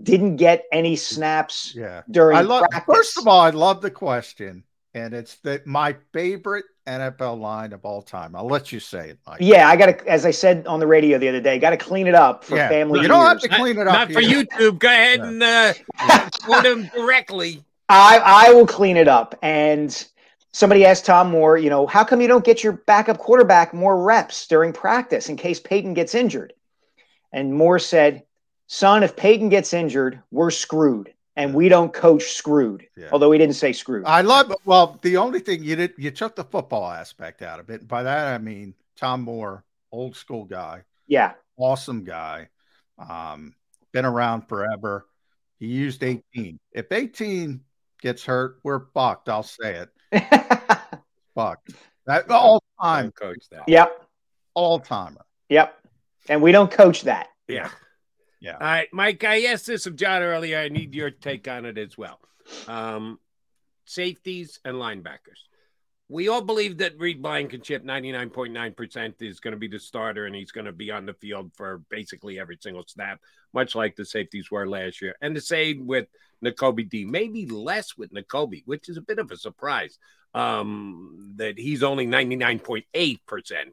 didn't 0.03 0.37
get 0.37 0.65
any 0.73 0.97
snaps 0.97 1.73
Yeah. 1.77 2.03
during 2.11 2.37
I 2.37 2.41
love 2.43 2.65
practice. 2.71 2.95
first 2.95 3.19
of 3.19 3.29
all, 3.29 3.41
I 3.41 3.51
love 3.51 3.81
the 3.81 3.91
question, 3.91 4.65
and 4.95 5.15
it's 5.15 5.37
the 5.37 5.63
my 5.65 5.97
favorite 6.13 6.65
NFL 6.87 7.39
line 7.41 7.73
of 7.73 7.85
all 7.85 8.03
time. 8.03 8.35
I'll 8.37 8.47
let 8.47 8.71
you 8.73 8.81
say 8.81 9.11
it, 9.11 9.19
Mike. 9.27 9.39
Yeah, 9.41 9.69
I 9.69 9.77
got 9.77 9.87
to, 9.87 10.07
as 10.09 10.27
I 10.27 10.33
said 10.33 10.67
on 10.67 10.81
the 10.81 10.87
radio 10.87 11.17
the 11.19 11.29
other 11.29 11.41
day, 11.41 11.59
got 11.59 11.71
to 11.71 11.77
clean 11.79 12.07
it 12.07 12.15
up 12.15 12.45
for 12.45 12.57
Yeah. 12.57 12.69
family. 12.69 13.01
You 13.01 13.09
don't 13.09 13.25
have 13.25 13.41
to 13.41 13.49
clean 13.49 13.79
it 13.79 13.87
up. 13.87 13.95
Not 13.95 14.13
for. 14.13 14.21
YouTube. 14.21 14.79
Go 14.81 14.89
ahead 14.89 15.21
and 15.21 15.43
uh, 15.43 15.73
quote 16.43 16.67
him 16.67 16.91
directly. 16.95 17.65
I, 17.89 18.21
I 18.49 18.53
will 18.53 18.67
clean 18.67 18.97
it 18.99 19.09
up. 19.09 19.35
And 19.43 20.07
somebody 20.53 20.85
asked 20.85 21.07
Tom 21.07 21.31
Moore, 21.31 21.57
you 21.57 21.71
know, 21.71 21.87
how 21.87 22.05
come 22.05 22.21
you 22.21 22.29
don't 22.29 22.45
get 22.45 22.63
your 22.63 22.73
backup 22.75 23.17
quarterback 23.19 23.73
more 23.73 24.03
reps 24.03 24.47
during 24.47 24.73
practice 24.75 25.29
in 25.31 25.37
case 25.37 25.61
Peyton 25.61 25.95
gets 25.95 26.15
injured? 26.15 26.53
And 27.33 27.55
Moore 27.55 27.79
said, 27.79 28.25
son, 28.67 29.03
if 29.03 29.17
Peyton 29.17 29.49
gets 29.49 29.73
injured, 29.73 30.23
we're 30.31 30.51
screwed. 30.51 31.13
And 31.37 31.53
we 31.53 31.69
don't 31.69 31.93
coach 31.93 32.35
screwed. 32.35 32.87
Yeah. 32.97 33.09
Although 33.11 33.33
he 33.33 33.39
didn't 33.39 33.57
say 33.57 33.73
screwed. 33.73 34.05
I 34.07 34.21
love 34.21 34.55
well, 34.65 35.01
the 35.03 35.17
only 35.17 35.41
thing 35.41 35.65
you 35.65 35.75
did 35.75 35.95
you 35.99 36.13
took 36.13 36.37
the 36.37 36.45
football 36.45 36.89
aspect 36.89 37.43
out 37.43 37.59
of 37.59 37.71
it. 37.71 37.81
And 37.81 37.89
by 37.89 38.05
that 38.05 38.33
I 38.35 38.39
mean 38.39 38.73
Tom 38.97 39.23
Moore, 39.23 39.65
old 39.91 40.15
school 40.15 40.45
guy, 40.45 40.85
yeah. 41.09 41.33
awesome 41.57 42.05
guy. 42.05 42.51
Um, 42.99 43.57
been 43.93 44.05
around 44.05 44.43
forever. 44.43 45.07
He 45.59 45.67
used 45.67 46.05
18. 46.05 46.61
If 46.71 46.93
18 46.93 47.61
gets 48.01 48.25
hurt, 48.25 48.59
we're 48.63 48.87
fucked. 48.93 49.29
I'll 49.29 49.43
say 49.43 49.87
it. 50.13 50.23
fucked. 51.35 51.71
That 52.07 52.31
all 52.31 52.63
time 52.81 53.11
coach 53.11 53.49
that. 53.51 53.65
Yep. 53.67 54.07
all 54.55 54.79
timer. 54.79 55.25
Yep. 55.49 55.75
And 56.29 56.43
we 56.43 56.53
don't 56.53 56.71
coach 56.71 57.03
that. 57.03 57.29
Yeah. 57.49 57.71
Yeah. 58.45 58.53
All 58.53 58.59
right, 58.61 58.89
Mike. 58.93 59.25
I 59.25 59.45
asked 59.45 59.67
this 59.67 59.87
of 59.87 59.97
John 59.97 60.23
earlier. 60.23 60.59
I 60.59 60.69
need 60.69 60.95
your 60.95 61.11
take 61.11 61.49
on 61.49 61.65
it 61.65 61.79
as 61.79 61.97
well. 61.97 62.21
Um, 62.69 63.19
safeties 63.87 64.61
and 64.67 64.77
linebackers. 64.77 65.41
We 66.15 66.29
all 66.29 66.43
believe 66.43 66.79
that 66.79 66.97
Reed 66.97 67.21
Blankenship, 67.21 67.83
99.9%, 67.85 69.15
is 69.21 69.41
going 69.41 69.51
to 69.51 69.59
be 69.59 69.67
the 69.67 69.81
starter 69.81 70.27
and 70.27 70.35
he's 70.37 70.53
going 70.53 70.67
to 70.67 70.73
be 70.73 70.93
on 70.93 71.07
the 71.07 71.15
field 71.15 71.51
for 71.57 71.79
basically 71.89 72.39
every 72.39 72.57
single 72.61 72.85
snap, 72.87 73.21
much 73.53 73.75
like 73.75 73.97
the 73.97 74.05
safeties 74.05 74.49
were 74.49 74.65
last 74.65 75.03
year. 75.03 75.17
And 75.21 75.35
the 75.35 75.41
same 75.41 75.89
with 75.89 76.07
Nakobe 76.41 76.89
D, 76.89 77.05
maybe 77.05 77.47
less 77.47 77.99
with 77.99 78.13
Nakobe, 78.13 78.63
which 78.65 78.89
is 78.89 78.97
a 78.97 79.01
bit 79.01 79.19
of 79.19 79.33
a 79.33 79.37
surprise 79.37 79.99
um, 80.35 81.33
that 81.35 81.59
he's 81.59 81.83
only 81.83 82.07
99.8% 82.07 82.85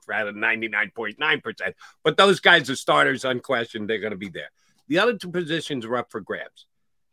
rather 0.08 0.32
than 0.32 0.42
99.9%. 0.42 1.74
But 2.04 2.18
those 2.18 2.40
guys 2.40 2.72
are 2.72 2.76
starters, 2.76 3.24
unquestioned. 3.24 3.88
They're 3.88 4.00
going 4.00 4.14
to 4.14 4.18
be 4.18 4.30
there. 4.30 4.50
The 4.88 4.98
other 4.98 5.16
two 5.16 5.30
positions 5.30 5.86
are 5.86 5.96
up 5.96 6.10
for 6.10 6.22
grabs. 6.22 6.66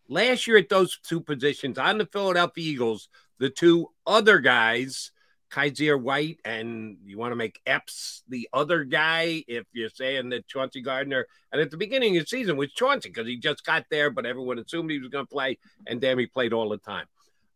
Last 0.08 0.46
year 0.46 0.56
at 0.56 0.70
those 0.70 0.98
two 1.02 1.20
positions 1.20 1.76
on 1.76 1.98
the 1.98 2.06
Philadelphia 2.06 2.64
Eagles, 2.64 3.10
the 3.38 3.50
two 3.50 3.88
other 4.06 4.38
guys, 4.38 5.10
Kyzir 5.50 6.00
White, 6.00 6.40
and 6.44 6.98
you 7.04 7.18
want 7.18 7.32
to 7.32 7.36
make 7.36 7.60
Epps 7.66 8.22
the 8.28 8.48
other 8.52 8.84
guy 8.84 9.44
if 9.48 9.64
you're 9.72 9.88
saying 9.88 10.28
that 10.30 10.46
Chauncey 10.46 10.82
Gardner, 10.82 11.26
and 11.52 11.60
at 11.60 11.70
the 11.70 11.76
beginning 11.76 12.16
of 12.16 12.24
the 12.24 12.26
season 12.26 12.56
was 12.56 12.72
Chauncey 12.72 13.08
because 13.08 13.26
he 13.26 13.36
just 13.36 13.64
got 13.64 13.86
there, 13.90 14.10
but 14.10 14.26
everyone 14.26 14.58
assumed 14.58 14.90
he 14.90 14.98
was 14.98 15.08
going 15.08 15.26
to 15.26 15.30
play, 15.30 15.58
and 15.86 16.00
damn, 16.00 16.18
he 16.18 16.26
played 16.26 16.52
all 16.52 16.68
the 16.68 16.78
time. 16.78 17.06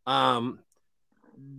Um, 0.07 0.59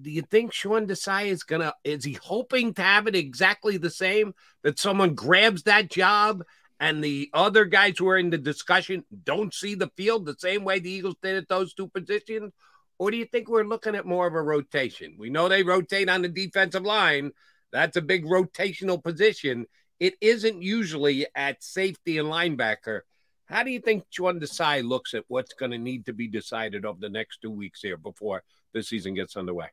do 0.01 0.09
you 0.09 0.21
think 0.21 0.53
Sean 0.53 0.87
Desai 0.87 1.27
is 1.27 1.43
gonna 1.43 1.73
is 1.83 2.03
he 2.03 2.13
hoping 2.13 2.73
to 2.75 2.81
have 2.81 3.07
it 3.07 3.15
exactly 3.15 3.77
the 3.77 3.89
same 3.89 4.33
that 4.61 4.79
someone 4.79 5.15
grabs 5.15 5.63
that 5.63 5.89
job 5.89 6.43
and 6.79 7.03
the 7.03 7.29
other 7.33 7.65
guys 7.65 7.95
who 7.97 8.07
are 8.09 8.17
in 8.17 8.29
the 8.29 8.37
discussion 8.37 9.05
don't 9.23 9.53
see 9.53 9.75
the 9.75 9.89
field 9.95 10.25
the 10.25 10.35
same 10.37 10.63
way 10.63 10.79
the 10.79 10.91
Eagles 10.91 11.15
did 11.21 11.37
at 11.37 11.47
those 11.47 11.73
two 11.73 11.87
positions? 11.87 12.51
Or 13.03 13.11
do 13.11 13.17
you 13.17 13.25
think 13.25 13.49
we're 13.49 13.65
looking 13.65 13.95
at 13.95 14.05
more 14.05 14.27
of 14.27 14.33
a 14.33 14.41
rotation? 14.41 15.15
We 15.19 15.29
know 15.29 15.49
they 15.49 15.61
rotate 15.61 16.07
on 16.07 16.21
the 16.21 16.29
defensive 16.29 16.83
line. 16.83 17.33
That's 17.73 17.97
a 17.97 18.01
big 18.01 18.23
rotational 18.23 19.03
position. 19.03 19.65
It 19.99 20.13
isn't 20.21 20.61
usually 20.61 21.25
at 21.35 21.61
safety 21.61 22.17
and 22.17 22.29
linebacker. 22.29 23.01
How 23.43 23.63
do 23.63 23.71
you 23.71 23.81
think 23.81 24.05
Sean 24.09 24.39
Desai 24.39 24.87
looks 24.87 25.13
at 25.13 25.25
what's 25.27 25.53
going 25.53 25.71
to 25.71 25.77
need 25.77 26.05
to 26.05 26.13
be 26.13 26.29
decided 26.29 26.85
over 26.85 26.97
the 26.97 27.09
next 27.09 27.41
two 27.41 27.51
weeks 27.51 27.81
here 27.81 27.97
before 27.97 28.41
the 28.71 28.81
season 28.81 29.15
gets 29.15 29.35
underway? 29.35 29.67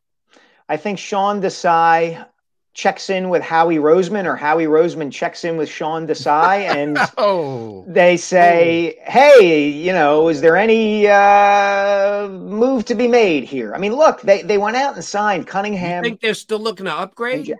I 0.68 0.76
think 0.76 0.98
Sean 0.98 1.40
Desai 1.40 2.26
checks 2.72 3.10
in 3.10 3.28
with 3.30 3.42
Howie 3.42 3.76
Roseman 3.78 4.24
or 4.26 4.36
Howie 4.36 4.66
Roseman 4.66 5.10
checks 5.12 5.44
in 5.44 5.56
with 5.56 5.68
Sean 5.68 6.06
Desai 6.06 6.68
and 6.68 6.98
Oh, 7.18 7.84
they 7.88 8.16
say, 8.16 8.96
"Hey, 9.02 9.68
you 9.68 9.92
know, 9.92 10.28
is 10.28 10.40
there 10.40 10.56
any 10.56 11.06
uh, 11.08 12.28
move 12.28 12.84
to 12.86 12.94
be 12.94 13.08
made 13.08 13.44
here?" 13.44 13.74
I 13.74 13.78
mean, 13.78 13.94
look, 13.94 14.22
they 14.22 14.42
they 14.42 14.58
went 14.58 14.76
out 14.76 14.94
and 14.94 15.04
signed 15.04 15.46
I 15.48 15.50
Cunningham. 15.50 16.02
think 16.04 16.20
they're 16.20 16.34
still 16.34 16.60
looking 16.60 16.86
to 16.86 16.96
upgrade. 16.96 17.52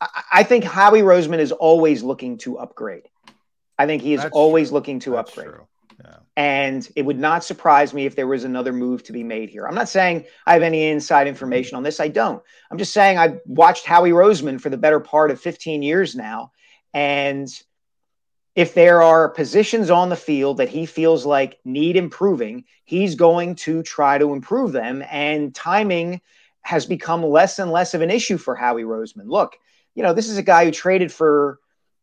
I, 0.00 0.22
I 0.32 0.42
think 0.44 0.64
Howie 0.64 1.00
Roseman 1.02 1.38
is 1.38 1.50
always 1.52 2.02
looking 2.02 2.38
to 2.38 2.58
upgrade. 2.58 3.08
I 3.78 3.86
think 3.86 4.02
he 4.02 4.12
is 4.14 4.22
That's 4.22 4.32
always 4.34 4.68
true. 4.68 4.74
looking 4.74 5.00
to 5.00 5.12
that's 5.12 5.30
upgrade. 5.30 5.48
true. 5.54 5.66
Yeah. 6.04 6.16
And 6.36 6.88
it 6.94 7.02
would 7.02 7.18
not 7.18 7.42
surprise 7.42 7.92
me 7.92 8.06
if 8.06 8.14
there 8.14 8.26
was 8.26 8.44
another 8.44 8.72
move 8.72 9.02
to 9.04 9.12
be 9.12 9.24
made 9.24 9.50
here. 9.50 9.66
I'm 9.66 9.74
not 9.74 9.88
saying 9.88 10.26
I 10.46 10.52
have 10.52 10.62
any 10.62 10.88
inside 10.88 11.26
information 11.26 11.76
on 11.76 11.82
this. 11.82 11.98
I 11.98 12.08
don't. 12.08 12.42
I'm 12.70 12.78
just 12.78 12.92
saying 12.92 13.18
I've 13.18 13.40
watched 13.46 13.84
Howie 13.84 14.12
Roseman 14.12 14.60
for 14.60 14.70
the 14.70 14.76
better 14.76 15.00
part 15.00 15.30
of 15.30 15.40
15 15.40 15.82
years 15.82 16.14
now. 16.14 16.52
And 16.94 17.48
if 18.54 18.74
there 18.74 19.02
are 19.02 19.28
positions 19.28 19.90
on 19.90 20.08
the 20.08 20.16
field 20.16 20.56
that 20.58 20.68
he 20.68 20.86
feels 20.86 21.24
like 21.26 21.58
need 21.64 21.96
improving, 21.96 22.64
he's 22.84 23.14
going 23.14 23.56
to 23.56 23.82
try 23.82 24.18
to 24.18 24.32
improve 24.32 24.72
them. 24.72 25.04
And 25.10 25.54
timing 25.54 26.20
has 26.62 26.86
become 26.86 27.24
less 27.24 27.58
and 27.58 27.72
less 27.72 27.94
of 27.94 28.02
an 28.02 28.10
issue 28.10 28.36
for 28.36 28.54
Howie 28.54 28.82
Roseman. 28.82 29.26
Look, 29.26 29.56
you 29.94 30.02
know, 30.02 30.12
this 30.12 30.28
is 30.28 30.38
a 30.38 30.42
guy 30.42 30.64
who 30.64 30.70
traded 30.70 31.12
for 31.12 31.58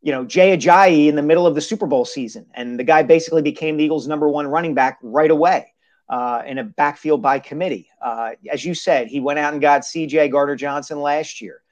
you 0.06 0.12
know, 0.12 0.24
Jay 0.24 0.56
Ajayi 0.56 1.08
in 1.08 1.16
the 1.16 1.24
middle 1.24 1.48
of 1.48 1.56
the 1.56 1.62
Super 1.62 1.88
Bowl 1.88 2.06
season. 2.06 2.46
And 2.54 2.78
the 2.78 2.84
guy 2.84 3.02
basically 3.02 3.42
became 3.42 3.76
the 3.76 3.84
Eagles' 3.84 4.08
number 4.08 4.30
one 4.30 4.46
running 4.46 4.76
back 4.76 5.00
right 5.02 5.32
away 5.32 5.74
uh, 6.08 6.44
in 6.46 6.60
a 6.60 6.64
backfield 6.64 7.24
by 7.24 7.40
committee. 7.40 7.90
Uh, 8.00 8.34
as 8.52 8.64
you 8.64 8.76
said, 8.76 9.08
he 9.08 9.20
went 9.20 9.40
out 9.40 9.54
and 9.54 9.62
got 9.64 9.82
CJ 9.82 10.32
Gardner 10.32 10.56
Johnson 10.56 11.02
last 11.02 11.42
year. 11.42 11.64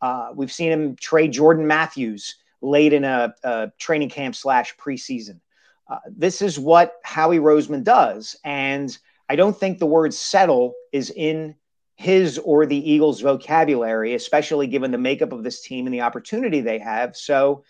Uh, 0.00 0.30
we've 0.34 0.50
seen 0.50 0.72
him 0.72 0.96
trade 0.96 1.32
Jordan 1.32 1.66
Matthews 1.66 2.36
late 2.62 2.94
in 2.94 3.04
a, 3.04 3.34
a 3.44 3.70
training 3.78 4.08
camp 4.08 4.34
slash 4.34 4.74
preseason. 4.78 5.40
Uh, 5.86 5.98
this 6.08 6.40
is 6.40 6.58
what 6.58 6.94
Howie 7.04 7.38
Roseman 7.38 7.84
does. 7.84 8.34
And 8.44 8.96
I 9.28 9.36
don't 9.36 9.54
think 9.60 9.78
the 9.78 9.84
word 9.84 10.14
settle 10.14 10.72
is 10.90 11.10
in 11.10 11.54
his 11.96 12.38
or 12.38 12.66
the 12.66 12.90
Eagles' 12.90 13.20
vocabulary, 13.20 14.14
especially 14.14 14.66
given 14.66 14.90
the 14.90 14.98
makeup 14.98 15.32
of 15.32 15.44
this 15.44 15.60
team 15.62 15.86
and 15.86 15.94
the 15.94 16.00
opportunity 16.00 16.60
they 16.60 16.78
have. 16.78 17.16
So, 17.16 17.64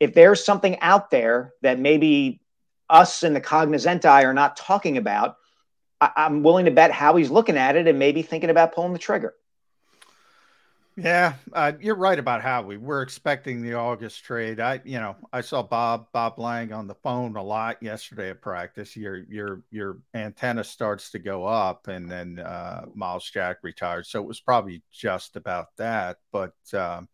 if 0.00 0.14
there's 0.14 0.44
something 0.44 0.78
out 0.80 1.10
there 1.10 1.52
that 1.62 1.78
maybe 1.78 2.40
us 2.90 3.22
and 3.22 3.34
the 3.34 3.40
cognoscenti 3.40 4.08
are 4.08 4.34
not 4.34 4.56
talking 4.56 4.96
about, 4.96 5.36
I- 6.00 6.12
I'm 6.16 6.42
willing 6.42 6.66
to 6.66 6.70
bet 6.70 6.90
Howie's 6.90 7.30
looking 7.30 7.56
at 7.56 7.76
it 7.76 7.86
and 7.88 7.98
maybe 7.98 8.22
thinking 8.22 8.50
about 8.50 8.74
pulling 8.74 8.92
the 8.92 8.98
trigger. 8.98 9.34
Yeah, 10.96 11.34
uh, 11.52 11.72
you're 11.80 11.96
right 11.96 12.18
about 12.18 12.40
how 12.40 12.62
we 12.62 12.76
were 12.76 13.02
expecting 13.02 13.62
the 13.62 13.74
August 13.74 14.22
trade. 14.22 14.60
I, 14.60 14.80
you 14.84 15.00
know, 15.00 15.16
I 15.32 15.40
saw 15.40 15.60
Bob 15.60 16.06
Bob 16.12 16.38
Lang 16.38 16.72
on 16.72 16.86
the 16.86 16.94
phone 16.94 17.34
a 17.34 17.42
lot 17.42 17.82
yesterday 17.82 18.30
at 18.30 18.40
practice. 18.40 18.96
Your 18.96 19.24
your 19.24 19.62
your 19.72 19.98
antenna 20.14 20.62
starts 20.62 21.10
to 21.10 21.18
go 21.18 21.46
up, 21.46 21.88
and 21.88 22.08
then 22.08 22.38
uh, 22.38 22.84
Myles 22.94 23.28
Jack 23.28 23.58
retired, 23.62 24.06
so 24.06 24.22
it 24.22 24.28
was 24.28 24.40
probably 24.40 24.82
just 24.92 25.34
about 25.34 25.76
that. 25.78 26.18
But 26.30 26.54
um, 26.72 27.08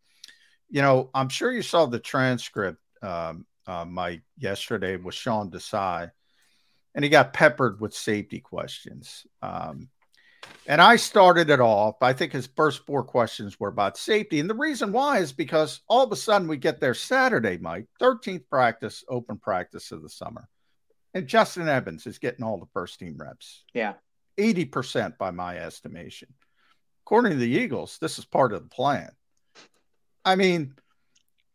you 0.68 0.82
know, 0.82 1.08
I'm 1.14 1.30
sure 1.30 1.50
you 1.50 1.62
saw 1.62 1.86
the 1.86 1.98
transcript, 1.98 2.82
um, 3.00 3.46
uh, 3.66 3.86
Mike, 3.86 4.22
yesterday 4.36 4.96
with 4.96 5.14
Sean 5.14 5.50
Desai, 5.50 6.10
and 6.94 7.02
he 7.02 7.08
got 7.08 7.32
peppered 7.32 7.80
with 7.80 7.94
safety 7.94 8.40
questions. 8.40 9.26
Um, 9.40 9.88
and 10.66 10.80
I 10.80 10.96
started 10.96 11.50
it 11.50 11.60
off. 11.60 11.96
I 12.00 12.12
think 12.12 12.32
his 12.32 12.48
first 12.56 12.86
four 12.86 13.02
questions 13.02 13.58
were 13.58 13.68
about 13.68 13.96
safety. 13.96 14.40
And 14.40 14.48
the 14.48 14.54
reason 14.54 14.92
why 14.92 15.18
is 15.18 15.32
because 15.32 15.80
all 15.88 16.04
of 16.04 16.12
a 16.12 16.16
sudden 16.16 16.48
we 16.48 16.56
get 16.56 16.80
there 16.80 16.94
Saturday, 16.94 17.58
Mike, 17.58 17.86
13th 18.00 18.48
practice, 18.48 19.04
open 19.08 19.38
practice 19.38 19.90
of 19.90 20.02
the 20.02 20.08
summer. 20.08 20.48
And 21.14 21.26
Justin 21.26 21.68
Evans 21.68 22.06
is 22.06 22.18
getting 22.18 22.44
all 22.44 22.58
the 22.58 22.66
first 22.72 22.98
team 23.00 23.16
reps, 23.18 23.64
Yeah. 23.74 23.94
80% 24.38 25.18
by 25.18 25.32
my 25.32 25.58
estimation. 25.58 26.28
According 27.04 27.32
to 27.32 27.38
the 27.38 27.48
Eagles, 27.48 27.98
this 28.00 28.18
is 28.18 28.24
part 28.24 28.52
of 28.52 28.62
the 28.62 28.68
plan. 28.68 29.10
I 30.24 30.36
mean, 30.36 30.74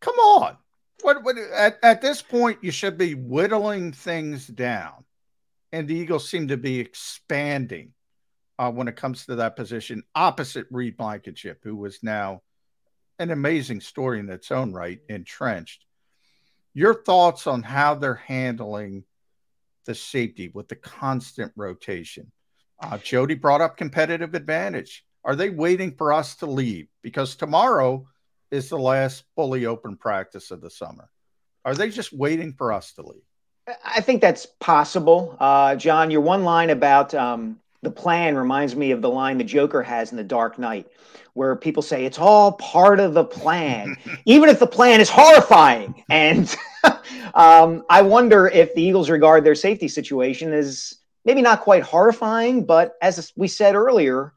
come 0.01 0.15
on. 0.15 0.57
What, 1.01 1.23
what 1.23 1.37
at, 1.37 1.77
at 1.83 2.01
this 2.01 2.21
point, 2.21 2.59
you 2.63 2.71
should 2.71 2.97
be 2.97 3.13
whittling 3.13 3.91
things 3.93 4.45
down. 4.45 5.05
And 5.71 5.87
the 5.87 5.95
Eagles 5.95 6.29
seem 6.29 6.49
to 6.49 6.57
be 6.57 6.79
expanding 6.79 7.93
uh, 8.57 8.71
when 8.71 8.87
it 8.87 8.95
comes 8.95 9.25
to 9.25 9.35
that 9.35 9.55
position, 9.55 10.03
opposite 10.13 10.67
Reed 10.71 10.97
Blankenship, 10.97 11.59
who 11.63 11.75
was 11.75 12.03
now 12.03 12.41
an 13.19 13.31
amazing 13.31 13.81
story 13.81 14.19
in 14.19 14.29
its 14.29 14.51
own 14.51 14.73
right, 14.73 14.99
entrenched. 15.09 15.85
Your 16.73 16.93
thoughts 16.93 17.47
on 17.47 17.63
how 17.63 17.95
they're 17.95 18.15
handling 18.15 19.03
the 19.85 19.95
safety 19.95 20.49
with 20.53 20.67
the 20.67 20.75
constant 20.75 21.51
rotation? 21.55 22.31
Uh, 22.79 22.97
Jody 22.97 23.35
brought 23.35 23.61
up 23.61 23.77
competitive 23.77 24.33
advantage. 24.33 25.05
Are 25.23 25.35
they 25.35 25.49
waiting 25.49 25.95
for 25.95 26.11
us 26.11 26.35
to 26.37 26.45
leave? 26.45 26.87
Because 27.01 27.35
tomorrow 27.35 28.05
is 28.51 28.69
the 28.69 28.77
last 28.77 29.23
fully 29.35 29.65
open 29.65 29.95
practice 29.95 30.51
of 30.51 30.61
the 30.61 30.69
summer. 30.69 31.09
Are 31.63 31.73
they 31.73 31.89
just 31.89 32.13
waiting 32.13 32.53
for 32.53 32.73
us 32.73 32.93
to 32.93 33.01
leave? 33.01 33.23
I 33.83 34.01
think 34.01 34.21
that's 34.21 34.45
possible. 34.59 35.35
Uh, 35.39 35.75
John, 35.75 36.11
your 36.11 36.21
one 36.21 36.43
line 36.43 36.69
about 36.69 37.15
um, 37.15 37.59
the 37.85 37.91
plan 37.91 38.35
reminds 38.35 38.75
me 38.75 38.91
of 38.91 39.01
the 39.01 39.09
line 39.09 39.37
the 39.37 39.43
Joker 39.43 39.83
has 39.83 40.11
in 40.11 40.17
The 40.17 40.23
Dark 40.23 40.57
Knight, 40.57 40.87
where 41.33 41.55
people 41.55 41.83
say 41.83 42.03
it's 42.03 42.17
all 42.17 42.53
part 42.53 42.99
of 42.99 43.13
the 43.13 43.23
plan, 43.23 43.95
even 44.25 44.49
if 44.49 44.59
the 44.59 44.67
plan 44.67 44.99
is 44.99 45.09
horrifying. 45.09 46.03
And 46.09 46.53
um, 47.35 47.85
I 47.89 48.01
wonder 48.01 48.47
if 48.47 48.73
the 48.73 48.81
Eagles 48.81 49.09
regard 49.09 49.43
their 49.43 49.55
safety 49.55 49.87
situation 49.87 50.51
as 50.51 50.95
maybe 51.25 51.43
not 51.43 51.61
quite 51.61 51.83
horrifying, 51.83 52.65
but 52.65 52.95
as 53.01 53.31
we 53.35 53.47
said 53.47 53.75
earlier, 53.75 54.33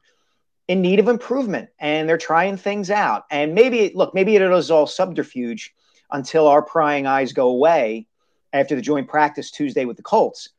in 0.67 0.81
need 0.81 0.99
of 0.99 1.07
improvement. 1.07 1.69
And 1.79 2.07
they're 2.07 2.19
trying 2.19 2.55
things 2.55 2.91
out. 2.91 3.25
And 3.31 3.55
maybe, 3.55 3.91
look, 3.95 4.13
maybe 4.13 4.35
it 4.35 4.43
is 4.43 4.69
all 4.69 4.85
subterfuge 4.85 5.73
until 6.11 6.47
our 6.47 6.61
prying 6.61 7.07
eyes 7.07 7.33
go 7.33 7.49
away 7.49 8.05
after 8.53 8.75
the 8.75 8.81
joint 8.81 9.07
practice 9.07 9.49
Tuesday 9.49 9.85
with 9.85 9.97
the 9.97 10.03
Colts. 10.03 10.49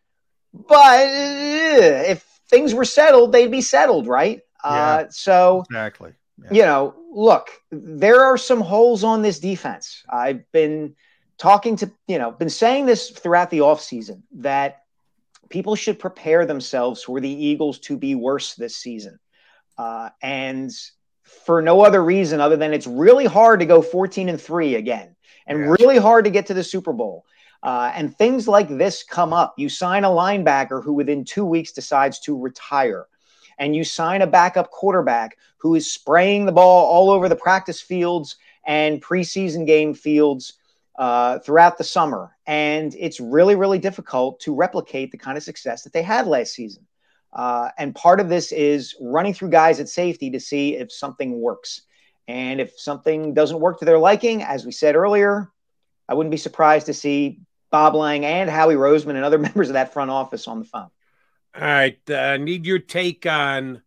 But 0.53 1.07
uh, 1.07 2.05
if 2.09 2.30
things 2.51 2.75
were 2.75 2.85
settled, 2.85 3.33
they'd 3.33 3.51
be 3.51 3.61
settled, 3.61 4.07
right? 4.07 4.41
Yeah, 4.65 4.71
uh, 4.71 5.05
so 5.11 5.65
exactly. 5.71 6.13
you 6.51 6.63
know, 6.63 6.95
look, 7.13 7.49
there 7.71 8.23
are 8.25 8.37
some 8.37 8.61
holes 8.61 9.05
on 9.05 9.23
this 9.23 9.39
defense. 9.39 10.03
I've 10.11 10.51
been 10.53 10.95
talking 11.39 11.77
to, 11.77 11.91
you 12.07 12.19
know, 12.19 12.31
been 12.33 12.51
saying 12.51 12.85
this 12.85 13.11
throughout 13.11 13.49
the 13.51 13.61
offseason 13.61 14.23
that 14.33 14.83
people 15.49 15.75
should 15.75 15.99
prepare 15.99 16.45
themselves 16.45 17.03
for 17.03 17.21
the 17.21 17.31
Eagles 17.31 17.79
to 17.81 17.97
be 17.97 18.15
worse 18.15 18.55
this 18.55 18.77
season. 18.77 19.19
Uh, 19.79 20.11
and 20.21 20.71
for 21.47 21.63
no 21.63 21.81
other 21.83 22.03
reason 22.05 22.41
other 22.41 22.57
than 22.57 22.75
it's 22.75 22.87
really 22.87 23.25
hard 23.25 23.61
to 23.61 23.67
go 23.67 23.81
14 23.81 24.29
and 24.29 24.41
3 24.41 24.75
again 24.75 25.17
and 25.47 25.61
Yes. 25.61 25.77
really 25.81 25.97
hard 25.97 26.25
to 26.25 26.31
get 26.31 26.47
to 26.47 26.55
the 26.55 26.65
Super 26.65 26.93
Bowl. 26.93 27.25
Uh, 27.63 27.93
and 27.95 28.17
things 28.17 28.49
like 28.49 28.69
this 28.69 29.03
come 29.03 29.33
up. 29.33 29.55
You 29.59 29.69
sign 29.69 30.05
a 30.05 30.09
linebacker 30.09 30.83
who 30.83 30.95
within 30.95 31.25
two 31.25 31.45
weeks 31.45 31.73
decides 31.73 32.19
to 32.21 32.39
retire, 32.39 33.07
and 33.59 33.77
you 33.77 33.85
sign 33.85 34.23
a 34.23 34.27
backup 34.27 34.71
quarterback 34.71 35.37
who 35.59 35.75
is 35.75 35.91
spraying 35.91 36.47
the 36.47 36.53
ball 36.53 36.87
all 36.87 37.11
over 37.11 37.29
the 37.29 37.37
practice 37.37 37.81
fields 37.81 38.37
and 38.67 39.03
preseason 39.03 39.67
game 39.67 39.93
fields 39.93 40.55
uh, 40.99 41.39
throughout 41.41 41.77
the 41.77 41.85
summer. 41.85 42.37
And 42.47 42.95
it's 42.99 43.21
really, 43.21 43.57
really 43.57 43.79
difficult 43.79 44.41
to 44.41 44.55
replicate 44.55 45.13
the 45.13 45.19
kind 45.19 45.37
of 45.37 45.45
success 45.45 45.83
that 45.83 45.93
they 45.93 46.03
had 46.03 46.27
last 46.27 46.55
season. 46.55 46.87
Uh, 47.33 47.69
and 47.79 47.95
part 47.95 48.21
of 48.21 48.29
this 48.29 48.53
is 48.53 48.97
running 49.01 49.33
through 49.33 49.51
guys 49.51 49.81
at 49.81 49.89
safety 49.89 50.31
to 50.31 50.41
see 50.41 50.77
if 50.77 50.91
something 50.91 51.41
works. 51.41 51.83
And 52.27 52.61
if 52.61 52.79
something 52.79 53.35
doesn't 53.35 53.61
work 53.61 53.79
to 53.79 53.85
their 53.85 53.99
liking, 53.99 54.43
as 54.43 54.65
we 54.65 54.73
said 54.73 54.95
earlier, 54.95 55.51
I 56.09 56.15
wouldn't 56.15 56.31
be 56.31 56.37
surprised 56.37 56.87
to 56.87 56.95
see 56.95 57.41
Bob 57.71 57.95
Lang 57.95 58.25
and 58.25 58.51
Howie 58.51 58.75
Roseman 58.75 59.17
and 59.17 59.25
other 59.25 59.39
members 59.49 59.69
of 59.69 59.75
that 59.75 59.93
front 59.93 60.11
office 60.11 60.49
on 60.49 60.59
the 60.59 60.65
phone. 60.65 60.91
All 61.55 61.63
right. 61.63 62.11
Uh, 62.11 62.37
need 62.37 62.67
your 62.67 62.79
take 62.79 63.27
on 63.27 63.83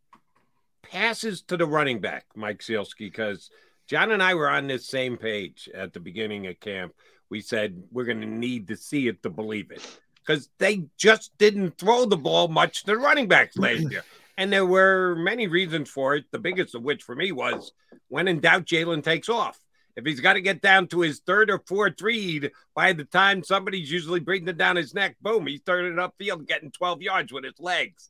passes 0.84 1.42
to 1.44 1.58
the 1.58 1.66
running 1.66 2.00
back, 2.00 2.26
Mike 2.36 2.60
Sielski, 2.60 3.00
because 3.00 3.50
John 3.88 4.12
and 4.12 4.22
I 4.22 4.36
were 4.36 4.50
on 4.50 4.68
this 4.68 4.88
same 4.88 5.18
page 5.18 5.70
at 5.74 5.94
the 5.94 6.00
beginning 6.00 6.48
of 6.48 6.60
camp. 6.60 6.94
We 7.30 7.42
said 7.42 7.84
we're 7.92 8.06
going 8.06 8.22
to 8.22 8.28
need 8.28 8.68
to 8.68 8.78
see 8.78 9.08
it 9.08 9.24
to 9.24 9.30
believe 9.30 9.72
it 9.72 9.86
because 10.26 10.50
they 10.60 10.86
just 10.98 11.38
didn't 11.38 11.78
throw 11.78 12.06
the 12.06 12.18
ball 12.18 12.48
much 12.48 12.82
to 12.82 12.92
the 12.92 12.98
running 12.98 13.28
backs 13.28 13.58
last 13.58 13.90
year. 13.92 14.04
And 14.36 14.52
there 14.52 14.66
were 14.66 15.16
many 15.16 15.46
reasons 15.46 15.92
for 15.92 16.16
it. 16.16 16.26
The 16.32 16.40
biggest 16.40 16.74
of 16.74 16.82
which 16.82 17.04
for 17.04 17.16
me 17.16 17.32
was 17.32 17.72
when 18.08 18.28
in 18.28 18.40
doubt, 18.40 18.66
Jalen 18.66 19.04
takes 19.04 19.30
off. 19.30 19.60
If 19.96 20.06
he's 20.06 20.20
got 20.20 20.34
to 20.34 20.42
get 20.42 20.62
down 20.62 20.88
to 20.88 21.02
his 21.02 21.20
third 21.20 21.52
or 21.52 21.62
fourth 21.68 22.02
read 22.02 22.52
by 22.76 22.94
the 22.94 23.04
time 23.04 23.44
somebody's 23.44 23.92
usually 23.92 24.20
breathing 24.20 24.48
it 24.48 24.58
down 24.58 24.76
his 24.76 24.94
neck, 24.94 25.18
boom, 25.22 25.46
he's 25.46 25.62
turning 25.62 25.94
upfield, 25.94 26.48
getting 26.48 26.72
12 26.72 27.02
yards 27.02 27.32
with 27.32 27.44
his 27.44 27.60
legs. 27.60 28.10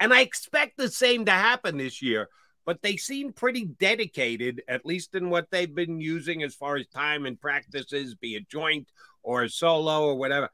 And 0.00 0.12
I 0.12 0.22
expect 0.22 0.76
the 0.76 0.88
same 0.88 1.26
to 1.26 1.30
happen 1.30 1.76
this 1.76 2.02
year, 2.02 2.28
but 2.66 2.82
they 2.82 2.96
seem 2.96 3.32
pretty 3.32 3.66
dedicated, 3.66 4.62
at 4.66 4.86
least 4.86 5.14
in 5.14 5.30
what 5.30 5.50
they've 5.50 5.72
been 5.72 6.00
using 6.00 6.42
as 6.42 6.54
far 6.54 6.76
as 6.76 6.88
time 6.88 7.26
and 7.26 7.40
practices, 7.40 8.14
be 8.14 8.34
it 8.34 8.48
joint 8.48 8.88
or 9.22 9.46
solo 9.48 10.06
or 10.06 10.16
whatever, 10.16 10.48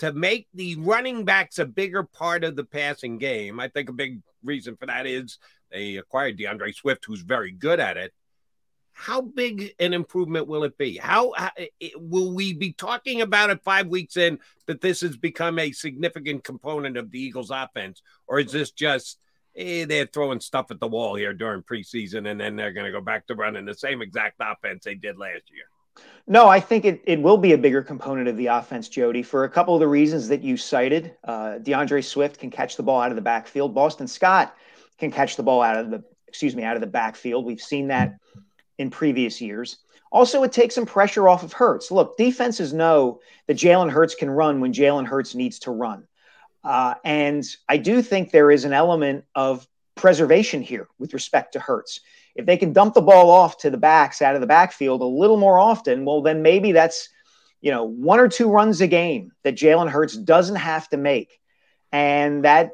to 0.00 0.12
make 0.12 0.48
the 0.52 0.76
running 0.76 1.24
backs 1.24 1.58
a 1.58 1.64
bigger 1.64 2.02
part 2.02 2.44
of 2.44 2.56
the 2.56 2.64
passing 2.64 3.16
game. 3.16 3.58
I 3.60 3.68
think 3.68 3.88
a 3.88 3.92
big 3.92 4.20
reason 4.42 4.76
for 4.76 4.86
that 4.86 5.06
is 5.06 5.38
they 5.70 5.96
acquired 5.96 6.38
DeAndre 6.38 6.74
Swift, 6.74 7.04
who's 7.04 7.22
very 7.22 7.52
good 7.52 7.80
at 7.80 7.96
it. 7.96 8.12
How 9.00 9.22
big 9.22 9.74
an 9.78 9.94
improvement 9.94 10.46
will 10.46 10.62
it 10.62 10.76
be? 10.76 10.98
How, 10.98 11.32
how 11.34 11.48
will 11.96 12.34
we 12.34 12.52
be 12.52 12.74
talking 12.74 13.22
about 13.22 13.48
it 13.48 13.64
five 13.64 13.86
weeks 13.86 14.18
in 14.18 14.38
that 14.66 14.82
this 14.82 15.00
has 15.00 15.16
become 15.16 15.58
a 15.58 15.72
significant 15.72 16.44
component 16.44 16.98
of 16.98 17.10
the 17.10 17.18
Eagles' 17.18 17.50
offense, 17.50 18.02
or 18.26 18.40
is 18.40 18.52
this 18.52 18.72
just 18.72 19.18
eh, 19.56 19.86
they're 19.86 20.04
throwing 20.04 20.38
stuff 20.38 20.70
at 20.70 20.80
the 20.80 20.86
wall 20.86 21.14
here 21.14 21.32
during 21.32 21.62
preseason 21.62 22.30
and 22.30 22.38
then 22.38 22.56
they're 22.56 22.74
going 22.74 22.84
to 22.84 22.92
go 22.92 23.00
back 23.00 23.26
to 23.28 23.34
running 23.34 23.64
the 23.64 23.74
same 23.74 24.02
exact 24.02 24.36
offense 24.38 24.84
they 24.84 24.96
did 24.96 25.16
last 25.16 25.44
year? 25.50 25.64
No, 26.26 26.48
I 26.48 26.60
think 26.60 26.84
it, 26.84 27.00
it 27.06 27.22
will 27.22 27.38
be 27.38 27.54
a 27.54 27.58
bigger 27.58 27.82
component 27.82 28.28
of 28.28 28.36
the 28.36 28.48
offense, 28.48 28.86
Jody, 28.90 29.22
for 29.22 29.44
a 29.44 29.48
couple 29.48 29.72
of 29.74 29.80
the 29.80 29.88
reasons 29.88 30.28
that 30.28 30.42
you 30.42 30.58
cited. 30.58 31.16
Uh, 31.24 31.58
DeAndre 31.58 32.04
Swift 32.04 32.38
can 32.38 32.50
catch 32.50 32.76
the 32.76 32.82
ball 32.82 33.00
out 33.00 33.10
of 33.10 33.16
the 33.16 33.22
backfield. 33.22 33.74
Boston 33.74 34.06
Scott 34.06 34.54
can 34.98 35.10
catch 35.10 35.36
the 35.36 35.42
ball 35.42 35.62
out 35.62 35.78
of 35.78 35.90
the 35.90 36.04
excuse 36.28 36.54
me 36.54 36.64
out 36.64 36.76
of 36.76 36.82
the 36.82 36.86
backfield. 36.86 37.46
We've 37.46 37.62
seen 37.62 37.88
that 37.88 38.18
in 38.80 38.88
previous 38.88 39.42
years. 39.42 39.76
Also, 40.10 40.42
it 40.42 40.52
takes 40.52 40.74
some 40.74 40.86
pressure 40.86 41.28
off 41.28 41.42
of 41.42 41.52
Hurts. 41.52 41.90
Look, 41.90 42.16
defenses 42.16 42.72
know 42.72 43.20
that 43.46 43.58
Jalen 43.58 43.90
Hurts 43.90 44.14
can 44.14 44.30
run 44.30 44.60
when 44.60 44.72
Jalen 44.72 45.06
Hurts 45.06 45.34
needs 45.34 45.58
to 45.60 45.70
run. 45.70 46.08
Uh, 46.64 46.94
and 47.04 47.44
I 47.68 47.76
do 47.76 48.00
think 48.00 48.30
there 48.30 48.50
is 48.50 48.64
an 48.64 48.72
element 48.72 49.24
of 49.34 49.68
preservation 49.94 50.62
here 50.62 50.88
with 50.98 51.12
respect 51.12 51.52
to 51.52 51.60
Hurts. 51.60 52.00
If 52.34 52.46
they 52.46 52.56
can 52.56 52.72
dump 52.72 52.94
the 52.94 53.02
ball 53.02 53.30
off 53.30 53.58
to 53.58 53.70
the 53.70 53.76
backs 53.76 54.22
out 54.22 54.34
of 54.34 54.40
the 54.40 54.46
backfield 54.46 55.02
a 55.02 55.04
little 55.04 55.36
more 55.36 55.58
often, 55.58 56.06
well, 56.06 56.22
then 56.22 56.40
maybe 56.40 56.72
that's, 56.72 57.10
you 57.60 57.70
know, 57.70 57.84
one 57.84 58.18
or 58.18 58.28
two 58.28 58.48
runs 58.48 58.80
a 58.80 58.86
game 58.86 59.30
that 59.44 59.56
Jalen 59.56 59.90
Hurts 59.90 60.16
doesn't 60.16 60.56
have 60.56 60.88
to 60.88 60.96
make. 60.96 61.38
And 61.92 62.44
that 62.46 62.70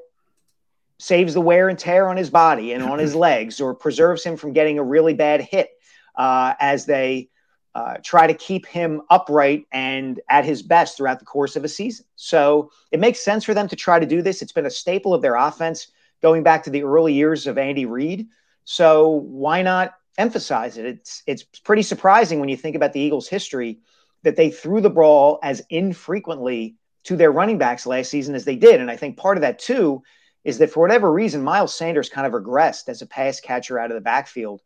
saves 0.99 1.35
the 1.35 1.41
wear 1.41 1.69
and 1.69 1.79
tear 1.79 2.09
on 2.09 2.17
his 2.17 2.31
body 2.31 2.73
and 2.73 2.85
on 2.85 3.01
his 3.01 3.15
legs 3.27 3.61
or 3.61 3.75
preserves 3.75 4.23
him 4.23 4.37
from 4.37 4.53
getting 4.53 4.79
a 4.79 4.85
really 4.85 5.13
bad 5.13 5.41
hit 5.41 5.71
uh, 6.17 6.55
as 6.61 6.87
they 6.87 7.29
uh, 7.75 7.99
try 8.03 8.27
to 8.27 8.33
keep 8.35 8.65
him 8.67 9.03
upright 9.11 9.67
and 9.71 10.21
at 10.31 10.47
his 10.47 10.63
best 10.63 10.97
throughout 10.97 11.19
the 11.19 11.27
course 11.27 11.57
of 11.57 11.65
a 11.65 11.69
season. 11.69 12.07
So 12.17 12.71
it 12.91 13.01
makes 13.01 13.21
sense 13.21 13.45
for 13.45 13.53
them 13.53 13.69
to 13.69 13.77
try 13.77 13.99
to 13.99 14.07
do 14.07 14.23
this. 14.23 14.41
It's 14.41 14.53
been 14.53 14.67
a 14.67 14.71
staple 14.71 15.13
of 15.13 15.21
their 15.21 15.35
offense 15.35 15.89
going 16.23 16.43
back 16.43 16.63
to 16.65 16.71
the 16.71 16.85
early 16.85 17.13
years 17.13 17.47
of 17.47 17.59
Andy 17.59 17.85
Reid. 17.85 18.29
So 18.65 19.09
why 19.09 19.61
not 19.61 19.95
emphasize 20.17 20.79
it? 20.79 20.87
It's 20.87 21.23
it's 21.27 21.43
pretty 21.43 21.83
surprising 21.83 22.41
when 22.41 22.49
you 22.49 22.57
think 22.57 22.77
about 22.77 22.95
the 22.95 23.01
Eagles' 23.01 23.29
history 23.29 23.81
that 24.23 24.37
they 24.37 24.51
threw 24.51 24.81
the 24.81 24.91
ball 24.91 25.39
as 25.43 25.63
infrequently 25.69 26.77
to 27.05 27.15
their 27.15 27.31
running 27.31 27.59
backs 27.59 27.87
last 27.87 28.11
season 28.11 28.35
as 28.35 28.45
they 28.45 28.57
did. 28.57 28.81
And 28.81 28.91
I 28.91 28.97
think 28.97 29.19
part 29.19 29.37
of 29.37 29.43
that 29.43 29.59
too 29.59 30.03
is 30.45 30.59
that 30.59 30.71
for 30.71 30.81
whatever 30.81 31.13
reason, 31.13 31.43
Miles 31.43 31.75
Sanders 31.75 32.09
kind 32.09 32.27
of 32.27 32.33
regressed 32.33 32.89
as 32.89 33.03
a 33.03 33.07
pass 33.07 33.39
catcher 33.39 33.79
out 33.79 33.91
of 33.91 33.97
the 33.97 34.01
backfield 34.01 34.63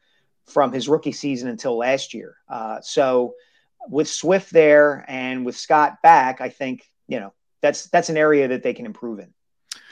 from 0.50 0.72
his 0.72 0.88
rookie 0.88 1.12
season 1.12 1.48
until 1.48 1.76
last 1.76 2.14
year. 2.14 2.36
Uh, 2.48 2.80
so 2.80 3.34
with 3.88 4.08
Swift 4.08 4.52
there 4.52 5.04
and 5.08 5.44
with 5.44 5.56
Scott 5.56 6.02
back, 6.02 6.40
I 6.40 6.48
think 6.48 6.84
you 7.08 7.20
know 7.20 7.32
that's 7.62 7.86
that's 7.86 8.08
an 8.08 8.16
area 8.16 8.48
that 8.48 8.62
they 8.62 8.74
can 8.74 8.86
improve 8.86 9.20
in, 9.20 9.32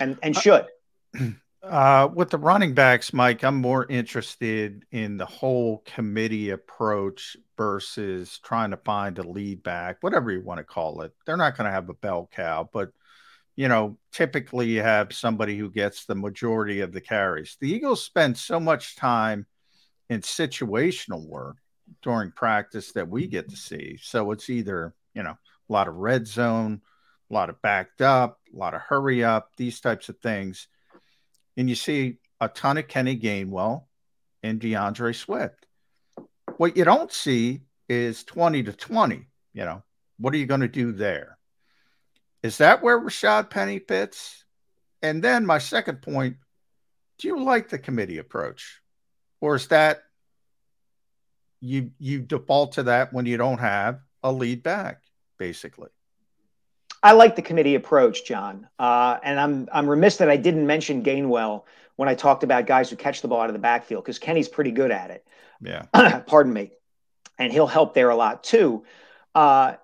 and 0.01 0.19
and 0.23 0.37
should. 0.37 0.67
Uh, 1.61 2.09
with 2.15 2.31
the 2.31 2.39
running 2.39 2.73
backs, 2.73 3.13
Mike, 3.13 3.43
I'm 3.43 3.57
more 3.57 3.85
interested 3.91 4.85
in 4.93 5.17
the 5.17 5.27
whole 5.27 5.83
committee 5.85 6.51
approach 6.51 7.37
versus 7.57 8.39
trying 8.45 8.71
to 8.71 8.77
find 8.77 9.19
a 9.19 9.29
lead 9.29 9.65
back, 9.65 9.97
whatever 10.01 10.31
you 10.31 10.41
want 10.41 10.59
to 10.59 10.65
call 10.65 11.03
it. 11.03 11.13
They're 11.27 11.37
not 11.37 11.57
going 11.57 11.67
to 11.67 11.73
have 11.73 11.89
a 11.89 11.95
bell 11.95 12.31
cow, 12.33 12.71
but 12.73 12.93
you 13.57 13.67
know, 13.67 13.99
typically 14.13 14.69
you 14.69 14.83
have 14.83 15.13
somebody 15.13 15.59
who 15.59 15.69
gets 15.69 16.05
the 16.05 16.15
majority 16.15 16.81
of 16.81 16.93
the 16.93 17.01
carries. 17.01 17.57
The 17.61 17.69
Eagles 17.69 18.05
spend 18.05 18.39
so 18.39 18.61
much 18.61 18.95
time 18.95 19.47
in 20.09 20.21
situational 20.21 21.27
work 21.27 21.57
during 22.03 22.31
practice 22.33 22.93
that 22.93 23.09
we 23.09 23.27
get 23.27 23.49
to 23.51 23.57
see. 23.57 23.99
So 24.03 24.31
it's 24.33 24.51
either, 24.51 24.95
you 25.15 25.23
know, 25.23 25.37
a 25.69 25.73
lot 25.73 25.89
of 25.89 25.97
red 25.97 26.27
zone, 26.27 26.81
a 27.31 27.35
lot 27.35 27.51
of 27.51 27.61
backed 27.63 28.01
up, 28.01 28.39
a 28.53 28.57
lot 28.57 28.75
of 28.75 28.81
hurry 28.81 29.25
up, 29.25 29.51
these 29.57 29.81
types 29.81 30.09
of 30.09 30.19
things. 30.19 30.69
And 31.57 31.69
you 31.69 31.75
see 31.75 32.19
a 32.41 32.49
ton 32.49 32.79
of 32.79 32.89
Kenny 32.89 33.19
Gainwell 33.19 33.85
and 34.43 34.61
DeAndre 34.61 35.15
Swift. 35.15 35.67
What 36.57 36.77
you 36.77 36.85
don't 36.85 37.13
see 37.13 37.63
is 37.89 38.25
20 38.25 38.65
to 38.65 38.73
20. 38.73 39.27
You 39.53 39.65
know, 39.65 39.83
what 40.19 40.35
are 40.35 40.39
you 40.39 40.47
going 40.47 40.61
to 40.61 40.69
do 40.69 40.93
there? 40.93 41.39
Is 42.43 42.59
that 42.59 42.83
where 42.83 43.01
Rashad 43.01 43.51
Penny 43.51 43.79
fits? 43.81 44.45
And 45.03 45.23
then 45.23 45.47
my 45.47 45.59
second 45.59 46.03
point 46.03 46.37
do 47.19 47.27
you 47.27 47.43
like 47.43 47.69
the 47.69 47.79
committee 47.79 48.19
approach? 48.19 48.81
Or 49.41 49.55
is 49.55 49.69
that 49.69 50.03
you 51.61 51.91
you 51.99 52.21
default 52.21 52.73
to 52.73 52.85
that 52.85 53.13
when 53.13 53.27
you 53.27 53.37
don't 53.37 53.59
have 53.59 54.01
a 54.23 54.33
lead 54.33 54.63
back, 54.63 55.03
basically? 55.39 55.89
I 57.03 57.13
like 57.13 57.37
the 57.37 57.43
committee 57.43 57.77
approach, 57.77 58.25
John, 58.25 58.69
uh, 58.79 59.19
and 59.23 59.39
I'm 59.39 59.69
I'm 59.73 59.89
remiss 59.89 60.17
that 60.17 60.31
I 60.31 60.37
didn't 60.37 60.67
mention 60.67 61.03
Gainwell 61.03 61.65
when 61.97 62.09
I 62.09 62.15
talked 62.15 62.43
about 62.43 62.67
guys 62.67 62.91
who 62.91 62.97
catch 62.97 63.23
the 63.23 63.29
ball 63.29 63.41
out 63.41 63.51
of 63.51 63.53
the 63.53 63.61
backfield 63.61 64.05
because 64.05 64.19
Kenny's 64.19 64.49
pretty 64.49 64.73
good 64.73 64.91
at 64.91 65.11
it. 65.11 65.27
Yeah. 65.61 65.87
Pardon 66.27 66.53
me, 66.53 66.73
and 67.39 67.53
he'll 67.53 67.67
help 67.67 67.95
there 67.95 68.11
a 68.11 68.17
lot 68.17 68.43
too. 68.43 68.85
Uh, 69.35 69.75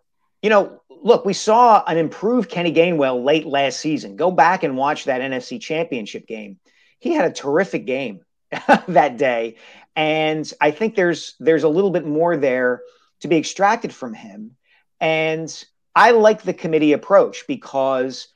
you 0.42 0.50
know, 0.50 0.80
look, 0.90 1.24
we 1.24 1.32
saw 1.32 1.82
an 1.86 1.98
improved 1.98 2.50
Kenny 2.50 2.72
Gainwell 2.72 3.24
late 3.24 3.46
last 3.46 3.78
season. 3.78 4.16
Go 4.16 4.30
back 4.30 4.62
and 4.62 4.76
watch 4.76 5.04
that 5.04 5.20
NFC 5.20 5.60
Championship 5.60 6.26
game. 6.26 6.58
He 6.98 7.12
had 7.12 7.30
a 7.30 7.32
terrific 7.32 7.86
game 7.86 8.20
that 8.88 9.16
day, 9.16 9.56
and 9.96 10.50
I 10.60 10.70
think 10.70 10.94
there's 10.94 11.34
there's 11.40 11.64
a 11.64 11.68
little 11.68 11.90
bit 11.90 12.06
more 12.06 12.36
there 12.36 12.82
to 13.20 13.28
be 13.28 13.36
extracted 13.36 13.92
from 13.92 14.14
him. 14.14 14.56
And 15.00 15.64
I 15.94 16.10
like 16.12 16.42
the 16.42 16.54
committee 16.54 16.92
approach 16.92 17.46
because 17.46 18.28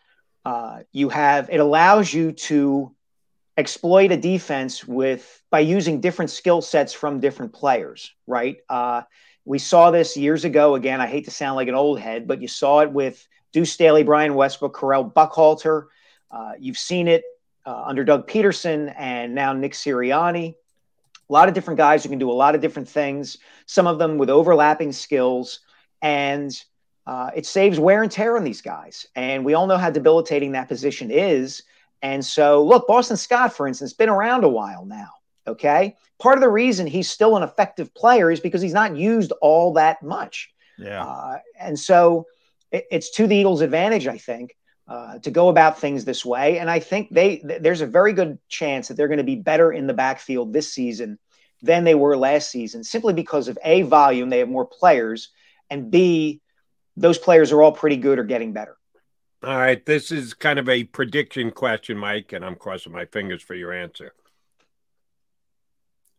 uh, 0.44 0.80
you 0.92 1.08
have 1.08 1.50
it 1.50 1.60
allows 1.60 2.12
you 2.12 2.32
to 2.32 2.94
exploit 3.56 4.12
a 4.12 4.16
defense 4.16 4.86
with 4.86 5.42
by 5.50 5.60
using 5.60 6.00
different 6.00 6.30
skill 6.30 6.62
sets 6.62 6.92
from 6.92 7.20
different 7.20 7.52
players, 7.52 8.12
right? 8.26 8.58
Uh, 8.68 9.02
we 9.44 9.58
saw 9.58 9.90
this 9.90 10.16
years 10.16 10.44
ago. 10.44 10.74
Again, 10.74 11.00
I 11.00 11.06
hate 11.06 11.24
to 11.24 11.30
sound 11.30 11.56
like 11.56 11.68
an 11.68 11.74
old 11.74 11.98
head, 11.98 12.28
but 12.28 12.40
you 12.40 12.48
saw 12.48 12.80
it 12.80 12.92
with 12.92 13.26
Deuce 13.52 13.72
Staley, 13.72 14.04
Brian 14.04 14.34
Westbrook, 14.34 14.76
Correll 14.76 15.12
Buckhalter. 15.12 15.86
Uh, 16.30 16.52
you've 16.58 16.78
seen 16.78 17.08
it 17.08 17.24
uh, 17.66 17.84
under 17.86 18.04
Doug 18.04 18.28
Pederson 18.28 18.94
and 18.96 19.34
now 19.34 19.52
Nick 19.52 19.72
Sirianni. 19.72 20.54
A 21.28 21.32
lot 21.32 21.48
of 21.48 21.54
different 21.54 21.78
guys 21.78 22.02
who 22.02 22.08
can 22.08 22.18
do 22.18 22.30
a 22.30 22.32
lot 22.32 22.54
of 22.54 22.60
different 22.60 22.88
things, 22.88 23.38
some 23.66 23.86
of 23.86 23.98
them 23.98 24.16
with 24.16 24.30
overlapping 24.30 24.92
skills. 24.92 25.60
And 26.00 26.58
uh, 27.06 27.30
it 27.34 27.46
saves 27.46 27.78
wear 27.78 28.02
and 28.02 28.12
tear 28.12 28.36
on 28.36 28.44
these 28.44 28.62
guys. 28.62 29.06
And 29.16 29.44
we 29.44 29.54
all 29.54 29.66
know 29.66 29.78
how 29.78 29.90
debilitating 29.90 30.52
that 30.52 30.68
position 30.68 31.10
is. 31.10 31.62
And 32.02 32.24
so, 32.24 32.64
look, 32.64 32.86
Boston 32.86 33.16
Scott, 33.16 33.52
for 33.52 33.66
instance, 33.66 33.92
been 33.92 34.08
around 34.08 34.44
a 34.44 34.48
while 34.48 34.84
now. 34.84 35.10
Okay. 35.46 35.96
Part 36.18 36.36
of 36.36 36.42
the 36.42 36.48
reason 36.48 36.86
he's 36.86 37.08
still 37.08 37.36
an 37.36 37.42
effective 37.42 37.94
player 37.94 38.30
is 38.30 38.40
because 38.40 38.60
he's 38.60 38.74
not 38.74 38.96
used 38.96 39.32
all 39.40 39.72
that 39.74 40.02
much. 40.02 40.50
Yeah. 40.78 41.04
Uh, 41.04 41.38
and 41.58 41.78
so 41.78 42.26
it, 42.70 42.86
it's 42.90 43.10
to 43.12 43.26
the 43.26 43.36
Eagles' 43.36 43.62
advantage, 43.62 44.06
I 44.06 44.18
think, 44.18 44.56
uh, 44.88 45.18
to 45.18 45.30
go 45.30 45.48
about 45.48 45.78
things 45.78 46.04
this 46.04 46.24
way. 46.24 46.58
And 46.58 46.70
I 46.70 46.80
think 46.80 47.10
they 47.10 47.36
th- 47.38 47.62
there's 47.62 47.82
a 47.82 47.86
very 47.86 48.12
good 48.12 48.38
chance 48.48 48.88
that 48.88 48.96
they're 48.96 49.08
going 49.08 49.18
to 49.18 49.24
be 49.24 49.36
better 49.36 49.72
in 49.72 49.86
the 49.86 49.94
backfield 49.94 50.52
this 50.52 50.72
season 50.72 51.18
than 51.60 51.84
they 51.84 51.94
were 51.94 52.16
last 52.16 52.50
season, 52.50 52.84
simply 52.84 53.12
because 53.12 53.48
of 53.48 53.58
a 53.64 53.82
volume, 53.82 54.30
they 54.30 54.38
have 54.38 54.48
more 54.48 54.66
players, 54.66 55.30
and 55.70 55.90
b 55.90 56.40
those 56.96 57.18
players 57.18 57.52
are 57.52 57.62
all 57.62 57.72
pretty 57.72 57.96
good 57.96 58.18
or 58.18 58.24
getting 58.24 58.52
better. 58.52 58.76
All 59.44 59.56
right, 59.56 59.84
this 59.86 60.10
is 60.10 60.34
kind 60.34 60.58
of 60.58 60.68
a 60.68 60.82
prediction 60.82 61.52
question, 61.52 61.96
Mike, 61.96 62.32
and 62.32 62.44
I'm 62.44 62.56
crossing 62.56 62.92
my 62.92 63.04
fingers 63.04 63.40
for 63.40 63.54
your 63.54 63.72
answer 63.72 64.12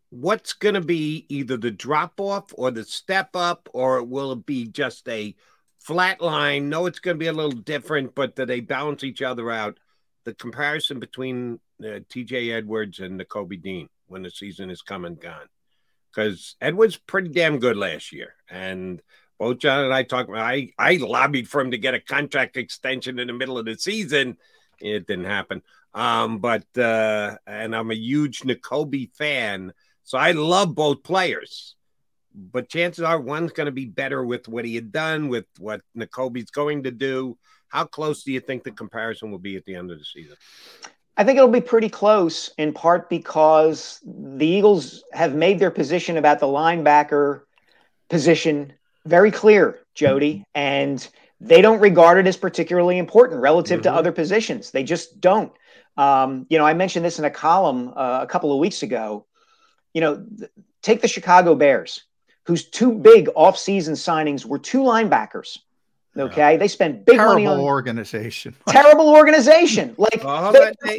what's 0.09 0.53
going 0.53 0.75
to 0.75 0.81
be 0.81 1.25
either 1.29 1.57
the 1.57 1.71
drop 1.71 2.19
off 2.19 2.53
or 2.57 2.71
the 2.71 2.83
step 2.83 3.35
up, 3.35 3.69
or 3.73 4.03
will 4.03 4.31
it 4.31 4.45
be 4.45 4.67
just 4.67 5.07
a 5.07 5.35
flat 5.79 6.21
line? 6.21 6.69
No, 6.69 6.85
it's 6.85 6.99
going 6.99 7.15
to 7.15 7.19
be 7.19 7.27
a 7.27 7.33
little 7.33 7.51
different, 7.51 8.15
but 8.15 8.35
they 8.35 8.59
balance 8.59 9.03
each 9.03 9.21
other 9.21 9.51
out. 9.51 9.79
The 10.25 10.33
comparison 10.33 10.99
between 10.99 11.59
uh, 11.81 12.03
TJ 12.09 12.53
Edwards 12.53 12.99
and 12.99 13.19
Nakobe 13.19 13.61
Dean 13.61 13.89
when 14.07 14.21
the 14.21 14.31
season 14.31 14.69
is 14.69 14.81
come 14.81 15.05
and 15.05 15.19
gone. 15.19 15.47
Because 16.11 16.55
Edwards 16.59 16.97
pretty 16.97 17.29
damn 17.29 17.59
good 17.59 17.77
last 17.77 18.11
year. 18.11 18.33
And 18.49 19.01
both 19.37 19.59
John 19.59 19.85
and 19.85 19.93
I 19.93 20.03
talked 20.03 20.29
I, 20.35 20.73
I 20.77 20.97
lobbied 20.97 21.47
for 21.47 21.61
him 21.61 21.71
to 21.71 21.77
get 21.77 21.93
a 21.93 21.99
contract 21.99 22.57
extension 22.57 23.19
in 23.19 23.27
the 23.27 23.33
middle 23.33 23.57
of 23.57 23.65
the 23.65 23.77
season. 23.77 24.37
It 24.81 25.07
didn't 25.07 25.25
happen. 25.25 25.61
Um, 25.93 26.39
but 26.39 26.65
uh, 26.77 27.37
and 27.47 27.75
I'm 27.75 27.91
a 27.91 27.95
huge 27.95 28.41
Nakobe 28.41 29.11
fan. 29.15 29.73
So 30.03 30.17
I 30.17 30.31
love 30.31 30.75
both 30.75 31.03
players, 31.03 31.75
but 32.33 32.69
chances 32.69 33.03
are 33.03 33.19
one's 33.19 33.51
going 33.51 33.65
to 33.65 33.71
be 33.71 33.85
better 33.85 34.23
with 34.23 34.47
what 34.47 34.65
he 34.65 34.75
had 34.75 34.91
done, 34.91 35.29
with 35.29 35.45
what 35.57 35.81
Nakobe's 35.97 36.51
going 36.51 36.83
to 36.83 36.91
do. 36.91 37.37
How 37.67 37.85
close 37.85 38.23
do 38.23 38.31
you 38.31 38.39
think 38.39 38.63
the 38.63 38.71
comparison 38.71 39.31
will 39.31 39.39
be 39.39 39.55
at 39.55 39.65
the 39.65 39.75
end 39.75 39.91
of 39.91 39.99
the 39.99 40.05
season? 40.05 40.35
I 41.17 41.23
think 41.23 41.37
it'll 41.37 41.49
be 41.49 41.61
pretty 41.61 41.89
close, 41.89 42.49
in 42.57 42.73
part 42.73 43.09
because 43.09 43.99
the 44.05 44.47
Eagles 44.47 45.03
have 45.11 45.35
made 45.35 45.59
their 45.59 45.71
position 45.71 46.17
about 46.17 46.39
the 46.39 46.47
linebacker 46.47 47.41
position 48.09 48.73
very 49.05 49.31
clear, 49.31 49.79
Jody, 49.95 50.45
and 50.55 51.07
they 51.41 51.61
don't 51.61 51.79
regard 51.79 52.17
it 52.17 52.27
as 52.27 52.37
particularly 52.37 52.97
important 52.97 53.41
relative 53.41 53.81
mm-hmm. 53.81 53.91
to 53.91 53.93
other 53.93 54.11
positions. 54.11 54.71
They 54.71 54.83
just 54.83 55.19
don't. 55.19 55.51
Um, 55.97 56.45
you 56.49 56.57
know, 56.57 56.65
I 56.65 56.73
mentioned 56.73 57.03
this 57.03 57.19
in 57.19 57.25
a 57.25 57.29
column 57.29 57.89
uh, 57.89 58.19
a 58.21 58.27
couple 58.27 58.53
of 58.53 58.59
weeks 58.59 58.83
ago 58.83 59.25
you 59.93 60.01
know, 60.01 60.25
take 60.81 61.01
the 61.01 61.07
Chicago 61.07 61.55
Bears, 61.55 62.03
whose 62.49 62.65
two 62.65 62.91
big 62.91 63.29
off-season 63.35 63.93
signings 63.93 64.43
were 64.43 64.57
two 64.57 64.79
linebackers. 64.79 65.59
Okay, 66.17 66.53
yeah. 66.53 66.57
they 66.57 66.67
spent 66.67 67.05
big 67.05 67.17
terrible 67.17 67.35
money 67.35 67.45
on 67.45 67.59
organization. 67.59 68.55
terrible 68.67 69.07
organization. 69.07 69.93
Like 69.99 70.23
well, 70.23 70.51
they, 70.51 70.73
they, 70.83 70.97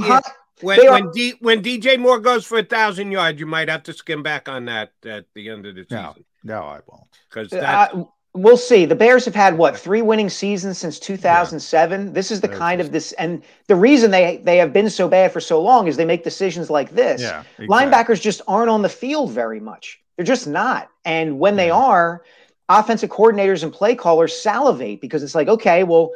when 0.60 0.78
they 0.78 0.88
when, 0.88 1.06
are, 1.08 1.10
D, 1.10 1.34
when 1.40 1.60
DJ 1.60 1.98
Moore 1.98 2.20
goes 2.20 2.46
for 2.46 2.58
a 2.58 2.62
thousand 2.62 3.10
yards, 3.10 3.40
you 3.40 3.46
might 3.46 3.68
have 3.68 3.82
to 3.82 3.92
skim 3.92 4.22
back 4.22 4.48
on 4.48 4.66
that 4.66 4.92
at 5.04 5.26
the 5.34 5.48
end 5.50 5.66
of 5.66 5.74
the 5.74 5.82
season. 5.82 6.24
No, 6.44 6.60
no 6.60 6.62
I 6.62 6.78
won't. 6.86 7.08
Because 7.28 7.52
uh, 7.52 8.04
we'll 8.32 8.56
see. 8.56 8.84
The 8.84 8.94
Bears 8.94 9.24
have 9.24 9.34
had 9.34 9.58
what 9.58 9.76
three 9.76 10.02
winning 10.02 10.28
seasons 10.28 10.78
since 10.78 11.00
2007. 11.00 12.06
Yeah. 12.06 12.12
This 12.12 12.30
is 12.30 12.40
the 12.40 12.48
kind 12.48 12.80
of 12.80 12.92
this, 12.92 13.10
and 13.14 13.42
the 13.66 13.74
reason 13.74 14.12
they 14.12 14.36
they 14.36 14.58
have 14.58 14.72
been 14.72 14.88
so 14.88 15.08
bad 15.08 15.32
for 15.32 15.40
so 15.40 15.60
long 15.60 15.88
is 15.88 15.96
they 15.96 16.04
make 16.04 16.22
decisions 16.22 16.70
like 16.70 16.90
this. 16.90 17.20
Yeah, 17.20 17.42
exactly. 17.58 17.66
Linebackers 17.66 18.20
just 18.20 18.40
aren't 18.46 18.70
on 18.70 18.82
the 18.82 18.88
field 18.88 19.32
very 19.32 19.58
much. 19.58 20.00
They're 20.20 20.26
just 20.26 20.46
not. 20.46 20.90
And 21.02 21.38
when 21.38 21.56
they 21.56 21.70
are, 21.70 22.22
offensive 22.68 23.08
coordinators 23.08 23.62
and 23.62 23.72
play 23.72 23.94
callers 23.94 24.38
salivate 24.38 25.00
because 25.00 25.22
it's 25.22 25.34
like, 25.34 25.48
okay, 25.48 25.82
well, 25.82 26.12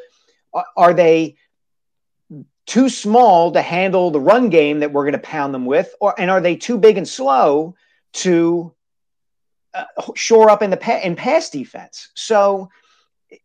are 0.76 0.92
they 0.92 1.36
too 2.66 2.90
small 2.90 3.52
to 3.52 3.62
handle 3.62 4.10
the 4.10 4.20
run 4.20 4.50
game 4.50 4.80
that 4.80 4.92
we're 4.92 5.04
going 5.04 5.14
to 5.14 5.18
pound 5.18 5.54
them 5.54 5.64
with, 5.64 5.94
or 6.02 6.14
and 6.20 6.30
are 6.30 6.42
they 6.42 6.54
too 6.54 6.76
big 6.76 6.98
and 6.98 7.08
slow 7.08 7.76
to 8.12 8.74
uh, 9.72 9.84
shore 10.14 10.50
up 10.50 10.60
in 10.60 10.68
the 10.68 10.76
pa- 10.76 11.00
in 11.02 11.16
pass 11.16 11.48
defense. 11.48 12.10
So 12.12 12.68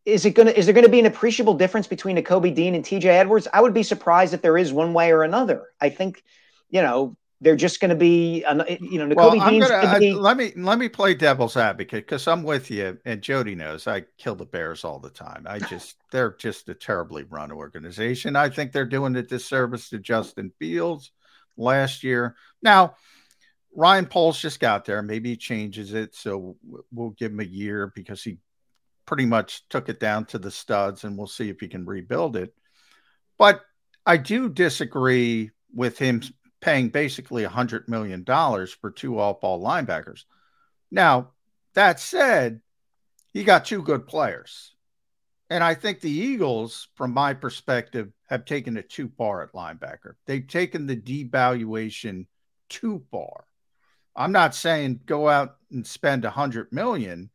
is 0.03 0.25
it 0.25 0.31
gonna 0.31 0.51
is 0.51 0.65
there 0.65 0.75
gonna 0.75 0.89
be 0.89 0.99
an 0.99 1.05
appreciable 1.05 1.53
difference 1.53 1.87
between 1.87 2.17
Nakobe 2.17 2.53
Dean 2.53 2.75
and 2.75 2.83
TJ 2.83 3.05
Edwards? 3.05 3.47
I 3.53 3.61
would 3.61 3.73
be 3.73 3.83
surprised 3.83 4.33
if 4.33 4.41
there 4.41 4.57
is 4.57 4.73
one 4.73 4.93
way 4.93 5.13
or 5.13 5.23
another. 5.23 5.67
I 5.79 5.87
think, 5.87 6.21
you 6.69 6.81
know, 6.81 7.15
they're 7.41 7.55
just 7.55 7.79
going 7.79 7.89
to 7.89 7.95
be, 7.95 8.43
eh, 8.43 8.77
you 8.81 9.05
know, 9.05 9.13
well, 9.15 9.31
Dean's 9.31 9.67
gonna, 9.67 9.99
be... 9.99 10.11
I, 10.11 10.15
let 10.15 10.35
me 10.35 10.51
let 10.55 10.77
me 10.77 10.89
play 10.89 11.13
devil's 11.13 11.55
advocate 11.55 12.05
because 12.05 12.27
I'm 12.27 12.43
with 12.43 12.69
you, 12.69 12.97
and 13.05 13.21
Jody 13.21 13.55
knows 13.55 13.87
I 13.87 14.01
kill 14.17 14.35
the 14.35 14.45
Bears 14.45 14.83
all 14.83 14.99
the 14.99 15.09
time. 15.09 15.45
I 15.47 15.59
just 15.59 15.95
they're 16.11 16.35
just 16.37 16.67
a 16.69 16.73
terribly 16.73 17.23
run 17.23 17.51
organization. 17.51 18.35
I 18.35 18.49
think 18.49 18.71
they're 18.71 18.85
doing 18.85 19.15
a 19.15 19.23
disservice 19.23 19.89
to 19.89 19.99
Justin 19.99 20.51
Fields 20.59 21.11
last 21.55 22.03
year. 22.03 22.35
Now, 22.61 22.95
Ryan 23.75 24.05
Poles 24.05 24.39
just 24.39 24.59
got 24.59 24.85
there. 24.85 25.01
Maybe 25.01 25.29
he 25.29 25.37
changes 25.37 25.93
it. 25.93 26.15
So 26.15 26.57
we'll 26.91 27.11
give 27.11 27.31
him 27.31 27.39
a 27.39 27.43
year 27.43 27.91
because 27.95 28.23
he 28.23 28.39
pretty 29.05 29.25
much 29.25 29.67
took 29.69 29.89
it 29.89 29.99
down 29.99 30.25
to 30.25 30.39
the 30.39 30.51
studs 30.51 31.03
and 31.03 31.17
we'll 31.17 31.27
see 31.27 31.49
if 31.49 31.59
he 31.59 31.67
can 31.67 31.85
rebuild 31.85 32.35
it. 32.35 32.53
But 33.37 33.61
I 34.05 34.17
do 34.17 34.49
disagree 34.49 35.51
with 35.73 35.97
him 35.97 36.21
paying 36.61 36.89
basically 36.89 37.43
a 37.43 37.49
$100 37.49 37.87
million 37.87 38.25
for 38.25 38.91
two 38.91 39.17
all 39.17 39.35
ball 39.35 39.61
linebackers. 39.63 40.23
Now, 40.91 41.31
that 41.73 41.99
said, 41.99 42.61
he 43.33 43.43
got 43.43 43.65
two 43.65 43.81
good 43.81 44.07
players. 44.07 44.73
And 45.49 45.63
I 45.63 45.73
think 45.73 45.99
the 45.99 46.11
Eagles, 46.11 46.89
from 46.95 47.13
my 47.13 47.33
perspective, 47.33 48.11
have 48.27 48.45
taken 48.45 48.77
it 48.77 48.89
too 48.89 49.11
far 49.17 49.41
at 49.41 49.53
linebacker. 49.53 50.13
They've 50.25 50.45
taken 50.45 50.85
the 50.85 50.95
devaluation 50.95 52.27
too 52.69 53.03
far. 53.11 53.45
I'm 54.15 54.31
not 54.31 54.53
saying 54.53 55.01
go 55.05 55.27
out 55.27 55.55
and 55.71 55.85
spend 55.85 56.25
a 56.25 56.29
hundred 56.29 56.71
million, 56.71 57.29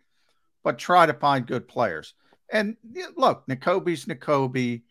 but 0.62 0.78
try 0.78 1.06
to 1.06 1.14
find 1.14 1.46
good 1.46 1.66
players. 1.66 2.14
And 2.52 2.76
look, 3.16 3.46
Nakobe's 3.48 4.04
Nakobe. 4.04 4.82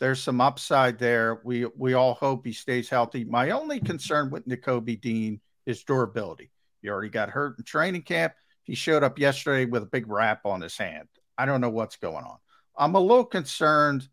There's 0.00 0.22
some 0.22 0.40
upside 0.40 0.98
there. 0.98 1.40
We 1.44 1.66
we 1.76 1.94
all 1.94 2.14
hope 2.14 2.44
he 2.44 2.52
stays 2.52 2.88
healthy. 2.88 3.24
My 3.24 3.50
only 3.50 3.80
concern 3.80 4.30
with 4.30 4.48
Nakobe 4.48 5.00
Dean 5.00 5.40
is 5.66 5.84
durability. 5.84 6.50
He 6.82 6.88
already 6.88 7.10
got 7.10 7.30
hurt 7.30 7.58
in 7.58 7.64
training 7.64 8.02
camp. 8.02 8.32
He 8.64 8.74
showed 8.74 9.04
up 9.04 9.18
yesterday 9.18 9.66
with 9.66 9.82
a 9.82 9.86
big 9.86 10.08
wrap 10.08 10.46
on 10.46 10.62
his 10.62 10.76
hand. 10.76 11.08
I 11.36 11.46
don't 11.46 11.60
know 11.60 11.70
what's 11.70 11.96
going 11.96 12.24
on. 12.24 12.38
I'm 12.76 12.94
a 12.94 13.00
little 13.00 13.24
concerned 13.24 14.08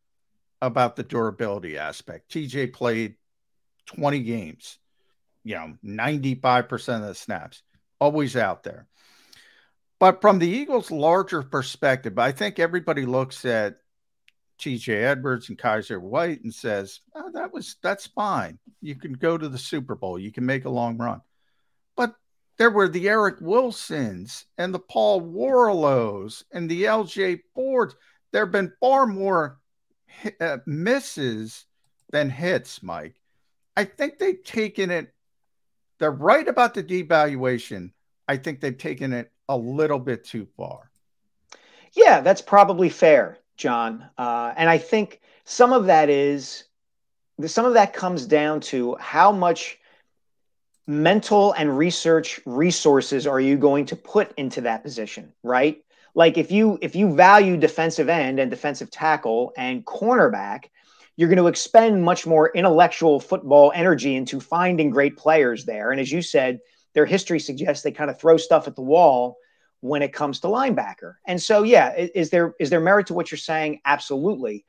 about 0.62 0.96
the 0.96 1.04
durability 1.04 1.78
aspect. 1.78 2.32
TJ 2.32 2.74
played 2.74 3.16
20 3.86 4.20
games 4.22 4.80
you 5.48 5.56
know, 5.56 5.74
95% 5.86 7.02
of 7.02 7.08
the 7.08 7.16
snaps, 7.16 7.64
always 8.02 8.36
out 8.36 8.64
there. 8.64 8.86
But 9.98 10.20
from 10.20 10.40
the 10.40 10.48
Eagles' 10.48 10.92
larger 10.92 11.42
perspective, 11.42 12.20
I 12.20 12.34
think 12.34 12.60
everybody 12.60 13.06
looks 13.06 13.46
at 13.46 13.78
TJ 14.58 15.04
Edwards 15.04 15.50
and 15.50 15.58
Kyzir 15.58 16.02
White 16.02 16.44
and 16.44 16.54
says, 16.54 17.02
oh, 17.16 17.32
that 17.34 17.54
was 17.54 17.76
that's 17.82 18.08
fine. 18.08 18.60
You 18.82 18.96
can 18.96 19.14
go 19.14 19.38
to 19.38 19.50
the 19.50 19.58
Super 19.58 19.96
Bowl, 19.96 20.20
you 20.20 20.32
can 20.32 20.46
make 20.46 20.66
a 20.66 20.70
long 20.70 20.98
run. 20.98 21.22
But 21.96 22.16
there 22.58 22.72
were 22.72 22.88
the 22.88 23.08
Eric 23.10 23.40
Wilsons 23.40 24.46
and 24.58 24.74
the 24.74 24.80
Paul 24.80 25.22
Worrilows 25.22 26.44
and 26.52 26.70
the 26.70 26.84
LJ 26.84 27.42
Forts. 27.54 27.96
There 28.32 28.46
have 28.46 28.52
been 28.52 28.74
far 28.80 29.06
more 29.06 29.60
uh, 30.40 30.58
misses 30.66 31.66
than 32.12 32.30
hits, 32.30 32.82
Mike. 32.82 33.16
I 33.76 33.84
think 33.84 34.18
they've 34.18 34.44
taken 34.44 34.90
it. 34.90 35.14
They're 36.00 36.12
right 36.12 36.48
about 36.48 36.74
the 36.74 36.84
devaluation. 36.84 37.92
I 38.28 38.38
think 38.38 38.60
they've 38.60 38.78
taken 38.78 39.14
it 39.14 39.32
a 39.48 39.58
little 39.58 40.00
bit 40.00 40.24
too 40.24 40.48
far. 40.58 40.92
Yeah, 41.94 42.22
that's 42.22 42.42
probably 42.42 42.90
fair, 42.90 43.38
John. 43.58 44.06
Uh, 44.18 44.54
and 44.56 44.70
I 44.70 44.78
think 44.78 45.20
some 45.44 45.74
of 45.74 45.88
that 45.88 46.10
is 46.10 46.64
some 47.46 47.66
of 47.66 47.74
that 47.74 47.94
comes 47.94 48.26
down 48.26 48.62
to 48.62 48.96
how 49.00 49.32
much 49.32 49.78
mental 50.88 51.52
and 51.54 51.78
research 51.78 52.40
resources 52.46 53.28
are 53.28 53.40
you 53.40 53.58
going 53.58 53.86
to 53.88 53.96
put 53.96 54.32
into 54.38 54.62
that 54.62 54.84
position, 54.84 55.34
right? 55.44 55.84
Like 56.16 56.38
if 56.38 56.52
you 56.52 56.80
if 56.82 56.96
you 56.96 57.14
value 57.14 57.58
defensive 57.58 58.10
end 58.10 58.40
and 58.40 58.50
defensive 58.50 58.90
tackle 58.90 59.54
and 59.58 59.86
cornerback, 59.86 60.66
you're 61.16 61.30
going 61.30 61.38
to 61.38 61.48
expend 61.48 62.04
much 62.04 62.26
more 62.26 62.50
intellectual 62.50 63.20
football 63.20 63.72
energy 63.76 64.16
into 64.16 64.40
finding 64.40 64.90
great 64.90 65.18
players 65.18 65.66
there. 65.66 65.92
And 65.92 66.00
as 66.00 66.12
you 66.12 66.22
said, 66.22 66.60
their 66.94 67.06
history 67.06 67.40
suggests 67.40 67.84
they 67.84 67.92
kind 67.92 68.10
of 68.10 68.20
throw 68.20 68.38
stuff 68.38 68.68
at 68.68 68.76
the 68.76 68.82
wall 68.82 69.38
when 69.82 70.02
it 70.02 70.14
comes 70.14 70.40
to 70.42 70.48
linebacker. 70.48 71.16
And 71.26 71.42
so, 71.42 71.64
yeah, 71.64 71.94
is 71.96 72.30
there 72.30 72.56
is 72.60 72.70
there 72.70 72.80
merit 72.80 73.08
to 73.08 73.14
what 73.14 73.32
you're 73.32 73.38
saying? 73.38 73.82
Absolutely. 73.86 74.66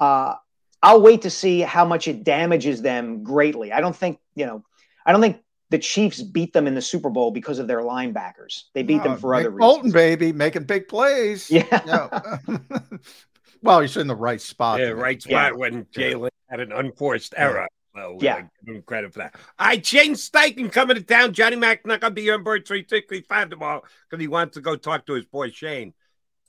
Uh, 0.00 0.34
I'll 0.82 1.00
wait 1.00 1.22
to 1.22 1.30
see 1.30 1.60
how 1.60 1.84
much 1.84 2.08
it 2.08 2.24
damages 2.24 2.82
them 2.82 3.22
greatly. 3.22 3.72
I 3.72 3.80
don't 3.80 3.96
think 3.96 4.18
you 4.34 4.46
know. 4.46 4.64
I 5.04 5.12
don't 5.12 5.20
think 5.20 5.38
the 5.70 5.78
Chiefs 5.78 6.22
beat 6.22 6.52
them 6.52 6.66
in 6.66 6.74
the 6.74 6.82
Super 6.82 7.10
Bowl 7.10 7.30
because 7.30 7.58
of 7.58 7.66
their 7.66 7.80
linebackers. 7.80 8.64
They 8.74 8.82
beat 8.82 9.02
them 9.02 9.16
for 9.16 9.34
other 9.34 9.50
reasons. 9.50 9.60
Bolton, 9.60 9.90
baby, 9.90 10.32
making 10.32 10.64
big 10.64 10.88
plays. 10.88 11.50
Yeah. 11.50 12.20
well, 13.62 13.80
he's 13.80 13.96
in 13.96 14.06
the 14.06 14.14
right 14.14 14.40
spot. 14.40 14.80
Yeah, 14.80 14.88
right 14.88 15.20
spot 15.20 15.52
Yeah. 15.52 15.58
when 15.58 15.84
Jalen 15.86 16.30
had 16.48 16.60
an 16.60 16.72
unforced 16.72 17.34
error. 17.36 17.66
So 17.96 18.18
Yeah. 18.20 18.42
give 18.64 18.76
him 18.76 18.82
credit 18.82 19.12
for 19.12 19.20
that. 19.20 19.34
All 19.58 19.68
right, 19.68 19.84
Shane 19.84 20.14
Steichen 20.14 20.70
coming 20.70 20.96
to 20.96 21.02
town. 21.02 21.32
Johnny 21.32 21.56
Mac 21.56 21.86
not 21.86 22.00
gonna 22.00 22.14
be 22.14 22.22
here 22.22 22.34
on 22.34 22.42
Bird 22.42 22.66
365 22.66 23.50
tomorrow 23.50 23.82
because 24.08 24.20
he 24.20 24.28
wants 24.28 24.54
to 24.54 24.60
go 24.60 24.76
talk 24.76 25.06
to 25.06 25.14
his 25.14 25.24
boy 25.24 25.50
Shane. 25.50 25.94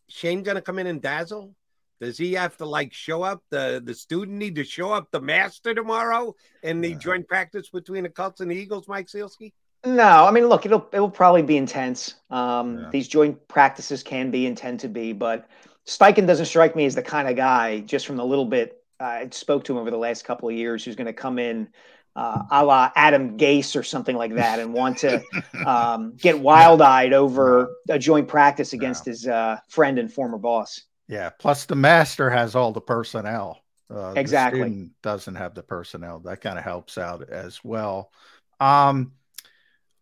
Shane 0.10 0.44
gonna 0.44 0.62
come 0.62 0.80
in 0.80 0.88
and 0.88 1.02
dazzle? 1.02 1.56
Does 2.00 2.18
he 2.18 2.34
have 2.34 2.56
to 2.58 2.66
like 2.66 2.94
show 2.94 3.24
up? 3.24 3.44
The 3.50 3.82
the 3.84 3.94
student 3.94 4.38
need 4.38 4.56
to 4.56 4.64
show 4.64 4.92
up 4.92 5.10
the 5.12 5.22
master 5.22 5.74
tomorrow 5.74 6.36
in 6.62 6.82
the 6.82 6.94
joint 6.96 7.28
practice 7.28 7.70
between 7.70 8.04
the 8.04 8.10
Colts 8.10 8.42
and 8.42 8.52
the 8.52 8.56
Eagles, 8.56 8.88
Mike 8.88 9.08
Sielski? 9.08 9.54
No, 9.86 10.26
I 10.26 10.32
mean, 10.32 10.46
look, 10.48 10.66
it'll 10.66 10.88
it'll 10.92 11.10
probably 11.10 11.44
be 11.44 11.58
intense. 11.58 12.16
Um, 12.30 12.90
These 12.92 13.08
joint 13.08 13.48
practices 13.48 14.04
can 14.04 14.32
be 14.32 14.46
intend 14.46 14.82
to 14.82 14.90
be, 14.90 15.14
but 15.14 15.48
Steichen 15.88 16.28
doesn't 16.28 16.48
strike 16.48 16.76
me 16.76 16.86
as 16.86 16.96
the 16.96 17.02
kind 17.02 17.28
of 17.28 17.36
guy, 17.36 17.80
just 17.80 18.06
from 18.06 18.18
the 18.18 18.26
little 18.26 18.46
bit 18.46 18.84
I 19.00 19.28
spoke 19.32 19.64
to 19.66 19.74
him 19.74 19.80
over 19.80 19.92
the 19.92 19.98
last 19.98 20.26
couple 20.26 20.50
of 20.50 20.56
years, 20.56 20.84
who's 20.84 20.96
going 20.96 21.08
to 21.08 21.14
come 21.14 21.40
in 21.40 21.70
uh, 22.16 22.44
a 22.52 22.66
la 22.66 22.92
Adam 22.96 23.38
Gase 23.38 23.76
or 23.76 23.84
something 23.84 24.16
like 24.16 24.34
that, 24.36 24.60
and 24.60 24.74
want 24.74 24.98
to 25.00 25.24
um, 25.66 26.16
get 26.16 26.40
wild 26.40 26.82
eyed 26.82 27.14
over 27.14 27.70
a 27.90 28.00
joint 28.00 28.28
practice 28.28 28.74
against 28.74 29.06
his 29.06 29.28
uh, 29.28 29.58
friend 29.70 30.00
and 30.00 30.12
former 30.12 30.38
boss. 30.38 30.82
Yeah. 31.08 31.30
Plus, 31.30 31.66
the 31.66 31.76
master 31.76 32.30
has 32.30 32.56
all 32.56 32.72
the 32.72 32.82
personnel. 32.82 33.62
Uh, 33.90 34.14
Exactly. 34.18 34.90
doesn't 35.02 35.36
have 35.36 35.54
the 35.54 35.64
personnel. 35.64 36.20
That 36.20 36.42
kind 36.42 36.58
of 36.58 36.64
helps 36.66 36.98
out 36.98 37.30
as 37.30 37.64
well. 37.64 38.12
Um, 38.60 39.14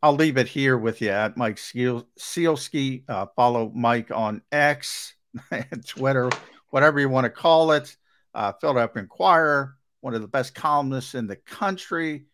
I'll 0.01 0.15
leave 0.15 0.37
it 0.37 0.47
here 0.47 0.77
with 0.77 1.01
you 1.01 1.09
at 1.09 1.37
Mike 1.37 1.57
Seal- 1.57 2.07
Sielski. 2.17 3.03
Uh, 3.07 3.27
follow 3.35 3.71
Mike 3.75 4.09
on 4.11 4.41
X, 4.51 5.13
Twitter, 5.85 6.29
whatever 6.69 6.99
you 6.99 7.09
want 7.09 7.25
to 7.25 7.29
call 7.29 7.71
it. 7.73 7.95
Uh, 8.35 8.51
Philadelphia 8.59 9.01
Inquirer, 9.01 9.77
one 10.01 10.13
of 10.13 10.21
the 10.21 10.27
best 10.27 10.53
columnists 10.53 11.15
in 11.15 11.25
the 11.25 11.37
country. 11.37 12.25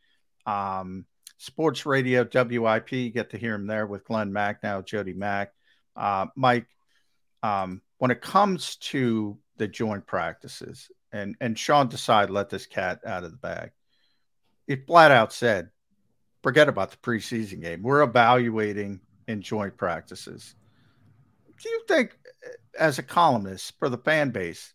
Um, 0.45 1.05
Sports 1.37 1.85
Radio, 1.85 2.27
WIP, 2.33 2.91
you 2.91 3.11
get 3.11 3.29
to 3.29 3.37
hear 3.37 3.55
him 3.55 3.67
there 3.67 3.85
with 3.85 4.03
Glen 4.05 4.31
Macnow, 4.31 4.85
Jody 4.85 5.13
Mack. 5.13 5.53
Uh, 5.95 6.25
Mike, 6.35 6.67
um, 7.43 7.81
when 7.99 8.11
it 8.11 8.21
comes 8.21 8.77
to 8.77 9.37
the 9.57 9.67
joint 9.67 10.05
practices, 10.07 10.89
and 11.11 11.35
and 11.39 11.57
Sean 11.57 11.87
Desai 11.87 12.29
let 12.29 12.49
this 12.49 12.65
cat 12.65 12.99
out 13.05 13.23
of 13.23 13.31
the 13.31 13.37
bag. 13.37 13.71
It 14.67 14.87
flat 14.87 15.11
out 15.11 15.33
said, 15.33 15.69
"Forget 16.41 16.69
about 16.69 16.91
the 16.91 16.97
preseason 16.97 17.61
game. 17.61 17.83
We're 17.83 18.01
evaluating 18.01 19.01
in 19.27 19.41
joint 19.41 19.77
practices." 19.77 20.55
Do 21.61 21.69
you 21.69 21.83
think, 21.87 22.17
as 22.79 22.97
a 22.97 23.03
columnist 23.03 23.77
for 23.77 23.89
the 23.89 23.97
fan 23.99 24.31
base, 24.31 24.73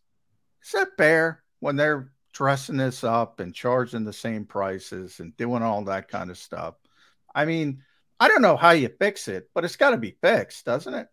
that 0.73 0.97
fair 0.97 1.43
when 1.61 1.77
they're 1.77 2.13
dressing 2.33 2.77
this 2.77 3.05
up 3.05 3.41
and 3.41 3.55
charging 3.55 4.05
the 4.05 4.13
same 4.13 4.45
prices 4.45 5.21
and 5.21 5.37
doing 5.37 5.63
all 5.63 5.85
that 5.85 6.09
kind 6.09 6.31
of 6.31 6.39
stuff? 6.39 6.75
I 7.35 7.45
mean, 7.45 7.83
I 8.19 8.29
don't 8.29 8.43
know 8.43 8.57
how 8.57 8.71
you 8.71 8.89
fix 8.89 9.29
it, 9.29 9.51
but 9.55 9.65
it's 9.65 9.77
got 9.77 9.91
to 9.91 9.97
be 9.97 10.17
fixed, 10.23 10.65
doesn't 10.65 10.95
it? 10.95 11.09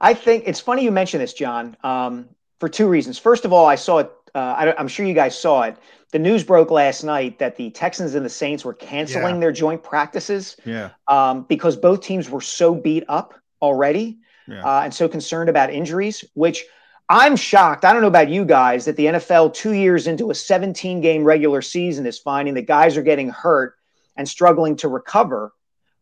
I 0.00 0.14
think 0.14 0.44
it's 0.46 0.60
funny 0.60 0.84
you 0.84 0.92
mention 0.92 1.20
this, 1.20 1.32
John, 1.32 1.76
um, 1.82 2.28
for 2.60 2.68
two 2.68 2.88
reasons. 2.88 3.18
First 3.18 3.44
of 3.44 3.52
all, 3.52 3.66
I 3.66 3.74
saw 3.74 3.98
it. 3.98 4.12
Uh, 4.34 4.72
I, 4.76 4.80
am 4.80 4.88
sure 4.88 5.06
you 5.06 5.14
guys 5.14 5.38
saw 5.38 5.62
it. 5.62 5.76
The 6.10 6.18
news 6.18 6.42
broke 6.42 6.70
last 6.70 7.04
night 7.04 7.38
that 7.38 7.56
the 7.56 7.70
Texans 7.70 8.14
and 8.14 8.26
the 8.26 8.30
Saints 8.30 8.64
were 8.64 8.74
canceling 8.74 9.36
Yeah. 9.36 9.40
their 9.40 9.52
joint 9.52 9.82
practices 9.82 10.56
Yeah. 10.64 10.90
um, 11.08 11.44
because 11.44 11.76
both 11.76 12.00
teams 12.00 12.28
were 12.28 12.40
so 12.40 12.74
beat 12.74 13.04
up 13.08 13.34
already 13.62 14.18
Yeah. 14.48 14.64
uh, 14.64 14.82
and 14.82 14.92
so 14.92 15.08
concerned 15.08 15.48
about 15.48 15.72
injuries, 15.72 16.24
which 16.34 16.64
I'm 17.08 17.36
shocked. 17.36 17.84
I 17.84 17.92
don't 17.92 18.00
know 18.00 18.08
about 18.08 18.30
you 18.30 18.44
guys 18.44 18.86
that 18.86 18.96
the 18.96 19.06
NFL, 19.06 19.52
two 19.52 19.72
years 19.72 20.06
into 20.06 20.30
a 20.30 20.34
17 20.34 21.00
game 21.00 21.22
regular 21.22 21.60
season, 21.60 22.06
is 22.06 22.18
finding 22.18 22.54
that 22.54 22.66
guys 22.66 22.96
are 22.96 23.02
getting 23.02 23.28
hurt 23.28 23.76
and 24.16 24.28
struggling 24.28 24.76
to 24.76 24.88
recover. 24.88 25.52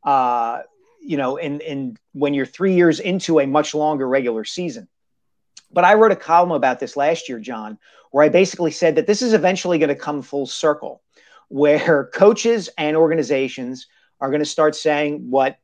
Uh, 0.04 0.60
you 1.00 1.16
know, 1.16 1.36
in 1.36 1.60
in 1.60 1.96
when 2.12 2.34
you're 2.34 2.46
three 2.46 2.74
years 2.74 3.00
into 3.00 3.40
a 3.40 3.46
much 3.46 3.74
longer 3.74 4.06
regular 4.06 4.44
season. 4.44 4.86
But 5.72 5.84
I 5.84 5.94
wrote 5.94 6.12
a 6.12 6.16
column 6.16 6.52
about 6.52 6.78
this 6.78 6.96
last 6.96 7.28
year, 7.28 7.40
John, 7.40 7.78
where 8.10 8.24
I 8.24 8.28
basically 8.28 8.70
said 8.70 8.94
that 8.96 9.06
this 9.06 9.22
is 9.22 9.32
eventually 9.32 9.78
going 9.78 9.88
to 9.88 9.96
come 9.96 10.22
full 10.22 10.46
circle, 10.46 11.02
where 11.48 12.04
coaches 12.14 12.68
and 12.78 12.96
organizations 12.96 13.88
are 14.20 14.28
going 14.28 14.42
to 14.42 14.46
start 14.46 14.76
saying 14.76 15.30
what 15.30 15.58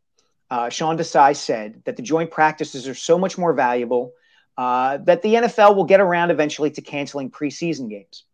uh, 0.50 0.68
Sean 0.68 0.98
Desai 0.98 1.36
said 1.36 1.82
that 1.84 1.96
the 1.96 2.02
joint 2.02 2.30
practices 2.32 2.88
are 2.88 2.94
so 2.94 3.18
much 3.18 3.38
more 3.38 3.52
valuable 3.52 4.12
uh, 4.58 4.98
that 4.98 5.22
the 5.22 5.34
NFL 5.34 5.76
will 5.76 5.84
get 5.84 6.00
around 6.00 6.30
eventually 6.32 6.70
to 6.72 6.82
canceling 6.82 7.30
preseason 7.30 7.88
games. 7.88 8.24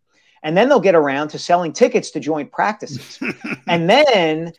And 0.43 0.57
then 0.57 0.69
they'll 0.69 0.81
get 0.81 0.95
around 0.95 1.29
to 1.29 1.39
selling 1.39 1.73
tickets 1.73 2.11
to 2.13 2.21
joint 2.21 2.51
practices. 2.51 3.19
and 3.69 3.89
then 3.89 4.53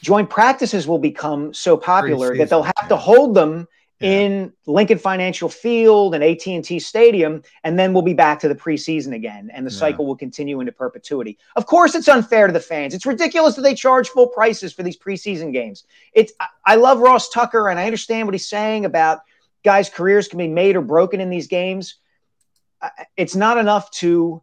joint 0.00 0.30
practices 0.30 0.86
will 0.86 0.98
become 0.98 1.52
so 1.52 1.76
popular 1.76 2.36
that 2.36 2.48
they'll 2.48 2.62
have 2.62 2.88
to 2.88 2.96
hold 2.96 3.34
them 3.34 3.66
in 4.00 4.52
Lincoln 4.66 4.98
Financial 4.98 5.48
Field 5.48 6.14
and 6.14 6.22
AT&T 6.22 6.78
Stadium 6.78 7.42
and 7.64 7.76
then 7.76 7.92
we'll 7.92 8.02
be 8.02 8.14
back 8.14 8.38
to 8.40 8.48
the 8.48 8.54
preseason 8.54 9.12
again 9.12 9.50
and 9.52 9.66
the 9.66 9.72
Yeah. 9.72 9.78
cycle 9.78 10.06
will 10.06 10.16
continue 10.16 10.60
into 10.60 10.70
perpetuity. 10.70 11.36
Of 11.56 11.66
course 11.66 11.96
it's 11.96 12.06
unfair 12.06 12.46
to 12.46 12.52
the 12.52 12.60
fans. 12.60 12.94
It's 12.94 13.06
ridiculous 13.06 13.56
that 13.56 13.62
they 13.62 13.74
charge 13.74 14.08
full 14.08 14.28
prices 14.28 14.72
for 14.72 14.84
these 14.84 14.96
preseason 14.96 15.52
games. 15.52 15.82
It's 16.12 16.32
I, 16.38 16.46
I 16.64 16.74
love 16.76 17.00
Ross 17.00 17.28
Tucker 17.28 17.68
and 17.70 17.78
I 17.78 17.86
understand 17.86 18.28
what 18.28 18.34
he's 18.34 18.48
saying 18.48 18.84
about 18.84 19.20
guys 19.64 19.88
careers 19.90 20.28
can 20.28 20.38
be 20.38 20.48
made 20.48 20.76
or 20.76 20.80
broken 20.82 21.20
in 21.20 21.30
these 21.30 21.46
games. 21.46 21.96
Uh, 22.80 22.90
It's 23.16 23.34
not 23.36 23.58
enough 23.58 23.90
to 23.92 24.42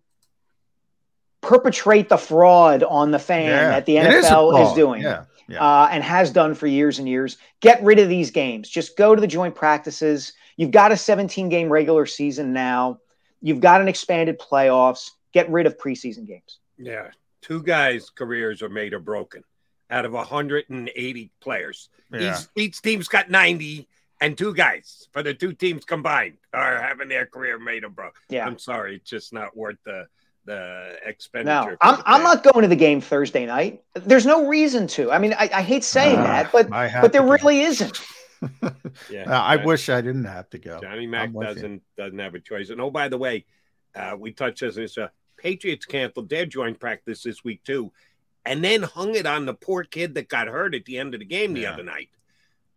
perpetrate 1.41 2.09
the 2.09 2.17
fraud 2.17 2.83
on 2.83 3.11
the 3.11 3.19
fan 3.19 3.49
Yeah. 3.49 3.69
that 3.69 3.85
the 3.85 3.97
It 3.97 4.07
is 4.07 4.25
a 4.25 4.29
NFL 4.29 4.51
is, 4.51 4.57
fraud. 4.67 4.75
doing 4.75 5.01
Yeah. 5.03 5.25
Yeah. 5.47 5.61
uh, 5.63 5.87
and 5.91 6.03
has 6.03 6.31
done 6.31 6.55
for 6.55 6.65
years 6.65 6.97
and 6.97 7.07
years. 7.07 7.37
Get 7.59 7.83
rid 7.83 7.99
of 7.99 8.09
these 8.09 8.31
games. 8.31 8.67
Just 8.67 8.97
go 8.97 9.13
to 9.13 9.21
the 9.21 9.27
joint 9.27 9.53
practices. 9.53 10.33
You've 10.57 10.71
got 10.71 10.91
a 10.91 10.97
17 10.97 11.49
game 11.49 11.69
regular 11.69 12.05
season 12.07 12.51
now. 12.51 12.99
You've 13.41 13.59
got 13.59 13.79
an 13.79 13.87
expanded 13.87 14.39
playoffs. 14.39 15.11
Get 15.33 15.49
rid 15.51 15.67
of 15.67 15.77
preseason 15.77 16.25
games. 16.25 16.59
Yeah. 16.77 17.09
Two 17.41 17.61
guys' 17.61 18.09
careers 18.09 18.63
are 18.63 18.69
made 18.69 18.93
or 18.93 18.99
broken 18.99 19.43
out 19.91 20.05
of 20.05 20.13
180 20.13 21.31
players. 21.41 21.89
Yeah. 22.11 22.39
Each, 22.39 22.47
each 22.55 22.81
team's 22.81 23.07
got 23.07 23.29
90, 23.29 23.87
and 24.25 24.37
two 24.37 24.53
guys 24.53 25.07
for 25.13 25.21
the 25.23 25.33
two 25.33 25.53
teams 25.53 25.85
combined 25.85 26.37
are 26.53 26.81
having 26.81 27.07
their 27.07 27.25
career 27.25 27.59
made 27.59 27.83
or 27.83 27.89
bro. 27.89 28.09
Yeah. 28.29 28.45
I'm 28.47 28.57
sorry. 28.59 28.95
It's 28.95 29.09
just 29.09 29.33
not 29.33 29.55
worth 29.55 29.77
the 29.85 30.07
the 30.45 30.97
expenditure. 31.05 31.53
No, 31.53 31.73
expenditure. 31.73 32.03
I'm, 32.07 32.21
I'm 32.21 32.23
not 32.23 32.43
going 32.43 32.61
to 32.63 32.67
the 32.67 32.75
game 32.75 33.01
Thursday 33.01 33.45
night. 33.45 33.83
There's 33.93 34.25
no 34.25 34.47
reason 34.47 34.87
to. 34.95 35.11
I 35.11 35.17
mean, 35.19 35.33
I, 35.33 35.49
I 35.53 35.61
hate 35.61 35.83
saying 35.83 36.19
Ah, 36.19 36.23
that, 36.23 36.51
but 36.51 36.69
but 36.69 37.11
there 37.13 37.21
to 37.21 37.27
go. 37.27 37.31
really 37.33 37.61
isn't. 37.61 37.99
Yeah. 39.09 39.23
Uh, 39.27 39.41
I 39.41 39.55
Right. 39.55 39.65
wish 39.65 39.89
I 39.89 40.01
didn't 40.01 40.25
have 40.25 40.49
to 40.51 40.59
go. 40.59 40.79
Johnny 40.81 41.07
Mac 41.07 41.29
I'm 41.29 41.33
with 41.33 41.47
you. 41.47 41.53
doesn't 41.55 41.81
doesn't 41.97 42.19
have 42.19 42.35
a 42.35 42.39
choice. 42.39 42.69
And 42.69 42.79
oh, 42.81 42.91
by 42.91 43.07
the 43.09 43.17
way, 43.17 43.45
Uh, 43.95 44.15
we 44.19 44.31
touched 44.33 44.61
as 44.61 44.75
this. 44.75 44.97
Uh, 44.97 45.07
Patriots 45.37 45.85
canceled 45.85 46.29
their 46.29 46.45
joint 46.45 46.79
practice 46.79 47.23
this 47.23 47.43
week 47.43 47.63
too, 47.63 47.91
and 48.45 48.63
then 48.63 48.83
hung 48.83 49.15
it 49.15 49.25
on 49.25 49.45
the 49.45 49.53
poor 49.53 49.83
kid 49.83 50.13
that 50.15 50.27
got 50.29 50.47
hurt 50.47 50.75
at 50.75 50.85
the 50.85 50.97
end 50.99 51.13
of 51.15 51.19
the 51.21 51.25
game 51.25 51.53
the 51.53 51.65
other 51.65 51.83
night. 51.83 52.09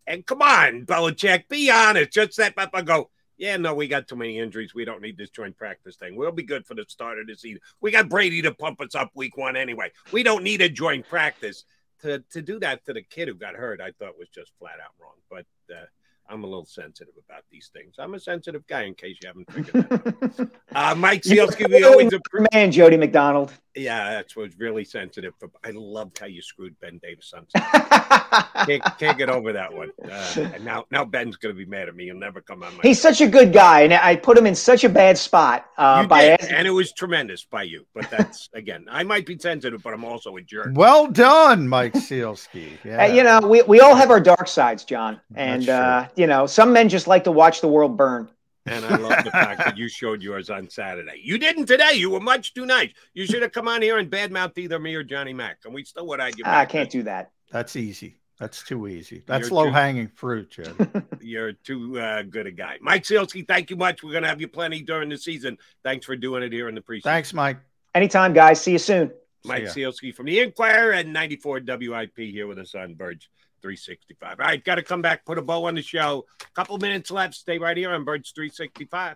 And 0.09 0.25
come 0.25 0.41
on, 0.41 0.87
Belichick, 0.87 1.47
be 1.49 1.69
honest. 1.69 2.11
Just 2.11 2.33
step 2.33 2.55
up 2.57 2.71
and 2.73 2.85
go. 2.85 3.11
Yeah, 3.37 3.55
no, 3.57 3.75
we 3.75 3.87
got 3.87 4.07
too 4.07 4.15
many 4.17 4.39
injuries. 4.39 4.73
We 4.73 4.83
don't 4.83 5.01
need 5.01 5.17
this 5.17 5.29
joint 5.29 5.55
practice 5.55 5.95
thing. 5.95 6.15
We'll 6.15 6.31
be 6.31 6.43
good 6.43 6.65
for 6.65 6.73
the 6.73 6.83
start 6.89 7.19
of 7.19 7.27
the 7.27 7.35
season. 7.35 7.61
We 7.79 7.91
got 7.91 8.09
Brady 8.09 8.41
to 8.41 8.53
pump 8.53 8.81
us 8.81 8.95
up 8.95 9.11
week 9.13 9.37
one 9.37 9.55
anyway. 9.55 9.91
We 10.11 10.23
don't 10.23 10.43
need 10.43 10.61
a 10.61 10.67
joint 10.67 11.07
practice. 11.07 11.63
To 12.01 12.23
to 12.31 12.41
do 12.41 12.59
that 12.61 12.85
to 12.85 12.93
the 12.93 13.01
kid 13.01 13.27
who 13.27 13.35
got 13.35 13.55
hurt, 13.55 13.81
I 13.81 13.91
thought 13.91 14.17
was 14.17 14.29
just 14.29 14.51
flat 14.57 14.79
out 14.83 14.93
wrong. 14.99 15.15
But 15.29 15.45
uh, 15.73 15.85
I'm 16.29 16.43
a 16.43 16.47
little 16.47 16.65
sensitive 16.65 17.13
about 17.27 17.43
these 17.51 17.69
things. 17.73 17.95
I'm 17.97 18.13
a 18.13 18.19
sensitive 18.19 18.65
guy, 18.67 18.83
in 18.83 18.93
case 18.93 19.17
you 19.21 19.27
haven't 19.27 19.51
figured 19.51 19.89
that 19.89 20.39
out. 20.39 20.49
Uh, 20.71 20.93
Mike 20.93 21.23
Sielski, 21.23 21.67
we 21.67 21.83
always 21.83 22.11
appre- 22.11 22.45
man, 22.53 22.71
Jody 22.71 22.95
McDonald. 22.95 23.51
yeah, 23.75 24.11
that's 24.11 24.35
was 24.35 24.57
really 24.59 24.85
sensitive. 24.85 25.33
For, 25.39 25.49
I 25.65 25.71
loved 25.71 26.19
how 26.19 26.27
you 26.27 26.43
screwed 26.43 26.79
Ben 26.79 26.99
Davis 27.01 27.33
on. 27.35 27.47
can't, 28.67 28.83
can't 28.99 29.17
get 29.17 29.29
over 29.29 29.51
that 29.51 29.73
one. 29.73 29.89
Uh, 30.07 30.49
and 30.53 30.63
now, 30.63 30.85
now 30.91 31.03
Ben's 31.03 31.37
going 31.37 31.55
to 31.55 31.57
be 31.57 31.65
mad 31.65 31.87
at 31.89 31.95
me. 31.95 32.05
He'll 32.05 32.15
never 32.15 32.39
come 32.39 32.61
on 32.61 32.75
my. 32.77 32.81
He's 32.83 33.01
such 33.01 33.19
a 33.19 33.27
good 33.27 33.51
guy, 33.51 33.81
and 33.81 33.93
I 33.95 34.15
put 34.15 34.37
him 34.37 34.45
in 34.45 34.53
such 34.53 34.83
a 34.83 34.89
bad 34.89 35.17
spot 35.17 35.65
uh, 35.79 36.05
by 36.05 36.21
did, 36.21 36.39
asking- 36.39 36.55
and 36.55 36.67
it 36.67 36.71
was 36.71 36.91
tremendous 36.93 37.43
by 37.43 37.63
you. 37.63 37.87
But 37.95 38.11
that's 38.11 38.47
again, 38.53 38.85
I 38.91 39.01
might 39.01 39.25
be 39.25 39.39
sensitive, 39.39 39.81
but 39.81 39.93
I'm 39.95 40.05
also 40.05 40.37
a 40.37 40.41
jerk. 40.41 40.69
Well 40.73 41.07
done, 41.07 41.67
Mike 41.67 41.93
Sielski. 41.93 42.77
Yeah. 42.85 43.05
Uh, 43.05 43.07
you 43.07 43.23
know, 43.23 43.39
we, 43.39 43.63
we 43.63 43.79
all 43.79 43.95
have 43.95 44.11
our 44.11 44.19
dark 44.19 44.47
sides, 44.47 44.83
John. 44.83 45.19
And, 45.33 45.63
That's 45.63 45.69
uh, 45.69 46.13
you 46.19 46.27
know, 46.27 46.45
some 46.45 46.73
men 46.73 46.89
just 46.89 47.07
like 47.07 47.23
to 47.23 47.31
watch 47.31 47.61
the 47.61 47.67
world 47.69 47.95
burn. 47.95 48.29
And 48.65 48.83
I 48.85 48.97
love 48.97 49.23
the 49.23 49.31
fact 49.31 49.59
that 49.59 49.77
you 49.77 49.87
showed 49.87 50.21
yours 50.21 50.49
on 50.49 50.69
Saturday. 50.69 51.21
You 51.23 51.37
didn't 51.37 51.65
today. 51.65 51.93
You 51.93 52.09
were 52.09 52.19
much 52.19 52.53
too 52.53 52.65
nice. 52.65 52.91
You 53.13 53.25
should 53.25 53.41
have 53.41 53.53
come 53.53 53.69
on 53.69 53.81
here 53.81 53.97
and 53.97 54.11
badmouthed 54.11 54.57
either 54.57 54.77
me 54.79 54.93
or 54.95 55.01
Johnny 55.01 55.33
Mack, 55.33 55.59
and 55.63 55.73
we 55.73 55.85
still 55.85 56.05
would 56.07 56.19
argue. 56.19 56.43
I 56.45 56.65
can't 56.65 56.89
do 56.89 57.03
that. 57.03 57.31
That's 57.51 57.77
easy. 57.77 58.19
That's 58.37 58.61
too 58.61 58.87
easy. 58.87 59.23
That's 59.25 59.43
You're 59.43 59.49
too- 59.49 59.55
low 59.55 59.71
hanging 59.71 60.09
fruit, 60.09 60.51
Jed. 60.51 61.05
You're 61.21 61.53
too 61.53 61.97
uh, 61.97 62.23
good 62.23 62.47
a 62.47 62.51
guy. 62.51 62.77
Mike 62.81 63.03
Sielski, 63.03 63.47
thank 63.47 63.69
you 63.69 63.77
much. 63.77 64.03
We're 64.03 64.11
going 64.11 64.23
to 64.23 64.29
have 64.29 64.41
you 64.41 64.49
plenty 64.49 64.81
during 64.81 65.07
the 65.07 65.17
season. 65.17 65.57
Thanks 65.83 66.05
for 66.05 66.17
doing 66.17 66.43
it 66.43 66.51
here 66.51 66.67
in 66.67 66.75
the 66.75 66.81
preseason. 66.81 67.03
Thanks, 67.03 67.33
Mike. 67.33 67.57
Anytime, 67.95 68.33
guys. 68.33 68.61
See 68.61 68.73
you 68.73 68.77
soon. 68.77 69.11
Mike 69.45 69.63
ya. 69.63 69.69
Sielski 69.69 70.13
from 70.13 70.25
the 70.25 70.41
Inquirer 70.41 70.91
and 70.91 71.13
94 71.13 71.61
WIP 71.65 72.17
here 72.17 72.45
with 72.45 72.59
us 72.59 72.75
on 72.75 72.93
Birds 72.93 73.29
365. 73.61 74.39
All 74.39 74.45
right, 74.45 74.63
got 74.63 74.75
to 74.75 74.83
come 74.83 75.01
back, 75.01 75.25
put 75.25 75.37
a 75.37 75.41
bow 75.41 75.65
on 75.65 75.75
the 75.75 75.81
show. 75.81 76.25
A 76.41 76.51
couple 76.53 76.77
minutes 76.77 77.11
left. 77.11 77.35
Stay 77.35 77.57
right 77.57 77.77
here 77.77 77.91
on 77.91 78.03
Birds 78.03 78.31
365. 78.31 79.15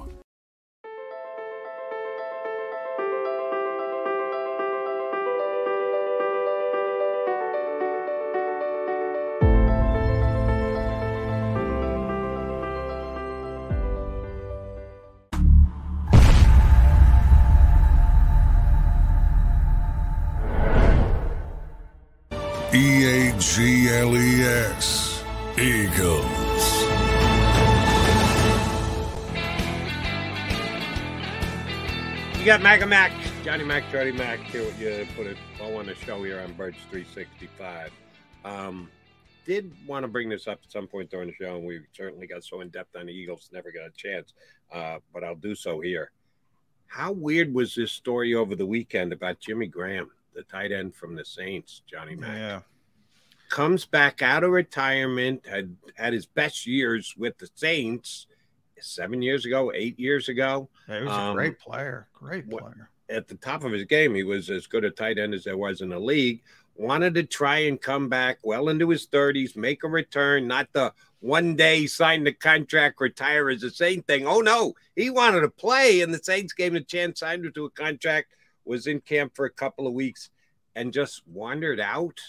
got 32.51 32.61
Mac 32.61 32.81
and 32.81 32.89
Mac, 32.89 33.13
Johnny 33.45 33.63
Mac, 33.63 33.89
Jody 33.93 34.11
Mac 34.11 34.37
here 34.41 34.65
with 34.65 34.77
you. 34.77 35.07
Put 35.15 35.25
it 35.25 35.37
all 35.61 35.77
on 35.77 35.85
the 35.85 35.95
show 35.95 36.21
here 36.21 36.41
on 36.41 36.51
Birds 36.51 36.75
365. 36.89 37.93
Um, 38.43 38.89
did 39.45 39.71
want 39.87 40.03
to 40.03 40.09
bring 40.09 40.27
this 40.27 40.49
up 40.49 40.59
at 40.61 40.69
some 40.69 40.85
point 40.85 41.09
during 41.09 41.29
the 41.29 41.33
show, 41.33 41.55
and 41.55 41.65
we 41.65 41.79
certainly 41.93 42.27
got 42.27 42.43
so 42.43 42.59
in 42.59 42.67
depth 42.67 42.93
on 42.97 43.05
the 43.05 43.13
Eagles, 43.13 43.49
never 43.53 43.71
got 43.71 43.85
a 43.85 43.91
chance. 43.95 44.33
Uh, 44.69 44.97
but 45.13 45.23
I'll 45.23 45.33
do 45.33 45.55
so 45.55 45.79
here. 45.79 46.11
How 46.87 47.13
weird 47.13 47.53
was 47.53 47.73
this 47.73 47.93
story 47.93 48.35
over 48.35 48.53
the 48.53 48.65
weekend 48.65 49.13
about 49.13 49.39
Jimmy 49.39 49.67
Graham, 49.67 50.11
the 50.35 50.43
tight 50.43 50.73
end 50.73 50.93
from 50.93 51.15
the 51.15 51.23
Saints, 51.23 51.83
Johnny 51.89 52.15
Mac? 52.17 52.35
Yeah. 52.35 52.59
Comes 53.49 53.85
back 53.85 54.21
out 54.21 54.43
of 54.43 54.51
retirement, 54.51 55.47
had 55.47 55.73
had 55.95 56.11
his 56.11 56.25
best 56.25 56.67
years 56.67 57.15
with 57.17 57.37
the 57.37 57.49
Saints, 57.55 58.27
seven 58.83 59.21
years 59.21 59.45
ago, 59.45 59.71
eight 59.73 59.99
years 59.99 60.29
ago. 60.29 60.69
Yeah, 60.87 60.99
he 60.99 61.05
was 61.05 61.13
Um, 61.13 61.31
a 61.31 61.33
great 61.35 61.59
player. 61.59 62.07
Great 62.13 62.49
player. 62.49 62.89
At 63.09 63.27
the 63.27 63.35
top 63.35 63.63
of 63.63 63.71
his 63.71 63.83
game, 63.85 64.15
he 64.15 64.23
was 64.23 64.49
as 64.49 64.67
good 64.67 64.85
a 64.85 64.91
tight 64.91 65.17
end 65.17 65.33
as 65.33 65.43
there 65.43 65.57
was 65.57 65.81
in 65.81 65.89
the 65.89 65.99
league. 65.99 66.41
Wanted 66.75 67.13
to 67.15 67.23
try 67.23 67.59
and 67.59 67.79
come 67.79 68.07
back 68.07 68.39
well 68.43 68.69
into 68.69 68.89
his 68.89 69.05
30s, 69.07 69.55
make 69.57 69.83
a 69.83 69.87
return, 69.89 70.47
not 70.47 70.69
the 70.71 70.93
one 71.19 71.55
day 71.55 71.85
sign 71.85 72.23
the 72.23 72.31
contract, 72.33 72.99
retire 73.01 73.49
as 73.49 73.61
the 73.61 73.69
same 73.69 74.01
thing. 74.03 74.25
Oh 74.25 74.39
no, 74.39 74.73
he 74.95 75.09
wanted 75.09 75.41
to 75.41 75.49
play, 75.49 76.01
and 76.01 76.13
the 76.13 76.23
Saints 76.23 76.53
gave 76.53 76.71
him 76.71 76.77
a 76.77 76.85
chance, 76.85 77.19
signed 77.19 77.45
him 77.45 77.53
to 77.53 77.65
a 77.65 77.69
contract, 77.69 78.33
was 78.65 78.87
in 78.87 79.01
camp 79.01 79.35
for 79.35 79.45
a 79.45 79.51
couple 79.51 79.85
of 79.85 79.93
weeks, 79.93 80.29
and 80.75 80.93
just 80.93 81.21
wandered 81.27 81.79
out 81.79 82.19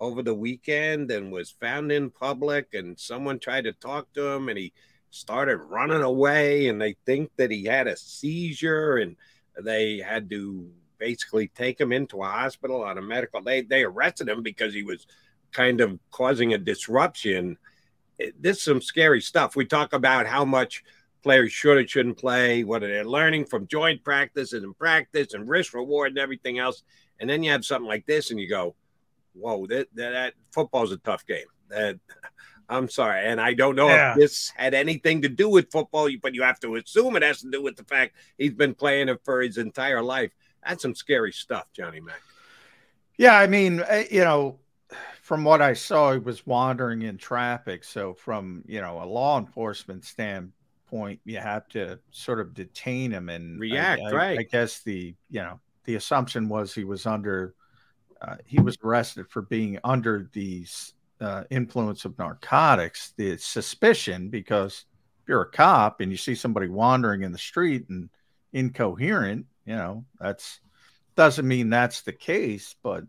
over 0.00 0.22
the 0.22 0.34
weekend 0.34 1.10
and 1.10 1.30
was 1.30 1.50
found 1.50 1.92
in 1.92 2.10
public. 2.10 2.72
And 2.72 2.98
someone 2.98 3.38
tried 3.38 3.64
to 3.64 3.72
talk 3.72 4.12
to 4.14 4.26
him, 4.26 4.48
and 4.48 4.58
he 4.58 4.72
started 5.10 5.56
running 5.56 6.02
away. 6.02 6.68
And 6.68 6.80
they 6.80 6.96
think 7.06 7.30
that 7.36 7.50
he 7.50 7.64
had 7.64 7.86
a 7.86 7.96
seizure, 7.96 8.96
and 8.96 9.16
they 9.62 9.98
had 9.98 10.30
to 10.30 10.70
basically 10.98 11.48
take 11.48 11.80
him 11.80 11.92
into 11.92 12.22
a 12.22 12.26
hospital 12.26 12.82
on 12.82 12.98
a 12.98 13.02
medical. 13.02 13.42
They 13.42 13.62
they 13.62 13.84
arrested 13.84 14.28
him 14.28 14.42
because 14.42 14.74
he 14.74 14.82
was 14.82 15.06
kind 15.52 15.80
of 15.80 15.98
causing 16.10 16.54
a 16.54 16.58
disruption. 16.58 17.56
This 18.38 18.58
is 18.58 18.62
some 18.62 18.82
scary 18.82 19.20
stuff. 19.20 19.56
We 19.56 19.64
talk 19.64 19.92
about 19.92 20.26
how 20.26 20.44
much 20.44 20.82
players 21.22 21.52
should 21.52 21.76
or 21.78 21.86
shouldn't 21.86 22.18
play, 22.18 22.64
what 22.64 22.82
are 22.82 22.88
they're 22.88 23.04
learning 23.04 23.44
from 23.44 23.66
joint 23.66 24.02
practices 24.02 24.62
and 24.62 24.76
practice 24.78 25.34
and 25.34 25.48
risk 25.48 25.74
reward 25.74 26.10
and 26.10 26.18
everything 26.18 26.58
else. 26.58 26.82
And 27.20 27.28
then 27.28 27.42
you 27.42 27.50
have 27.50 27.64
something 27.64 27.88
like 27.88 28.06
this, 28.06 28.30
and 28.30 28.38
you 28.38 28.48
go, 28.48 28.74
"Whoa, 29.34 29.66
that 29.66 29.88
that, 29.94 30.10
that 30.10 30.34
football's 30.52 30.92
a 30.92 30.98
tough 30.98 31.26
game." 31.26 31.46
That 31.68 31.98
I'm 32.68 32.88
sorry, 32.88 33.26
and 33.26 33.40
I 33.40 33.54
don't 33.54 33.76
know 33.76 33.88
Yeah. 33.88 34.12
if 34.12 34.18
this 34.18 34.52
had 34.56 34.74
anything 34.74 35.22
to 35.22 35.28
do 35.28 35.48
with 35.48 35.70
football, 35.70 36.08
but 36.20 36.34
you 36.34 36.42
have 36.42 36.60
to 36.60 36.76
assume 36.76 37.16
it 37.16 37.22
has 37.22 37.40
to 37.40 37.50
do 37.50 37.62
with 37.62 37.76
the 37.76 37.84
fact 37.84 38.14
he's 38.36 38.52
been 38.52 38.74
playing 38.74 39.08
it 39.08 39.20
for 39.24 39.40
his 39.40 39.56
entire 39.56 40.02
life. 40.02 40.32
That's 40.66 40.82
some 40.82 40.94
scary 40.94 41.32
stuff, 41.32 41.66
Johnny 41.72 42.00
Mac. 42.00 42.20
Yeah, 43.16 43.38
I 43.38 43.46
mean, 43.46 43.82
eh, 43.88 44.04
you 44.10 44.20
know, 44.20 44.58
from 45.22 45.44
what 45.44 45.62
I 45.62 45.72
saw, 45.72 46.12
he 46.12 46.18
was 46.18 46.46
wandering 46.46 47.02
in 47.02 47.16
traffic. 47.16 47.84
So, 47.84 48.14
from 48.14 48.64
you 48.66 48.80
know 48.80 49.02
a 49.02 49.06
law 49.06 49.38
enforcement 49.38 50.04
standpoint, 50.04 51.20
you 51.24 51.38
have 51.38 51.68
to 51.68 51.98
sort 52.10 52.40
of 52.40 52.54
detain 52.54 53.12
him 53.12 53.28
and 53.28 53.58
React, 53.58 54.02
I, 54.02 54.12
right. 54.12 54.38
I 54.38 54.42
guess 54.42 54.80
the 54.80 55.14
you 55.30 55.40
know 55.40 55.58
the 55.84 55.94
assumption 55.94 56.48
was 56.48 56.74
he 56.74 56.84
was 56.84 57.06
under, 57.06 57.54
uh, 58.20 58.36
he 58.44 58.60
was 58.60 58.76
arrested 58.84 59.26
for 59.30 59.40
being 59.42 59.78
under 59.84 60.28
the 60.32 60.66
uh, 61.20 61.44
influence 61.50 62.04
of 62.04 62.18
narcotics. 62.18 63.12
The 63.16 63.36
suspicion, 63.38 64.28
because 64.28 64.84
if 65.22 65.28
you're 65.28 65.42
a 65.42 65.50
cop 65.50 66.00
and 66.00 66.10
you 66.10 66.16
see 66.16 66.34
somebody 66.34 66.68
wandering 66.68 67.22
in 67.22 67.32
the 67.32 67.38
street 67.38 67.88
and 67.88 68.08
incoherent, 68.52 69.46
you 69.66 69.76
know, 69.76 70.04
that's 70.20 70.60
doesn't 71.16 71.48
mean 71.48 71.68
that's 71.68 72.02
the 72.02 72.12
case, 72.12 72.76
but 72.82 73.04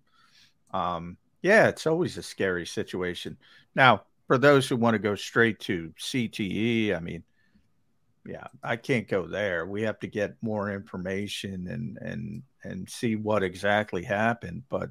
um, 0.73 1.17
yeah, 1.41 1.67
it's 1.67 1.87
always 1.87 2.17
a 2.17 2.23
scary 2.23 2.65
situation. 2.65 3.37
Now, 3.75 4.03
for 4.27 4.37
those 4.37 4.67
who 4.67 4.75
want 4.75 4.95
to 4.95 4.99
go 4.99 5.15
straight 5.15 5.59
to 5.61 5.93
CTE, 5.99 6.95
I 6.95 6.99
mean, 6.99 7.23
yeah, 8.25 8.47
I 8.63 8.75
can't 8.75 9.07
go 9.07 9.25
there. 9.25 9.65
We 9.65 9.83
have 9.83 9.99
to 9.99 10.07
get 10.07 10.35
more 10.41 10.71
information 10.71 11.67
and 11.67 11.97
and 11.97 12.43
and 12.63 12.89
see 12.89 13.15
what 13.15 13.43
exactly 13.43 14.03
happened. 14.03 14.63
But 14.69 14.89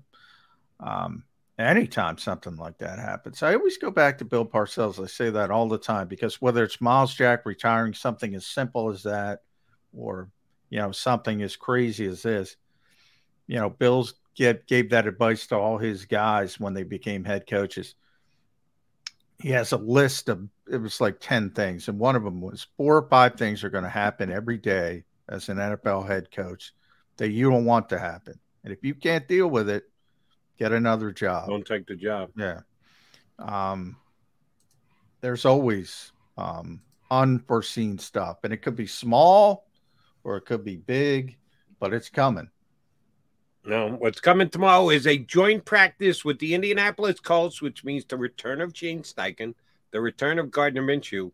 um, 0.80 1.24
anytime 1.58 2.18
something 2.18 2.56
like 2.56 2.78
that 2.78 2.98
happens, 2.98 3.42
I 3.42 3.54
always 3.54 3.78
go 3.78 3.90
back 3.90 4.18
to 4.18 4.24
Bill 4.24 4.46
Parcells. 4.46 5.02
I 5.02 5.06
say 5.06 5.30
that 5.30 5.50
all 5.50 5.68
the 5.68 5.78
time 5.78 6.08
because 6.08 6.40
whether 6.40 6.62
it's 6.62 6.80
Myles 6.80 7.14
Jack 7.14 7.44
retiring, 7.44 7.94
something 7.94 8.34
as 8.34 8.46
simple 8.46 8.90
as 8.90 9.02
that, 9.02 9.40
or 9.96 10.30
you 10.70 10.78
know 10.78 10.92
something 10.92 11.42
as 11.42 11.56
crazy 11.56 12.06
as 12.06 12.22
this, 12.22 12.56
you 13.46 13.56
know, 13.56 13.70
Bill's 13.70 14.14
get 14.34 14.66
gave 14.66 14.90
that 14.90 15.06
advice 15.06 15.46
to 15.48 15.56
all 15.56 15.78
his 15.78 16.04
guys 16.04 16.60
when 16.60 16.74
they 16.74 16.84
became 16.84 17.24
head 17.24 17.46
coaches. 17.46 17.94
He 19.40 19.50
has 19.50 19.72
a 19.72 19.76
list 19.76 20.28
of 20.28 20.48
it 20.70 20.78
was 20.78 21.00
like 21.00 21.18
10 21.20 21.50
things, 21.50 21.88
and 21.88 21.98
one 21.98 22.16
of 22.16 22.24
them 22.24 22.40
was 22.40 22.66
four 22.76 22.96
or 22.96 23.08
five 23.08 23.34
things 23.34 23.64
are 23.64 23.70
going 23.70 23.84
to 23.84 23.90
happen 23.90 24.30
every 24.30 24.58
day 24.58 25.04
as 25.28 25.48
an 25.48 25.58
NFL 25.58 26.06
head 26.06 26.30
coach 26.30 26.72
that 27.16 27.30
you 27.30 27.50
don't 27.50 27.64
want 27.64 27.88
to 27.88 27.98
happen. 27.98 28.38
And 28.64 28.72
if 28.72 28.84
you 28.84 28.94
can't 28.94 29.26
deal 29.26 29.48
with 29.48 29.68
it, 29.68 29.84
get 30.58 30.72
another 30.72 31.10
job. 31.12 31.48
Don't 31.48 31.66
take 31.66 31.86
the 31.86 31.96
job. 31.96 32.30
Yeah. 32.36 32.60
Um, 33.38 33.96
there's 35.20 35.44
always 35.44 36.12
um, 36.36 36.80
unforeseen 37.10 37.98
stuff, 37.98 38.38
and 38.44 38.52
it 38.52 38.58
could 38.58 38.76
be 38.76 38.86
small 38.86 39.66
or 40.24 40.36
it 40.36 40.44
could 40.44 40.64
be 40.64 40.76
big, 40.76 41.36
but 41.80 41.94
it's 41.94 42.08
coming. 42.10 42.50
No, 43.64 43.90
what's 43.90 44.20
coming 44.20 44.48
tomorrow 44.48 44.88
is 44.90 45.06
a 45.06 45.18
joint 45.18 45.64
practice 45.64 46.24
with 46.24 46.38
the 46.38 46.54
Indianapolis 46.54 47.20
Colts, 47.20 47.60
which 47.60 47.84
means 47.84 48.04
the 48.04 48.16
return 48.16 48.60
of 48.60 48.76
Shane 48.76 49.02
Steichen, 49.02 49.54
the 49.90 50.00
return 50.00 50.38
of 50.38 50.50
Gardner 50.50 50.82
Minshew. 50.82 51.32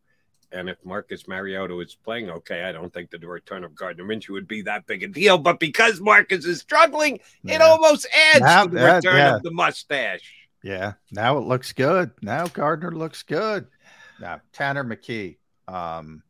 And 0.55 0.69
if 0.69 0.77
Marcus 0.85 1.27
Mariota 1.27 1.79
is 1.81 1.95
playing 1.95 2.31
okay, 2.31 2.63
I 2.65 2.73
don't 2.73 2.93
think 2.93 3.11
that 3.11 3.21
the 3.21 3.27
return 3.29 3.65
of 3.65 3.75
Gardner 3.75 4.05
Minshew 4.05 4.31
would 4.31 4.49
be 4.49 4.63
that 4.63 4.87
big 4.87 5.03
a 5.03 5.09
deal. 5.09 5.37
But 5.37 5.59
because 5.61 6.01
Marcus 6.01 6.45
is 6.45 6.61
struggling, 6.61 7.19
it 7.45 7.61
almost 7.61 8.07
adds 8.33 8.41
Now- 8.41 8.65
to 8.65 8.71
the 8.71 8.81
yeah, 8.81 8.97
return 8.97 9.17
yeah. 9.17 9.37
of 9.37 9.43
the 9.43 9.51
mustache. 9.51 10.33
Yeah, 10.63 10.93
now 11.11 11.37
it 11.37 11.43
looks 11.43 11.73
good. 11.73 12.13
Now 12.23 12.47
Gardner 12.47 12.93
looks 12.93 13.23
good. 13.23 13.67
Now 14.21 14.41
Tanner 14.53 14.85
McKee, 14.85 15.37
um, 15.69 16.23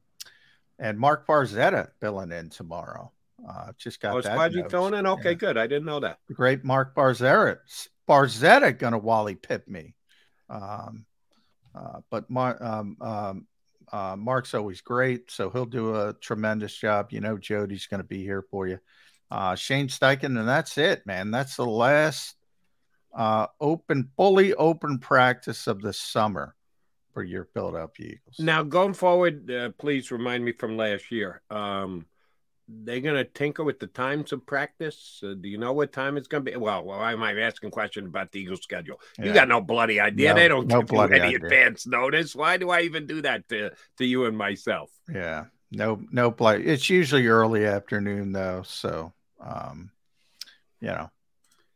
and 0.78 0.98
Mark 0.98 1.26
Farzetta 1.26 1.90
billing 2.00 2.32
in 2.32 2.50
tomorrow. 2.50 3.12
Uh, 3.48 3.72
just 3.76 4.00
got 4.00 4.16
Oh, 4.16 4.20
that. 4.22 4.34
Quadri 4.34 4.62
note. 4.62 4.70
filling 4.70 4.94
in? 4.94 5.06
Okay, 5.06 5.34
good. 5.34 5.56
I 5.58 5.66
didn't 5.66 5.84
know 5.84 6.00
that. 6.00 6.18
The 6.28 6.34
great 6.34 6.64
Mark 6.64 6.94
Farzetta. 6.94 7.58
Farzetta 8.08 8.76
gonna 8.76 8.98
Wally 8.98 9.34
Pipp 9.36 9.68
me. 9.68 9.94
Um, 10.48 11.04
uh, 11.74 12.00
but 12.10 12.28
Mar- 12.30 12.60
um, 12.62 12.96
um, 13.00 13.46
uh, 13.94 14.16
Mark's 14.16 14.54
always 14.54 14.80
great, 14.80 15.30
so 15.30 15.50
he'll 15.50 15.64
do 15.64 15.94
a 15.94 16.14
tremendous 16.14 16.76
job. 16.76 17.12
You 17.12 17.20
know, 17.20 17.38
Jody's 17.38 17.86
going 17.86 18.02
to 18.02 18.06
be 18.06 18.24
here 18.24 18.42
for 18.50 18.66
you. 18.66 18.80
Uh, 19.30 19.54
Shane 19.54 19.86
Steichen, 19.86 20.36
and 20.36 20.48
that's 20.48 20.76
it, 20.78 21.06
man. 21.06 21.30
That's 21.30 21.54
the 21.54 21.64
last 21.64 22.34
uh, 23.16 23.46
open, 23.60 24.10
fully 24.16 24.52
open 24.52 24.98
practice 24.98 25.68
of 25.68 25.80
the 25.80 25.92
summer 25.92 26.56
for 27.12 27.22
your 27.22 27.44
Philadelphia 27.44 28.16
Eagles. 28.16 28.40
Now, 28.40 28.64
going 28.64 28.94
forward, 28.94 29.48
uh, 29.48 29.70
please 29.78 30.10
remind 30.10 30.44
me 30.44 30.50
from 30.50 30.76
last 30.76 31.12
year. 31.12 31.42
Um, 31.48 32.06
they're 32.66 33.00
going 33.00 33.16
to 33.16 33.24
tinker 33.24 33.62
with 33.62 33.78
the 33.78 33.86
times 33.86 34.32
of 34.32 34.46
practice. 34.46 35.20
Uh, 35.22 35.34
do 35.34 35.48
you 35.48 35.58
know 35.58 35.72
what 35.72 35.92
time 35.92 36.16
it's 36.16 36.28
going 36.28 36.44
to 36.44 36.50
be? 36.50 36.56
Well, 36.56 36.84
well, 36.84 37.02
am 37.04 37.22
I'm 37.22 37.38
asking 37.38 37.68
a 37.68 37.70
question 37.70 38.06
about 38.06 38.32
the 38.32 38.40
Eagles 38.40 38.62
schedule. 38.62 39.00
You 39.18 39.26
Yeah. 39.26 39.34
got 39.34 39.48
no 39.48 39.60
bloody 39.60 40.00
idea. 40.00 40.30
No- 40.30 40.34
they 40.36 40.48
don't 40.48 40.66
no 40.68 40.80
give 40.82 40.92
you 40.92 41.00
any 41.02 41.34
idea. 41.34 41.36
advance 41.36 41.86
notice. 41.86 42.34
Why 42.34 42.56
do 42.56 42.70
I 42.70 42.80
even 42.82 43.06
do 43.06 43.20
that 43.22 43.48
to, 43.50 43.70
to 43.98 44.04
you 44.04 44.24
and 44.24 44.36
myself? 44.36 44.90
Yeah, 45.12 45.44
no, 45.72 46.02
no 46.10 46.30
play. 46.30 46.62
It's 46.62 46.88
usually 46.88 47.26
early 47.26 47.66
afternoon 47.66 48.32
though, 48.32 48.62
so 48.64 49.12
um, 49.40 49.90
you 50.80 50.88
know, 50.88 51.10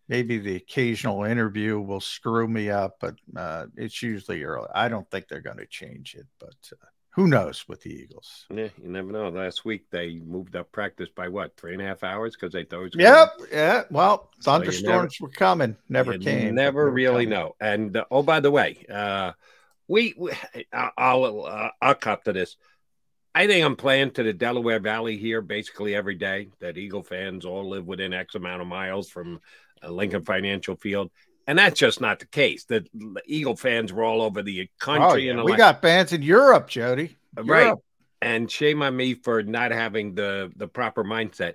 maybe 0.08 0.38
the 0.38 0.56
occasional 0.56 1.24
interview 1.24 1.78
will 1.78 2.00
screw 2.00 2.48
me 2.48 2.70
up, 2.70 2.96
but 2.98 3.14
uh, 3.36 3.66
it's 3.76 4.02
usually 4.02 4.42
early. 4.42 4.68
I 4.74 4.88
don't 4.88 5.08
think 5.10 5.28
they're 5.28 5.40
going 5.42 5.58
to 5.58 5.66
change 5.66 6.14
it, 6.14 6.26
but 6.40 6.54
uh, 6.72 6.86
who 7.18 7.26
knows 7.26 7.66
with 7.66 7.82
the 7.82 7.90
Eagles? 7.90 8.46
Yeah, 8.48 8.68
you 8.80 8.88
never 8.88 9.10
know. 9.10 9.28
Last 9.28 9.64
week 9.64 9.90
they 9.90 10.20
moved 10.24 10.54
up 10.54 10.70
practice 10.70 11.08
by 11.12 11.26
what 11.26 11.56
three 11.56 11.72
and 11.72 11.82
a 11.82 11.84
half 11.84 12.04
hours 12.04 12.36
because 12.36 12.52
they 12.52 12.62
thought 12.62 12.82
it 12.82 12.94
was 12.94 12.94
Yep, 12.94 13.32
yeah. 13.50 13.82
Well, 13.90 14.30
So 14.38 14.52
thunderstorms 14.52 15.20
were 15.20 15.28
coming, 15.28 15.76
never 15.88 16.12
You 16.12 16.20
came. 16.20 16.54
Never 16.54 16.88
really 16.88 17.24
coming. 17.24 17.30
know. 17.30 17.56
And 17.60 17.96
uh, 17.96 18.04
oh, 18.12 18.22
by 18.22 18.38
the 18.38 18.52
way, 18.52 18.86
uh, 18.88 19.32
we, 19.88 20.14
we 20.16 20.30
I'll 20.72 21.44
uh, 21.44 21.70
I'll 21.82 21.96
cop 21.96 22.22
to 22.24 22.32
this. 22.32 22.56
I 23.34 23.48
think 23.48 23.64
I'm 23.64 23.74
playing 23.74 24.12
to 24.12 24.22
the 24.22 24.32
Delaware 24.32 24.78
Valley 24.78 25.16
here 25.16 25.42
basically 25.42 25.96
every 25.96 26.14
day. 26.14 26.50
That 26.60 26.78
Eagle 26.78 27.02
fans 27.02 27.44
all 27.44 27.68
live 27.68 27.84
within 27.84 28.12
X 28.12 28.36
amount 28.36 28.62
of 28.62 28.68
miles 28.68 29.10
from 29.10 29.40
uh, 29.82 29.90
Lincoln 29.90 30.22
Financial 30.24 30.76
Field, 30.76 31.10
and 31.48 31.58
that's 31.58 31.80
just 31.80 32.00
not 32.00 32.20
the 32.20 32.26
case. 32.26 32.64
The 32.64 32.86
Eagle 33.26 33.56
fans 33.56 33.92
were 33.92 34.04
all 34.04 34.22
over 34.22 34.42
the 34.42 34.68
Oh, 34.70 34.84
country, 34.84 35.24
yeah. 35.24 35.32
and 35.32 35.42
we 35.44 35.52
like- 35.52 35.58
got 35.58 35.82
fans 35.82 36.12
in 36.12 36.22
Europe, 36.22 36.68
Jody. 36.68 37.16
right. 37.36 37.64
Europe. 37.64 37.80
And 38.20 38.50
shame 38.50 38.82
on 38.82 38.96
me 38.96 39.14
for 39.14 39.42
not 39.42 39.70
having 39.70 40.14
the 40.14 40.52
the 40.54 40.68
proper 40.68 41.02
mindset. 41.04 41.54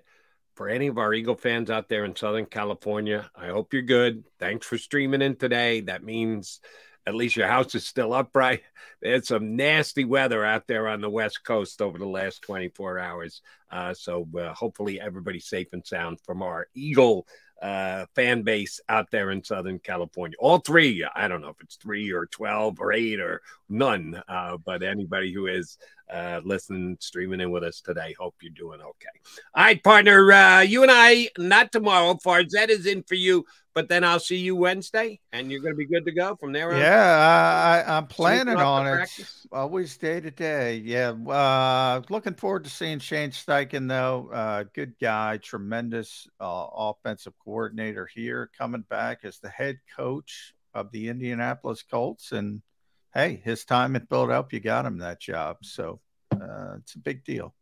For 0.55 0.69
any 0.69 0.87
of 0.87 0.97
our 0.99 1.13
Eagle 1.13 1.35
fans 1.35 1.69
out 1.71 1.89
there 1.89 2.05
in 2.05 2.15
Southern 2.15 2.45
California, 2.45 3.29
I 3.35 3.47
hope 3.47 3.73
you're 3.73 3.81
good. 3.81 4.23
Thanks 4.39 4.67
for 4.67 4.77
streaming 4.77 5.21
in 5.23 5.35
today. 5.35 5.81
That 5.81 6.03
means 6.03 6.59
at 7.05 7.15
least 7.15 7.35
your 7.35 7.47
house 7.47 7.73
is 7.75 7.85
still 7.85 8.13
upright. 8.13 8.61
There's 9.01 9.27
some 9.27 9.55
nasty 9.57 10.05
weather 10.05 10.45
out 10.45 10.67
there 10.67 10.87
on 10.87 11.01
the 11.01 11.09
West 11.09 11.43
Coast 11.43 11.81
over 11.81 11.97
the 11.97 12.07
last 12.07 12.43
24 12.43 12.99
hours. 12.99 13.41
Uh, 13.69 13.93
so 13.93 14.27
uh, 14.39 14.53
hopefully 14.53 15.01
everybody's 15.01 15.47
safe 15.47 15.67
and 15.73 15.85
sound 15.85 16.19
from 16.23 16.41
our 16.41 16.67
Eagle 16.75 17.27
uh, 17.63 18.05
fan 18.13 18.43
base 18.43 18.81
out 18.89 19.09
there 19.09 19.31
in 19.31 19.41
Southern 19.43 19.79
California. 19.79 20.35
All 20.37 20.59
three, 20.59 21.05
I 21.15 21.29
don't 21.29 21.41
know 21.41 21.49
if 21.49 21.61
it's 21.61 21.77
three 21.77 22.11
or 22.11 22.25
12 22.25 22.81
or 22.81 22.91
eight 22.91 23.21
or 23.21 23.41
none, 23.69 24.21
uh, 24.27 24.57
but 24.57 24.83
anybody 24.83 25.31
who 25.31 25.47
is 25.47 25.77
uh, 26.11 26.41
listening, 26.43 26.97
streaming 26.99 27.41
in 27.41 27.51
with 27.51 27.63
us 27.63 27.81
today, 27.81 28.15
hope 28.19 28.35
you're 28.41 28.51
doing 28.51 28.81
okay. 28.81 29.07
All 29.55 29.63
right, 29.63 29.83
partner, 29.83 30.31
uh, 30.31 30.61
you 30.61 30.83
and 30.83 30.91
I, 30.91 31.29
not 31.37 31.71
tomorrow. 31.71 32.13
Farzetta 32.15 32.69
is 32.69 32.85
in 32.85 33.03
for 33.03 33.15
you, 33.15 33.45
but 33.73 33.89
then 33.89 34.03
I'll 34.03 34.19
see 34.19 34.37
you 34.37 34.55
Wednesday 34.55 35.19
and 35.31 35.51
you're 35.51 35.61
going 35.61 35.73
to 35.73 35.77
be 35.77 35.85
good 35.85 36.05
to 36.05 36.11
go 36.11 36.35
from 36.35 36.51
there 36.51 36.73
on. 36.73 36.79
Yeah, 36.79 37.83
I, 37.87 37.97
I'm 37.97 38.07
planning 38.07 38.57
on 38.57 38.87
it. 38.87 38.91
practice? 38.91 39.47
Always 39.51 39.97
day 39.97 40.19
to 40.19 40.31
day. 40.31 40.77
Yeah. 40.77 41.11
Uh, 41.11 42.01
looking 42.09 42.35
forward 42.35 42.65
to 42.65 42.69
seeing 42.69 42.99
Shane 42.99 43.31
Steichen, 43.31 43.87
though. 43.87 44.29
Uh, 44.31 44.65
good 44.73 44.93
guy, 44.99 45.37
tremendous 45.37 46.27
uh, 46.39 46.67
offensive 46.75 47.33
coordinator 47.43 48.07
here, 48.13 48.49
coming 48.57 48.83
back 48.89 49.19
as 49.23 49.39
the 49.39 49.49
head 49.49 49.79
coach 49.95 50.53
of 50.73 50.91
the 50.91 51.09
Indianapolis 51.09 51.83
Colts. 51.83 52.31
And 52.31 52.61
hey, 53.13 53.41
his 53.43 53.65
time 53.65 53.95
in 53.95 54.05
Philadelphia 54.05 54.57
you 54.57 54.63
got 54.63 54.85
him 54.85 54.99
that 54.99 55.19
job. 55.19 55.57
So 55.61 55.99
uh, 56.31 56.75
it's 56.79 56.95
a 56.95 56.99
big 56.99 57.23
deal. 57.23 57.53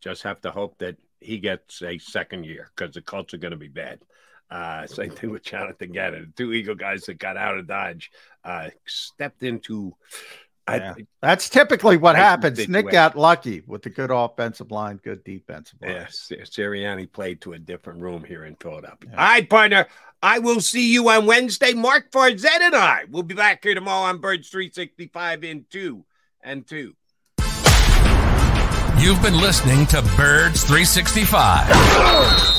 Just 0.00 0.22
have 0.22 0.40
to 0.42 0.50
hope 0.50 0.78
that 0.78 0.96
he 1.20 1.38
gets 1.38 1.82
a 1.82 1.98
second 1.98 2.44
year 2.44 2.70
because 2.76 2.94
the 2.94 3.02
Colts 3.02 3.34
are 3.34 3.38
going 3.38 3.52
to 3.52 3.56
be 3.56 3.68
bad. 3.68 4.00
Uh, 4.50 4.86
same 4.86 5.10
thing 5.10 5.30
with 5.30 5.42
Jonathan 5.42 5.92
Gannon. 5.92 6.32
The 6.36 6.44
two 6.44 6.52
Eagle 6.52 6.74
guys 6.74 7.02
that 7.02 7.18
got 7.18 7.36
out 7.36 7.58
of 7.58 7.66
Dodge 7.66 8.10
uh, 8.44 8.70
stepped 8.86 9.42
into. 9.42 9.94
Yeah. 10.68 10.94
That's 11.22 11.48
typically 11.48 11.96
what 11.96 12.12
Nice 12.12 12.22
happens. 12.22 12.68
Nick 12.68 12.90
got 12.90 13.16
lucky 13.16 13.62
with 13.66 13.82
the 13.82 13.88
good 13.88 14.10
offensive 14.10 14.70
line, 14.70 15.00
good 15.02 15.24
defensive 15.24 15.78
line. 15.80 15.92
Yes, 15.92 16.30
Sirianni 16.30 17.10
played 17.10 17.40
to 17.42 17.54
a 17.54 17.58
different 17.58 18.02
room 18.02 18.22
here 18.22 18.44
in 18.44 18.54
Philadelphia. 18.56 19.10
All 19.12 19.16
right, 19.16 19.48
partner. 19.48 19.86
I 20.22 20.40
will 20.40 20.60
see 20.60 20.92
you 20.92 21.08
on 21.10 21.26
Wednesday. 21.26 21.74
Mark 21.74 22.10
Farzetta 22.10 22.60
and 22.60 22.74
I 22.74 23.04
will 23.10 23.22
be 23.22 23.34
back 23.34 23.62
here 23.62 23.74
tomorrow 23.74 24.08
on 24.08 24.18
Birds 24.18 24.48
365 24.48 25.44
in 25.44 25.66
two 25.70 26.04
and 26.42 26.66
two. 26.66 26.94
You've 28.98 29.22
been 29.22 29.38
listening 29.38 29.86
to 29.86 30.02
Birds 30.16 30.64
365, 30.64 31.68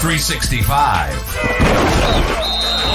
365 0.00 2.76